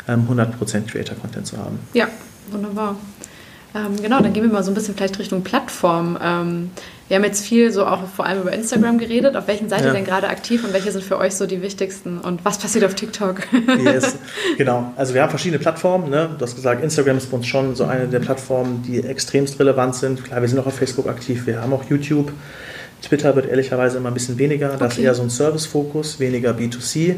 ähm, 0.08 0.22
100 0.22 0.58
Prozent 0.58 0.90
Creator-Content 0.90 1.46
zu 1.46 1.58
haben. 1.58 1.78
Ja, 1.94 2.08
wunderbar. 2.52 2.96
Ähm, 3.76 4.02
genau, 4.02 4.22
dann 4.22 4.32
gehen 4.32 4.44
wir 4.44 4.52
mal 4.52 4.64
so 4.64 4.72
ein 4.72 4.74
bisschen 4.74 4.96
vielleicht 4.96 5.20
Richtung 5.20 5.44
Plattform. 5.44 6.18
Ähm, 6.24 6.72
wir 7.08 7.18
haben 7.18 7.24
jetzt 7.26 7.46
viel 7.46 7.72
so 7.72 7.86
auch 7.86 8.08
vor 8.08 8.26
allem 8.26 8.42
über 8.42 8.54
Instagram 8.54 8.98
geredet. 8.98 9.36
Auf 9.36 9.48
welchen 9.48 9.70
seid 9.70 9.84
ihr 9.84 9.92
denn 9.92 10.06
gerade 10.06 10.28
aktiv 10.28 10.64
und 10.64 10.74
welche 10.74 10.92
sind 10.92 11.04
für 11.04 11.20
euch 11.20 11.36
so 11.36 11.46
die 11.46 11.62
wichtigsten? 11.62 12.18
Und 12.18 12.44
was 12.46 12.58
passiert 12.58 12.86
auf 12.86 12.96
TikTok? 12.96 13.42
yes, 13.84 14.18
genau. 14.58 14.94
Also 14.96 15.14
wir 15.14 15.22
haben 15.22 15.30
verschiedene 15.30 15.60
Plattformen. 15.60 16.10
Ne? 16.10 16.30
Du 16.38 16.44
hast 16.44 16.56
gesagt, 16.56 16.84
Instagram 16.84 17.18
ist 17.18 17.30
für 17.30 17.36
uns 17.36 17.46
schon 17.46 17.76
so 17.76 17.84
eine 17.84 18.08
der 18.08 18.20
Plattformen, 18.20 18.82
die 18.82 19.04
extremst 19.04 19.60
relevant 19.60 19.96
sind. 19.96 20.24
Klar, 20.24 20.42
wir 20.42 20.48
sind 20.48 20.58
auch 20.58 20.66
auf 20.66 20.76
Facebook 20.76 21.08
aktiv. 21.08 21.46
Wir 21.46 21.62
haben 21.62 21.74
auch 21.74 21.84
YouTube. 21.90 22.32
Twitter 23.04 23.36
wird 23.36 23.48
ehrlicherweise 23.48 23.98
immer 23.98 24.10
ein 24.10 24.14
bisschen 24.16 24.40
weniger. 24.40 24.70
Das 24.70 24.82
okay. 24.82 24.88
ist 24.88 24.98
eher 25.00 25.14
so 25.14 25.22
ein 25.22 25.30
Service-Fokus, 25.30 26.20
weniger 26.20 26.52
B2C. 26.52 27.18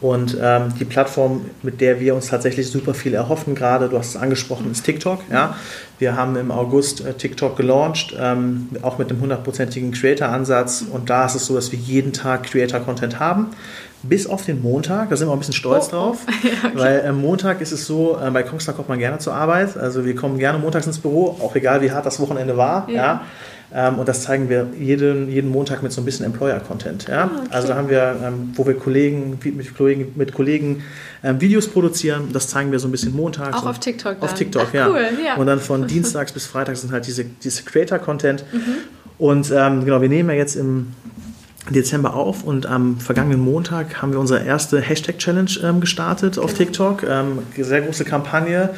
Und 0.00 0.36
ähm, 0.40 0.72
die 0.78 0.84
Plattform, 0.84 1.46
mit 1.62 1.80
der 1.80 1.98
wir 1.98 2.14
uns 2.14 2.28
tatsächlich 2.28 2.70
super 2.70 2.94
viel 2.94 3.14
erhoffen, 3.14 3.56
gerade, 3.56 3.88
du 3.88 3.98
hast 3.98 4.10
es 4.10 4.16
angesprochen, 4.16 4.70
ist 4.70 4.84
TikTok. 4.84 5.22
Ja? 5.30 5.56
Wir 5.98 6.16
haben 6.16 6.36
im 6.36 6.52
August 6.52 7.04
äh, 7.04 7.14
TikTok 7.14 7.56
gelauncht, 7.56 8.14
ähm, 8.18 8.68
auch 8.82 8.98
mit 8.98 9.10
einem 9.10 9.20
hundertprozentigen 9.20 9.90
Creator-Ansatz. 9.90 10.84
Und 10.88 11.10
da 11.10 11.26
ist 11.26 11.34
es 11.34 11.46
so, 11.46 11.54
dass 11.54 11.72
wir 11.72 11.78
jeden 11.80 12.12
Tag 12.12 12.44
Creator-Content 12.44 13.18
haben. 13.18 13.48
Bis 14.02 14.26
auf 14.26 14.44
den 14.44 14.62
Montag, 14.62 15.10
da 15.10 15.16
sind 15.16 15.26
wir 15.26 15.32
auch 15.32 15.36
ein 15.36 15.40
bisschen 15.40 15.54
stolz 15.54 15.88
oh, 15.88 15.90
drauf, 15.90 16.18
ja, 16.42 16.68
okay. 16.68 16.78
weil 16.78 17.06
am 17.06 17.18
äh, 17.18 17.20
Montag 17.20 17.60
ist 17.60 17.72
es 17.72 17.84
so, 17.84 18.16
äh, 18.22 18.30
bei 18.30 18.44
Kongstar 18.44 18.74
kommt 18.74 18.88
man 18.88 18.98
gerne 18.98 19.18
zur 19.18 19.34
Arbeit, 19.34 19.76
also 19.76 20.04
wir 20.04 20.14
kommen 20.14 20.38
gerne 20.38 20.58
montags 20.58 20.86
ins 20.86 20.98
Büro, 20.98 21.36
auch 21.40 21.56
egal 21.56 21.82
wie 21.82 21.90
hart 21.90 22.06
das 22.06 22.20
Wochenende 22.20 22.56
war. 22.56 22.88
Ja. 22.88 22.94
ja. 22.94 23.22
Ähm, 23.74 23.98
und 23.98 24.08
das 24.08 24.22
zeigen 24.22 24.48
wir 24.48 24.68
jeden, 24.78 25.30
jeden 25.30 25.50
Montag 25.50 25.82
mit 25.82 25.92
so 25.92 26.00
ein 26.00 26.04
bisschen 26.04 26.24
Employer-Content. 26.24 27.06
Ja? 27.06 27.24
Ah, 27.24 27.30
okay. 27.36 27.48
Also 27.50 27.68
da 27.68 27.74
haben 27.74 27.90
wir, 27.90 28.16
ähm, 28.24 28.52
wo 28.54 28.66
wir 28.66 28.74
Kollegen, 28.74 29.38
mit 29.44 29.76
Kollegen, 29.76 30.12
mit 30.14 30.32
Kollegen 30.32 30.82
ähm, 31.22 31.40
Videos 31.40 31.68
produzieren, 31.68 32.30
das 32.32 32.48
zeigen 32.48 32.72
wir 32.72 32.78
so 32.78 32.88
ein 32.88 32.92
bisschen 32.92 33.14
montags. 33.14 33.58
Auch 33.58 33.66
auf 33.66 33.78
TikTok 33.78 34.20
dann. 34.20 34.22
Auf 34.22 34.34
TikTok, 34.34 34.68
Ach, 34.68 34.74
ja. 34.74 34.88
Cool, 34.88 35.08
ja. 35.24 35.34
Und 35.36 35.46
dann 35.46 35.60
von 35.60 35.86
Dienstags 35.88 36.32
bis 36.32 36.46
Freitags 36.46 36.80
sind 36.80 36.92
halt 36.92 37.06
diese, 37.06 37.24
diese 37.24 37.62
Creator-Content. 37.64 38.44
Mhm. 38.52 38.60
Und 39.18 39.50
ähm, 39.50 39.84
genau, 39.84 40.00
wir 40.00 40.08
nehmen 40.08 40.30
ja 40.30 40.36
jetzt 40.36 40.56
im 40.56 40.94
Dezember 41.70 42.14
auf 42.14 42.44
und 42.44 42.66
am 42.66 42.98
vergangenen 42.98 43.40
Montag 43.40 44.00
haben 44.00 44.12
wir 44.12 44.20
unsere 44.20 44.44
erste 44.44 44.80
Hashtag-Challenge 44.80 45.50
ähm, 45.62 45.80
gestartet 45.80 46.38
auf 46.38 46.54
genau. 46.54 46.58
TikTok. 46.58 47.02
Ähm, 47.02 47.38
sehr 47.56 47.82
große 47.82 48.04
Kampagne. 48.04 48.70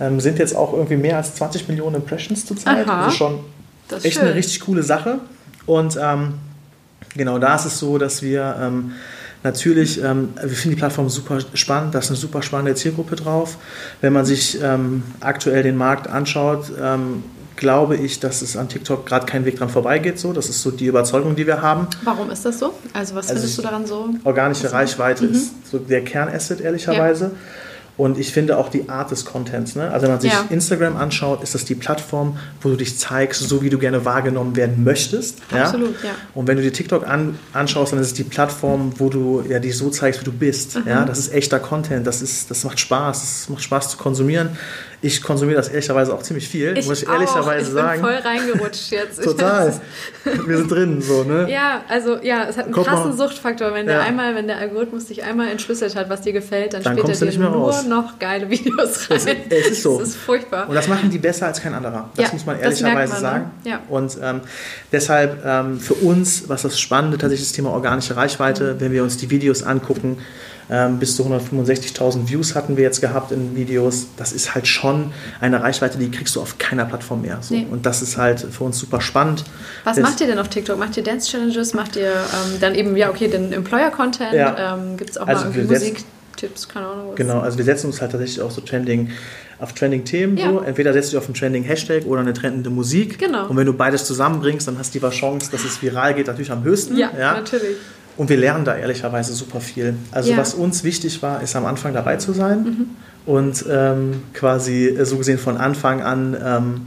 Ähm, 0.00 0.20
sind 0.20 0.38
jetzt 0.38 0.54
auch 0.54 0.72
irgendwie 0.72 0.96
mehr 0.96 1.16
als 1.16 1.34
20 1.34 1.68
Millionen 1.68 1.96
Impressions 1.96 2.46
zurzeit. 2.46 2.86
Aha. 2.86 3.06
Also 3.06 3.16
schon 3.16 3.40
das 3.88 4.04
echt 4.04 4.14
schön. 4.14 4.26
eine 4.26 4.34
richtig 4.34 4.60
coole 4.60 4.82
Sache. 4.82 5.18
Und 5.66 5.98
ähm, 6.00 6.34
genau 7.16 7.38
da 7.38 7.56
ist 7.56 7.64
es 7.64 7.78
so, 7.78 7.98
dass 7.98 8.22
wir 8.22 8.56
ähm, 8.60 8.92
natürlich, 9.42 10.00
ähm, 10.02 10.28
wir 10.40 10.50
finden 10.50 10.76
die 10.76 10.80
Plattform 10.80 11.08
super 11.08 11.38
spannend, 11.54 11.94
da 11.94 11.98
ist 11.98 12.08
eine 12.08 12.16
super 12.16 12.42
spannende 12.42 12.74
Zielgruppe 12.76 13.16
drauf. 13.16 13.56
Wenn 14.00 14.12
man 14.12 14.24
sich 14.24 14.58
aktuell 15.20 15.62
den 15.62 15.76
Markt 15.76 16.08
anschaut, 16.08 16.70
glaube 17.58 17.96
ich, 17.96 18.20
dass 18.20 18.40
es 18.40 18.56
an 18.56 18.68
TikTok 18.68 19.04
gerade 19.04 19.26
kein 19.26 19.44
Weg 19.44 19.58
dran 19.58 19.68
vorbeigeht. 19.68 20.18
So. 20.18 20.32
Das 20.32 20.48
ist 20.48 20.62
so 20.62 20.70
die 20.70 20.86
Überzeugung, 20.86 21.36
die 21.36 21.46
wir 21.46 21.60
haben. 21.60 21.88
Warum 22.04 22.30
ist 22.30 22.44
das 22.44 22.58
so? 22.58 22.72
Also 22.92 23.14
was 23.14 23.28
also 23.28 23.40
findest 23.40 23.58
du 23.58 23.62
daran 23.62 23.86
so? 23.86 24.08
Organische 24.24 24.72
Reichweite 24.72 25.24
mhm. 25.24 25.32
ist 25.32 25.68
so 25.70 25.78
der 25.78 26.02
Kernasset, 26.02 26.60
ehrlicherweise. 26.60 27.24
Ja. 27.24 27.30
Und 27.98 28.16
ich 28.16 28.32
finde 28.32 28.56
auch 28.58 28.68
die 28.68 28.88
Art 28.88 29.10
des 29.10 29.24
Contents. 29.24 29.74
Ne? 29.74 29.90
Also 29.90 30.04
wenn 30.04 30.12
man 30.12 30.20
sich 30.20 30.32
ja. 30.32 30.44
Instagram 30.50 30.96
anschaut, 30.96 31.42
ist 31.42 31.56
das 31.56 31.64
die 31.64 31.74
Plattform, 31.74 32.38
wo 32.60 32.68
du 32.68 32.76
dich 32.76 32.96
zeigst, 32.96 33.40
so 33.40 33.60
wie 33.60 33.70
du 33.70 33.78
gerne 33.78 34.04
wahrgenommen 34.04 34.54
werden 34.54 34.84
möchtest. 34.84 35.42
Absolut, 35.50 36.00
ja. 36.04 36.10
ja. 36.10 36.14
Und 36.32 36.46
wenn 36.46 36.56
du 36.56 36.62
dir 36.62 36.72
TikTok 36.72 37.04
an, 37.08 37.36
anschaust, 37.52 37.92
dann 37.92 37.98
ist 37.98 38.06
es 38.06 38.14
die 38.14 38.22
Plattform, 38.22 38.92
wo 38.98 39.08
du 39.08 39.42
ja, 39.48 39.58
dich 39.58 39.76
so 39.76 39.90
zeigst, 39.90 40.20
wie 40.20 40.24
du 40.24 40.32
bist. 40.32 40.76
Mhm. 40.76 40.82
Ja? 40.86 41.04
Das 41.04 41.18
ist 41.18 41.34
echter 41.34 41.58
Content, 41.58 42.06
das, 42.06 42.22
ist, 42.22 42.52
das 42.52 42.62
macht 42.62 42.78
Spaß, 42.78 43.20
das 43.20 43.48
macht 43.48 43.64
Spaß 43.64 43.90
zu 43.90 43.96
konsumieren. 43.96 44.50
Ich 45.00 45.22
konsumiere 45.22 45.56
das 45.56 45.68
ehrlicherweise 45.68 46.12
auch 46.12 46.22
ziemlich 46.22 46.48
viel, 46.48 46.76
ich 46.76 46.86
muss 46.86 47.02
ich 47.02 47.08
auch. 47.08 47.12
ehrlicherweise 47.12 47.66
ich 47.66 47.72
sagen. 47.72 48.00
Ich 48.00 48.06
bin 48.06 48.22
voll 48.22 48.30
reingerutscht 48.30 48.90
jetzt. 48.90 49.22
Total. 49.22 49.80
Wir 50.44 50.56
sind 50.56 50.70
drin, 50.70 51.00
so, 51.00 51.22
ne? 51.22 51.46
Ja, 51.50 51.82
also 51.88 52.16
ja, 52.20 52.46
es 52.48 52.56
hat 52.56 52.64
einen 52.64 52.74
Guck 52.74 52.86
krassen 52.86 53.10
mal. 53.10 53.16
Suchtfaktor. 53.16 53.72
Wenn 53.74 53.86
der 53.86 54.02
einmal, 54.02 54.34
wenn 54.34 54.48
der 54.48 54.58
Algorithmus 54.58 55.06
dich 55.06 55.22
einmal 55.22 55.48
entschlüsselt 55.48 55.94
hat, 55.94 56.10
was 56.10 56.22
dir 56.22 56.32
gefällt, 56.32 56.74
dann, 56.74 56.82
dann 56.82 56.98
spielt 56.98 57.22
er 57.22 57.26
dir 57.28 57.38
nur 57.38 57.50
raus. 57.50 57.86
noch 57.86 58.18
geile 58.18 58.50
Videos 58.50 59.08
rein. 59.08 59.18
Es, 59.18 59.26
es 59.50 59.70
ist 59.70 59.82
so. 59.82 60.00
Das 60.00 60.08
ist 60.08 60.16
furchtbar. 60.16 60.68
Und 60.68 60.74
das 60.74 60.88
machen 60.88 61.10
die 61.10 61.18
besser 61.18 61.46
als 61.46 61.62
kein 61.62 61.74
anderer. 61.74 62.10
Das 62.16 62.26
ja, 62.26 62.32
muss 62.32 62.44
man 62.44 62.58
ehrlicherweise 62.58 63.12
man, 63.12 63.20
sagen. 63.20 63.50
Ne? 63.64 63.70
Ja. 63.70 63.80
Und 63.88 64.18
ähm, 64.20 64.40
deshalb 64.90 65.44
ähm, 65.44 65.78
für 65.78 65.94
uns, 65.94 66.48
was 66.48 66.62
das 66.62 66.78
Spannende 66.80 67.18
tatsächlich 67.18 67.48
das 67.48 67.54
Thema 67.54 67.70
organische 67.70 68.16
Reichweite, 68.16 68.74
mhm. 68.74 68.80
wenn 68.80 68.92
wir 68.92 69.04
uns 69.04 69.16
die 69.16 69.30
Videos 69.30 69.62
angucken, 69.62 70.18
ähm, 70.70 70.98
bis 70.98 71.16
zu 71.16 71.24
165.000 71.24 72.28
Views 72.28 72.54
hatten 72.54 72.76
wir 72.76 72.84
jetzt 72.84 73.00
gehabt 73.00 73.32
in 73.32 73.56
Videos. 73.56 74.06
Das 74.16 74.32
ist 74.32 74.54
halt 74.54 74.66
schon 74.66 75.12
eine 75.40 75.62
Reichweite, 75.62 75.98
die 75.98 76.10
kriegst 76.10 76.36
du 76.36 76.42
auf 76.42 76.58
keiner 76.58 76.84
Plattform 76.84 77.22
mehr. 77.22 77.38
So. 77.40 77.54
Nee. 77.54 77.66
Und 77.70 77.86
das 77.86 78.02
ist 78.02 78.18
halt 78.18 78.40
für 78.40 78.64
uns 78.64 78.78
super 78.78 79.00
spannend. 79.00 79.44
Was 79.84 79.96
das 79.96 80.02
macht 80.02 80.20
ihr 80.20 80.26
denn 80.26 80.38
auf 80.38 80.48
TikTok? 80.48 80.78
Macht 80.78 80.96
ihr 80.96 81.02
Dance 81.02 81.30
Challenges? 81.30 81.74
Macht 81.74 81.96
ihr 81.96 82.10
ähm, 82.10 82.60
dann 82.60 82.74
eben, 82.74 82.96
ja, 82.96 83.08
okay, 83.08 83.28
den 83.28 83.52
Employer-Content? 83.52 84.32
Ja. 84.32 84.74
Ähm, 84.74 84.96
Gibt 84.96 85.10
es 85.10 85.18
auch 85.18 85.26
also 85.26 85.46
mal 85.46 85.54
irgendwie 85.54 85.72
Musiktipps? 85.72 86.68
Keine 86.68 86.86
Ahnung. 86.86 87.08
Was. 87.10 87.16
Genau, 87.16 87.40
also 87.40 87.56
wir 87.56 87.64
setzen 87.64 87.86
uns 87.86 88.00
halt 88.00 88.12
tatsächlich 88.12 88.42
auch 88.42 88.50
so 88.50 88.60
Trending 88.60 89.10
auf 89.58 89.72
Trending-Themen. 89.72 90.36
Ja. 90.36 90.50
So. 90.50 90.60
Entweder 90.60 90.92
setzt 90.92 91.08
du 91.08 91.16
dich 91.16 91.18
auf 91.18 91.26
einen 91.26 91.34
Trending-Hashtag 91.34 92.04
oder 92.06 92.20
eine 92.20 92.32
trendende 92.32 92.70
Musik. 92.70 93.18
Genau. 93.18 93.48
Und 93.48 93.56
wenn 93.56 93.66
du 93.66 93.72
beides 93.72 94.04
zusammenbringst, 94.04 94.68
dann 94.68 94.78
hast 94.78 94.94
du 94.94 95.00
die 95.00 95.08
Chance, 95.08 95.50
dass 95.50 95.64
es 95.64 95.82
viral 95.82 96.14
geht, 96.14 96.26
natürlich 96.26 96.52
am 96.52 96.62
höchsten. 96.62 96.96
Ja, 96.96 97.10
ja. 97.18 97.32
natürlich. 97.34 97.76
Und 98.18 98.28
wir 98.28 98.36
lernen 98.36 98.64
da 98.64 98.76
ehrlicherweise 98.76 99.32
super 99.32 99.60
viel. 99.60 99.94
Also 100.10 100.32
ja. 100.32 100.36
was 100.36 100.52
uns 100.52 100.82
wichtig 100.82 101.22
war, 101.22 101.40
ist 101.40 101.54
am 101.54 101.64
Anfang 101.64 101.94
dabei 101.94 102.16
zu 102.16 102.32
sein 102.32 102.64
mhm. 102.64 102.86
und 103.32 103.64
ähm, 103.70 104.22
quasi 104.34 104.88
äh, 104.88 105.04
so 105.04 105.18
gesehen 105.18 105.38
von 105.38 105.56
Anfang 105.56 106.02
an, 106.02 106.36
ähm, 106.44 106.86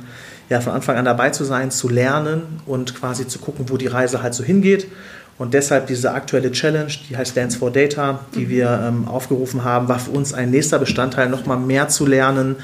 ja, 0.50 0.60
von 0.60 0.74
Anfang 0.74 0.98
an 0.98 1.06
dabei 1.06 1.30
zu 1.30 1.46
sein, 1.46 1.72
zu 1.72 1.88
lernen 1.88 2.60
und 2.66 2.96
quasi 2.96 3.30
zu 3.30 3.40
gucken, 3.40 3.70
wo 3.70 3.78
die 3.78 3.88
Reise 3.88 4.22
halt 4.22 4.34
so 4.34 4.44
hingeht. 4.44 4.88
Und 5.38 5.54
deshalb 5.54 5.88
diese 5.88 6.12
aktuelle 6.12 6.52
Challenge, 6.52 6.92
die 7.10 7.16
heißt 7.16 7.36
Dance 7.38 7.58
for 7.58 7.72
Data, 7.72 8.20
die 8.36 8.48
mhm. 8.48 8.50
wir 8.50 8.84
ähm, 8.86 9.08
aufgerufen 9.08 9.64
haben, 9.64 9.88
war 9.88 10.00
für 10.00 10.12
uns 10.12 10.34
ein 10.34 10.52
nächster 10.52 10.80
Bestandteil, 10.80 11.30
nochmal 11.30 11.58
mehr 11.58 11.88
zu 11.88 12.06
lernen, 12.06 12.58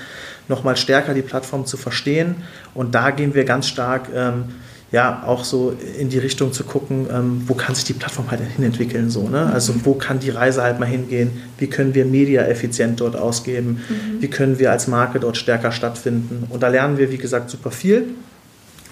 nochmal 0.49 0.75
stärker 0.75 1.13
die 1.13 1.21
Plattform 1.21 1.65
zu 1.65 1.77
verstehen. 1.77 2.35
Und 2.73 2.95
da 2.95 3.11
gehen 3.11 3.33
wir 3.33 3.45
ganz 3.45 3.69
stark 3.69 4.09
ähm, 4.13 4.49
ja 4.91 5.23
auch 5.25 5.43
so 5.43 5.75
in 5.99 6.09
die 6.09 6.17
Richtung 6.17 6.53
zu 6.53 6.63
gucken, 6.63 7.07
ähm, 7.11 7.43
wo 7.45 7.53
kann 7.53 7.75
sich 7.75 7.83
die 7.83 7.93
Plattform 7.93 8.31
halt 8.31 8.41
hinentwickeln, 8.55 9.09
so, 9.09 9.27
ne? 9.27 9.51
Also 9.51 9.73
wo 9.83 9.93
kann 9.93 10.19
die 10.19 10.29
Reise 10.29 10.63
halt 10.63 10.79
mal 10.79 10.85
hingehen, 10.85 11.41
wie 11.57 11.67
können 11.67 11.93
wir 11.93 12.05
Media 12.05 12.43
effizient 12.43 13.01
dort 13.01 13.15
ausgeben, 13.15 13.81
mhm. 13.89 14.21
wie 14.21 14.29
können 14.29 14.59
wir 14.59 14.71
als 14.71 14.87
Marke 14.87 15.19
dort 15.19 15.35
stärker 15.35 15.71
stattfinden. 15.71 16.45
Und 16.49 16.63
da 16.63 16.69
lernen 16.69 16.97
wir, 16.97 17.11
wie 17.11 17.17
gesagt, 17.17 17.49
super 17.49 17.71
viel. 17.71 18.05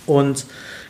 Und 0.05 0.45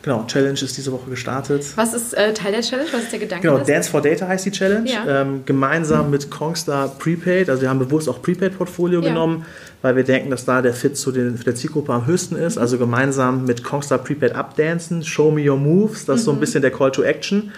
Genau, 0.06 0.24
Challenge 0.28 0.53
ist 0.53 0.78
diese 0.78 0.91
Woche 0.91 1.10
gestartet. 1.10 1.66
Was 1.78 1.95
ist 1.95 2.14
äh, 2.14 2.32
Teil 2.32 2.51
der 2.51 2.62
Challenge? 2.62 2.88
Was 2.91 3.06
ist 3.06 3.12
der 3.12 3.18
Gedanke? 3.18 3.47
Genau, 3.47 3.64
Dance 3.64 3.89
for 3.89 4.03
Data 4.03 4.28
heißt 4.28 4.45
die 4.45 4.51
Challenge. 4.51 4.88
Ja. 4.88 5.22
Ähm, 5.22 5.41
gemeinsam 5.47 6.12
mit 6.12 6.30
Kongstar 6.30 6.89
Prepaid. 6.99 7.49
Also 7.49 7.64
wir 7.64 7.70
haben 7.70 7.80
bewusst 7.80 8.08
auch 8.08 8.22
Prepaid-Portfolio 8.22 9.01
ja. 9.01 9.10
genommen, 9.10 9.47
weil 9.82 9.95
wir 9.95 10.03
denken, 10.03 10.30
dass 10.30 10.45
da 10.45 10.62
der 10.62 10.76
Fit 10.76 10.95
zu 10.95 11.12
den, 11.12 11.39
der 11.43 11.56
Zielgruppe 11.56 11.91
am 11.91 12.06
höchsten 12.06 12.36
ist. 12.36 12.58
Mhm. 12.58 12.62
Also 12.62 12.78
gemeinsam 12.78 13.45
mit 13.45 13.64
Kongstar 13.64 13.97
Prepaid 13.97 14.36
updancen, 14.36 15.03
Show 15.03 15.32
Me 15.32 15.49
Your 15.49 15.58
Moves. 15.58 16.06
Das 16.06 16.18
ist 16.18 16.22
mhm. 16.22 16.26
so 16.26 16.32
ein 16.34 16.36
mhm. 16.36 16.39
bisschen 16.41 16.62
der 16.62 16.70
Call 16.70 16.91
to 16.91 17.01
Action. 17.01 17.51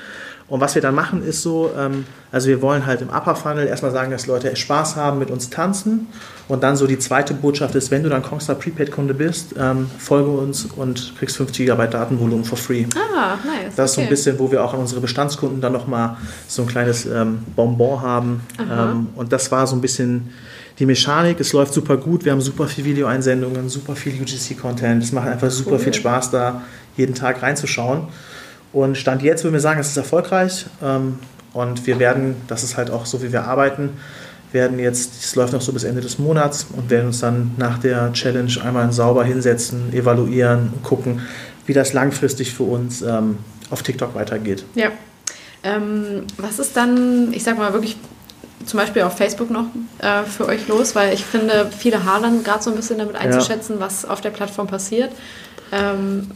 Und 0.50 0.62
was 0.62 0.76
wir 0.76 0.82
dann 0.82 0.95
machen, 0.95 1.26
ist 1.26 1.41
so, 1.41 1.72
ähm, 1.78 2.06
also 2.32 2.48
wir 2.48 2.62
wollen 2.62 2.86
halt 2.86 3.02
im 3.02 3.10
Upper 3.10 3.36
Funnel 3.36 3.68
erstmal 3.68 3.91
sagen, 3.91 4.12
dass 4.12 4.28
Leute 4.28 4.56
Spaß 4.56 4.95
haben, 4.95 5.20
mit 5.20 5.30
uns 5.30 5.50
tanzen. 5.50 6.08
Und 6.48 6.64
dann 6.64 6.78
so 6.78 6.88
die 6.88 6.98
zweite 6.98 7.34
Botschaft 7.34 7.76
ist, 7.76 7.91
wenn 7.91 8.04
du 8.04 8.10
dann 8.10 8.24
Kongstar 8.24 8.56
Prepaid-Kunde 8.56 9.14
bist, 9.14 9.56
ähm, 9.60 9.89
folge 9.98 10.30
uns 10.30 10.64
und 10.64 11.14
kriegst 11.20 11.36
5 11.36 11.52
GB 11.52 11.88
Datenvolumen 11.88 12.45
for 12.45 12.58
free. 12.58 12.86
Ah, 12.95 13.36
nice. 13.45 13.76
Das 13.76 13.89
ist 13.91 13.95
so 13.95 14.02
ein 14.02 14.08
bisschen, 14.08 14.39
wo 14.39 14.50
wir 14.50 14.64
auch 14.64 14.74
an 14.74 14.80
unsere 14.80 15.02
Bestandskunden 15.02 15.60
dann 15.60 15.74
nochmal 15.74 16.16
so 16.48 16.62
ein 16.62 16.68
kleines 16.70 17.06
ähm, 17.06 17.39
Bonbon 17.54 18.02
haben. 18.02 18.41
Ähm, 18.60 19.10
und 19.16 19.34
das 19.34 19.52
war 19.52 19.68
so 19.68 19.76
ein 19.76 19.82
bisschen 19.82 20.30
die 20.80 20.86
Mechanik. 20.86 21.41
Es 21.41 21.52
läuft 21.52 21.74
super 21.74 21.98
gut. 21.98 22.24
Wir 22.24 22.32
haben 22.32 22.41
super 22.41 22.68
viel 22.68 22.86
Videoeinsendungen, 22.86 23.68
super 23.68 23.98
viel 23.98 24.14
UGC-Content. 24.22 25.04
Es 25.04 25.12
macht 25.12 25.28
einfach 25.28 25.52
super 25.52 25.72
cool. 25.72 25.80
viel 25.80 25.93
Spaß, 25.93 26.32
da 26.32 26.62
jeden 26.95 27.16
Tag 27.16 27.41
reinzuschauen. 27.41 28.08
Und 28.78 28.95
Stand 28.95 29.23
jetzt 29.23 29.43
würden 29.43 29.53
wir 29.55 29.59
sagen, 29.59 29.80
es 29.80 29.88
ist 29.88 29.97
erfolgreich. 29.97 30.67
Ähm, 30.84 31.17
und 31.51 31.88
wir 31.88 31.97
werden, 31.97 32.36
das 32.47 32.63
ist 32.63 32.78
halt 32.78 32.91
auch 32.91 33.07
so, 33.07 33.23
wie 33.23 33.34
wir 33.34 33.45
arbeiten, 33.45 33.89
werden 34.51 34.78
jetzt, 34.78 35.23
es 35.23 35.36
läuft 35.36 35.51
noch 35.53 35.61
so 35.61 35.73
bis 35.73 35.84
Ende 35.84 35.99
des 35.99 36.19
Monats 36.19 36.67
und 36.75 36.91
werden 36.91 37.07
uns 37.07 37.19
dann 37.19 37.55
nach 37.57 37.80
der 37.80 38.13
Challenge 38.13 38.51
einmal 38.63 38.91
sauber 38.93 39.23
hinsetzen, 39.23 39.91
evaluieren 39.93 40.73
und 40.75 40.84
gucken, 40.84 41.21
wie 41.65 41.73
das 41.73 41.93
langfristig 41.93 42.53
für 42.53 42.63
uns 42.63 43.01
ähm, 43.01 43.39
auf 43.71 43.82
TikTok 43.82 44.13
weitergeht. 44.13 44.63
Ja. 44.75 44.89
Ähm, 45.63 46.25
was 46.38 46.59
ist 46.59 46.78
dann, 46.78 47.34
ich 47.34 47.43
sag 47.43 47.57
mal 47.57 47.73
wirklich 47.73 47.97
zum 48.67 48.80
Beispiel 48.80 49.01
auf 49.01 49.17
Facebook 49.17 49.49
noch 49.49 49.65
äh, 49.97 50.21
für 50.23 50.45
euch 50.45 50.67
los? 50.67 50.93
Weil 50.93 51.15
ich 51.15 51.25
finde, 51.25 51.71
viele 51.75 52.05
hadern 52.05 52.43
gerade 52.43 52.61
so 52.61 52.69
ein 52.69 52.75
bisschen 52.75 52.99
damit 52.99 53.15
einzuschätzen, 53.15 53.78
ja. 53.80 53.86
was 53.88 54.05
auf 54.05 54.21
der 54.21 54.30
Plattform 54.30 54.67
passiert. 54.67 55.11
Ähm, 55.71 56.30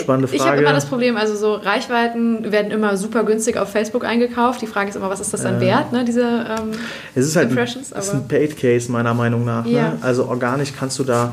Spannende 0.00 0.28
Frage. 0.28 0.42
Ich 0.42 0.46
habe 0.46 0.60
immer 0.60 0.72
das 0.72 0.86
Problem, 0.86 1.16
also 1.16 1.36
so 1.36 1.54
Reichweiten 1.54 2.50
werden 2.50 2.70
immer 2.70 2.96
super 2.96 3.24
günstig 3.24 3.56
auf 3.56 3.70
Facebook 3.70 4.04
eingekauft. 4.04 4.62
Die 4.62 4.66
Frage 4.66 4.90
ist 4.90 4.96
immer, 4.96 5.10
was 5.10 5.20
ist 5.20 5.32
das 5.32 5.42
dann 5.42 5.56
äh, 5.56 5.60
wert, 5.60 5.92
ne, 5.92 6.04
diese 6.04 6.22
ähm, 6.22 6.72
es 7.14 7.26
ist 7.26 7.36
halt 7.36 7.50
Impressions? 7.50 7.92
Es 7.92 8.06
ist 8.06 8.14
ein 8.14 8.28
Paid 8.28 8.56
Case 8.56 8.90
meiner 8.90 9.14
Meinung 9.14 9.44
nach. 9.44 9.64
Ne? 9.64 9.72
Ja. 9.72 9.88
Ne? 9.90 9.98
Also 10.02 10.26
organisch 10.26 10.72
kannst 10.78 10.98
du 10.98 11.04
da 11.04 11.32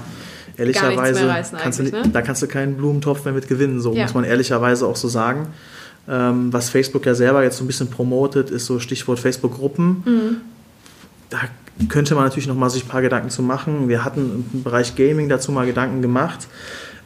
ehrlicherweise 0.57 1.33
kannst 1.57 1.79
du, 1.79 1.83
ne? 1.83 2.03
da 2.11 2.21
kannst 2.21 2.41
du 2.41 2.47
keinen 2.47 2.77
Blumentopf 2.77 3.25
mehr 3.25 3.33
mit 3.33 3.47
gewinnen, 3.47 3.79
so 3.81 3.93
ja. 3.93 4.03
muss 4.03 4.13
man 4.13 4.23
ehrlicherweise 4.23 4.85
auch 4.85 4.95
so 4.95 5.07
sagen. 5.07 5.47
Ähm, 6.07 6.51
was 6.51 6.69
Facebook 6.69 7.05
ja 7.05 7.15
selber 7.15 7.43
jetzt 7.43 7.57
so 7.57 7.63
ein 7.63 7.67
bisschen 7.67 7.89
promotet, 7.89 8.49
ist 8.49 8.65
so 8.65 8.79
Stichwort 8.79 9.19
Facebook-Gruppen. 9.19 10.03
Mhm. 10.05 10.37
Da 11.29 11.39
könnte 11.87 12.13
man 12.15 12.25
natürlich 12.25 12.47
noch 12.47 12.55
mal 12.55 12.69
sich 12.69 12.85
ein 12.85 12.89
paar 12.89 13.01
Gedanken 13.01 13.29
zu 13.29 13.41
machen. 13.41 13.87
Wir 13.87 14.03
hatten 14.03 14.45
im 14.53 14.63
Bereich 14.63 14.95
Gaming 14.95 15.29
dazu 15.29 15.51
mal 15.51 15.65
Gedanken 15.65 16.01
gemacht, 16.01 16.47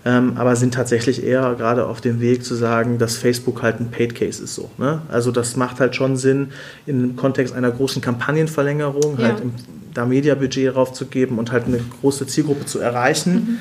ähm, 0.07 0.37
aber 0.37 0.55
sind 0.55 0.73
tatsächlich 0.73 1.21
eher 1.21 1.53
gerade 1.55 1.85
auf 1.85 1.99
dem 1.99 2.21
Weg 2.21 2.45
zu 2.45 2.55
sagen, 2.55 2.97
dass 2.97 3.17
Facebook 3.17 3.61
halt 3.61 3.81
ein 3.81 3.91
Paid 3.91 4.15
Case 4.15 4.41
ist 4.41 4.55
so. 4.55 4.71
Ne? 4.77 5.01
Also 5.09 5.31
das 5.31 5.57
macht 5.57 5.81
halt 5.81 5.97
schon 5.97 6.15
Sinn, 6.15 6.53
im 6.85 7.17
Kontext 7.17 7.53
einer 7.53 7.69
großen 7.71 8.01
Kampagnenverlängerung 8.01 9.17
ja. 9.19 9.25
halt 9.25 9.41
im, 9.41 9.51
da 9.93 10.05
Mediabudget 10.05 10.73
draufzugeben 10.73 11.37
und 11.37 11.51
halt 11.51 11.65
eine 11.65 11.81
große 11.99 12.25
Zielgruppe 12.25 12.65
zu 12.65 12.79
erreichen. 12.79 13.33
Mhm. 13.33 13.57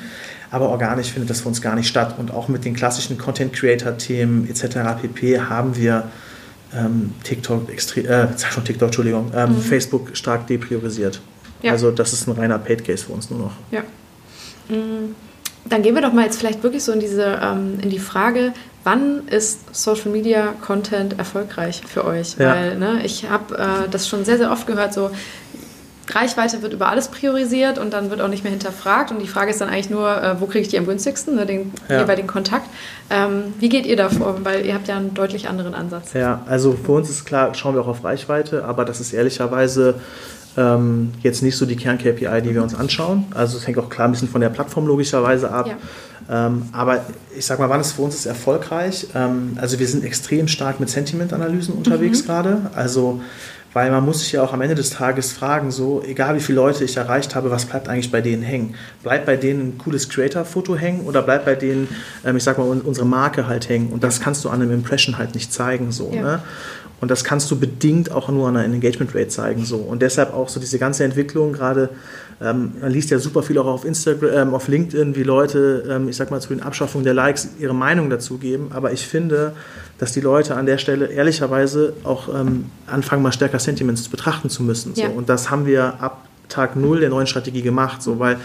Aber 0.49 0.69
organisch 0.69 1.11
findet 1.11 1.29
das 1.29 1.41
für 1.41 1.49
uns 1.49 1.61
gar 1.61 1.75
nicht 1.75 1.89
statt. 1.89 2.15
Und 2.17 2.31
auch 2.31 2.47
mit 2.47 2.63
den 2.63 2.73
klassischen 2.73 3.17
Content 3.17 3.51
Creator 3.51 3.97
Themen 3.97 4.47
etc. 4.49 4.77
pp. 5.01 5.41
haben 5.41 5.75
wir 5.75 6.03
ähm, 6.73 7.13
TikTok, 7.25 7.69
extrem, 7.69 8.05
äh, 8.05 8.27
schon 8.37 8.63
TikTok, 8.63 8.87
Entschuldigung, 8.87 9.31
ähm, 9.35 9.49
mhm. 9.49 9.59
Facebook 9.59 10.15
stark 10.15 10.47
depriorisiert. 10.47 11.19
Ja. 11.61 11.73
Also 11.73 11.91
das 11.91 12.13
ist 12.13 12.25
ein 12.25 12.31
reiner 12.31 12.57
Paid 12.57 12.85
Case 12.85 13.03
für 13.03 13.11
uns 13.11 13.29
nur 13.29 13.39
noch. 13.39 13.53
Ja. 13.69 13.81
Mhm. 14.69 15.26
Dann 15.69 15.81
gehen 15.81 15.95
wir 15.95 16.01
doch 16.01 16.13
mal 16.13 16.25
jetzt 16.25 16.39
vielleicht 16.39 16.63
wirklich 16.63 16.83
so 16.83 16.91
in 16.91 16.99
diese 16.99 17.39
ähm, 17.41 17.79
in 17.81 17.89
die 17.89 17.99
Frage, 17.99 18.53
wann 18.83 19.27
ist 19.27 19.75
Social 19.75 20.11
Media 20.11 20.53
Content 20.61 21.19
erfolgreich 21.19 21.81
für 21.85 22.05
euch? 22.05 22.37
Ja. 22.37 22.55
Weil 22.55 22.77
ne, 22.77 23.01
ich 23.03 23.29
habe 23.29 23.57
äh, 23.57 23.89
das 23.89 24.07
schon 24.07 24.23
sehr, 24.23 24.37
sehr 24.37 24.51
oft 24.51 24.65
gehört, 24.65 24.93
so 24.93 25.11
Reichweite 26.09 26.61
wird 26.61 26.73
über 26.73 26.87
alles 26.87 27.09
priorisiert 27.09 27.77
und 27.77 27.91
dann 27.91 28.09
wird 28.09 28.21
auch 28.21 28.27
nicht 28.29 28.43
mehr 28.43 28.51
hinterfragt. 28.51 29.11
Und 29.11 29.19
die 29.21 29.27
Frage 29.27 29.51
ist 29.51 29.59
dann 29.59 29.69
eigentlich 29.69 29.89
nur, 29.89 30.09
äh, 30.09 30.39
wo 30.39 30.45
kriege 30.45 30.61
ich 30.61 30.69
die 30.69 30.77
am 30.77 30.85
günstigsten, 30.85 31.35
ne, 31.35 31.45
den 31.45 31.73
ja. 31.89 32.01
jeweiligen 32.01 32.27
Kontakt. 32.27 32.69
Ähm, 33.09 33.53
wie 33.59 33.69
geht 33.69 33.85
ihr 33.85 33.97
da 33.97 34.09
vor? 34.09 34.37
Weil 34.43 34.65
ihr 34.65 34.73
habt 34.73 34.87
ja 34.87 34.95
einen 34.95 35.13
deutlich 35.13 35.49
anderen 35.49 35.73
Ansatz. 35.73 36.13
Ja, 36.13 36.43
also 36.47 36.73
für 36.73 36.93
uns 36.93 37.09
ist 37.09 37.25
klar, 37.25 37.53
schauen 37.55 37.75
wir 37.75 37.81
auch 37.81 37.87
auf 37.87 38.03
Reichweite, 38.03 38.63
aber 38.63 38.85
das 38.85 38.99
ist 38.99 39.13
ehrlicherweise 39.13 39.95
ähm, 40.57 41.13
jetzt 41.21 41.43
nicht 41.43 41.55
so 41.55 41.65
die 41.65 41.75
Kern-KPI, 41.75 42.41
die 42.41 42.53
wir 42.53 42.63
uns 42.63 42.75
anschauen. 42.75 43.25
Also 43.33 43.57
es 43.57 43.67
hängt 43.67 43.77
auch 43.77 43.89
klar 43.89 44.07
ein 44.07 44.11
bisschen 44.11 44.27
von 44.27 44.41
der 44.41 44.49
Plattform 44.49 44.87
logischerweise 44.87 45.51
ab. 45.51 45.67
Ja. 45.67 46.47
Ähm, 46.47 46.63
aber 46.73 47.05
ich 47.37 47.45
sag 47.45 47.59
mal, 47.59 47.69
wann 47.69 47.79
es 47.79 47.93
für 47.93 48.01
uns 48.01 48.15
ist 48.15 48.25
erfolgreich? 48.25 49.07
Ähm, 49.15 49.57
also 49.61 49.79
wir 49.79 49.87
sind 49.87 50.03
extrem 50.03 50.47
stark 50.47 50.79
mit 50.79 50.89
Sentiment-Analysen 50.89 51.73
unterwegs 51.73 52.23
mhm. 52.23 52.25
gerade. 52.25 52.61
Also 52.75 53.21
weil 53.77 53.91
man 53.91 54.03
muss 54.03 54.21
sich 54.21 54.31
ja 54.31 54.41
auch 54.41 54.53
am 54.53 54.61
Ende 54.61 54.73
des 54.73 54.89
Tages 54.89 55.33
fragen, 55.33 55.69
so, 55.69 56.01
egal 56.03 56.35
wie 56.35 56.39
viele 56.39 56.55
Leute 56.55 56.83
ich 56.83 56.97
erreicht 56.97 57.35
habe, 57.35 57.51
was 57.51 57.65
bleibt 57.65 57.89
eigentlich 57.89 58.11
bei 58.11 58.21
denen 58.21 58.41
hängen? 58.41 58.73
Bleibt 59.03 59.27
bei 59.27 59.35
denen 59.35 59.59
ein 59.59 59.77
cooles 59.77 60.09
Creator-Foto 60.09 60.75
hängen 60.75 61.01
oder 61.01 61.21
bleibt 61.21 61.45
bei 61.45 61.53
denen, 61.53 61.87
ähm, 62.25 62.37
ich 62.37 62.43
sag 62.43 62.57
mal, 62.57 62.63
unsere 62.63 63.05
Marke 63.05 63.45
halt 63.45 63.69
hängen? 63.69 63.89
Und 63.91 64.03
das 64.03 64.19
kannst 64.19 64.43
du 64.43 64.49
an 64.49 64.63
einem 64.63 64.71
Impression 64.71 65.19
halt 65.19 65.35
nicht 65.35 65.53
zeigen, 65.53 65.91
so, 65.91 66.11
ja. 66.11 66.21
ne? 66.23 66.39
Und 66.99 67.11
das 67.11 67.23
kannst 67.23 67.51
du 67.51 67.59
bedingt 67.59 68.11
auch 68.11 68.29
nur 68.29 68.47
an 68.47 68.57
einer 68.57 68.73
Engagement 68.73 69.13
Rate 69.13 69.27
zeigen. 69.27 69.65
So. 69.65 69.77
Und 69.77 70.01
deshalb 70.01 70.33
auch 70.33 70.49
so 70.49 70.59
diese 70.59 70.79
ganze 70.79 71.03
Entwicklung, 71.03 71.53
gerade, 71.53 71.89
ähm, 72.41 72.73
man 72.81 72.91
liest 72.91 73.11
ja 73.11 73.19
super 73.19 73.43
viel 73.43 73.57
auch 73.59 73.67
auf 73.67 73.85
Instagram, 73.85 74.49
ähm, 74.49 74.53
auf 74.53 74.67
LinkedIn, 74.67 75.15
wie 75.15 75.23
Leute, 75.23 75.83
ähm, 75.89 76.09
ich 76.09 76.15
sag 76.15 76.31
mal, 76.31 76.41
zu 76.41 76.49
den 76.49 76.61
Abschaffungen 76.61 77.05
der 77.05 77.13
Likes 77.13 77.49
ihre 77.59 77.75
Meinung 77.75 78.09
dazu 78.09 78.37
geben. 78.37 78.71
Aber 78.73 78.91
ich 78.91 79.05
finde, 79.05 79.53
dass 79.99 80.11
die 80.11 80.21
Leute 80.21 80.55
an 80.55 80.65
der 80.65 80.79
Stelle 80.79 81.07
ehrlicherweise 81.07 81.93
auch 82.03 82.33
ähm, 82.33 82.65
anfangen, 82.87 83.21
mal 83.21 83.31
stärker 83.31 83.59
Sentiments 83.59 84.07
betrachten 84.07 84.49
zu 84.49 84.63
müssen. 84.63 84.95
So. 84.95 85.01
Ja. 85.03 85.09
Und 85.09 85.29
das 85.29 85.51
haben 85.51 85.67
wir 85.67 86.01
ab 86.01 86.23
Tag 86.49 86.75
Null 86.75 87.01
der 87.01 87.09
neuen 87.09 87.27
Strategie 87.27 87.61
gemacht, 87.61 88.01
so, 88.01 88.19
weil 88.19 88.37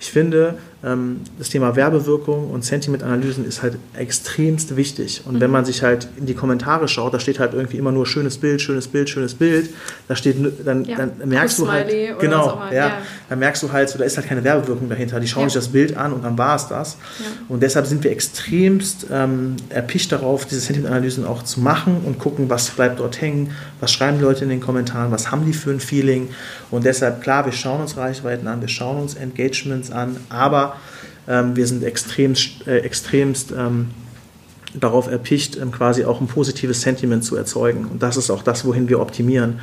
ich 0.00 0.10
finde, 0.10 0.54
das 0.80 1.48
Thema 1.48 1.74
Werbewirkung 1.74 2.50
und 2.50 2.64
Sentimentanalysen 2.64 3.44
ist 3.44 3.62
halt 3.62 3.78
extremst 3.94 4.76
wichtig. 4.76 5.22
Und 5.26 5.34
mhm. 5.34 5.40
wenn 5.40 5.50
man 5.50 5.64
sich 5.64 5.82
halt 5.82 6.06
in 6.16 6.26
die 6.26 6.34
Kommentare 6.34 6.86
schaut, 6.86 7.12
da 7.12 7.18
steht 7.18 7.40
halt 7.40 7.52
irgendwie 7.52 7.78
immer 7.78 7.90
nur 7.90 8.06
schönes 8.06 8.38
Bild, 8.38 8.62
schönes 8.62 8.86
Bild, 8.86 9.10
schönes 9.10 9.34
Bild. 9.34 9.70
Da 10.06 10.14
steht, 10.14 10.36
dann, 10.64 10.84
ja. 10.84 10.96
dann 10.96 11.28
merkst 11.28 11.58
du 11.58 11.68
halt, 11.68 11.90
genau, 12.20 12.62
ja, 12.70 12.72
ja, 12.72 12.92
dann 13.28 13.40
merkst 13.40 13.60
du 13.64 13.72
halt, 13.72 13.88
so, 13.88 13.98
da 13.98 14.04
ist 14.04 14.16
halt 14.18 14.28
keine 14.28 14.44
Werbewirkung 14.44 14.88
dahinter. 14.88 15.18
Die 15.18 15.26
schauen 15.26 15.44
ja. 15.44 15.48
sich 15.48 15.54
das 15.54 15.68
Bild 15.68 15.96
an 15.96 16.12
und 16.12 16.22
dann 16.22 16.38
war 16.38 16.54
es 16.54 16.68
das. 16.68 16.96
Und 17.48 17.60
deshalb 17.60 17.86
sind 17.86 18.04
wir 18.04 18.12
extremst 18.12 19.06
ähm, 19.10 19.56
erpicht 19.70 20.12
darauf, 20.12 20.46
diese 20.46 20.60
Sentimentanalysen 20.60 21.24
auch 21.24 21.42
zu 21.42 21.58
machen 21.60 22.02
und 22.04 22.20
gucken, 22.20 22.48
was 22.50 22.70
bleibt 22.70 23.00
dort 23.00 23.20
hängen, 23.20 23.50
was 23.80 23.92
schreiben 23.92 24.18
die 24.18 24.24
Leute 24.24 24.44
in 24.44 24.50
den 24.50 24.60
Kommentaren, 24.60 25.10
was 25.10 25.32
haben 25.32 25.44
die 25.44 25.54
für 25.54 25.70
ein 25.70 25.80
Feeling. 25.80 26.28
Und 26.70 26.84
deshalb, 26.84 27.20
klar, 27.20 27.46
wir 27.46 27.52
schauen 27.52 27.80
uns 27.80 27.96
Reichweiten 27.96 28.46
an, 28.46 28.60
wir 28.60 28.68
schauen 28.68 29.02
uns 29.02 29.14
Engagements 29.14 29.90
an, 29.90 30.16
aber 30.28 30.67
ähm, 31.28 31.56
wir 31.56 31.66
sind 31.66 31.84
extremst, 31.84 32.66
äh, 32.66 32.78
extremst 32.78 33.52
ähm, 33.56 33.88
darauf 34.74 35.10
erpicht, 35.10 35.56
ähm, 35.56 35.72
quasi 35.72 36.04
auch 36.04 36.20
ein 36.20 36.26
positives 36.26 36.82
Sentiment 36.82 37.24
zu 37.24 37.36
erzeugen. 37.36 37.86
Und 37.86 38.02
das 38.02 38.16
ist 38.16 38.30
auch 38.30 38.42
das, 38.42 38.64
wohin 38.64 38.88
wir 38.88 39.00
optimieren. 39.00 39.60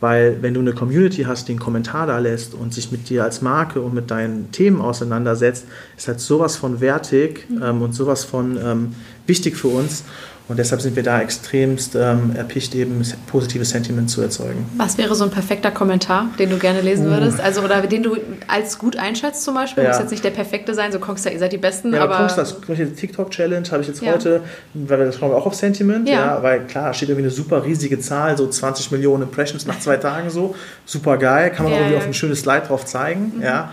Weil 0.00 0.40
wenn 0.42 0.54
du 0.54 0.60
eine 0.60 0.74
Community 0.74 1.24
hast, 1.24 1.48
die 1.48 1.52
einen 1.52 1.58
Kommentar 1.58 2.06
da 2.06 2.18
lässt 2.18 2.54
und 2.54 2.72
sich 2.72 2.92
mit 2.92 3.08
dir 3.08 3.24
als 3.24 3.42
Marke 3.42 3.80
und 3.80 3.94
mit 3.94 4.10
deinen 4.12 4.52
Themen 4.52 4.80
auseinandersetzt, 4.80 5.64
ist 5.96 6.06
halt 6.06 6.20
sowas 6.20 6.56
von 6.56 6.80
wertig 6.80 7.46
mhm. 7.48 7.62
ähm, 7.62 7.82
und 7.82 7.92
sowas 7.94 8.24
von 8.24 8.56
ähm, 8.62 8.94
wichtig 9.28 9.56
für 9.56 9.68
uns. 9.68 10.04
Und 10.48 10.58
deshalb 10.58 10.80
sind 10.80 10.96
wir 10.96 11.02
da 11.02 11.20
extremst 11.20 11.94
ähm, 11.94 12.32
erpicht, 12.34 12.74
eben 12.74 13.02
positives 13.26 13.68
Sentiment 13.68 14.08
zu 14.08 14.22
erzeugen. 14.22 14.66
Was 14.78 14.96
wäre 14.96 15.14
so 15.14 15.24
ein 15.24 15.30
perfekter 15.30 15.70
Kommentar, 15.70 16.30
den 16.38 16.48
du 16.48 16.56
gerne 16.56 16.80
lesen 16.80 17.06
uh. 17.06 17.10
würdest? 17.10 17.38
Also, 17.38 17.60
oder 17.60 17.82
den 17.82 18.02
du 18.02 18.16
als 18.46 18.78
gut 18.78 18.96
einschätzt 18.96 19.44
zum 19.44 19.54
Beispiel? 19.54 19.84
Ja. 19.84 19.90
Muss 19.90 19.98
jetzt 19.98 20.10
nicht 20.10 20.24
der 20.24 20.30
perfekte 20.30 20.72
sein, 20.72 20.90
so 20.90 21.00
Kongstar, 21.00 21.34
ihr 21.34 21.38
seid 21.38 21.52
die 21.52 21.58
Besten. 21.58 21.92
Ja, 21.92 22.02
aber 22.02 22.16
Kongstar, 22.16 22.46
die 22.66 22.86
TikTok-Challenge 22.86 23.70
habe 23.70 23.82
ich 23.82 23.88
jetzt 23.88 24.02
ja. 24.02 24.12
heute, 24.12 24.40
weil 24.72 24.98
wir 24.98 25.06
das 25.06 25.18
schauen 25.18 25.30
wir 25.30 25.36
auch 25.36 25.44
auf 25.44 25.54
Sentiment, 25.54 26.08
ja. 26.08 26.14
ja. 26.14 26.42
weil 26.42 26.66
klar, 26.66 26.94
steht 26.94 27.10
irgendwie 27.10 27.26
eine 27.26 27.34
super 27.34 27.64
riesige 27.64 28.00
Zahl, 28.00 28.38
so 28.38 28.48
20 28.48 28.90
Millionen 28.90 29.24
Impressions 29.24 29.66
nach 29.66 29.78
zwei 29.78 29.98
Tagen 29.98 30.30
so, 30.30 30.54
super 30.86 31.18
geil, 31.18 31.50
kann 31.50 31.64
man 31.64 31.74
auch 31.74 31.78
irgendwie 31.78 31.96
auf 31.96 32.06
ein 32.06 32.14
schönes 32.14 32.40
Slide 32.40 32.62
drauf 32.68 32.86
zeigen, 32.86 33.34
mhm. 33.36 33.42
ja. 33.42 33.70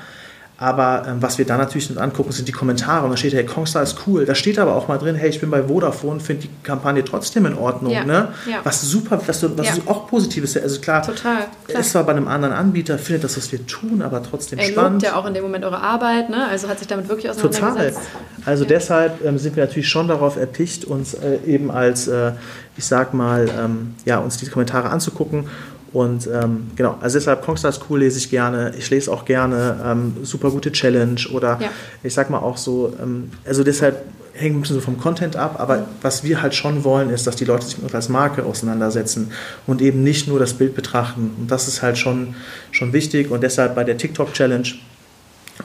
Aber 0.58 1.04
ähm, 1.06 1.18
was 1.22 1.38
wir 1.38 1.46
da 1.46 1.58
natürlich 1.58 1.90
mit 1.90 2.00
angucken, 2.00 2.32
sind 2.32 2.48
die 2.48 2.54
Kommentare. 2.54 3.04
Und 3.04 3.12
da 3.12 3.18
steht, 3.18 3.34
hey, 3.34 3.46
Kongstar 3.46 3.84
ist 3.84 3.98
cool. 4.08 4.26
Da 4.26 4.36
steht 4.36 4.58
aber 4.58 4.76
auch 4.76 4.88
mal 4.88 4.98
drin, 4.98 5.16
hey, 5.16 5.30
ich 5.30 5.42
bin 5.42 5.50
bei 5.50 5.64
Vodafone, 5.64 6.22
finde 6.22 6.44
die 6.44 6.50
Kampagne 6.64 7.04
trotzdem 7.04 7.46
in 7.46 7.58
Ordnung. 7.58 7.92
Ja. 7.92 8.06
Ne? 8.06 8.30
Ja. 8.50 8.60
Was 8.64 8.82
super, 8.82 9.20
was, 9.26 9.44
was 9.58 9.68
ja. 9.68 9.74
auch 9.86 10.08
Positives 10.08 10.56
ist. 10.56 10.64
Also 10.64 10.80
klar, 10.80 11.02
Total, 11.02 11.48
klar. 11.68 11.82
ist 11.82 11.92
zwar 11.92 12.06
bei 12.06 12.14
einem 12.14 12.30
anderen 12.30 12.54
Anbieter, 12.54 12.98
findet 12.98 13.26
das, 13.26 13.36
was 13.36 13.52
wir 13.52 13.68
tun, 13.68 14.02
aber 14.02 14.24
trotzdem 14.24 14.58
er 14.60 14.66
spannend. 14.66 15.04
Er 15.04 15.10
ja 15.10 15.16
auch 15.18 15.26
in 15.26 15.34
dem 15.34 15.44
Moment 15.44 15.66
eure 15.66 15.82
Arbeit, 15.82 16.30
ne? 16.30 16.48
also 16.48 16.70
hat 16.70 16.80
sich 16.80 16.88
damit 16.88 17.10
wirklich 17.10 17.30
auseinandergesetzt. 17.30 18.00
Total. 18.00 18.46
Also 18.46 18.64
deshalb 18.64 19.26
ähm, 19.26 19.38
sind 19.38 19.58
wir 19.58 19.66
natürlich 19.66 19.90
schon 19.90 20.08
darauf 20.08 20.38
erpicht, 20.38 20.86
uns 20.86 21.16
äh, 21.16 21.40
eben 21.46 21.70
als, 21.70 22.08
äh, 22.08 22.32
ich 22.78 22.86
sag 22.86 23.14
mal, 23.14 23.50
ähm, 23.60 23.96
ja, 24.06 24.20
uns 24.20 24.38
diese 24.38 24.52
Kommentare 24.52 24.90
anzugucken 24.90 25.50
und 25.96 26.28
ähm, 26.28 26.72
genau, 26.76 26.98
also 27.00 27.18
deshalb 27.18 27.42
Kongstar 27.42 27.74
cool, 27.90 28.00
lese 28.00 28.18
ich 28.18 28.30
gerne. 28.30 28.74
Ich 28.78 28.90
lese 28.90 29.10
auch 29.10 29.24
gerne 29.24 29.78
ähm, 29.82 30.18
super 30.24 30.52
gute 30.52 30.74
Challenge 30.74 31.22
oder 31.32 31.58
ja. 31.62 31.70
ich 32.04 32.14
sag 32.14 32.30
mal 32.30 32.40
auch 32.40 32.58
so, 32.58 32.94
ähm, 33.02 33.32
also 33.46 33.64
deshalb 33.64 34.04
hängt 34.34 34.58
ein 34.58 34.60
bisschen 34.60 34.76
so 34.76 34.82
vom 34.82 34.98
Content 34.98 35.38
ab, 35.38 35.56
aber 35.58 35.86
was 36.02 36.26
wir 36.26 36.42
halt 36.42 36.54
schon 36.54 36.84
wollen, 36.84 37.10
ist, 37.12 37.28
dass 37.28 37.38
die 37.38 37.46
Leute 37.46 37.66
sich 37.66 37.78
mit 37.78 37.86
uns 37.86 37.96
als 37.96 38.10
Marke 38.10 38.44
auseinandersetzen 38.44 39.32
und 39.68 39.82
eben 39.82 40.04
nicht 40.04 40.28
nur 40.28 40.38
das 40.38 40.56
Bild 40.56 40.76
betrachten. 40.76 41.34
Und 41.40 41.50
das 41.50 41.70
ist 41.70 41.82
halt 41.82 41.98
schon, 41.98 42.36
schon 42.72 42.92
wichtig 42.92 43.32
und 43.32 43.42
deshalb 43.42 43.74
bei 43.74 43.86
der 43.86 43.96
TikTok 43.96 44.34
Challenge 44.34 44.68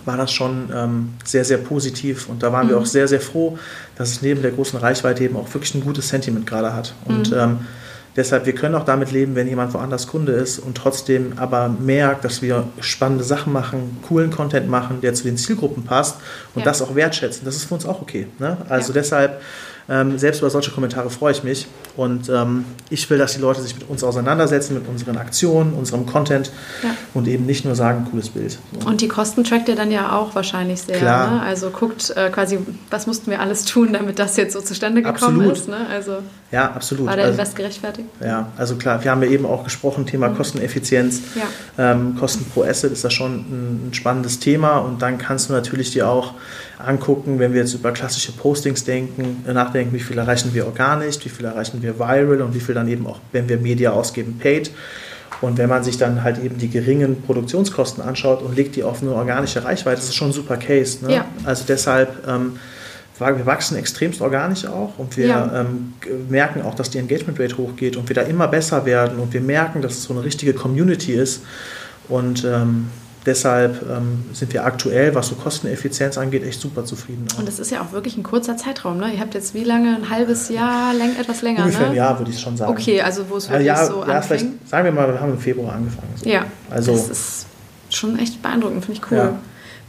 war 0.05 0.17
das 0.17 0.31
schon 0.31 0.69
ähm, 0.73 1.15
sehr, 1.25 1.45
sehr 1.45 1.59
positiv 1.59 2.29
und 2.29 2.45
da 2.45 2.53
waren 2.53 2.67
mhm. 2.67 2.71
wir 2.71 2.79
auch 2.79 2.87
sehr, 2.87 3.09
sehr 3.09 3.21
froh, 3.21 3.59
dass 3.97 4.13
es 4.13 4.23
neben 4.23 4.43
der 4.43 4.53
großen 4.53 4.79
Reichweite 4.79 5.25
eben 5.25 5.35
auch 5.35 5.53
wirklich 5.53 5.75
ein 5.75 5.81
gutes 5.81 6.09
Sentiment 6.09 6.47
gerade 6.47 6.73
hat. 6.73 6.95
Und 7.05 7.33
mhm. 7.33 7.37
ähm, 7.37 7.59
Deshalb, 8.17 8.47
wir 8.47 8.55
können 8.55 8.75
auch 8.75 8.85
damit 8.85 9.13
leben, 9.13 9.35
wenn 9.37 9.47
jemand 9.47 9.73
woanders 9.75 10.07
Kunde 10.07 10.33
ist 10.33 10.59
und 10.59 10.77
trotzdem 10.77 11.35
aber 11.37 11.69
merkt, 11.69 12.25
dass 12.25 12.43
wir 12.43 12.65
spannende 12.81 13.25
Sachen 13.25 13.53
machen, 13.53 13.99
coolen 14.07 14.31
Content 14.31 14.69
machen, 14.69 15.01
der 15.01 15.15
zu 15.15 15.25
den 15.25 15.37
Zielgruppen 15.37 15.85
passt 15.85 16.17
und 16.55 16.61
ja. 16.61 16.65
das 16.65 16.83
auch 16.83 16.95
wertschätzen. 16.95 17.45
Das 17.45 17.57
ist 17.57 17.65
für 17.65 17.75
uns 17.75 17.87
auch 17.87 18.03
okay. 18.03 18.27
Ne? 18.39 18.57
Also 18.69 18.93
ja. 18.93 19.01
deshalb 19.01 19.41
ähm, 19.91 20.19
selbst 20.19 20.39
über 20.39 20.51
solche 20.51 20.71
Kommentare 20.71 21.11
freue 21.11 21.33
ich 21.33 21.43
mich. 21.43 21.67
Und 21.97 22.29
ähm, 22.29 22.65
ich 22.91 23.11
will, 23.11 23.19
dass 23.19 23.35
die 23.35 23.41
Leute 23.41 23.61
sich 23.61 23.75
mit 23.75 23.91
uns 23.91 24.05
auseinandersetzen, 24.05 24.75
mit 24.75 24.89
unseren 24.89 25.19
Aktionen, 25.19 25.75
unserem 25.75 26.07
Content 26.07 26.53
ja. 26.85 26.91
und 27.13 27.27
eben 27.27 27.45
nicht 27.45 27.65
nur 27.65 27.75
sagen, 27.75 28.07
cooles 28.09 28.29
Bild. 28.29 28.59
Und 28.87 29.01
die 29.01 29.09
Kosten 29.09 29.43
trackt 29.43 29.69
ihr 29.69 29.75
dann 29.75 29.91
ja 29.91 30.17
auch 30.17 30.35
wahrscheinlich 30.37 30.83
sehr. 30.83 30.99
Klar. 30.99 31.33
Ne? 31.33 31.43
Also 31.43 31.71
guckt 31.71 32.11
äh, 32.17 32.31
quasi, 32.31 32.61
was 32.89 33.09
mussten 33.09 33.33
wir 33.33 33.41
alles 33.41 33.65
tun, 33.65 33.93
damit 33.93 34.21
das 34.21 34.37
jetzt 34.37 34.53
so 34.53 34.61
zustande 34.61 35.03
gekommen 35.03 35.41
absolut. 35.41 35.57
ist. 35.57 35.69
Ne? 35.69 35.87
Also 35.91 36.19
ja, 36.51 36.73
absolut. 36.73 37.07
War 37.07 37.17
der 37.17 37.27
also, 37.27 37.39
Invest 37.39 37.57
gerechtfertigt? 37.57 38.09
Ja, 38.21 38.49
also 38.57 38.77
klar, 38.77 39.03
wir 39.05 39.11
haben 39.11 39.23
ja 39.23 39.29
eben 39.29 39.47
auch 39.47 39.63
gesprochen, 39.63 40.07
Thema 40.07 40.29
mhm. 40.29 40.37
Kosteneffizienz, 40.37 41.21
ja. 41.37 41.93
ähm, 41.93 42.17
Kosten 42.19 42.45
pro 42.45 42.65
Asset 42.65 42.93
ist 42.93 43.05
das 43.05 43.13
schon 43.13 43.33
ein, 43.33 43.89
ein 43.89 43.95
spannendes 43.95 44.41
Thema 44.41 44.79
und 44.79 45.01
dann 45.01 45.19
kannst 45.19 45.49
du 45.49 45.53
natürlich 45.53 45.93
dir 45.93 46.09
auch 46.09 46.35
angucken, 46.79 47.39
wenn 47.39 47.53
wir 47.53 47.61
jetzt 47.61 47.75
über 47.75 47.93
klassische 47.93 48.33
Postings 48.33 48.85
denken, 48.85 49.45
nachdenken, 49.47 49.95
wie 49.95 50.01
viel 50.01 50.19
erreichen 50.19 50.53
wir 50.53 50.67
organisch, 50.67 51.19
wie 51.25 51.29
viel 51.29 51.45
erreichen 51.45 51.83
wir 51.83 51.99
viral 51.99 52.43
und 52.43 52.55
wie 52.55 52.61
viel 52.61 52.75
dann 52.75 52.89
eben 52.89 53.07
auch, 53.07 53.21
wenn 53.33 53.49
wir 53.49 53.59
Media 53.59 53.93
ausgeben, 53.93 54.39
paid. 54.39 54.73
Und 55.41 55.57
wenn 55.57 55.69
man 55.69 55.83
sich 55.85 55.97
dann 55.97 56.23
halt 56.23 56.43
eben 56.43 56.59
die 56.59 56.69
geringen 56.69 57.23
Produktionskosten 57.23 58.03
anschaut 58.03 58.43
und 58.43 58.57
legt 58.57 58.77
die 58.77 58.83
auf 58.83 59.01
eine 59.01 59.13
organische 59.13 59.65
Reichweite, 59.65 59.97
das 59.97 60.07
ist 60.07 60.15
schon 60.15 60.31
ein 60.31 60.33
super 60.33 60.57
Case. 60.57 61.05
Ne? 61.05 61.15
Ja. 61.15 61.25
Also 61.45 61.65
deshalb, 61.67 62.27
ähm, 62.29 62.59
wir 63.21 63.47
wachsen 63.47 63.77
extremst 63.77 64.21
organisch 64.21 64.67
auch 64.67 64.99
und 64.99 65.17
wir 65.17 65.27
ja. 65.27 65.61
ähm, 65.61 65.93
merken 66.29 66.63
auch, 66.63 66.75
dass 66.75 66.91
die 66.91 66.99
Engagement 66.99 67.39
Rate 67.39 67.59
hochgeht 67.59 67.97
und 67.97 68.09
wir 68.09 68.15
da 68.15 68.23
immer 68.23 68.49
besser 68.49 68.87
werden 68.87 69.19
und 69.19 69.33
wir 69.33 69.41
merken, 69.41 69.83
dass 69.83 69.93
es 69.93 70.05
so 70.05 70.15
eine 70.15 70.25
richtige 70.25 70.55
Community 70.55 71.13
ist. 71.13 71.43
Und 72.09 72.45
ähm, 72.45 72.89
deshalb 73.27 73.83
ähm, 73.89 74.25
sind 74.33 74.53
wir 74.53 74.65
aktuell, 74.65 75.15
was 75.15 75.29
so 75.29 75.35
Kosteneffizienz 75.35 76.19
angeht, 76.19 76.45
echt 76.45 76.61
super 76.61 76.85
zufrieden. 76.85 77.27
Auch. 77.33 77.39
Und 77.39 77.49
das 77.49 77.59
ist 77.59 77.71
ja 77.71 77.83
auch 77.83 77.93
wirklich 77.93 78.17
ein 78.17 78.23
kurzer 78.23 78.57
Zeitraum. 78.57 78.99
Ne? 78.99 79.13
Ihr 79.13 79.21
habt 79.21 79.35
jetzt 79.35 79.55
wie 79.55 79.65
lange? 79.65 79.97
Ein 79.97 80.11
halbes 80.11 80.49
Jahr, 80.49 80.95
läng, 80.95 81.17
etwas 81.19 81.43
länger? 81.43 81.65
Ungefähr 81.65 81.87
ne? 81.87 81.91
ein 81.91 81.97
Jahr, 81.97 82.19
würde 82.19 82.31
ich 82.31 82.41
schon 82.41 82.57
sagen. 82.57 82.73
Okay, 82.73 83.01
also 83.01 83.29
wo 83.29 83.37
es 83.37 83.49
wirklich 83.49 83.67
ja, 83.67 83.87
so 83.87 84.01
ja, 84.01 84.19
anfing? 84.19 84.59
Sagen 84.67 84.85
wir 84.85 84.93
mal, 84.93 85.13
wir 85.13 85.21
haben 85.21 85.33
im 85.33 85.39
Februar 85.39 85.75
angefangen. 85.75 86.13
So. 86.17 86.29
Ja, 86.29 86.45
also, 86.71 86.93
das 86.93 87.09
ist 87.09 87.47
schon 87.91 88.19
echt 88.19 88.43
beeindruckend, 88.43 88.85
finde 88.85 89.01
ich 89.01 89.11
cool. 89.11 89.19
Ja. 89.19 89.39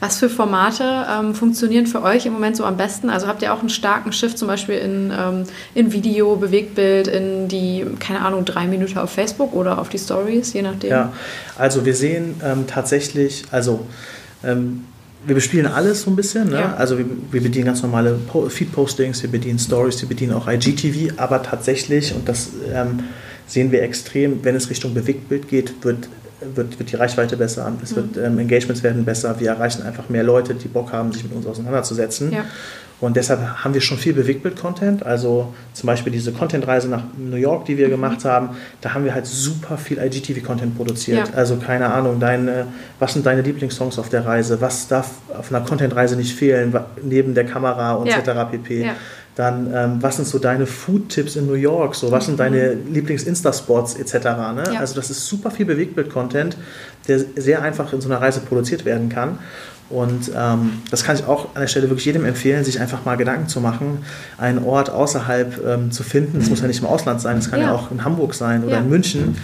Was 0.02 0.18
für 0.18 0.30
Formate 0.30 1.06
ähm, 1.08 1.36
funktionieren 1.36 1.86
für 1.86 2.02
euch 2.02 2.26
im 2.26 2.34
Moment 2.34 2.58
so 2.58 2.66
am 2.66 2.76
besten? 2.76 3.12
Also 3.12 3.28
habt 3.28 3.44
ihr 3.44 3.54
auch 3.54 3.60
einen 3.60 3.70
starken 3.70 4.12
Shift 4.12 4.36
zum 4.36 4.48
Beispiel 4.48 4.80
in, 4.80 5.14
ähm, 5.16 5.44
in 5.76 5.94
Video, 5.94 6.36
Bewegtbild, 6.38 7.08
in 7.08 7.48
die, 7.48 7.86
keine 8.00 8.22
Ahnung, 8.22 8.44
drei 8.44 8.66
Minuten 8.66 8.98
auf 8.98 9.12
Facebook 9.12 9.54
oder 9.54 9.78
auf 9.78 9.90
die 9.90 10.00
Stories, 10.00 10.54
je 10.54 10.64
nachdem? 10.64 10.90
Ja, 10.90 11.14
also 11.56 11.86
wir 11.86 11.94
sehen 11.94 12.34
ähm, 12.44 12.66
tatsächlich, 12.66 13.44
also 13.52 13.86
ähm, 14.44 14.86
wir 15.24 15.36
bespielen 15.36 15.68
alles 15.68 16.02
so 16.02 16.10
ein 16.10 16.16
bisschen. 16.16 16.50
Ne? 16.50 16.62
Ja. 16.62 16.74
Also 16.74 16.98
wir, 16.98 17.06
wir, 17.32 17.44
bedienen 17.44 17.66
ganz 17.66 17.84
normale 17.84 18.18
Feed-Postings, 18.50 19.22
wir 19.22 19.30
bedienen 19.30 19.60
Stories, 19.60 20.02
wir 20.02 20.10
bedienen 20.10 20.34
auch 20.34 20.48
IGTV, 20.48 21.14
aber 21.18 21.44
tatsächlich, 21.44 22.16
und 22.16 22.28
das 22.28 22.50
ähm, 22.74 23.02
sehen 23.46 23.72
wir 23.72 23.84
extrem, 23.84 24.44
wenn 24.44 24.56
es 24.56 24.72
Richtung 24.72 24.96
Bewegtbild 24.96 25.48
geht, 25.48 25.86
wird 25.86 26.10
wird, 26.56 26.80
wird 26.80 26.92
die 26.92 26.96
Reichweite 26.96 27.38
besser, 27.38 27.72
es 27.84 27.96
wird, 27.96 28.16
mhm. 28.16 28.24
ähm, 28.24 28.40
Engagements 28.40 28.84
werden 28.84 29.06
besser, 29.06 29.40
wir 29.40 29.50
erreichen 29.50 29.84
einfach 29.84 30.10
mehr 30.10 30.24
Leute, 30.24 30.54
die 30.56 30.68
Bock 30.68 30.92
haben, 30.92 31.12
sich 31.12 31.24
mit 31.24 31.34
uns 31.34 31.46
auseinanderzusetzen. 31.46 32.32
Ja. 32.32 32.46
Und 33.02 33.18
deshalb 33.18 33.42
haben 33.64 33.74
wir 33.74 33.82
schon 33.82 33.98
viel 33.98 34.14
Bewegtbild-Content. 34.14 35.04
Also 35.04 35.54
zum 35.74 35.88
Beispiel 35.88 36.14
diese 36.14 36.32
Content-Reise 36.32 36.88
nach 36.88 37.02
New 37.18 37.36
York, 37.36 37.66
die 37.66 37.76
wir 37.78 37.88
mhm. 37.88 37.92
gemacht 37.92 38.24
haben, 38.26 38.50
da 38.80 38.94
haben 38.94 39.06
wir 39.06 39.16
halt 39.16 39.26
super 39.26 39.78
viel 39.78 39.98
IGTV-Content 39.98 40.78
produziert. 40.78 41.30
Ja. 41.30 41.34
Also 41.34 41.56
keine 41.58 41.92
Ahnung, 41.92 42.20
deine, 42.20 42.68
was 43.00 43.14
sind 43.14 43.26
deine 43.26 43.42
Lieblingssongs 43.42 43.98
auf 43.98 44.10
der 44.10 44.24
Reise? 44.24 44.62
Was 44.62 44.88
darf 44.88 45.10
auf 45.36 45.52
einer 45.52 45.66
Content-Reise 45.66 46.16
nicht 46.16 46.36
fehlen, 46.36 46.76
neben 47.02 47.34
der 47.34 47.46
Kamera 47.46 47.94
und 47.94 48.06
ja. 48.06 48.18
etc. 48.18 48.52
pp. 48.52 48.86
Ja. 48.86 48.96
Dann, 49.42 49.74
ähm, 49.74 49.98
was 50.02 50.18
sind 50.18 50.28
so 50.28 50.38
deine 50.38 50.68
Food-Tipps 50.68 51.36
in 51.36 51.48
New 51.48 51.56
York? 51.56 51.96
So, 51.96 52.12
was 52.12 52.28
sind 52.28 52.40
deine 52.40 52.76
mhm. 52.76 52.94
Lieblings-Insta-Spots 52.94 53.96
etc.? 53.96 54.14
Ne? 54.54 54.64
Ja. 54.72 54.80
Also 54.80 54.94
das 54.94 55.10
ist 55.10 55.26
super 55.26 55.50
viel 55.50 55.66
Bewegtbild-Content, 55.66 56.58
der 57.08 57.22
sehr 57.38 57.64
einfach 57.64 57.92
in 57.92 58.02
so 58.02 58.08
einer 58.08 58.22
Reise 58.22 58.42
produziert 58.42 58.86
werden 58.86 59.10
kann. 59.10 59.40
Und 59.90 60.30
ähm, 60.38 60.84
das 60.92 61.04
kann 61.04 61.16
ich 61.16 61.26
auch 61.26 61.56
an 61.56 61.62
der 61.62 61.68
Stelle 61.68 61.90
wirklich 61.90 62.06
jedem 62.06 62.24
empfehlen, 62.24 62.64
sich 62.64 62.80
einfach 62.80 63.04
mal 63.04 63.18
Gedanken 63.18 63.48
zu 63.48 63.62
machen, 63.62 64.06
einen 64.38 64.64
Ort 64.64 64.92
außerhalb 64.92 65.60
ähm, 65.66 65.92
zu 65.92 66.04
finden. 66.04 66.38
Das 66.38 66.48
muss 66.52 66.62
ja 66.62 66.68
nicht 66.68 66.82
im 66.82 66.88
Ausland 66.88 67.20
sein, 67.20 67.38
das 67.38 67.50
kann 67.50 67.62
ja, 67.62 67.70
ja 67.70 67.74
auch 67.74 67.90
in 67.90 68.04
Hamburg 68.04 68.36
sein 68.36 68.64
oder 68.64 68.76
ja. 68.76 68.82
in 68.82 68.90
München 68.90 69.38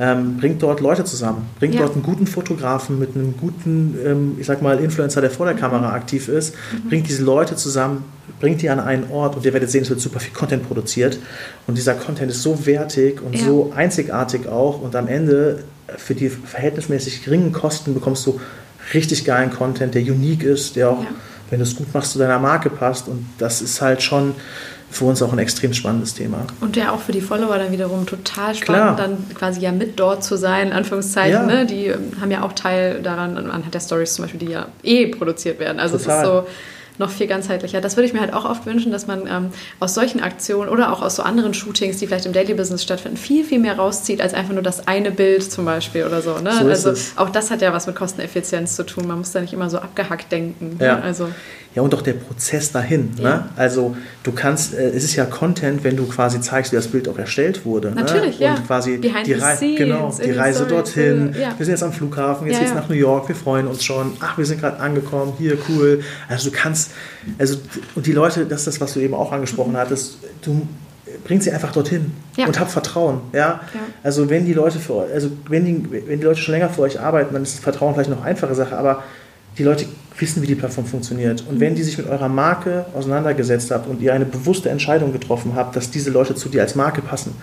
ähm, 0.00 0.38
bringt 0.38 0.62
dort 0.62 0.80
Leute 0.80 1.04
zusammen, 1.04 1.46
bringt 1.58 1.74
ja. 1.74 1.82
dort 1.82 1.92
einen 1.92 2.02
guten 2.02 2.26
Fotografen 2.26 2.98
mit 2.98 3.14
einem 3.14 3.36
guten, 3.36 3.98
ähm, 4.02 4.36
ich 4.40 4.46
sag 4.46 4.62
mal, 4.62 4.80
Influencer, 4.80 5.20
der 5.20 5.30
vor 5.30 5.44
der 5.44 5.54
Kamera 5.54 5.88
mhm. 5.88 5.94
aktiv 5.94 6.28
ist, 6.28 6.54
mhm. 6.72 6.88
bringt 6.88 7.08
diese 7.08 7.22
Leute 7.22 7.54
zusammen, 7.54 8.04
bringt 8.40 8.62
die 8.62 8.70
an 8.70 8.80
einen 8.80 9.10
Ort 9.10 9.36
und 9.36 9.44
ihr 9.44 9.52
werdet 9.52 9.70
sehen, 9.70 9.82
es 9.82 9.90
wird 9.90 10.00
super 10.00 10.18
viel 10.18 10.32
Content 10.32 10.66
produziert 10.66 11.18
und 11.66 11.76
dieser 11.76 11.92
Content 11.92 12.30
ist 12.30 12.42
so 12.42 12.64
wertig 12.64 13.20
und 13.20 13.36
ja. 13.36 13.44
so 13.44 13.72
einzigartig 13.76 14.48
auch 14.48 14.80
und 14.80 14.96
am 14.96 15.06
Ende 15.06 15.64
für 15.98 16.14
die 16.14 16.30
verhältnismäßig 16.30 17.22
geringen 17.22 17.52
Kosten 17.52 17.92
bekommst 17.92 18.26
du 18.26 18.40
richtig 18.94 19.26
geilen 19.26 19.50
Content, 19.50 19.94
der 19.94 20.02
unique 20.02 20.44
ist, 20.44 20.76
der 20.76 20.90
auch, 20.90 21.02
ja. 21.02 21.10
wenn 21.50 21.58
du 21.58 21.64
es 21.64 21.76
gut 21.76 21.92
machst, 21.92 22.12
zu 22.12 22.18
deiner 22.18 22.38
Marke 22.38 22.70
passt 22.70 23.06
und 23.06 23.26
das 23.36 23.60
ist 23.60 23.82
halt 23.82 24.02
schon 24.02 24.34
für 24.90 25.04
uns 25.04 25.22
auch 25.22 25.32
ein 25.32 25.38
extrem 25.38 25.72
spannendes 25.72 26.14
Thema. 26.14 26.46
Und 26.60 26.76
ja 26.76 26.92
auch 26.92 27.00
für 27.00 27.12
die 27.12 27.20
Follower 27.20 27.56
dann 27.56 27.70
wiederum 27.70 28.06
total 28.06 28.54
spannend, 28.54 28.96
Klar. 28.96 28.96
dann 28.96 29.34
quasi 29.34 29.60
ja 29.60 29.72
mit 29.72 30.00
dort 30.00 30.24
zu 30.24 30.36
sein, 30.36 30.68
in 30.68 30.72
Anführungszeichen. 30.72 31.32
Ja. 31.32 31.46
Ne? 31.46 31.66
Die 31.66 31.92
haben 32.20 32.30
ja 32.30 32.42
auch 32.42 32.52
Teil 32.52 33.00
daran, 33.02 33.36
anhand 33.36 33.72
der 33.72 33.80
Stories 33.80 34.14
zum 34.14 34.24
Beispiel, 34.24 34.40
die 34.40 34.52
ja 34.52 34.66
eh 34.82 35.06
produziert 35.06 35.60
werden. 35.60 35.78
Also 35.78 35.96
total. 35.96 36.16
es 36.16 36.22
ist 36.22 36.28
so 36.28 36.46
noch 37.00 37.10
viel 37.10 37.26
ganzheitlicher. 37.26 37.80
Das 37.80 37.96
würde 37.96 38.06
ich 38.06 38.12
mir 38.12 38.20
halt 38.20 38.32
auch 38.32 38.44
oft 38.44 38.66
wünschen, 38.66 38.92
dass 38.92 39.06
man 39.06 39.26
ähm, 39.26 39.50
aus 39.80 39.94
solchen 39.94 40.20
Aktionen 40.20 40.68
oder 40.68 40.92
auch 40.92 41.02
aus 41.02 41.16
so 41.16 41.22
anderen 41.22 41.54
Shootings, 41.54 41.96
die 41.96 42.06
vielleicht 42.06 42.26
im 42.26 42.32
Daily 42.32 42.54
Business 42.54 42.82
stattfinden, 42.84 43.16
viel, 43.16 43.42
viel 43.44 43.58
mehr 43.58 43.76
rauszieht, 43.76 44.20
als 44.20 44.34
einfach 44.34 44.52
nur 44.52 44.62
das 44.62 44.86
eine 44.86 45.10
Bild 45.10 45.50
zum 45.50 45.64
Beispiel 45.64 46.04
oder 46.04 46.20
so. 46.20 46.38
Ne? 46.38 46.52
so 46.52 46.68
also 46.68 46.90
es. 46.90 47.16
auch 47.16 47.30
das 47.30 47.50
hat 47.50 47.62
ja 47.62 47.72
was 47.72 47.86
mit 47.86 47.96
Kosteneffizienz 47.96 48.76
zu 48.76 48.84
tun. 48.84 49.08
Man 49.08 49.18
muss 49.18 49.32
da 49.32 49.40
nicht 49.40 49.54
immer 49.54 49.70
so 49.70 49.78
abgehackt 49.78 50.30
denken. 50.30 50.76
Ne? 50.78 50.86
Ja. 50.86 50.96
Ne? 50.96 51.02
Also, 51.02 51.28
ja, 51.74 51.82
und 51.82 51.94
auch 51.94 52.02
der 52.02 52.14
Prozess 52.14 52.72
dahin. 52.72 53.12
Ne? 53.16 53.22
Ja. 53.22 53.36
Ne? 53.36 53.44
Also 53.56 53.96
du 54.24 54.32
kannst, 54.32 54.74
äh, 54.74 54.90
es 54.90 55.04
ist 55.04 55.14
ja 55.14 55.24
Content, 55.24 55.84
wenn 55.84 55.96
du 55.96 56.06
quasi 56.06 56.40
zeigst, 56.40 56.72
wie 56.72 56.76
das 56.76 56.88
Bild 56.88 57.08
auch 57.08 57.18
erstellt 57.18 57.64
wurde. 57.64 57.90
Ne? 57.90 57.96
Natürlich, 57.96 58.40
ne? 58.40 58.48
Und 58.48 58.56
ja. 58.56 58.62
quasi 58.66 58.96
Behind 58.96 59.26
die, 59.26 59.34
Re 59.34 59.56
scenes, 59.56 59.78
genau, 59.78 60.12
die 60.24 60.30
Reise 60.32 60.66
dorthin. 60.66 61.34
Ja. 61.38 61.54
Wir 61.56 61.66
sind 61.66 61.74
jetzt 61.74 61.82
am 61.82 61.92
Flughafen, 61.92 62.46
jetzt 62.48 62.56
ja, 62.56 62.62
geht's 62.64 62.74
nach 62.74 62.88
New 62.88 62.96
York, 62.96 63.28
wir 63.28 63.36
freuen 63.36 63.68
uns 63.68 63.84
schon. 63.84 64.14
Ach, 64.18 64.36
wir 64.36 64.44
sind 64.44 64.60
gerade 64.60 64.80
angekommen, 64.80 65.34
hier, 65.38 65.56
cool. 65.68 66.02
Also 66.28 66.50
du 66.50 66.56
kannst, 66.56 66.90
also, 67.38 67.56
und 67.94 68.06
die 68.06 68.12
Leute, 68.12 68.46
das 68.46 68.60
ist 68.60 68.66
das, 68.66 68.80
was 68.80 68.94
du 68.94 69.00
eben 69.00 69.14
auch 69.14 69.30
angesprochen 69.30 69.72
mhm. 69.72 69.78
hattest, 69.78 70.18
du 70.42 70.66
bringt 71.24 71.42
sie 71.42 71.50
einfach 71.50 71.72
dorthin 71.72 72.12
ja. 72.36 72.46
und 72.46 72.58
habt 72.58 72.70
Vertrauen. 72.70 73.20
Ja? 73.32 73.38
ja? 73.38 73.60
Also 74.02 74.30
wenn 74.30 74.46
die 74.46 74.52
Leute 74.52 74.78
für 74.78 75.06
also 75.12 75.30
wenn 75.48 75.64
die, 75.64 76.08
wenn 76.08 76.20
die 76.20 76.24
Leute 76.24 76.40
schon 76.40 76.52
länger 76.52 76.68
für 76.68 76.82
euch 76.82 77.00
arbeiten, 77.00 77.32
dann 77.32 77.42
ist 77.42 77.60
Vertrauen 77.60 77.94
vielleicht 77.94 78.10
noch 78.10 78.18
eine 78.18 78.26
einfache 78.26 78.54
Sache, 78.54 78.76
aber 78.76 79.02
die 79.58 79.64
Leute 79.64 79.86
wissen, 80.20 80.42
wie 80.42 80.46
die 80.46 80.54
Plattform 80.54 80.86
funktioniert. 80.86 81.44
Und 81.48 81.60
wenn 81.60 81.74
die 81.74 81.82
sich 81.82 81.98
mit 81.98 82.06
eurer 82.06 82.28
Marke 82.28 82.86
auseinandergesetzt 82.94 83.70
habt 83.70 83.88
und 83.88 84.00
ihr 84.00 84.12
eine 84.12 84.24
bewusste 84.24 84.70
Entscheidung 84.70 85.12
getroffen 85.12 85.52
habt, 85.54 85.76
dass 85.76 85.90
diese 85.90 86.10
Leute 86.10 86.34
zu 86.34 86.48
dir 86.48 86.62
als 86.62 86.74
Marke 86.74 87.02
passen, 87.02 87.34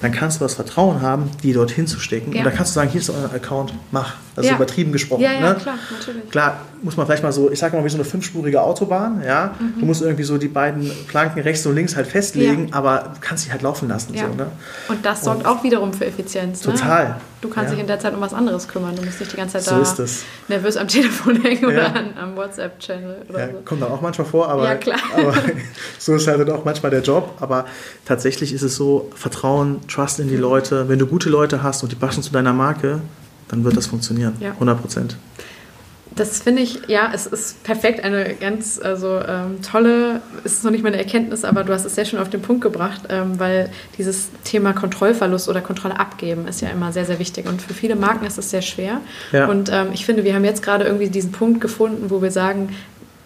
dann 0.00 0.12
kannst 0.12 0.40
du 0.40 0.44
das 0.44 0.54
Vertrauen 0.54 1.00
haben, 1.02 1.30
die 1.42 1.52
dorthin 1.52 1.86
zu 1.86 2.00
stecken. 2.00 2.32
Ja. 2.32 2.38
Und 2.38 2.44
dann 2.46 2.54
kannst 2.54 2.72
du 2.72 2.74
sagen, 2.74 2.90
hier 2.90 3.00
ist 3.00 3.10
euer 3.10 3.32
Account, 3.32 3.74
mach. 3.90 4.14
Das 4.34 4.46
ja. 4.46 4.52
ist 4.52 4.56
übertrieben 4.56 4.92
gesprochen. 4.92 5.22
Ja, 5.22 5.32
ja, 5.32 5.52
ne? 5.52 5.54
klar, 5.56 5.78
natürlich. 5.90 6.30
Klar, 6.30 6.60
muss 6.82 6.96
man 6.96 7.06
vielleicht 7.06 7.22
mal 7.22 7.32
so, 7.32 7.50
ich 7.50 7.58
sage 7.58 7.76
mal, 7.76 7.84
wie 7.84 7.88
so 7.88 7.96
eine 7.96 8.04
fünfspurige 8.04 8.60
Autobahn, 8.60 9.22
ja. 9.24 9.54
Mhm. 9.58 9.80
Du 9.80 9.86
musst 9.86 10.02
irgendwie 10.02 10.24
so 10.24 10.36
die 10.36 10.48
beiden 10.48 10.90
Planken 11.06 11.40
rechts 11.40 11.64
und 11.66 11.74
links 11.74 11.96
halt 11.96 12.06
festlegen, 12.06 12.68
ja. 12.68 12.74
aber 12.74 13.12
du 13.14 13.20
kannst 13.20 13.44
sie 13.44 13.52
halt 13.52 13.62
laufen 13.62 13.88
lassen. 13.88 14.14
Ja. 14.14 14.26
So, 14.28 14.34
ne? 14.34 14.46
Und 14.88 15.04
das 15.04 15.22
sorgt 15.22 15.40
und 15.40 15.46
auch 15.46 15.62
wiederum 15.62 15.92
für 15.92 16.06
Effizienz. 16.06 16.64
Ne? 16.66 16.74
Total. 16.74 17.16
Du 17.40 17.48
kannst 17.48 17.72
dich 17.72 17.80
in 17.80 17.88
der 17.88 17.98
Zeit 17.98 18.14
um 18.14 18.20
was 18.20 18.34
anderes 18.34 18.68
kümmern. 18.68 18.94
Du 18.94 19.02
musst 19.02 19.18
nicht 19.18 19.32
die 19.32 19.36
ganze 19.36 19.58
Zeit 19.58 19.64
so 19.64 20.02
da 20.02 20.08
nervös 20.46 20.76
am 20.76 20.86
Telefon 20.86 21.36
hängen 21.42 21.64
oder 21.64 21.94
an, 21.94 22.16
am 22.16 22.36
WhatsApp-Channel. 22.36 23.26
Ja, 23.32 23.46
so. 23.48 23.52
Kommt 23.64 23.82
dann 23.82 23.90
auch 23.90 24.00
manchmal 24.00 24.26
vor, 24.26 24.48
aber, 24.48 24.64
ja, 24.64 24.78
aber 25.16 25.34
so 25.98 26.14
ist 26.14 26.28
halt 26.28 26.40
dann 26.40 26.50
auch 26.50 26.64
manchmal 26.64 26.90
der 26.90 27.02
Job. 27.02 27.34
Aber 27.40 27.66
tatsächlich 28.04 28.52
ist 28.52 28.62
es 28.62 28.76
so, 28.76 29.10
Vertrauen, 29.16 29.80
Trust 29.88 30.20
in 30.20 30.28
die 30.28 30.36
mhm. 30.36 30.42
Leute. 30.42 30.88
Wenn 30.88 31.00
du 31.00 31.06
gute 31.06 31.30
Leute 31.30 31.62
hast 31.62 31.82
und 31.82 31.90
die 31.90 31.96
passen 31.96 32.22
zu 32.22 32.32
deiner 32.32 32.52
Marke, 32.52 33.00
dann 33.48 33.64
wird 33.64 33.76
das 33.76 33.86
funktionieren. 33.86 34.34
Ja. 34.38 34.52
100 34.52 34.80
Prozent. 34.80 35.16
Das 36.16 36.42
finde 36.42 36.62
ich, 36.62 36.88
ja, 36.88 37.10
es 37.14 37.26
ist 37.26 37.62
perfekt, 37.62 38.04
eine 38.04 38.34
ganz 38.34 38.80
also, 38.82 39.20
ähm, 39.20 39.62
tolle, 39.62 40.20
es 40.44 40.52
ist 40.52 40.64
noch 40.64 40.70
nicht 40.70 40.84
meine 40.84 40.98
Erkenntnis, 40.98 41.44
aber 41.44 41.64
du 41.64 41.72
hast 41.72 41.84
es 41.84 41.94
sehr 41.94 42.04
schön 42.04 42.18
auf 42.18 42.30
den 42.30 42.42
Punkt 42.42 42.62
gebracht, 42.62 43.02
ähm, 43.08 43.38
weil 43.38 43.70
dieses 43.98 44.30
Thema 44.44 44.72
Kontrollverlust 44.72 45.48
oder 45.48 45.60
Kontrolle 45.60 45.98
abgeben 45.98 46.46
ist 46.46 46.60
ja 46.60 46.68
immer 46.68 46.92
sehr, 46.92 47.04
sehr 47.04 47.18
wichtig 47.18 47.46
und 47.48 47.62
für 47.62 47.74
viele 47.74 47.96
Marken 47.96 48.26
ist 48.26 48.38
es 48.38 48.50
sehr 48.50 48.62
schwer. 48.62 49.00
Ja. 49.32 49.46
Und 49.48 49.70
ähm, 49.72 49.88
ich 49.92 50.04
finde, 50.04 50.24
wir 50.24 50.34
haben 50.34 50.44
jetzt 50.44 50.62
gerade 50.62 50.84
irgendwie 50.84 51.08
diesen 51.08 51.32
Punkt 51.32 51.60
gefunden, 51.60 52.10
wo 52.10 52.22
wir 52.22 52.30
sagen, 52.30 52.70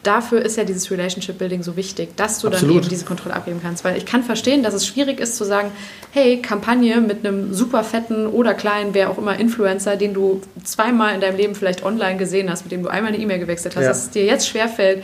dafür 0.06 0.42
ist 0.42 0.56
ja 0.56 0.64
dieses 0.64 0.90
Relationship 0.90 1.38
Building 1.38 1.62
so 1.62 1.76
wichtig, 1.76 2.16
dass 2.16 2.38
du 2.40 2.48
Absolut. 2.48 2.76
dann 2.76 2.82
eben 2.82 2.88
diese 2.88 3.04
Kontrolle 3.04 3.34
abgeben 3.34 3.60
kannst. 3.62 3.84
Weil 3.84 3.96
ich 3.96 4.06
kann 4.06 4.22
verstehen, 4.22 4.62
dass 4.62 4.74
es 4.74 4.86
schwierig 4.86 5.20
ist 5.20 5.36
zu 5.36 5.44
sagen, 5.44 5.70
hey, 6.12 6.40
Kampagne 6.40 7.00
mit 7.00 7.26
einem 7.26 7.52
super 7.52 7.82
fetten 7.84 8.26
oder 8.26 8.54
kleinen, 8.54 8.94
wer 8.94 9.10
auch 9.10 9.18
immer 9.18 9.38
Influencer, 9.38 9.96
den 9.96 10.14
du 10.14 10.40
zweimal 10.64 11.14
in 11.14 11.20
deinem 11.20 11.36
Leben 11.36 11.54
vielleicht 11.54 11.84
online 11.84 12.16
gesehen 12.16 12.50
hast, 12.50 12.64
mit 12.64 12.72
dem 12.72 12.82
du 12.82 12.88
einmal 12.88 13.12
eine 13.12 13.22
E-Mail 13.22 13.38
gewechselt 13.38 13.76
hast, 13.76 13.82
ja. 13.82 13.88
dass 13.88 14.04
es 14.04 14.10
dir 14.10 14.24
jetzt 14.24 14.48
schwerfällt, 14.48 15.02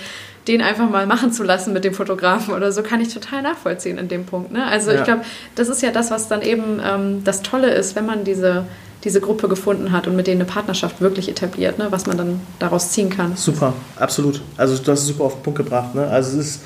den 0.49 0.61
einfach 0.61 0.89
mal 0.89 1.07
machen 1.07 1.33
zu 1.33 1.45
lassen 1.45 1.73
mit 1.73 1.85
dem 1.85 1.95
Fotografen 1.95 2.55
oder 2.55 2.73
so, 2.73 2.83
kann 2.83 3.01
ich 3.01 3.13
total 3.13 3.43
nachvollziehen 3.43 3.99
in 3.99 4.09
dem 4.09 4.25
Punkt. 4.25 4.53
Ne? 4.53 4.65
Also 4.65 4.91
ja. 4.91 4.99
ich 4.99 5.05
glaube, 5.05 5.23
das 5.55 5.69
ist 5.69 5.83
ja 5.83 5.91
das, 5.91 6.11
was 6.11 6.29
dann 6.29 6.43
eben 6.43 6.81
ähm, 6.85 7.25
das 7.25 7.43
Tolle 7.43 7.71
ist, 7.71 7.95
wenn 7.97 8.07
man 8.07 8.25
diese 8.25 8.65
diese 9.05 9.21
Gruppe 9.21 9.49
gefunden 9.49 9.93
hat 9.93 10.07
und 10.07 10.17
mit 10.17 10.27
denen 10.27 10.43
eine 10.43 10.51
Partnerschaft 10.51 11.01
wirklich 11.01 11.29
etabliert, 11.29 11.79
ne, 11.79 11.89
was 11.91 12.07
man 12.07 12.17
dann 12.17 12.41
daraus 12.59 12.93
ziehen 12.93 13.11
kann. 13.11 13.37
Super, 13.37 13.75
absolut. 13.97 14.43
Also 14.57 14.77
du 14.79 14.93
hast 14.93 15.01
es 15.01 15.07
super 15.07 15.25
auf 15.25 15.35
den 15.35 15.43
Punkt 15.43 15.59
gebracht. 15.59 15.95
Ne? 15.95 16.07
Also 16.07 16.39
es 16.39 16.47
ist, 16.47 16.63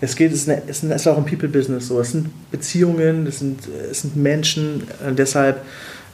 es 0.00 0.16
geht, 0.16 0.32
es 0.32 0.42
ist, 0.42 0.48
eine, 0.48 0.62
es 0.66 0.82
ist 0.82 1.06
auch 1.06 1.16
ein 1.16 1.26
People-Business. 1.26 1.88
So. 1.88 2.00
Es 2.00 2.12
sind 2.12 2.30
Beziehungen, 2.50 3.26
es 3.26 3.40
sind, 3.40 3.60
es 3.90 4.02
sind 4.02 4.16
Menschen. 4.16 4.86
Und 5.06 5.18
deshalb 5.18 5.62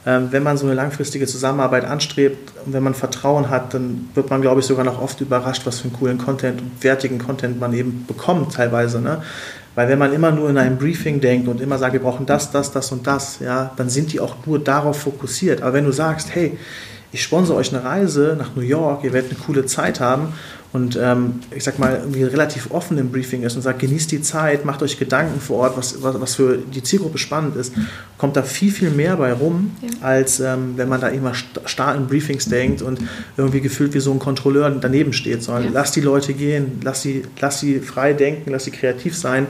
ähm, 0.04 0.28
wenn 0.32 0.42
man 0.42 0.56
so 0.56 0.66
eine 0.66 0.74
langfristige 0.74 1.26
Zusammenarbeit 1.26 1.84
anstrebt 1.84 2.52
und 2.66 2.72
wenn 2.72 2.82
man 2.82 2.94
Vertrauen 2.94 3.50
hat, 3.50 3.72
dann 3.72 4.08
wird 4.14 4.30
man, 4.30 4.42
glaube 4.42 4.60
ich, 4.60 4.66
sogar 4.66 4.84
noch 4.84 5.00
oft 5.00 5.20
überrascht, 5.20 5.64
was 5.64 5.80
für 5.80 5.88
einen 5.88 5.92
coolen 5.96 6.18
Content 6.18 6.60
und 6.60 6.82
wertigen 6.82 7.18
Content 7.18 7.60
man 7.60 7.72
eben 7.72 8.04
bekommt 8.08 8.54
teilweise. 8.54 9.00
Ne? 9.00 9.22
Weil 9.74 9.88
wenn 9.88 9.98
man 9.98 10.12
immer 10.12 10.30
nur 10.30 10.50
in 10.50 10.58
einem 10.58 10.76
Briefing 10.76 11.20
denkt 11.20 11.48
und 11.48 11.60
immer 11.60 11.78
sagt, 11.78 11.94
wir 11.94 12.00
brauchen 12.00 12.26
das, 12.26 12.50
das, 12.50 12.72
das 12.72 12.92
und 12.92 13.06
das, 13.06 13.38
ja, 13.40 13.72
dann 13.76 13.88
sind 13.88 14.12
die 14.12 14.20
auch 14.20 14.36
nur 14.44 14.58
darauf 14.58 15.00
fokussiert. 15.00 15.62
Aber 15.62 15.72
wenn 15.72 15.84
du 15.84 15.92
sagst, 15.92 16.34
hey, 16.34 16.58
ich 17.12 17.22
sponsere 17.22 17.58
euch 17.58 17.74
eine 17.74 17.84
Reise 17.84 18.36
nach 18.38 18.56
New 18.56 18.62
York, 18.62 19.04
ihr 19.04 19.12
werdet 19.12 19.30
eine 19.30 19.40
coole 19.40 19.66
Zeit 19.66 20.00
haben 20.00 20.32
und 20.72 20.98
ähm, 21.00 21.40
ich 21.54 21.62
sag 21.62 21.78
mal, 21.78 21.98
irgendwie 22.00 22.22
relativ 22.24 22.70
offen 22.70 22.96
im 22.96 23.10
Briefing 23.10 23.42
ist 23.42 23.54
und 23.54 23.60
sagt, 23.60 23.80
genießt 23.80 24.10
die 24.10 24.22
Zeit, 24.22 24.64
macht 24.64 24.82
euch 24.82 24.98
Gedanken 24.98 25.38
vor 25.38 25.58
Ort, 25.58 25.76
was, 25.76 26.02
was, 26.02 26.18
was 26.18 26.34
für 26.36 26.56
die 26.56 26.82
Zielgruppe 26.82 27.18
spannend 27.18 27.56
ist, 27.56 27.74
kommt 28.16 28.36
da 28.36 28.42
viel, 28.42 28.72
viel 28.72 28.88
mehr 28.88 29.16
bei 29.16 29.34
rum, 29.34 29.72
ja. 29.82 29.90
als 30.00 30.40
ähm, 30.40 30.72
wenn 30.76 30.88
man 30.88 31.02
da 31.02 31.08
immer 31.08 31.34
starr 31.34 31.94
in 31.94 32.06
Briefings 32.06 32.46
denkt 32.46 32.80
und 32.80 33.00
irgendwie 33.36 33.60
gefühlt 33.60 33.92
wie 33.92 34.00
so 34.00 34.10
ein 34.12 34.18
Kontrolleur 34.18 34.70
daneben 34.70 35.12
steht, 35.12 35.42
sondern 35.42 35.64
ja. 35.64 35.70
lass 35.74 35.92
die 35.92 36.00
Leute 36.00 36.32
gehen, 36.32 36.80
lass 36.82 37.02
sie, 37.02 37.24
lass 37.40 37.60
sie 37.60 37.80
frei 37.80 38.14
denken, 38.14 38.50
lass 38.50 38.64
sie 38.64 38.70
kreativ 38.70 39.14
sein 39.14 39.46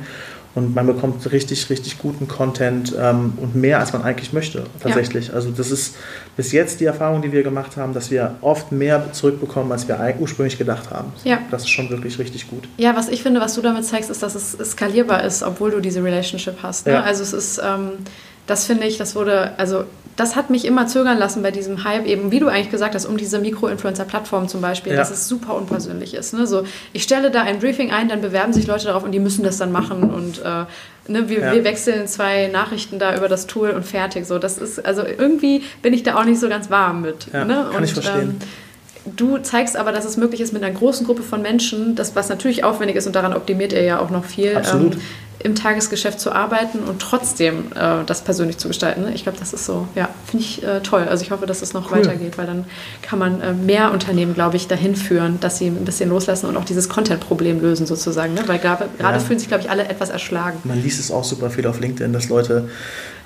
und 0.55 0.74
man 0.74 0.86
bekommt 0.86 1.30
richtig, 1.32 1.70
richtig 1.70 1.98
guten 1.98 2.28
Content 2.28 2.94
ähm, 2.98 3.32
und 3.40 3.55
mehr, 3.55 3.78
als 3.78 3.92
man 3.92 4.03
eigentlich 4.03 4.32
möchte, 4.32 4.64
tatsächlich. 4.80 5.28
Ja. 5.28 5.34
Also 5.34 5.50
das 5.50 5.70
ist 5.70 5.96
bis 6.36 6.53
jetzt 6.53 6.80
die 6.80 6.84
Erfahrung, 6.84 7.22
die 7.22 7.32
wir 7.32 7.42
gemacht 7.42 7.76
haben, 7.76 7.94
dass 7.94 8.11
wir 8.11 8.36
oft 8.42 8.70
mehr 8.70 9.12
zurückbekommen, 9.12 9.72
als 9.72 9.88
wir 9.88 9.98
ursprünglich 10.18 10.59
gedacht 10.59 10.90
haben. 10.90 11.12
Ja. 11.24 11.38
Das 11.50 11.62
ist 11.62 11.70
schon 11.70 11.88
wirklich 11.90 12.18
richtig 12.18 12.50
gut. 12.50 12.68
Ja, 12.76 12.94
was 12.94 13.09
ich 13.09 13.22
finde, 13.22 13.40
was 13.40 13.55
du 13.55 13.62
damit 13.62 13.84
zeigst, 13.84 14.11
ist, 14.11 14.22
dass 14.22 14.34
es 14.34 14.53
skalierbar 14.70 15.24
ist, 15.24 15.42
obwohl 15.42 15.70
du 15.70 15.80
diese 15.80 16.05
Relationship 16.05 16.57
hast. 16.62 16.86
Ne? 16.86 16.94
Ja. 16.94 17.03
Also 17.03 17.22
es 17.22 17.32
ist, 17.32 17.61
ähm, 17.64 17.92
das 18.47 18.66
finde 18.66 18.86
ich, 18.86 18.99
das 18.99 19.14
wurde, 19.14 19.53
also 19.59 19.84
das 20.16 20.36
hat 20.36 20.51
mich 20.51 20.66
immer 20.66 20.86
zögern 20.86 21.18
lassen 21.18 21.43
bei 21.43 21.51
diesem 21.51 21.84
Hype, 21.84 22.07
eben 22.07 22.30
wie 22.30 22.38
du 22.38 22.49
eigentlich 22.49 22.70
gesagt 22.70 22.95
hast, 22.95 23.07
um 23.07 23.16
diese 23.16 23.38
Mikro-Influencer-Plattform 23.38 24.47
zum 24.47 24.61
Beispiel, 24.61 24.93
ja. 24.93 24.99
dass 24.99 25.11
es 25.11 25.26
super 25.26 25.55
unpersönlich 25.55 26.14
ist. 26.14 26.34
Ne? 26.34 26.47
So, 26.47 26.64
ich 26.93 27.03
stelle 27.03 27.30
da 27.30 27.43
ein 27.43 27.61
Briefing 27.61 27.90
ein, 27.90 28.09
dann 28.09 28.20
bewerben 28.20 28.53
sich 28.53 28.66
Leute 28.66 28.86
darauf 28.86 29.05
und 29.05 29.12
die 29.12 29.20
müssen 29.20 29.43
das 29.43 29.57
dann 29.57 29.72
machen 29.72 30.11
und 30.11 30.40
äh, 30.40 30.64
ne, 31.11 31.28
wir, 31.28 31.40
ja. 31.40 31.55
wir, 31.55 31.64
wechseln 31.64 32.07
zwei 32.07 32.49
Nachrichten 32.49 32.99
da 32.99 33.16
über 33.16 33.28
das 33.28 33.47
Tool 33.47 33.70
und 33.70 33.84
fertig. 33.84 34.26
So, 34.26 34.38
das 34.38 34.59
ist, 34.59 34.84
also 34.84 35.03
irgendwie 35.03 35.62
bin 35.80 35.95
ich 35.95 36.03
da 36.03 36.16
auch 36.16 36.24
nicht 36.24 36.40
so 36.40 36.49
ganz 36.49 36.68
warm 36.68 37.01
mit. 37.01 37.28
Ja, 37.32 37.45
ne? 37.45 37.66
Kann 37.70 37.76
und, 37.78 37.84
ich 37.84 37.95
verstehen. 37.95 38.38
Ähm, 38.40 39.14
du 39.16 39.38
zeigst 39.38 39.76
aber, 39.76 39.93
dass 39.93 40.05
es 40.05 40.18
möglich 40.18 40.43
ist 40.43 40.53
mit 40.53 40.62
einer 40.62 40.74
großen 40.74 41.07
Gruppe 41.07 41.22
von 41.22 41.40
Menschen, 41.40 41.97
das 41.97 42.14
was 42.14 42.28
natürlich 42.28 42.64
aufwendig 42.64 42.97
ist 42.97 43.07
und 43.07 43.16
daran 43.16 43.32
optimiert 43.32 43.72
er 43.72 43.82
ja 43.82 43.99
auch 43.99 44.11
noch 44.11 44.24
viel. 44.24 44.57
Absolut. 44.57 44.95
Ähm, 44.95 45.01
im 45.43 45.55
Tagesgeschäft 45.55 46.20
zu 46.20 46.32
arbeiten 46.32 46.80
und 46.80 47.01
trotzdem 47.01 47.72
äh, 47.74 48.05
das 48.07 48.22
persönlich 48.22 48.59
zu 48.59 48.68
gestalten. 48.68 49.03
Ne? 49.03 49.12
Ich 49.14 49.24
glaube, 49.24 49.38
das 49.38 49.53
ist 49.53 49.66
so, 49.66 49.88
ja, 49.95 50.09
finde 50.26 50.45
ich 50.45 50.62
äh, 50.62 50.80
toll. 50.80 51.07
Also 51.09 51.24
ich 51.24 51.30
hoffe, 51.30 51.47
dass 51.47 51.62
es 51.62 51.72
noch 51.72 51.90
cool. 51.90 51.99
weitergeht, 51.99 52.38
weil 52.38 52.47
dann 52.47 52.64
kann 53.03 53.18
man 53.18 53.40
äh, 53.40 53.53
mehr 53.53 53.93
Unternehmen, 53.93 54.34
glaube 54.34 54.57
ich, 54.57 54.68
dahin 54.68 54.97
führen, 54.97 55.40
dass 55.40 55.59
sie 55.59 55.66
ein 55.66 55.84
bisschen 55.84 56.11
loslassen 56.11 56.47
und 56.47 56.57
auch 56.57 56.64
dieses 56.64 56.88
Content-Problem 56.88 57.61
lösen 57.61 57.86
sozusagen. 57.86 58.34
Ne? 58.34 58.43
Weil 58.47 58.59
gerade 58.59 58.88
ja. 58.99 59.18
fühlen 59.18 59.38
sich, 59.38 59.49
glaube 59.49 59.64
ich, 59.64 59.70
alle 59.70 59.84
etwas 59.88 60.11
erschlagen. 60.11 60.59
Man 60.64 60.82
liest 60.82 61.01
es 61.01 61.11
auch 61.11 61.24
super 61.24 61.51
viel 61.51 61.66
auf 61.66 61.80
LinkedIn, 61.80 62.12
dass 62.12 62.28
Leute 62.28 62.68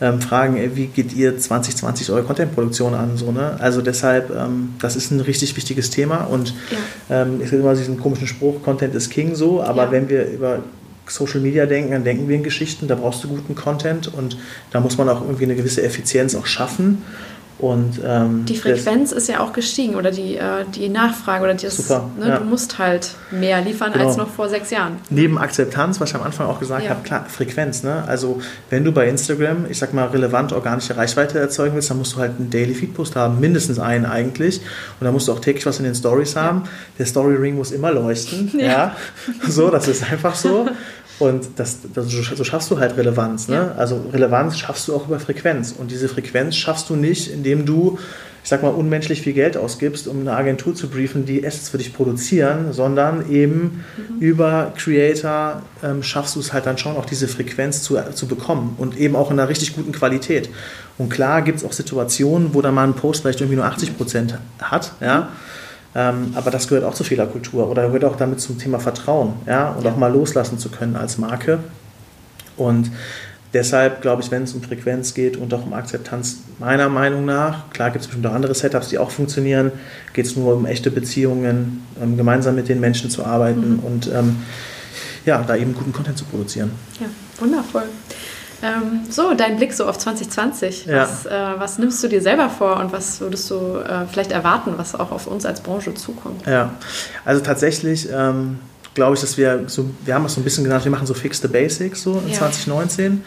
ähm, 0.01 0.21
fragen, 0.21 0.57
ey, 0.57 0.75
wie 0.77 0.87
geht 0.87 1.15
ihr 1.15 1.39
2020 1.39 2.11
eure 2.11 2.23
Content-Produktion 2.23 2.95
an? 2.95 3.17
So, 3.17 3.33
ne? 3.33 3.57
Also 3.61 3.83
deshalb, 3.83 4.31
ähm, 4.31 4.75
das 4.79 4.97
ist 4.97 5.11
ein 5.11 5.21
richtig 5.21 5.57
wichtiges 5.57 5.91
Thema 5.91 6.25
und 6.25 6.55
ja. 6.71 7.23
ähm, 7.23 7.41
es 7.43 7.51
gibt 7.51 7.63
immer 7.63 7.75
diesen 7.75 7.99
komischen 7.99 8.27
Spruch, 8.27 8.63
Content 8.63 8.95
ist 8.95 9.11
King 9.11 9.35
so, 9.35 9.63
aber 9.63 9.85
ja. 9.85 9.91
wenn 9.91 10.09
wir 10.09 10.27
über 10.29 10.61
Social 11.09 11.41
Media 11.41 11.67
denken, 11.67 11.93
dann 11.93 12.05
denken 12.05 12.29
wir 12.29 12.37
in 12.37 12.43
Geschichten, 12.43 12.89
da 12.89 12.95
brauchst 12.95 13.23
du 13.25 13.29
guten 13.29 13.55
Content 13.55 14.13
und 14.13 14.37
da 14.71 14.81
muss 14.81 14.99
man 14.99 15.09
auch 15.09 15.23
irgendwie 15.23 15.45
eine 15.45 15.57
gewisse 15.57 15.83
Effizienz 15.83 16.35
auch 16.35 16.47
schaffen. 16.47 17.03
Und, 17.59 18.01
ähm, 18.05 18.45
die 18.45 18.57
Frequenz 18.57 19.13
ist 19.13 19.29
ja 19.29 19.41
auch 19.41 19.55
gestiegen 19.55 19.95
oder 19.95 20.11
die, 20.11 20.37
äh, 20.37 20.65
die 20.75 20.91
Nachfrage 20.91 21.43
oder 21.45 21.55
das, 21.55 21.77
super, 21.79 22.11
ne, 22.19 22.29
ja. 22.29 22.39
du 22.39 22.45
musst 22.45 22.79
halt 22.79 23.15
mehr 23.31 23.63
liefern 23.63 23.93
genau. 23.93 24.09
als 24.09 24.19
noch 24.19 24.29
vor 24.29 24.51
sechs 24.51 24.71
Jahren. 24.71 24.99
Neben 25.09 25.39
Akzeptanz, 25.39 25.99
was 25.99 26.11
ich 26.11 26.17
am 26.17 26.23
Anfang 26.23 26.49
auch 26.49 26.61
gesagt 26.61 26.85
ja. 26.85 26.91
habe, 26.91 27.03
klar, 27.03 27.25
Frequenz. 27.29 27.83
Ne? 27.83 28.05
Also 28.07 28.43
wenn 28.69 28.85
du 28.85 28.93
bei 28.93 29.09
Instagram, 29.09 29.65
ich 29.71 29.79
sag 29.79 29.95
mal, 29.95 30.07
relevant 30.09 30.53
organische 30.53 30.99
Reichweite 30.99 31.39
erzeugen 31.39 31.75
willst, 31.75 31.89
dann 31.89 31.97
musst 31.97 32.15
du 32.15 32.19
halt 32.19 32.33
einen 32.39 32.51
Daily 32.51 32.75
Feed 32.75 32.93
Post 32.93 33.17
haben, 33.17 33.41
mindestens 33.41 33.79
einen 33.79 34.05
eigentlich. 34.05 34.59
Und 35.01 35.05
dann 35.05 35.15
musst 35.15 35.29
du 35.29 35.33
auch 35.33 35.41
täglich 35.41 35.65
was 35.65 35.79
in 35.79 35.85
den 35.85 35.95
Stories 35.95 36.37
haben. 36.37 36.63
Ja. 36.65 36.71
Der 36.99 37.07
Story 37.07 37.37
Ring 37.37 37.57
muss 37.57 37.73
immer 37.73 37.93
leuchten. 37.93 38.51
Ja. 38.67 38.97
So, 39.49 39.71
das 39.71 39.87
ist 39.87 40.11
einfach 40.11 40.35
so. 40.35 40.67
Und 41.19 41.49
das, 41.57 41.79
das, 41.95 42.09
so 42.09 42.45
schaffst 42.45 42.71
du 42.71 42.79
halt 42.79 42.97
Relevanz. 42.97 43.49
Ne? 43.49 43.75
Also 43.77 44.05
Relevanz 44.13 44.59
schaffst 44.59 44.87
du 44.89 44.95
auch 44.95 45.09
über 45.09 45.19
Frequenz. 45.19 45.73
Und 45.73 45.91
diese 45.91 46.09
Frequenz 46.09 46.57
schaffst 46.57 46.91
du 46.91 46.97
nicht, 46.97 47.33
indem 47.33 47.65
du, 47.65 47.99
ich 48.43 48.51
sag 48.51 48.63
mal, 48.63 48.69
unmenschlich 48.69 49.23
viel 49.23 49.33
Geld 49.33 49.57
ausgibst, 49.57 50.09
um 50.09 50.21
eine 50.21 50.37
Agentur 50.37 50.75
zu 50.75 50.89
briefen, 50.89 51.25
die 51.25 51.47
Assets 51.47 51.71
für 51.71 51.79
dich 51.79 51.95
produzieren, 51.95 52.73
sondern 52.73 53.31
eben 53.31 53.85
mhm. 53.97 54.21
über 54.21 54.73
Creator 54.77 55.63
ähm, 55.83 56.03
schaffst 56.03 56.37
du 56.37 56.41
es 56.41 56.53
halt 56.53 56.67
dann 56.67 56.77
schon 56.77 56.97
auch 56.97 57.07
diese 57.07 57.29
Frequenz 57.29 57.83
zu, 57.83 57.99
zu 58.13 58.27
bekommen 58.27 58.75
und 58.77 58.99
eben 58.99 59.17
auch 59.17 59.31
in 59.31 59.39
einer 59.39 59.49
richtig 59.49 59.75
guten 59.75 59.93
Qualität. 59.93 60.51
Und 60.99 61.09
klar 61.09 61.41
gibt 61.41 61.59
es 61.59 61.65
auch 61.65 61.73
Situationen, 61.73 62.53
wo 62.53 62.61
dann 62.61 62.75
mal 62.75 62.87
ein 62.87 62.95
Post 62.95 63.23
vielleicht 63.23 63.41
irgendwie 63.41 63.57
nur 63.57 63.67
80 63.67 63.97
Prozent 63.97 64.39
hat, 64.61 64.93
ja. 65.01 65.21
Mhm 65.21 65.27
ähm, 65.97 66.33
aber 66.35 66.51
das 66.51 66.69
gehört 66.69 66.85
auch 66.85 66.93
zur 66.93 67.07
Fehlerkultur 67.07 67.71
oder 67.71 67.87
gehört 67.87 68.05
auch 68.05 68.17
damit 68.17 68.39
zum 68.39 68.59
Thema 68.59 68.79
Vertrauen 68.79 69.33
ja? 69.47 69.71
und 69.71 69.87
auch 69.87 69.97
mal 69.97 70.13
loslassen 70.13 70.59
zu 70.59 70.69
können 70.69 70.95
als 70.95 71.17
Marke. 71.17 71.59
Und 72.59 72.91
deshalb 73.55 74.03
glaube 74.03 74.21
ich, 74.21 74.31
wenn 74.31 74.43
es 74.43 74.53
um 74.53 74.63
Frequenz 74.63 75.15
geht 75.15 75.39
und 75.39 75.55
auch 75.55 75.65
um 75.65 75.73
Akzeptanz, 75.73 76.41
meiner 76.59 76.91
Meinung 76.91 77.25
nach, 77.25 77.71
klar 77.71 77.91
gibt 77.91 78.03
es 78.03 78.09
bestimmt 78.09 78.27
auch 78.27 78.35
andere 78.35 78.55
Setups, 78.55 78.91
die 78.91 78.99
auch 78.99 79.11
funktionieren, 79.11 79.73
geht 80.13 80.27
es 80.27 80.37
nur 80.37 80.55
um 80.55 80.67
echte 80.67 80.91
Beziehungen, 80.91 81.83
ähm, 82.03 82.19
gemeinsam 82.19 82.57
mit 82.57 82.69
den 82.69 82.79
Menschen 82.79 83.09
zu 83.09 83.25
arbeiten 83.25 83.77
mhm. 83.77 83.79
und 83.79 84.11
ähm, 84.13 84.37
ja, 85.25 85.43
da 85.43 85.57
eben 85.57 85.75
guten 85.75 85.95
Content 85.95 86.19
zu 86.19 86.27
produzieren. 86.27 86.73
Ja, 87.01 87.07
wundervoll. 87.41 87.85
Ähm, 88.63 89.01
so, 89.11 89.35
dein 89.35 89.57
Blick 89.57 89.73
so 89.73 89.87
auf 89.87 89.99
2020. 89.99 90.87
Ja. 90.87 91.03
Was, 91.03 91.27
äh, 91.27 91.31
was, 91.59 91.79
nimmst 91.79 92.03
du 92.03 92.09
dir 92.09 92.23
selber 92.23 92.49
vor 92.49 92.79
und 92.81 92.93
was 92.93 93.21
würdest 93.21 93.51
du 93.51 93.79
äh, 93.79 94.07
vielleicht 94.11 94.33
erwarten, 94.33 94.75
was 94.77 94.95
auch 94.95 95.11
auf 95.11 95.27
uns 95.27 95.45
als 95.45 95.61
Branche 95.61 95.95
zukommt? 95.95 96.47
Ja, 96.47 96.71
also 97.25 97.43
tatsächlich 97.43 98.09
ähm, 98.11 98.59
glaube 98.97 99.15
ich, 99.15 99.21
dass 99.21 99.37
wir 99.37 99.65
so, 99.67 99.89
wir 100.05 100.15
haben 100.15 100.25
es 100.25 100.35
so 100.35 100.41
ein 100.41 100.45
bisschen 100.45 100.65
genannt, 100.65 100.85
wir 100.85 100.91
machen 100.91 101.07
so 101.07 101.13
Fix 101.15 101.41
the 101.41 101.49
Basics 101.49 102.03
so 102.03 102.19
in 102.25 102.31
ja. 102.31 102.39
2019. 102.39 103.23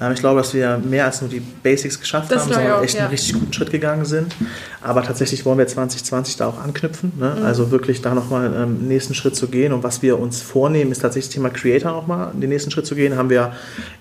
Ähm, 0.00 0.12
ich 0.12 0.18
glaube, 0.18 0.40
dass 0.40 0.52
wir 0.52 0.76
mehr 0.78 1.06
als 1.06 1.20
nur 1.20 1.30
die 1.30 1.40
Basics 1.40 1.98
geschafft 1.98 2.32
das 2.32 2.42
haben, 2.42 2.52
sondern 2.52 2.72
auch, 2.72 2.82
echt 2.82 2.96
ja. 2.96 3.02
einen 3.02 3.10
richtig 3.10 3.34
guten 3.34 3.52
Schritt 3.52 3.70
gegangen 3.70 4.04
sind. 4.04 4.34
Aber 4.82 5.04
tatsächlich 5.04 5.46
wollen 5.46 5.56
wir 5.56 5.68
2020 5.68 6.36
da 6.36 6.48
auch 6.48 6.58
anknüpfen. 6.58 7.12
Ne? 7.16 7.36
Mhm. 7.38 7.44
Also 7.44 7.70
wirklich 7.70 8.02
da 8.02 8.12
nochmal 8.12 8.46
ähm, 8.46 8.80
den 8.80 8.88
nächsten 8.88 9.14
Schritt 9.14 9.36
zu 9.36 9.46
gehen. 9.46 9.72
Und 9.72 9.84
was 9.84 10.02
wir 10.02 10.18
uns 10.18 10.42
vornehmen, 10.42 10.90
ist 10.90 10.98
tatsächlich 10.98 11.28
das 11.28 11.34
Thema 11.34 11.48
Creator 11.48 11.92
nochmal 11.92 12.32
den 12.34 12.50
nächsten 12.50 12.72
Schritt 12.72 12.86
zu 12.86 12.96
gehen. 12.96 13.16
Haben 13.16 13.30
wir 13.30 13.52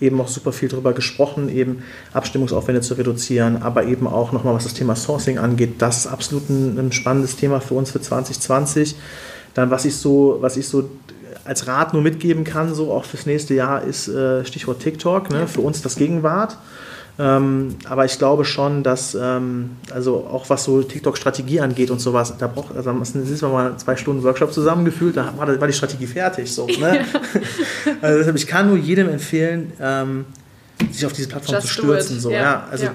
eben 0.01 0.19
auch 0.19 0.27
super 0.27 0.51
viel 0.51 0.67
darüber 0.67 0.93
gesprochen, 0.93 1.47
eben 1.47 1.83
Abstimmungsaufwände 2.11 2.81
zu 2.81 2.95
reduzieren, 2.95 3.61
aber 3.61 3.85
eben 3.85 4.07
auch 4.07 4.31
nochmal, 4.31 4.55
was 4.55 4.63
das 4.63 4.73
Thema 4.73 4.95
Sourcing 4.95 5.37
angeht. 5.37 5.75
Das 5.77 5.99
ist 5.99 6.07
absolut 6.07 6.49
ein, 6.49 6.79
ein 6.79 6.91
spannendes 6.91 7.35
Thema 7.35 7.61
für 7.61 7.75
uns 7.75 7.91
für 7.91 8.01
2020. 8.01 8.95
Dann, 9.53 9.69
was 9.69 9.85
ich 9.85 9.95
so, 9.95 10.37
was 10.41 10.57
ich 10.57 10.67
so 10.67 10.89
als 11.45 11.67
Rat 11.67 11.93
nur 11.93 12.01
mitgeben 12.01 12.43
kann, 12.43 12.73
so 12.73 12.91
auch 12.91 13.05
fürs 13.05 13.25
nächste 13.25 13.53
Jahr, 13.53 13.83
ist 13.83 14.07
äh, 14.07 14.45
Stichwort 14.45 14.79
TikTok, 14.79 15.29
ne, 15.29 15.47
für 15.47 15.61
uns 15.61 15.81
das 15.81 15.95
Gegenwart. 15.95 16.57
Ähm, 17.19 17.75
aber 17.87 18.05
ich 18.05 18.17
glaube 18.17 18.43
schon, 18.43 18.81
dass, 18.81 19.15
ähm, 19.19 19.71
also 19.93 20.27
auch 20.31 20.49
was 20.49 20.63
so 20.63 20.81
TikTok-Strategie 20.81 21.59
angeht 21.59 21.91
und 21.91 21.99
sowas, 21.99 22.33
da 22.39 22.47
braucht, 22.47 22.75
also 22.75 22.91
sind 23.03 23.41
wir 23.41 23.49
mal 23.49 23.77
zwei 23.77 23.95
Stunden 23.95 24.23
Workshop 24.23 24.51
zusammengefühlt, 24.51 25.15
da 25.15 25.31
war, 25.37 25.47
war 25.59 25.67
die 25.67 25.73
Strategie 25.73 26.07
fertig. 26.07 26.51
So, 26.51 26.65
ne? 26.65 27.05
also 28.01 28.17
deshalb, 28.17 28.35
ich 28.35 28.47
kann 28.47 28.67
nur 28.67 28.77
jedem 28.77 29.09
empfehlen, 29.09 29.73
ähm, 29.79 30.25
sich 30.91 31.05
auf 31.05 31.13
diese 31.13 31.27
Plattform 31.27 31.55
Just 31.55 31.67
zu 31.67 31.73
stürzen. 31.73 32.19
So, 32.19 32.29
yeah. 32.29 32.41
ja. 32.41 32.67
Also 32.71 32.85
yeah. 32.85 32.93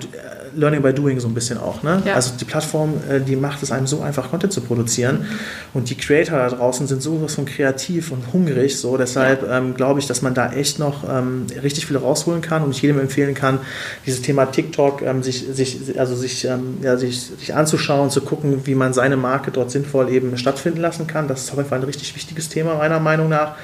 Learning 0.55 0.83
by 0.83 0.93
Doing 0.93 1.21
so 1.21 1.29
ein 1.29 1.35
bisschen 1.35 1.59
auch. 1.59 1.83
Ne? 1.83 2.03
Ja. 2.05 2.15
Also 2.15 2.33
die 2.39 2.45
Plattform, 2.45 2.95
äh, 3.09 3.21
die 3.21 3.37
macht 3.37 3.63
es 3.63 3.71
einem 3.71 3.87
so 3.87 4.01
einfach, 4.01 4.31
Content 4.31 4.53
zu 4.53 4.61
produzieren. 4.61 5.27
Und 5.75 5.91
die 5.91 5.97
Creator 5.97 6.39
da 6.39 6.49
draußen 6.49 6.87
sind 6.87 7.03
sowas 7.03 7.35
von 7.35 7.45
kreativ 7.45 8.11
und 8.11 8.33
hungrig. 8.33 8.79
So. 8.79 8.97
Deshalb 8.97 9.47
ja. 9.47 9.59
ähm, 9.59 9.75
glaube 9.75 10.01
ich, 10.01 10.07
dass 10.07 10.23
man 10.23 10.35
da 10.35 10.53
echt 10.53 10.79
noch 10.79 11.05
ähm, 11.09 11.47
richtig 11.63 11.87
viel 11.87 11.97
rausholen 11.97 12.41
kann 12.41 12.63
und 12.63 12.71
ich 12.71 12.83
jedem 12.83 12.99
empfehlen 12.99 13.35
kann, 13.35 13.61
dieses 14.07 14.23
Thema 14.23 14.47
TikTok 14.47 15.03
ähm, 15.03 15.23
sich, 15.23 15.47
sich, 15.53 15.99
also 15.99 16.17
sich, 16.17 16.45
ähm, 16.45 16.79
ja, 16.83 16.97
sich, 16.97 17.23
sich 17.39 17.55
anzuschauen, 17.55 18.11
zu 18.11 18.21
gucken, 18.21 18.67
wie 18.67 18.75
man 18.75 18.93
seine 18.93 19.17
Marke 19.17 19.51
dort 19.51 19.71
sinnvoll 19.71 20.11
eben 20.11 20.37
stattfinden 20.39 20.81
lassen 20.81 21.07
kann. 21.07 21.29
Das 21.29 21.43
ist 21.43 21.51
auf 21.51 21.59
jeden 21.59 21.69
Fall 21.69 21.79
ein 21.79 21.85
richtig 21.85 22.15
wichtiges 22.15 22.49
Thema, 22.49 22.77
meiner 22.77 23.01
Meinung 23.01 23.29
nach. 23.29 23.57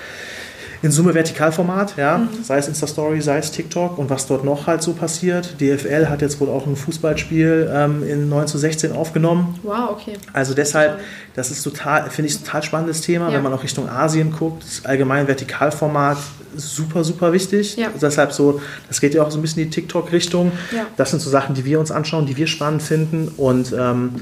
In 0.84 0.92
Summe 0.92 1.14
Vertikalformat, 1.14 1.96
ja, 1.96 2.18
mhm. 2.18 2.44
sei 2.44 2.58
es 2.58 2.68
Insta-Story, 2.68 3.22
sei 3.22 3.38
es 3.38 3.50
TikTok 3.50 3.96
und 3.96 4.10
was 4.10 4.26
dort 4.26 4.44
noch 4.44 4.66
halt 4.66 4.82
so 4.82 4.92
passiert. 4.92 5.58
DFL 5.58 6.10
hat 6.10 6.20
jetzt 6.20 6.38
wohl 6.40 6.50
auch 6.50 6.66
ein 6.66 6.76
Fußballspiel 6.76 7.70
ähm, 7.72 8.06
in 8.06 8.28
9 8.28 8.46
zu 8.48 8.58
16 8.58 8.92
aufgenommen. 8.92 9.58
Wow, 9.62 9.92
okay. 9.92 10.12
Also 10.34 10.52
deshalb, 10.52 11.00
das 11.34 11.50
ist 11.50 11.62
total, 11.62 12.10
finde 12.10 12.30
ich, 12.30 12.38
ein 12.38 12.44
total 12.44 12.62
spannendes 12.62 13.00
Thema, 13.00 13.28
ja. 13.28 13.34
wenn 13.34 13.42
man 13.42 13.54
auch 13.54 13.62
Richtung 13.62 13.88
Asien 13.88 14.30
guckt. 14.30 14.62
Allgemein 14.84 15.26
Vertikalformat 15.26 16.18
super, 16.54 17.02
super 17.02 17.32
wichtig. 17.32 17.76
Ja. 17.76 17.88
Deshalb 17.98 18.34
so, 18.34 18.60
das 18.86 19.00
geht 19.00 19.14
ja 19.14 19.22
auch 19.22 19.30
so 19.30 19.38
ein 19.38 19.42
bisschen 19.42 19.62
in 19.62 19.70
die 19.70 19.74
TikTok-Richtung. 19.74 20.52
Ja. 20.70 20.86
Das 20.98 21.10
sind 21.10 21.20
so 21.20 21.30
Sachen, 21.30 21.54
die 21.54 21.64
wir 21.64 21.80
uns 21.80 21.92
anschauen, 21.92 22.26
die 22.26 22.36
wir 22.36 22.46
spannend 22.46 22.82
finden 22.82 23.28
und 23.38 23.72
ähm, 23.72 24.16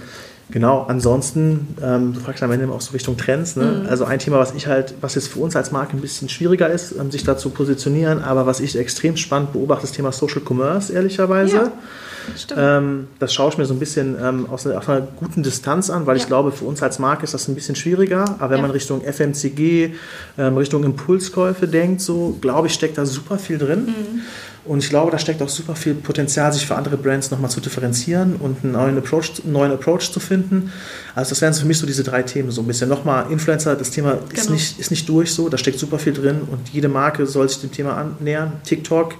Genau, 0.53 0.85
ansonsten, 0.87 1.75
ähm, 1.83 2.13
du 2.13 2.21
fragst 2.21 2.43
am 2.43 2.53
Ende 2.53 2.71
auch 2.71 2.83
so 2.83 2.93
Richtung 2.93 3.17
Trends. 3.17 3.57
Ne? 3.57 3.81
Mhm. 3.83 3.89
Also 3.89 4.05
ein 4.05 4.19
Thema, 4.19 4.39
was 4.39 4.53
ich 4.53 4.67
halt, 4.67 4.95
was 5.01 5.15
jetzt 5.15 5.29
für 5.29 5.41
uns 5.41 5.57
als 5.57 5.73
Marke 5.73 5.97
ein 5.97 6.01
bisschen 6.03 6.29
schwieriger 6.29 6.69
ist, 6.69 6.93
ähm, 6.93 7.11
sich 7.11 7.25
da 7.25 7.39
zu 7.39 7.49
positionieren, 7.51 8.23
aber 8.23 8.45
was 8.45 8.61
ich 8.61 8.79
extrem 8.79 9.17
spannend 9.17 9.55
beobachte, 9.55 9.83
das 9.83 9.93
Thema 9.93 10.13
Social 10.13 10.43
Commerce, 10.47 10.93
ehrlicherweise. 10.93 11.57
Ja. 11.57 12.79
Ähm, 12.79 13.09
das 13.19 13.33
schaue 13.33 13.49
ich 13.49 13.59
mir 13.59 13.65
so 13.65 13.73
ein 13.73 13.81
bisschen 13.81 14.17
ähm, 14.23 14.47
aus, 14.51 14.67
einer, 14.67 14.79
aus, 14.79 14.89
einer, 14.89 15.01
guten 15.01 15.43
Distanz 15.43 15.89
an, 15.89 16.07
weil 16.07 16.17
ja. 16.17 16.23
ich 16.23 16.29
glaube, 16.29 16.53
für 16.53 16.67
uns 16.67 16.83
als 16.83 16.99
Marke 16.99 17.25
ist 17.25 17.35
das 17.35 17.49
ein 17.49 17.55
bisschen 17.55 17.75
schwieriger. 17.75 18.25
Aber 18.39 18.51
wenn 18.51 18.59
ja. 18.59 18.63
man 18.63 18.71
Richtung 18.73 19.01
FMCG, 19.01 19.95
ähm, 20.39 20.57
Richtung 20.57 20.85
Impulskäufe 20.85 21.67
denkt, 21.67 22.03
so 22.03 22.37
glaube 22.41 22.67
ich, 22.67 22.75
steckt 22.75 22.99
da 22.99 23.07
super 23.07 23.39
viel 23.39 23.59
drin. 23.59 23.87
Mhm. 23.87 24.21
Und 24.65 24.79
ich 24.79 24.91
glaube, 24.91 25.11
da 25.11 25.19
steckt 25.19 25.43
auch 25.43 25.49
super 25.49 25.75
viel 25.75 25.95
Potenzial, 25.95 26.53
sich 26.53 26.67
für 26.67 26.77
andere 26.77 26.97
Brands 26.97 27.33
nochmal 27.33 27.51
zu 27.51 27.61
differenzieren 27.61 28.37
und 28.37 28.63
einen 28.63 28.73
neuen 28.73 28.97
Approach, 28.97 29.43
einen 29.43 29.53
neuen 29.53 29.73
Approach 29.73 30.13
zu 30.13 30.21
finden. 30.21 30.73
Also 31.17 31.31
das 31.31 31.41
wären 31.41 31.53
für 31.53 31.67
mich 31.67 31.79
so 31.79 31.87
diese 31.87 32.05
drei 32.05 32.23
Themen. 32.23 32.51
So 32.53 32.61
ein 32.61 32.67
bisschen 32.69 32.89
nochmal 32.89 33.31
Influencer, 33.33 33.75
das 33.75 33.91
Thema 33.91 34.13
genau. 34.13 34.31
ist, 34.33 34.51
nicht, 34.51 34.79
ist 34.79 34.91
nicht 34.91 35.09
durch 35.09 35.35
so, 35.35 35.49
da 35.49 35.59
steckt 35.59 35.81
super 35.81 35.99
viel 35.99 36.13
drin 36.13 36.43
und 36.49 36.69
jede 36.73 36.89
Marke 36.89 37.27
soll 37.27 37.49
sich 37.49 37.61
dem 37.61 37.73
Thema 37.73 37.97
annähern. 37.97 38.53
TikTok, 38.65 39.15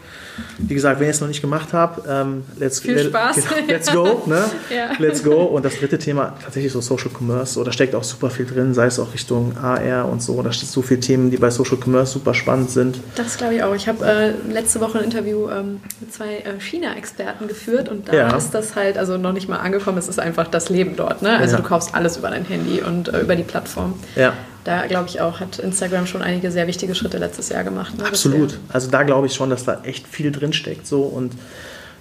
wie 0.59 0.75
gesagt, 0.75 1.01
wenn 1.01 1.07
ihr 1.07 1.11
es 1.11 1.21
noch 1.21 1.29
nicht 1.29 1.41
gemacht 1.41 1.73
habt, 1.73 2.07
ähm, 2.09 2.45
let's, 2.59 2.81
Viel 2.81 2.99
Spaß. 2.99 3.37
Genau, 3.37 3.67
let's 3.67 3.93
go. 3.93 4.23
Ne? 4.33 4.45
ja. 4.75 4.91
Let's 4.99 5.23
go. 5.23 5.43
Und 5.43 5.65
das 5.65 5.79
dritte 5.79 5.99
Thema, 5.99 6.35
tatsächlich 6.43 6.73
so 6.73 6.81
Social 6.81 7.11
Commerce. 7.11 7.55
So, 7.55 7.65
da 7.65 7.73
steckt 7.73 7.95
auch 7.95 8.05
super 8.05 8.31
viel 8.31 8.47
drin, 8.47 8.73
sei 8.73 8.87
es 8.87 8.99
auch 8.99 9.13
Richtung 9.13 9.57
AR 9.57 10.09
und 10.09 10.23
so. 10.23 10.41
Da 10.43 10.53
steht 10.53 10.69
so 10.69 10.81
viele 10.83 11.01
Themen, 11.01 11.31
die 11.31 11.37
bei 11.37 11.51
Social 11.51 11.77
Commerce 11.83 12.13
super 12.13 12.35
spannend 12.35 12.71
sind. 12.71 13.01
Das 13.17 13.37
glaube 13.37 13.55
ich 13.55 13.63
auch. 13.63 13.75
Ich 13.75 13.89
habe 13.89 14.05
äh, 14.05 14.53
letzte 14.53 14.81
Woche 14.81 14.99
ein 14.99 15.05
Interview 15.05 15.49
ähm, 15.51 15.81
mit 16.01 16.13
zwei 16.13 16.37
äh, 16.37 16.61
China-Experten 16.61 17.49
geführt 17.49 17.89
und 17.89 18.09
da 18.09 18.15
ja. 18.15 18.37
ist 18.37 18.53
das 18.53 18.77
halt 18.77 18.97
also 18.97 19.19
noch 19.19 19.33
nicht 19.33 19.49
mal 19.49 19.59
angekommen. 19.59 19.99
Es 19.99 20.09
ist 20.09 20.21
einfach 20.21 20.49
das 20.49 20.69
Leben 20.69 20.97
dort. 20.97 21.23
Ne? 21.23 21.37
Also 21.37 21.57
ja. 21.57 21.63
du 21.63 21.69
kaufst 21.69 21.95
alles 21.95 22.17
über 22.17 22.31
dein 22.31 22.45
Handy 22.45 22.81
und 22.81 23.09
äh, 23.09 23.21
über 23.21 23.37
die 23.37 23.45
Plattform. 23.45 23.95
Ja 24.15 24.35
da 24.65 24.87
glaube 24.87 25.09
ich 25.09 25.21
auch, 25.21 25.41
hat 25.41 25.59
Instagram 25.59 26.07
schon 26.07 26.23
einige 26.23 26.51
sehr 26.51 26.67
wichtige 26.67 26.95
Schritte 26.95 27.19
letztes 27.19 27.49
Jahr 27.49 27.65
gemacht. 27.65 27.97
Ne? 27.99 28.05
Absolut. 28.05 28.59
Also 28.69 28.91
da 28.91 29.03
glaube 29.03 29.27
ich 29.27 29.35
schon, 29.35 29.51
dass 29.51 29.65
da 29.65 29.81
echt 29.83 30.07
viel 30.07 30.31
drinsteckt. 30.31 30.87
So 30.87 31.03
und 31.03 31.33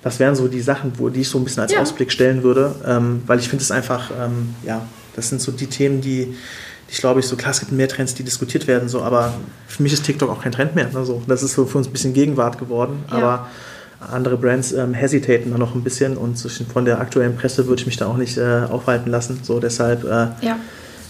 das 0.04 0.20
wären 0.20 0.36
so 0.36 0.48
die 0.48 0.62
Sachen, 0.62 0.94
wo, 0.98 1.10
die 1.10 1.22
ich 1.22 1.30
so 1.30 1.38
ein 1.38 1.44
bisschen 1.44 1.64
als 1.64 1.72
ja. 1.72 1.82
Ausblick 1.82 2.12
stellen 2.12 2.44
würde, 2.44 2.76
ähm, 2.86 3.24
weil 3.28 3.40
ich 3.40 3.50
finde 3.50 3.64
es 3.64 3.72
einfach, 3.72 4.12
ähm, 4.12 4.56
ja, 4.64 4.82
das 5.16 5.30
sind 5.30 5.42
so 5.42 5.52
die 5.52 5.68
Themen, 5.68 6.02
die, 6.02 6.26
die 6.26 6.36
ich 6.92 7.00
glaube 7.00 7.20
ich 7.20 7.26
so, 7.26 7.36
klar, 7.36 7.52
es 7.52 7.60
gibt 7.60 7.72
mehr 7.72 7.88
Trends, 7.88 8.14
die 8.14 8.24
diskutiert 8.24 8.68
werden, 8.68 8.90
so, 8.90 9.02
aber 9.02 9.34
für 9.68 9.84
mich 9.84 9.94
ist 9.94 10.04
TikTok 10.06 10.30
auch 10.30 10.42
kein 10.42 10.52
Trend 10.52 10.76
mehr. 10.76 10.90
Ne, 10.92 11.06
so. 11.06 11.22
Das 11.28 11.44
ist 11.44 11.54
so 11.54 11.66
für 11.66 11.78
uns 11.78 11.88
ein 11.88 11.94
bisschen 11.94 12.14
Gegenwart 12.14 12.58
geworden, 12.58 13.04
ja. 13.10 13.18
aber 13.18 13.48
andere 14.00 14.38
Brands 14.38 14.72
ähm, 14.72 14.96
hesitaten 14.96 15.52
da 15.52 15.60
noch 15.60 15.76
ein 15.76 15.84
bisschen 15.84 16.18
und 16.18 16.36
von 16.74 16.86
der 16.86 17.00
aktuellen 17.00 17.36
Presse 17.36 17.68
würde 17.68 17.82
ich 17.82 17.86
mich 17.86 17.98
da 17.98 18.08
auch 18.08 18.18
nicht 18.18 18.38
äh, 18.38 18.62
aufhalten 18.70 19.12
lassen. 19.12 19.40
So 19.44 19.60
deshalb 19.60 20.04
äh, 20.04 20.28
ja 20.42 20.58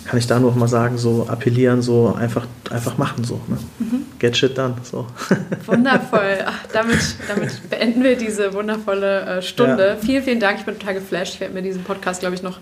kann 0.05 0.17
ich 0.17 0.27
da 0.27 0.39
nur 0.39 0.51
noch 0.51 0.57
mal 0.57 0.67
sagen, 0.67 0.97
so 0.97 1.27
appellieren, 1.29 1.81
so 1.81 2.13
einfach, 2.17 2.47
einfach 2.69 2.97
machen, 2.97 3.23
so. 3.23 3.39
Ne? 3.47 3.57
Mhm. 3.79 4.05
Get 4.19 4.35
shit 4.35 4.57
done. 4.57 4.75
So. 4.83 5.07
Wundervoll. 5.65 6.39
Ach, 6.45 6.59
damit, 6.73 6.99
damit 7.27 7.61
beenden 7.69 8.03
wir 8.03 8.17
diese 8.17 8.53
wundervolle 8.53 9.21
äh, 9.21 9.41
Stunde. 9.41 9.87
Ja. 9.87 9.95
Vielen, 9.95 10.23
vielen 10.23 10.39
Dank. 10.39 10.59
Ich 10.59 10.65
bin 10.65 10.77
total 10.77 10.95
geflasht. 10.95 11.35
Ich 11.35 11.39
werde 11.39 11.53
mir 11.53 11.61
diesen 11.61 11.83
Podcast, 11.83 12.21
glaube 12.21 12.35
ich, 12.35 12.43
noch 12.43 12.59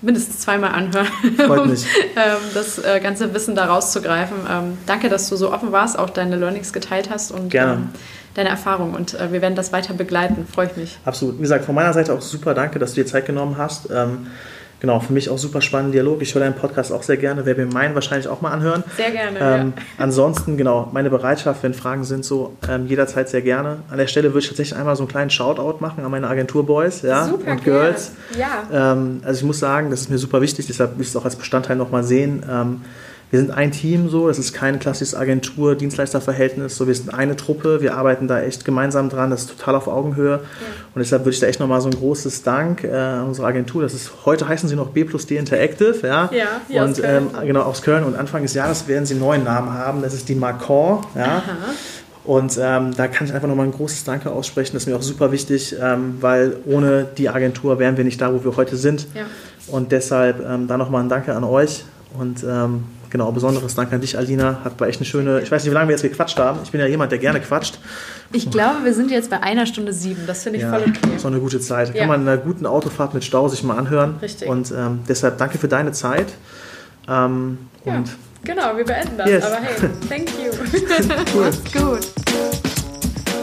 mindestens 0.00 0.40
zweimal 0.40 0.72
anhören, 0.72 1.08
um 1.48 1.70
ähm, 1.70 1.76
das 2.54 2.78
äh, 2.78 3.00
ganze 3.00 3.34
Wissen 3.34 3.54
da 3.54 3.66
rauszugreifen. 3.66 4.38
Ähm, 4.48 4.78
danke, 4.86 5.08
dass 5.08 5.28
du 5.28 5.36
so 5.36 5.52
offen 5.52 5.72
warst, 5.72 5.98
auch 5.98 6.10
deine 6.10 6.36
Learnings 6.36 6.72
geteilt 6.72 7.10
hast 7.10 7.32
und 7.32 7.54
ähm, 7.54 7.90
deine 8.34 8.48
Erfahrung. 8.48 8.94
Und 8.94 9.14
äh, 9.14 9.32
wir 9.32 9.42
werden 9.42 9.56
das 9.56 9.72
weiter 9.72 9.94
begleiten. 9.94 10.46
Freue 10.46 10.66
ich 10.66 10.76
mich. 10.76 10.98
Absolut. 11.04 11.38
Wie 11.38 11.42
gesagt, 11.42 11.64
von 11.64 11.74
meiner 11.74 11.92
Seite 11.92 12.12
auch 12.12 12.22
super 12.22 12.54
danke, 12.54 12.78
dass 12.78 12.94
du 12.94 13.02
dir 13.02 13.06
Zeit 13.06 13.26
genommen 13.26 13.58
hast. 13.58 13.88
Ähm, 14.78 14.88
Genau, 14.88 15.00
für 15.00 15.12
mich 15.12 15.28
auch 15.28 15.38
super 15.38 15.60
spannender 15.60 15.94
Dialog. 15.94 16.22
Ich 16.22 16.34
höre 16.34 16.40
deinen 16.40 16.54
Podcast 16.54 16.92
auch 16.92 17.02
sehr 17.02 17.16
gerne, 17.16 17.44
werde 17.44 17.64
mir 17.64 17.72
meinen 17.72 17.94
wahrscheinlich 17.94 18.28
auch 18.28 18.40
mal 18.40 18.52
anhören. 18.52 18.84
Sehr 18.96 19.10
gerne. 19.10 19.38
Ähm, 19.40 19.72
ja. 19.76 19.82
Ansonsten, 19.98 20.56
genau, 20.56 20.88
meine 20.92 21.10
Bereitschaft, 21.10 21.62
wenn 21.62 21.74
Fragen 21.74 22.04
sind, 22.04 22.24
so 22.24 22.56
ähm, 22.68 22.86
jederzeit 22.86 23.28
sehr 23.28 23.42
gerne. 23.42 23.78
An 23.90 23.98
der 23.98 24.06
Stelle 24.06 24.28
würde 24.28 24.40
ich 24.40 24.48
tatsächlich 24.48 24.78
einmal 24.78 24.96
so 24.96 25.02
einen 25.02 25.10
kleinen 25.10 25.30
Shoutout 25.30 25.78
machen 25.80 26.04
an 26.04 26.10
meine 26.10 26.28
Agentur-Boys 26.28 27.02
ja, 27.02 27.24
super 27.24 27.52
und 27.52 27.64
Girls. 27.64 28.12
Ja. 28.38 28.92
Ähm, 28.92 29.20
also 29.24 29.38
ich 29.38 29.44
muss 29.44 29.58
sagen, 29.58 29.90
das 29.90 30.02
ist 30.02 30.10
mir 30.10 30.18
super 30.18 30.40
wichtig, 30.40 30.66
deshalb 30.66 30.96
will 30.96 31.02
ich 31.02 31.08
es 31.08 31.16
auch 31.16 31.24
als 31.24 31.36
Bestandteil 31.36 31.76
nochmal 31.76 32.04
sehen. 32.04 32.44
Wir 33.30 33.40
sind 33.40 33.50
ein 33.50 33.72
Team 33.72 34.08
so, 34.08 34.28
es 34.30 34.38
ist 34.38 34.54
kein 34.54 34.78
klassisches 34.78 35.14
Agentur-Dienstleister-Verhältnis, 35.14 36.76
so 36.76 36.86
wir 36.86 36.94
sind 36.94 37.12
eine 37.12 37.36
Truppe, 37.36 37.82
wir 37.82 37.94
arbeiten 37.94 38.26
da 38.26 38.40
echt 38.40 38.64
gemeinsam 38.64 39.10
dran, 39.10 39.30
das 39.30 39.42
ist 39.42 39.58
total 39.58 39.74
auf 39.74 39.86
Augenhöhe 39.86 40.30
ja. 40.30 40.40
und 40.94 40.98
deshalb 40.98 41.22
würde 41.22 41.34
ich 41.34 41.40
da 41.40 41.46
echt 41.46 41.60
nochmal 41.60 41.82
so 41.82 41.90
ein 41.90 41.94
großes 41.94 42.42
Dank 42.42 42.84
äh, 42.84 42.90
an 42.90 43.26
unsere 43.26 43.46
Agentur, 43.46 43.82
das 43.82 43.92
ist, 43.92 44.10
heute 44.24 44.48
heißen 44.48 44.68
sie 44.68 44.76
noch 44.76 44.88
B 44.90 45.04
plus 45.04 45.26
D 45.26 45.36
Interactive, 45.36 45.98
ja, 46.02 46.30
ja 46.68 46.84
und 46.84 47.02
ähm, 47.04 47.28
genau 47.44 47.62
aus 47.62 47.82
Köln 47.82 48.04
und 48.04 48.16
Anfang 48.16 48.42
des 48.42 48.54
Jahres 48.54 48.88
werden 48.88 49.04
sie 49.04 49.14
einen 49.14 49.20
neuen 49.20 49.44
Namen 49.44 49.74
haben, 49.74 50.00
das 50.00 50.14
ist 50.14 50.28
die 50.28 50.34
Macor, 50.34 51.06
ja. 51.14 51.24
Aha. 51.24 51.42
Und 52.24 52.58
ähm, 52.60 52.94
da 52.94 53.08
kann 53.08 53.26
ich 53.26 53.32
einfach 53.32 53.48
nochmal 53.48 53.64
ein 53.64 53.72
großes 53.72 54.04
Danke 54.04 54.30
aussprechen. 54.30 54.74
Das 54.74 54.82
ist 54.82 54.86
mir 54.86 54.96
auch 54.96 55.02
super 55.02 55.32
wichtig, 55.32 55.74
ähm, 55.80 56.18
weil 56.20 56.58
ohne 56.66 57.06
die 57.16 57.30
Agentur 57.30 57.78
wären 57.78 57.96
wir 57.96 58.04
nicht 58.04 58.20
da, 58.20 58.34
wo 58.34 58.44
wir 58.44 58.54
heute 58.58 58.76
sind. 58.76 59.06
Ja. 59.14 59.22
Und 59.68 59.92
deshalb 59.92 60.46
ähm, 60.46 60.66
da 60.66 60.76
nochmal 60.76 61.02
ein 61.02 61.08
Danke 61.08 61.34
an 61.34 61.42
euch. 61.42 61.84
Und 62.18 62.44
ähm, 62.46 62.84
Genau, 63.10 63.32
besonderes 63.32 63.74
Dank 63.74 63.92
an 63.92 64.00
dich, 64.00 64.18
Alina. 64.18 64.60
Hat 64.64 64.78
war 64.80 64.88
echt 64.88 65.00
eine 65.00 65.06
schöne. 65.06 65.40
Ich 65.40 65.50
weiß 65.50 65.62
nicht, 65.62 65.70
wie 65.70 65.74
lange 65.74 65.88
wir 65.88 65.94
jetzt 65.94 66.02
gequatscht 66.02 66.38
haben. 66.38 66.60
Ich 66.64 66.70
bin 66.70 66.80
ja 66.80 66.86
jemand, 66.86 67.10
der 67.12 67.18
gerne 67.18 67.40
quatscht. 67.40 67.78
Ich 68.32 68.50
glaube, 68.50 68.84
wir 68.84 68.92
sind 68.92 69.10
jetzt 69.10 69.30
bei 69.30 69.42
einer 69.42 69.66
Stunde 69.66 69.92
sieben. 69.92 70.22
Das 70.26 70.42
finde 70.42 70.58
ich 70.58 70.64
ja, 70.64 70.70
voll 70.70 70.82
okay. 70.82 71.18
So 71.18 71.28
eine 71.28 71.40
gute 71.40 71.60
Zeit. 71.60 71.94
Ja. 71.94 72.00
Kann 72.00 72.08
man 72.08 72.22
in 72.22 72.28
einer 72.28 72.36
guten 72.36 72.66
Autofahrt 72.66 73.14
mit 73.14 73.24
Stau 73.24 73.48
sich 73.48 73.62
mal 73.62 73.78
anhören. 73.78 74.16
Richtig. 74.20 74.48
Und 74.48 74.70
ähm, 74.70 75.00
deshalb 75.08 75.38
danke 75.38 75.58
für 75.58 75.68
deine 75.68 75.92
Zeit. 75.92 76.26
Ähm, 77.08 77.58
ja, 77.84 77.96
und 77.96 78.10
genau, 78.44 78.76
wir 78.76 78.84
beenden 78.84 79.16
das. 79.16 79.28
Yes. 79.28 79.44
Aber 79.44 79.56
hey, 79.56 79.90
thank 80.08 80.28
you. 80.38 80.52
cool. 81.34 81.44
Macht's 81.44 81.72
gut. 81.72 82.77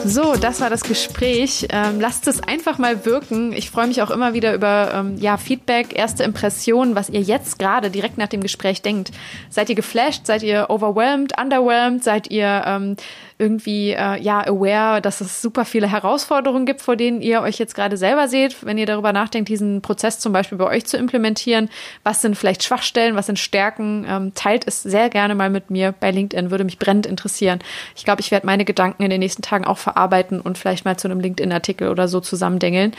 So, 0.07 0.35
das 0.35 0.61
war 0.61 0.69
das 0.69 0.83
Gespräch. 0.83 1.67
Ähm, 1.71 1.99
lasst 1.99 2.27
es 2.27 2.39
einfach 2.43 2.77
mal 2.77 3.07
wirken. 3.07 3.53
Ich 3.53 3.71
freue 3.71 3.87
mich 3.87 4.03
auch 4.03 4.11
immer 4.11 4.35
wieder 4.35 4.53
über 4.53 4.91
ähm, 4.93 5.17
ja, 5.17 5.35
Feedback, 5.37 5.97
erste 5.97 6.23
Impressionen, 6.23 6.93
was 6.93 7.09
ihr 7.09 7.21
jetzt 7.21 7.57
gerade 7.57 7.89
direkt 7.89 8.19
nach 8.19 8.27
dem 8.27 8.41
Gespräch 8.41 8.83
denkt. 8.83 9.09
Seid 9.49 9.69
ihr 9.69 9.75
geflasht? 9.75 10.27
Seid 10.27 10.43
ihr 10.43 10.67
overwhelmed, 10.69 11.33
underwhelmed? 11.41 12.03
Seid 12.03 12.29
ihr 12.29 12.63
ähm, 12.67 12.97
irgendwie 13.37 13.91
äh, 13.91 14.21
ja 14.21 14.47
aware, 14.47 15.01
dass 15.01 15.19
es 15.19 15.41
super 15.41 15.65
viele 15.65 15.91
Herausforderungen 15.91 16.65
gibt, 16.65 16.81
vor 16.81 16.95
denen 16.95 17.21
ihr 17.21 17.41
euch 17.41 17.57
jetzt 17.59 17.75
gerade 17.75 17.97
selber 17.97 18.29
seht, 18.29 18.65
wenn 18.65 18.77
ihr 18.77 18.85
darüber 18.85 19.11
nachdenkt, 19.11 19.49
diesen 19.49 19.81
Prozess 19.81 20.19
zum 20.19 20.31
Beispiel 20.31 20.57
bei 20.57 20.65
euch 20.65 20.85
zu 20.85 20.95
implementieren. 20.95 21.69
Was 22.03 22.21
sind 22.21 22.35
vielleicht 22.35 22.63
Schwachstellen, 22.63 23.15
was 23.15 23.25
sind 23.25 23.37
Stärken? 23.37 24.05
Ähm, 24.07 24.33
teilt 24.35 24.65
es 24.67 24.83
sehr 24.83 25.09
gerne 25.09 25.35
mal 25.35 25.49
mit 25.49 25.69
mir 25.69 25.93
bei 25.99 26.11
LinkedIn, 26.11 26.49
würde 26.49 26.63
mich 26.63 26.79
brennend 26.79 27.05
interessieren. 27.05 27.59
Ich 27.95 28.05
glaube, 28.05 28.21
ich 28.21 28.31
werde 28.31 28.45
meine 28.45 28.63
Gedanken 28.63 29.03
in 29.03 29.09
den 29.09 29.19
nächsten 29.19 29.41
Tagen 29.41 29.65
auch 29.65 29.77
verarbeiten 29.77 30.39
und 30.39 30.57
vielleicht 30.57 30.85
mal 30.85 30.97
zu 30.97 31.09
einem 31.09 31.19
LinkedIn-Artikel 31.19 31.89
oder 31.89 32.07
so 32.07 32.21
zusammendengeln. 32.21 32.93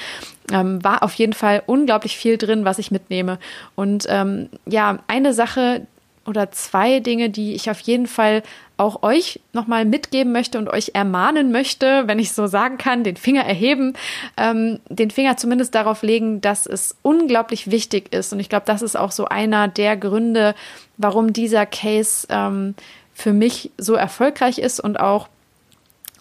Ähm, 0.52 0.84
war 0.84 1.02
auf 1.02 1.14
jeden 1.14 1.32
Fall 1.32 1.62
unglaublich 1.64 2.16
viel 2.16 2.36
drin, 2.36 2.66
was 2.66 2.78
ich 2.78 2.90
mitnehme. 2.90 3.38
Und 3.74 4.06
ähm, 4.08 4.50
ja, 4.66 4.98
eine 5.08 5.32
Sache, 5.32 5.86
oder 6.26 6.50
zwei 6.50 7.00
Dinge, 7.00 7.30
die 7.30 7.54
ich 7.54 7.70
auf 7.70 7.80
jeden 7.80 8.06
Fall 8.06 8.42
auch 8.76 9.02
euch 9.02 9.40
nochmal 9.52 9.84
mitgeben 9.84 10.32
möchte 10.32 10.58
und 10.58 10.68
euch 10.68 10.90
ermahnen 10.94 11.50
möchte, 11.50 12.04
wenn 12.06 12.18
ich 12.18 12.32
so 12.32 12.46
sagen 12.46 12.76
kann, 12.76 13.04
den 13.04 13.16
Finger 13.16 13.44
erheben, 13.44 13.94
ähm, 14.36 14.80
den 14.88 15.10
Finger 15.10 15.36
zumindest 15.36 15.74
darauf 15.74 16.02
legen, 16.02 16.40
dass 16.40 16.66
es 16.66 16.96
unglaublich 17.02 17.70
wichtig 17.70 18.12
ist. 18.12 18.32
Und 18.32 18.40
ich 18.40 18.48
glaube, 18.48 18.66
das 18.66 18.82
ist 18.82 18.96
auch 18.96 19.12
so 19.12 19.26
einer 19.26 19.68
der 19.68 19.96
Gründe, 19.96 20.54
warum 20.98 21.32
dieser 21.32 21.64
Case 21.64 22.26
ähm, 22.30 22.74
für 23.14 23.32
mich 23.32 23.70
so 23.78 23.94
erfolgreich 23.94 24.58
ist 24.58 24.78
und 24.80 25.00
auch 25.00 25.28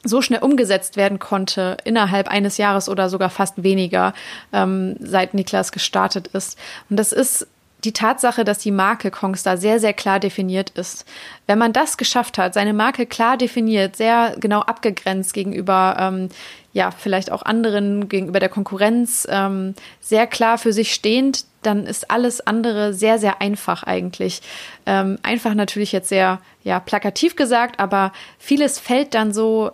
so 0.06 0.22
schnell 0.22 0.41
umgesetzt 0.41 0.98
werden 0.98 1.19
konnte 1.19 1.77
innerhalb 1.84 2.27
eines 2.27 2.57
Jahres 2.57 2.88
oder 2.88 3.10
sogar 3.10 3.30
fast 3.30 3.64
weniger, 3.64 4.14
ähm, 4.53 4.95
seit 4.99 5.34
Niklas 5.34 5.72
gestartet 5.72 6.27
ist. 6.27 6.57
Und 6.90 6.98
das 6.98 7.11
ist 7.11 7.48
die 7.85 7.93
Tatsache, 7.93 8.43
dass 8.43 8.59
die 8.59 8.71
Marke 8.71 9.11
Kongstar 9.11 9.57
sehr, 9.57 9.79
sehr 9.79 9.93
klar 9.93 10.19
definiert 10.19 10.71
ist. 10.71 11.05
Wenn 11.47 11.59
man 11.59 11.73
das 11.73 11.97
geschafft 11.97 12.37
hat, 12.37 12.53
seine 12.53 12.73
Marke 12.73 13.05
klar 13.05 13.37
definiert, 13.37 13.95
sehr 13.95 14.35
genau 14.39 14.61
abgegrenzt 14.61 15.33
gegenüber, 15.33 15.95
ähm, 15.99 16.29
ja, 16.73 16.91
vielleicht 16.91 17.31
auch 17.31 17.43
anderen, 17.43 18.09
gegenüber 18.09 18.39
der 18.39 18.49
Konkurrenz, 18.49 19.27
ähm, 19.29 19.75
sehr 20.01 20.27
klar 20.27 20.57
für 20.57 20.73
sich 20.73 20.93
stehend, 20.93 21.45
dann 21.61 21.85
ist 21.85 22.11
alles 22.11 22.45
andere 22.45 22.93
sehr, 22.93 23.17
sehr 23.17 23.41
einfach 23.41 23.83
eigentlich. 23.83 24.41
Ähm, 24.85 25.17
einfach 25.23 25.53
natürlich 25.53 25.91
jetzt 25.91 26.09
sehr, 26.09 26.39
ja, 26.63 26.79
plakativ 26.79 27.35
gesagt, 27.35 27.79
aber 27.79 28.11
vieles 28.39 28.79
fällt 28.79 29.13
dann 29.13 29.33
so 29.33 29.71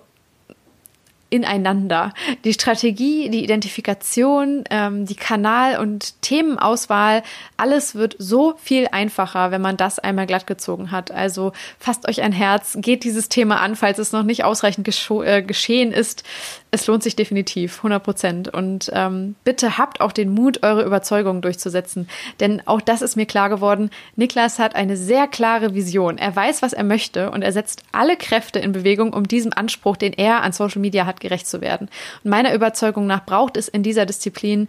ineinander. 1.32 2.14
Die 2.44 2.54
Strategie, 2.54 3.30
die 3.30 3.44
Identifikation, 3.44 4.66
ähm, 4.70 5.06
die 5.06 5.16
Kanal- 5.16 5.80
und 5.80 6.22
Themenauswahl, 6.22 7.24
alles 7.56 7.96
wird 7.96 8.18
so 8.20 8.56
viel 8.62 8.90
einfacher, 8.92 9.50
wenn 9.50 9.62
man 9.62 9.78
das 9.78 9.98
einmal 9.98 10.28
glatt 10.28 10.46
gezogen 10.46 10.92
hat. 10.92 11.10
Also 11.10 11.54
fasst 11.80 12.08
euch 12.08 12.22
ein 12.22 12.34
Herz, 12.34 12.78
geht 12.82 13.06
dieses 13.06 13.30
Thema 13.30 13.62
an, 13.62 13.78
falls 13.78 13.98
es 13.98 14.12
noch 14.12 14.24
nicht 14.24 14.44
ausreichend 14.44 14.88
äh, 14.88 15.42
geschehen 15.42 15.94
ist. 15.94 16.24
Es 16.70 16.86
lohnt 16.88 17.02
sich 17.02 17.16
definitiv, 17.16 17.78
100 17.78 18.04
Prozent. 18.04 18.54
Und 18.54 18.92
ähm, 18.94 19.36
bitte 19.46 19.78
habt 19.78 20.02
auch 20.02 20.12
den 20.12 20.34
Mut, 20.34 20.64
eure 20.64 20.84
Überzeugungen 20.84 21.42
durchzusetzen. 21.42 22.10
Denn 22.42 22.62
auch 22.66 22.82
das 22.82 23.02
ist 23.02 23.16
mir 23.16 23.26
klar 23.26 23.48
geworden. 23.48 23.90
Niklas 24.18 24.60
hat 24.60 24.76
eine 24.76 24.98
sehr 24.98 25.28
klare 25.28 25.76
Vision. 25.76 26.18
Er 26.18 26.36
weiß, 26.36 26.62
was 26.62 26.74
er 26.74 26.84
möchte 26.84 27.32
und 27.32 27.42
er 27.42 27.54
setzt 27.54 27.84
alle 27.94 28.18
Kräfte 28.18 28.60
in 28.60 28.74
Bewegung, 28.74 29.14
um 29.14 29.28
diesem 29.30 29.54
Anspruch, 29.54 29.96
den 29.96 30.12
er 30.12 30.44
an 30.44 30.52
Social 30.52 30.82
Media 30.82 31.06
hat, 31.06 31.21
gerecht 31.22 31.48
zu 31.48 31.62
werden. 31.62 31.90
Und 32.24 32.30
meiner 32.30 32.54
Überzeugung 32.54 33.08
nach 33.08 33.26
braucht 33.26 33.56
es 33.56 33.70
in 33.70 33.84
dieser 33.84 34.06
Disziplin 34.06 34.68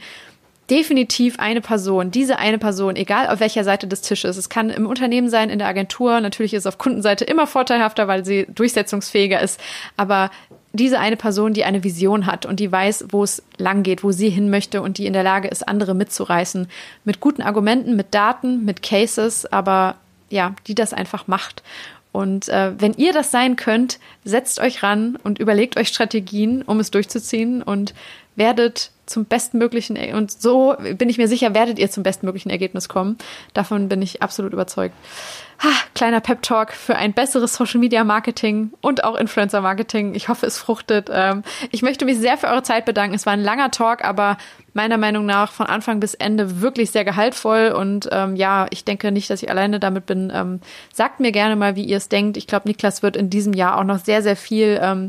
definitiv 0.70 1.38
eine 1.38 1.60
Person, 1.60 2.10
diese 2.10 2.38
eine 2.38 2.58
Person, 2.58 2.96
egal 2.96 3.26
auf 3.28 3.40
welcher 3.40 3.64
Seite 3.64 3.86
des 3.86 4.00
Tisches. 4.00 4.36
Es 4.36 4.48
kann 4.48 4.70
im 4.70 4.86
Unternehmen 4.86 5.28
sein, 5.28 5.50
in 5.50 5.58
der 5.58 5.68
Agentur. 5.68 6.20
Natürlich 6.20 6.54
ist 6.54 6.60
es 6.60 6.66
auf 6.66 6.78
Kundenseite 6.78 7.24
immer 7.24 7.46
vorteilhafter, 7.46 8.08
weil 8.08 8.24
sie 8.24 8.46
durchsetzungsfähiger 8.48 9.40
ist. 9.40 9.60
Aber 9.96 10.30
diese 10.72 10.98
eine 10.98 11.16
Person, 11.16 11.52
die 11.52 11.64
eine 11.64 11.84
Vision 11.84 12.26
hat 12.26 12.46
und 12.46 12.58
die 12.58 12.72
weiß, 12.72 13.06
wo 13.10 13.22
es 13.22 13.42
lang 13.58 13.82
geht, 13.82 14.02
wo 14.02 14.12
sie 14.12 14.30
hin 14.30 14.48
möchte 14.48 14.80
und 14.80 14.98
die 14.98 15.06
in 15.06 15.12
der 15.12 15.22
Lage 15.22 15.48
ist, 15.48 15.68
andere 15.68 15.94
mitzureißen. 15.94 16.68
Mit 17.04 17.20
guten 17.20 17.42
Argumenten, 17.42 17.94
mit 17.94 18.14
Daten, 18.14 18.64
mit 18.64 18.82
Cases, 18.82 19.44
aber 19.52 19.96
ja, 20.30 20.54
die 20.66 20.74
das 20.74 20.94
einfach 20.94 21.26
macht. 21.26 21.62
Und 22.12 22.48
äh, 22.48 22.72
wenn 22.78 22.92
ihr 22.94 23.12
das 23.12 23.30
sein 23.30 23.56
könnt, 23.56 23.98
setzt 24.24 24.60
euch 24.60 24.82
ran 24.82 25.16
und 25.24 25.38
überlegt 25.38 25.76
euch 25.78 25.88
Strategien, 25.88 26.62
um 26.62 26.78
es 26.78 26.90
durchzuziehen 26.90 27.62
und 27.62 27.94
werdet 28.36 28.90
zum 29.12 29.26
bestmöglichen 29.26 29.96
und 30.14 30.30
so 30.32 30.74
bin 30.96 31.08
ich 31.08 31.18
mir 31.18 31.28
sicher, 31.28 31.54
werdet 31.54 31.78
ihr 31.78 31.90
zum 31.90 32.02
bestmöglichen 32.02 32.50
Ergebnis 32.50 32.88
kommen. 32.88 33.18
Davon 33.54 33.88
bin 33.88 34.02
ich 34.02 34.22
absolut 34.22 34.52
überzeugt. 34.52 34.94
Ha, 35.62 35.68
kleiner 35.94 36.20
Pep 36.20 36.42
Talk 36.42 36.72
für 36.72 36.96
ein 36.96 37.12
besseres 37.12 37.54
Social 37.54 37.78
Media 37.78 38.02
Marketing 38.02 38.72
und 38.80 39.04
auch 39.04 39.14
Influencer 39.14 39.60
Marketing. 39.60 40.16
Ich 40.16 40.28
hoffe, 40.28 40.44
es 40.44 40.58
fruchtet. 40.58 41.08
Ähm, 41.12 41.44
ich 41.70 41.82
möchte 41.82 42.04
mich 42.04 42.18
sehr 42.18 42.36
für 42.36 42.48
eure 42.48 42.64
Zeit 42.64 42.84
bedanken. 42.84 43.14
Es 43.14 43.26
war 43.26 43.32
ein 43.32 43.42
langer 43.42 43.70
Talk, 43.70 44.04
aber 44.04 44.38
meiner 44.74 44.98
Meinung 44.98 45.24
nach 45.24 45.52
von 45.52 45.66
Anfang 45.66 46.00
bis 46.00 46.14
Ende 46.14 46.62
wirklich 46.62 46.90
sehr 46.90 47.04
gehaltvoll. 47.04 47.72
Und 47.76 48.08
ähm, 48.10 48.34
ja, 48.34 48.66
ich 48.70 48.84
denke 48.84 49.12
nicht, 49.12 49.30
dass 49.30 49.42
ich 49.42 49.50
alleine 49.50 49.78
damit 49.78 50.06
bin. 50.06 50.32
Ähm, 50.34 50.60
sagt 50.92 51.20
mir 51.20 51.30
gerne 51.30 51.54
mal, 51.54 51.76
wie 51.76 51.84
ihr 51.84 51.98
es 51.98 52.08
denkt. 52.08 52.36
Ich 52.36 52.48
glaube, 52.48 52.66
Niklas 52.66 53.04
wird 53.04 53.16
in 53.16 53.30
diesem 53.30 53.52
Jahr 53.52 53.78
auch 53.78 53.84
noch 53.84 54.00
sehr, 54.00 54.22
sehr 54.22 54.36
viel 54.36 54.80
ähm, 54.82 55.08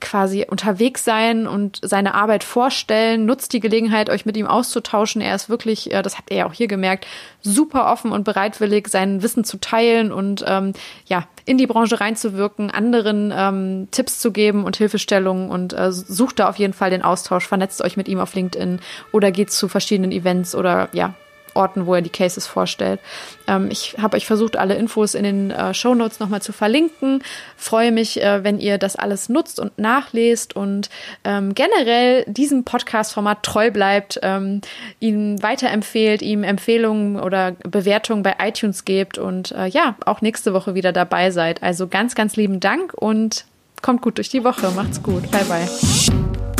quasi 0.00 0.46
unterwegs 0.48 1.04
sein 1.04 1.46
und 1.46 1.78
seine 1.82 2.14
Arbeit 2.14 2.44
vorstellen. 2.44 3.24
Nutzt 3.26 3.52
die 3.52 3.60
Gelegenheit, 3.60 4.10
euch 4.10 4.26
mit 4.26 4.36
ihm 4.36 4.46
auszutauschen. 4.46 5.20
Er 5.20 5.34
ist 5.34 5.48
wirklich, 5.48 5.90
das 5.90 6.18
habt 6.18 6.30
ihr 6.30 6.38
ja 6.38 6.46
auch 6.46 6.52
hier 6.52 6.68
gemerkt, 6.68 7.06
super 7.40 7.90
offen 7.90 8.12
und 8.12 8.24
bereitwillig, 8.24 8.88
sein 8.88 9.22
Wissen 9.22 9.44
zu 9.44 9.58
teilen 9.58 10.12
und 10.12 10.44
ähm, 10.46 10.72
ja, 11.06 11.26
in 11.46 11.58
die 11.58 11.66
Branche 11.66 12.00
reinzuwirken, 12.00 12.70
anderen 12.70 13.32
ähm, 13.36 13.88
Tipps 13.90 14.18
zu 14.18 14.32
geben 14.32 14.64
und 14.64 14.76
Hilfestellungen 14.76 15.50
und 15.50 15.72
äh, 15.72 15.92
sucht 15.92 16.38
da 16.38 16.48
auf 16.48 16.56
jeden 16.56 16.72
Fall 16.72 16.90
den 16.90 17.02
Austausch, 17.02 17.46
vernetzt 17.46 17.82
euch 17.82 17.96
mit 17.96 18.08
ihm 18.08 18.18
auf 18.18 18.34
LinkedIn 18.34 18.80
oder 19.12 19.30
geht 19.30 19.50
zu 19.50 19.68
verschiedenen 19.68 20.12
Events 20.12 20.54
oder 20.54 20.88
ja, 20.92 21.14
Orten, 21.54 21.86
wo 21.86 21.94
er 21.94 22.02
die 22.02 22.10
Cases 22.10 22.46
vorstellt. 22.46 23.00
Ähm, 23.46 23.68
ich 23.70 23.96
habe 24.00 24.16
euch 24.16 24.26
versucht, 24.26 24.56
alle 24.56 24.74
Infos 24.74 25.14
in 25.14 25.24
den 25.24 25.50
äh, 25.50 25.74
Show 25.74 25.94
Notes 25.94 26.20
nochmal 26.20 26.42
zu 26.42 26.52
verlinken. 26.52 27.22
Freue 27.56 27.92
mich, 27.92 28.22
äh, 28.22 28.44
wenn 28.44 28.58
ihr 28.58 28.78
das 28.78 28.96
alles 28.96 29.28
nutzt 29.28 29.60
und 29.60 29.78
nachlest 29.78 30.56
und 30.56 30.90
ähm, 31.24 31.54
generell 31.54 32.24
diesem 32.26 32.64
Podcast-Format 32.64 33.42
treu 33.42 33.70
bleibt, 33.70 34.20
ähm, 34.22 34.60
ihn 35.00 35.42
weiterempfehlt, 35.42 36.22
ihm 36.22 36.44
Empfehlungen 36.44 37.20
oder 37.20 37.52
Bewertungen 37.52 38.22
bei 38.22 38.36
iTunes 38.40 38.84
gebt 38.84 39.18
und 39.18 39.52
äh, 39.52 39.66
ja, 39.66 39.96
auch 40.06 40.20
nächste 40.20 40.52
Woche 40.52 40.74
wieder 40.74 40.92
dabei 40.92 41.30
seid. 41.30 41.62
Also 41.62 41.88
ganz, 41.88 42.14
ganz 42.14 42.36
lieben 42.36 42.60
Dank 42.60 42.92
und 42.94 43.44
kommt 43.82 44.02
gut 44.02 44.18
durch 44.18 44.30
die 44.30 44.44
Woche. 44.44 44.70
Macht's 44.70 45.02
gut. 45.02 45.30
Bye, 45.30 45.44
bye. 45.44 46.53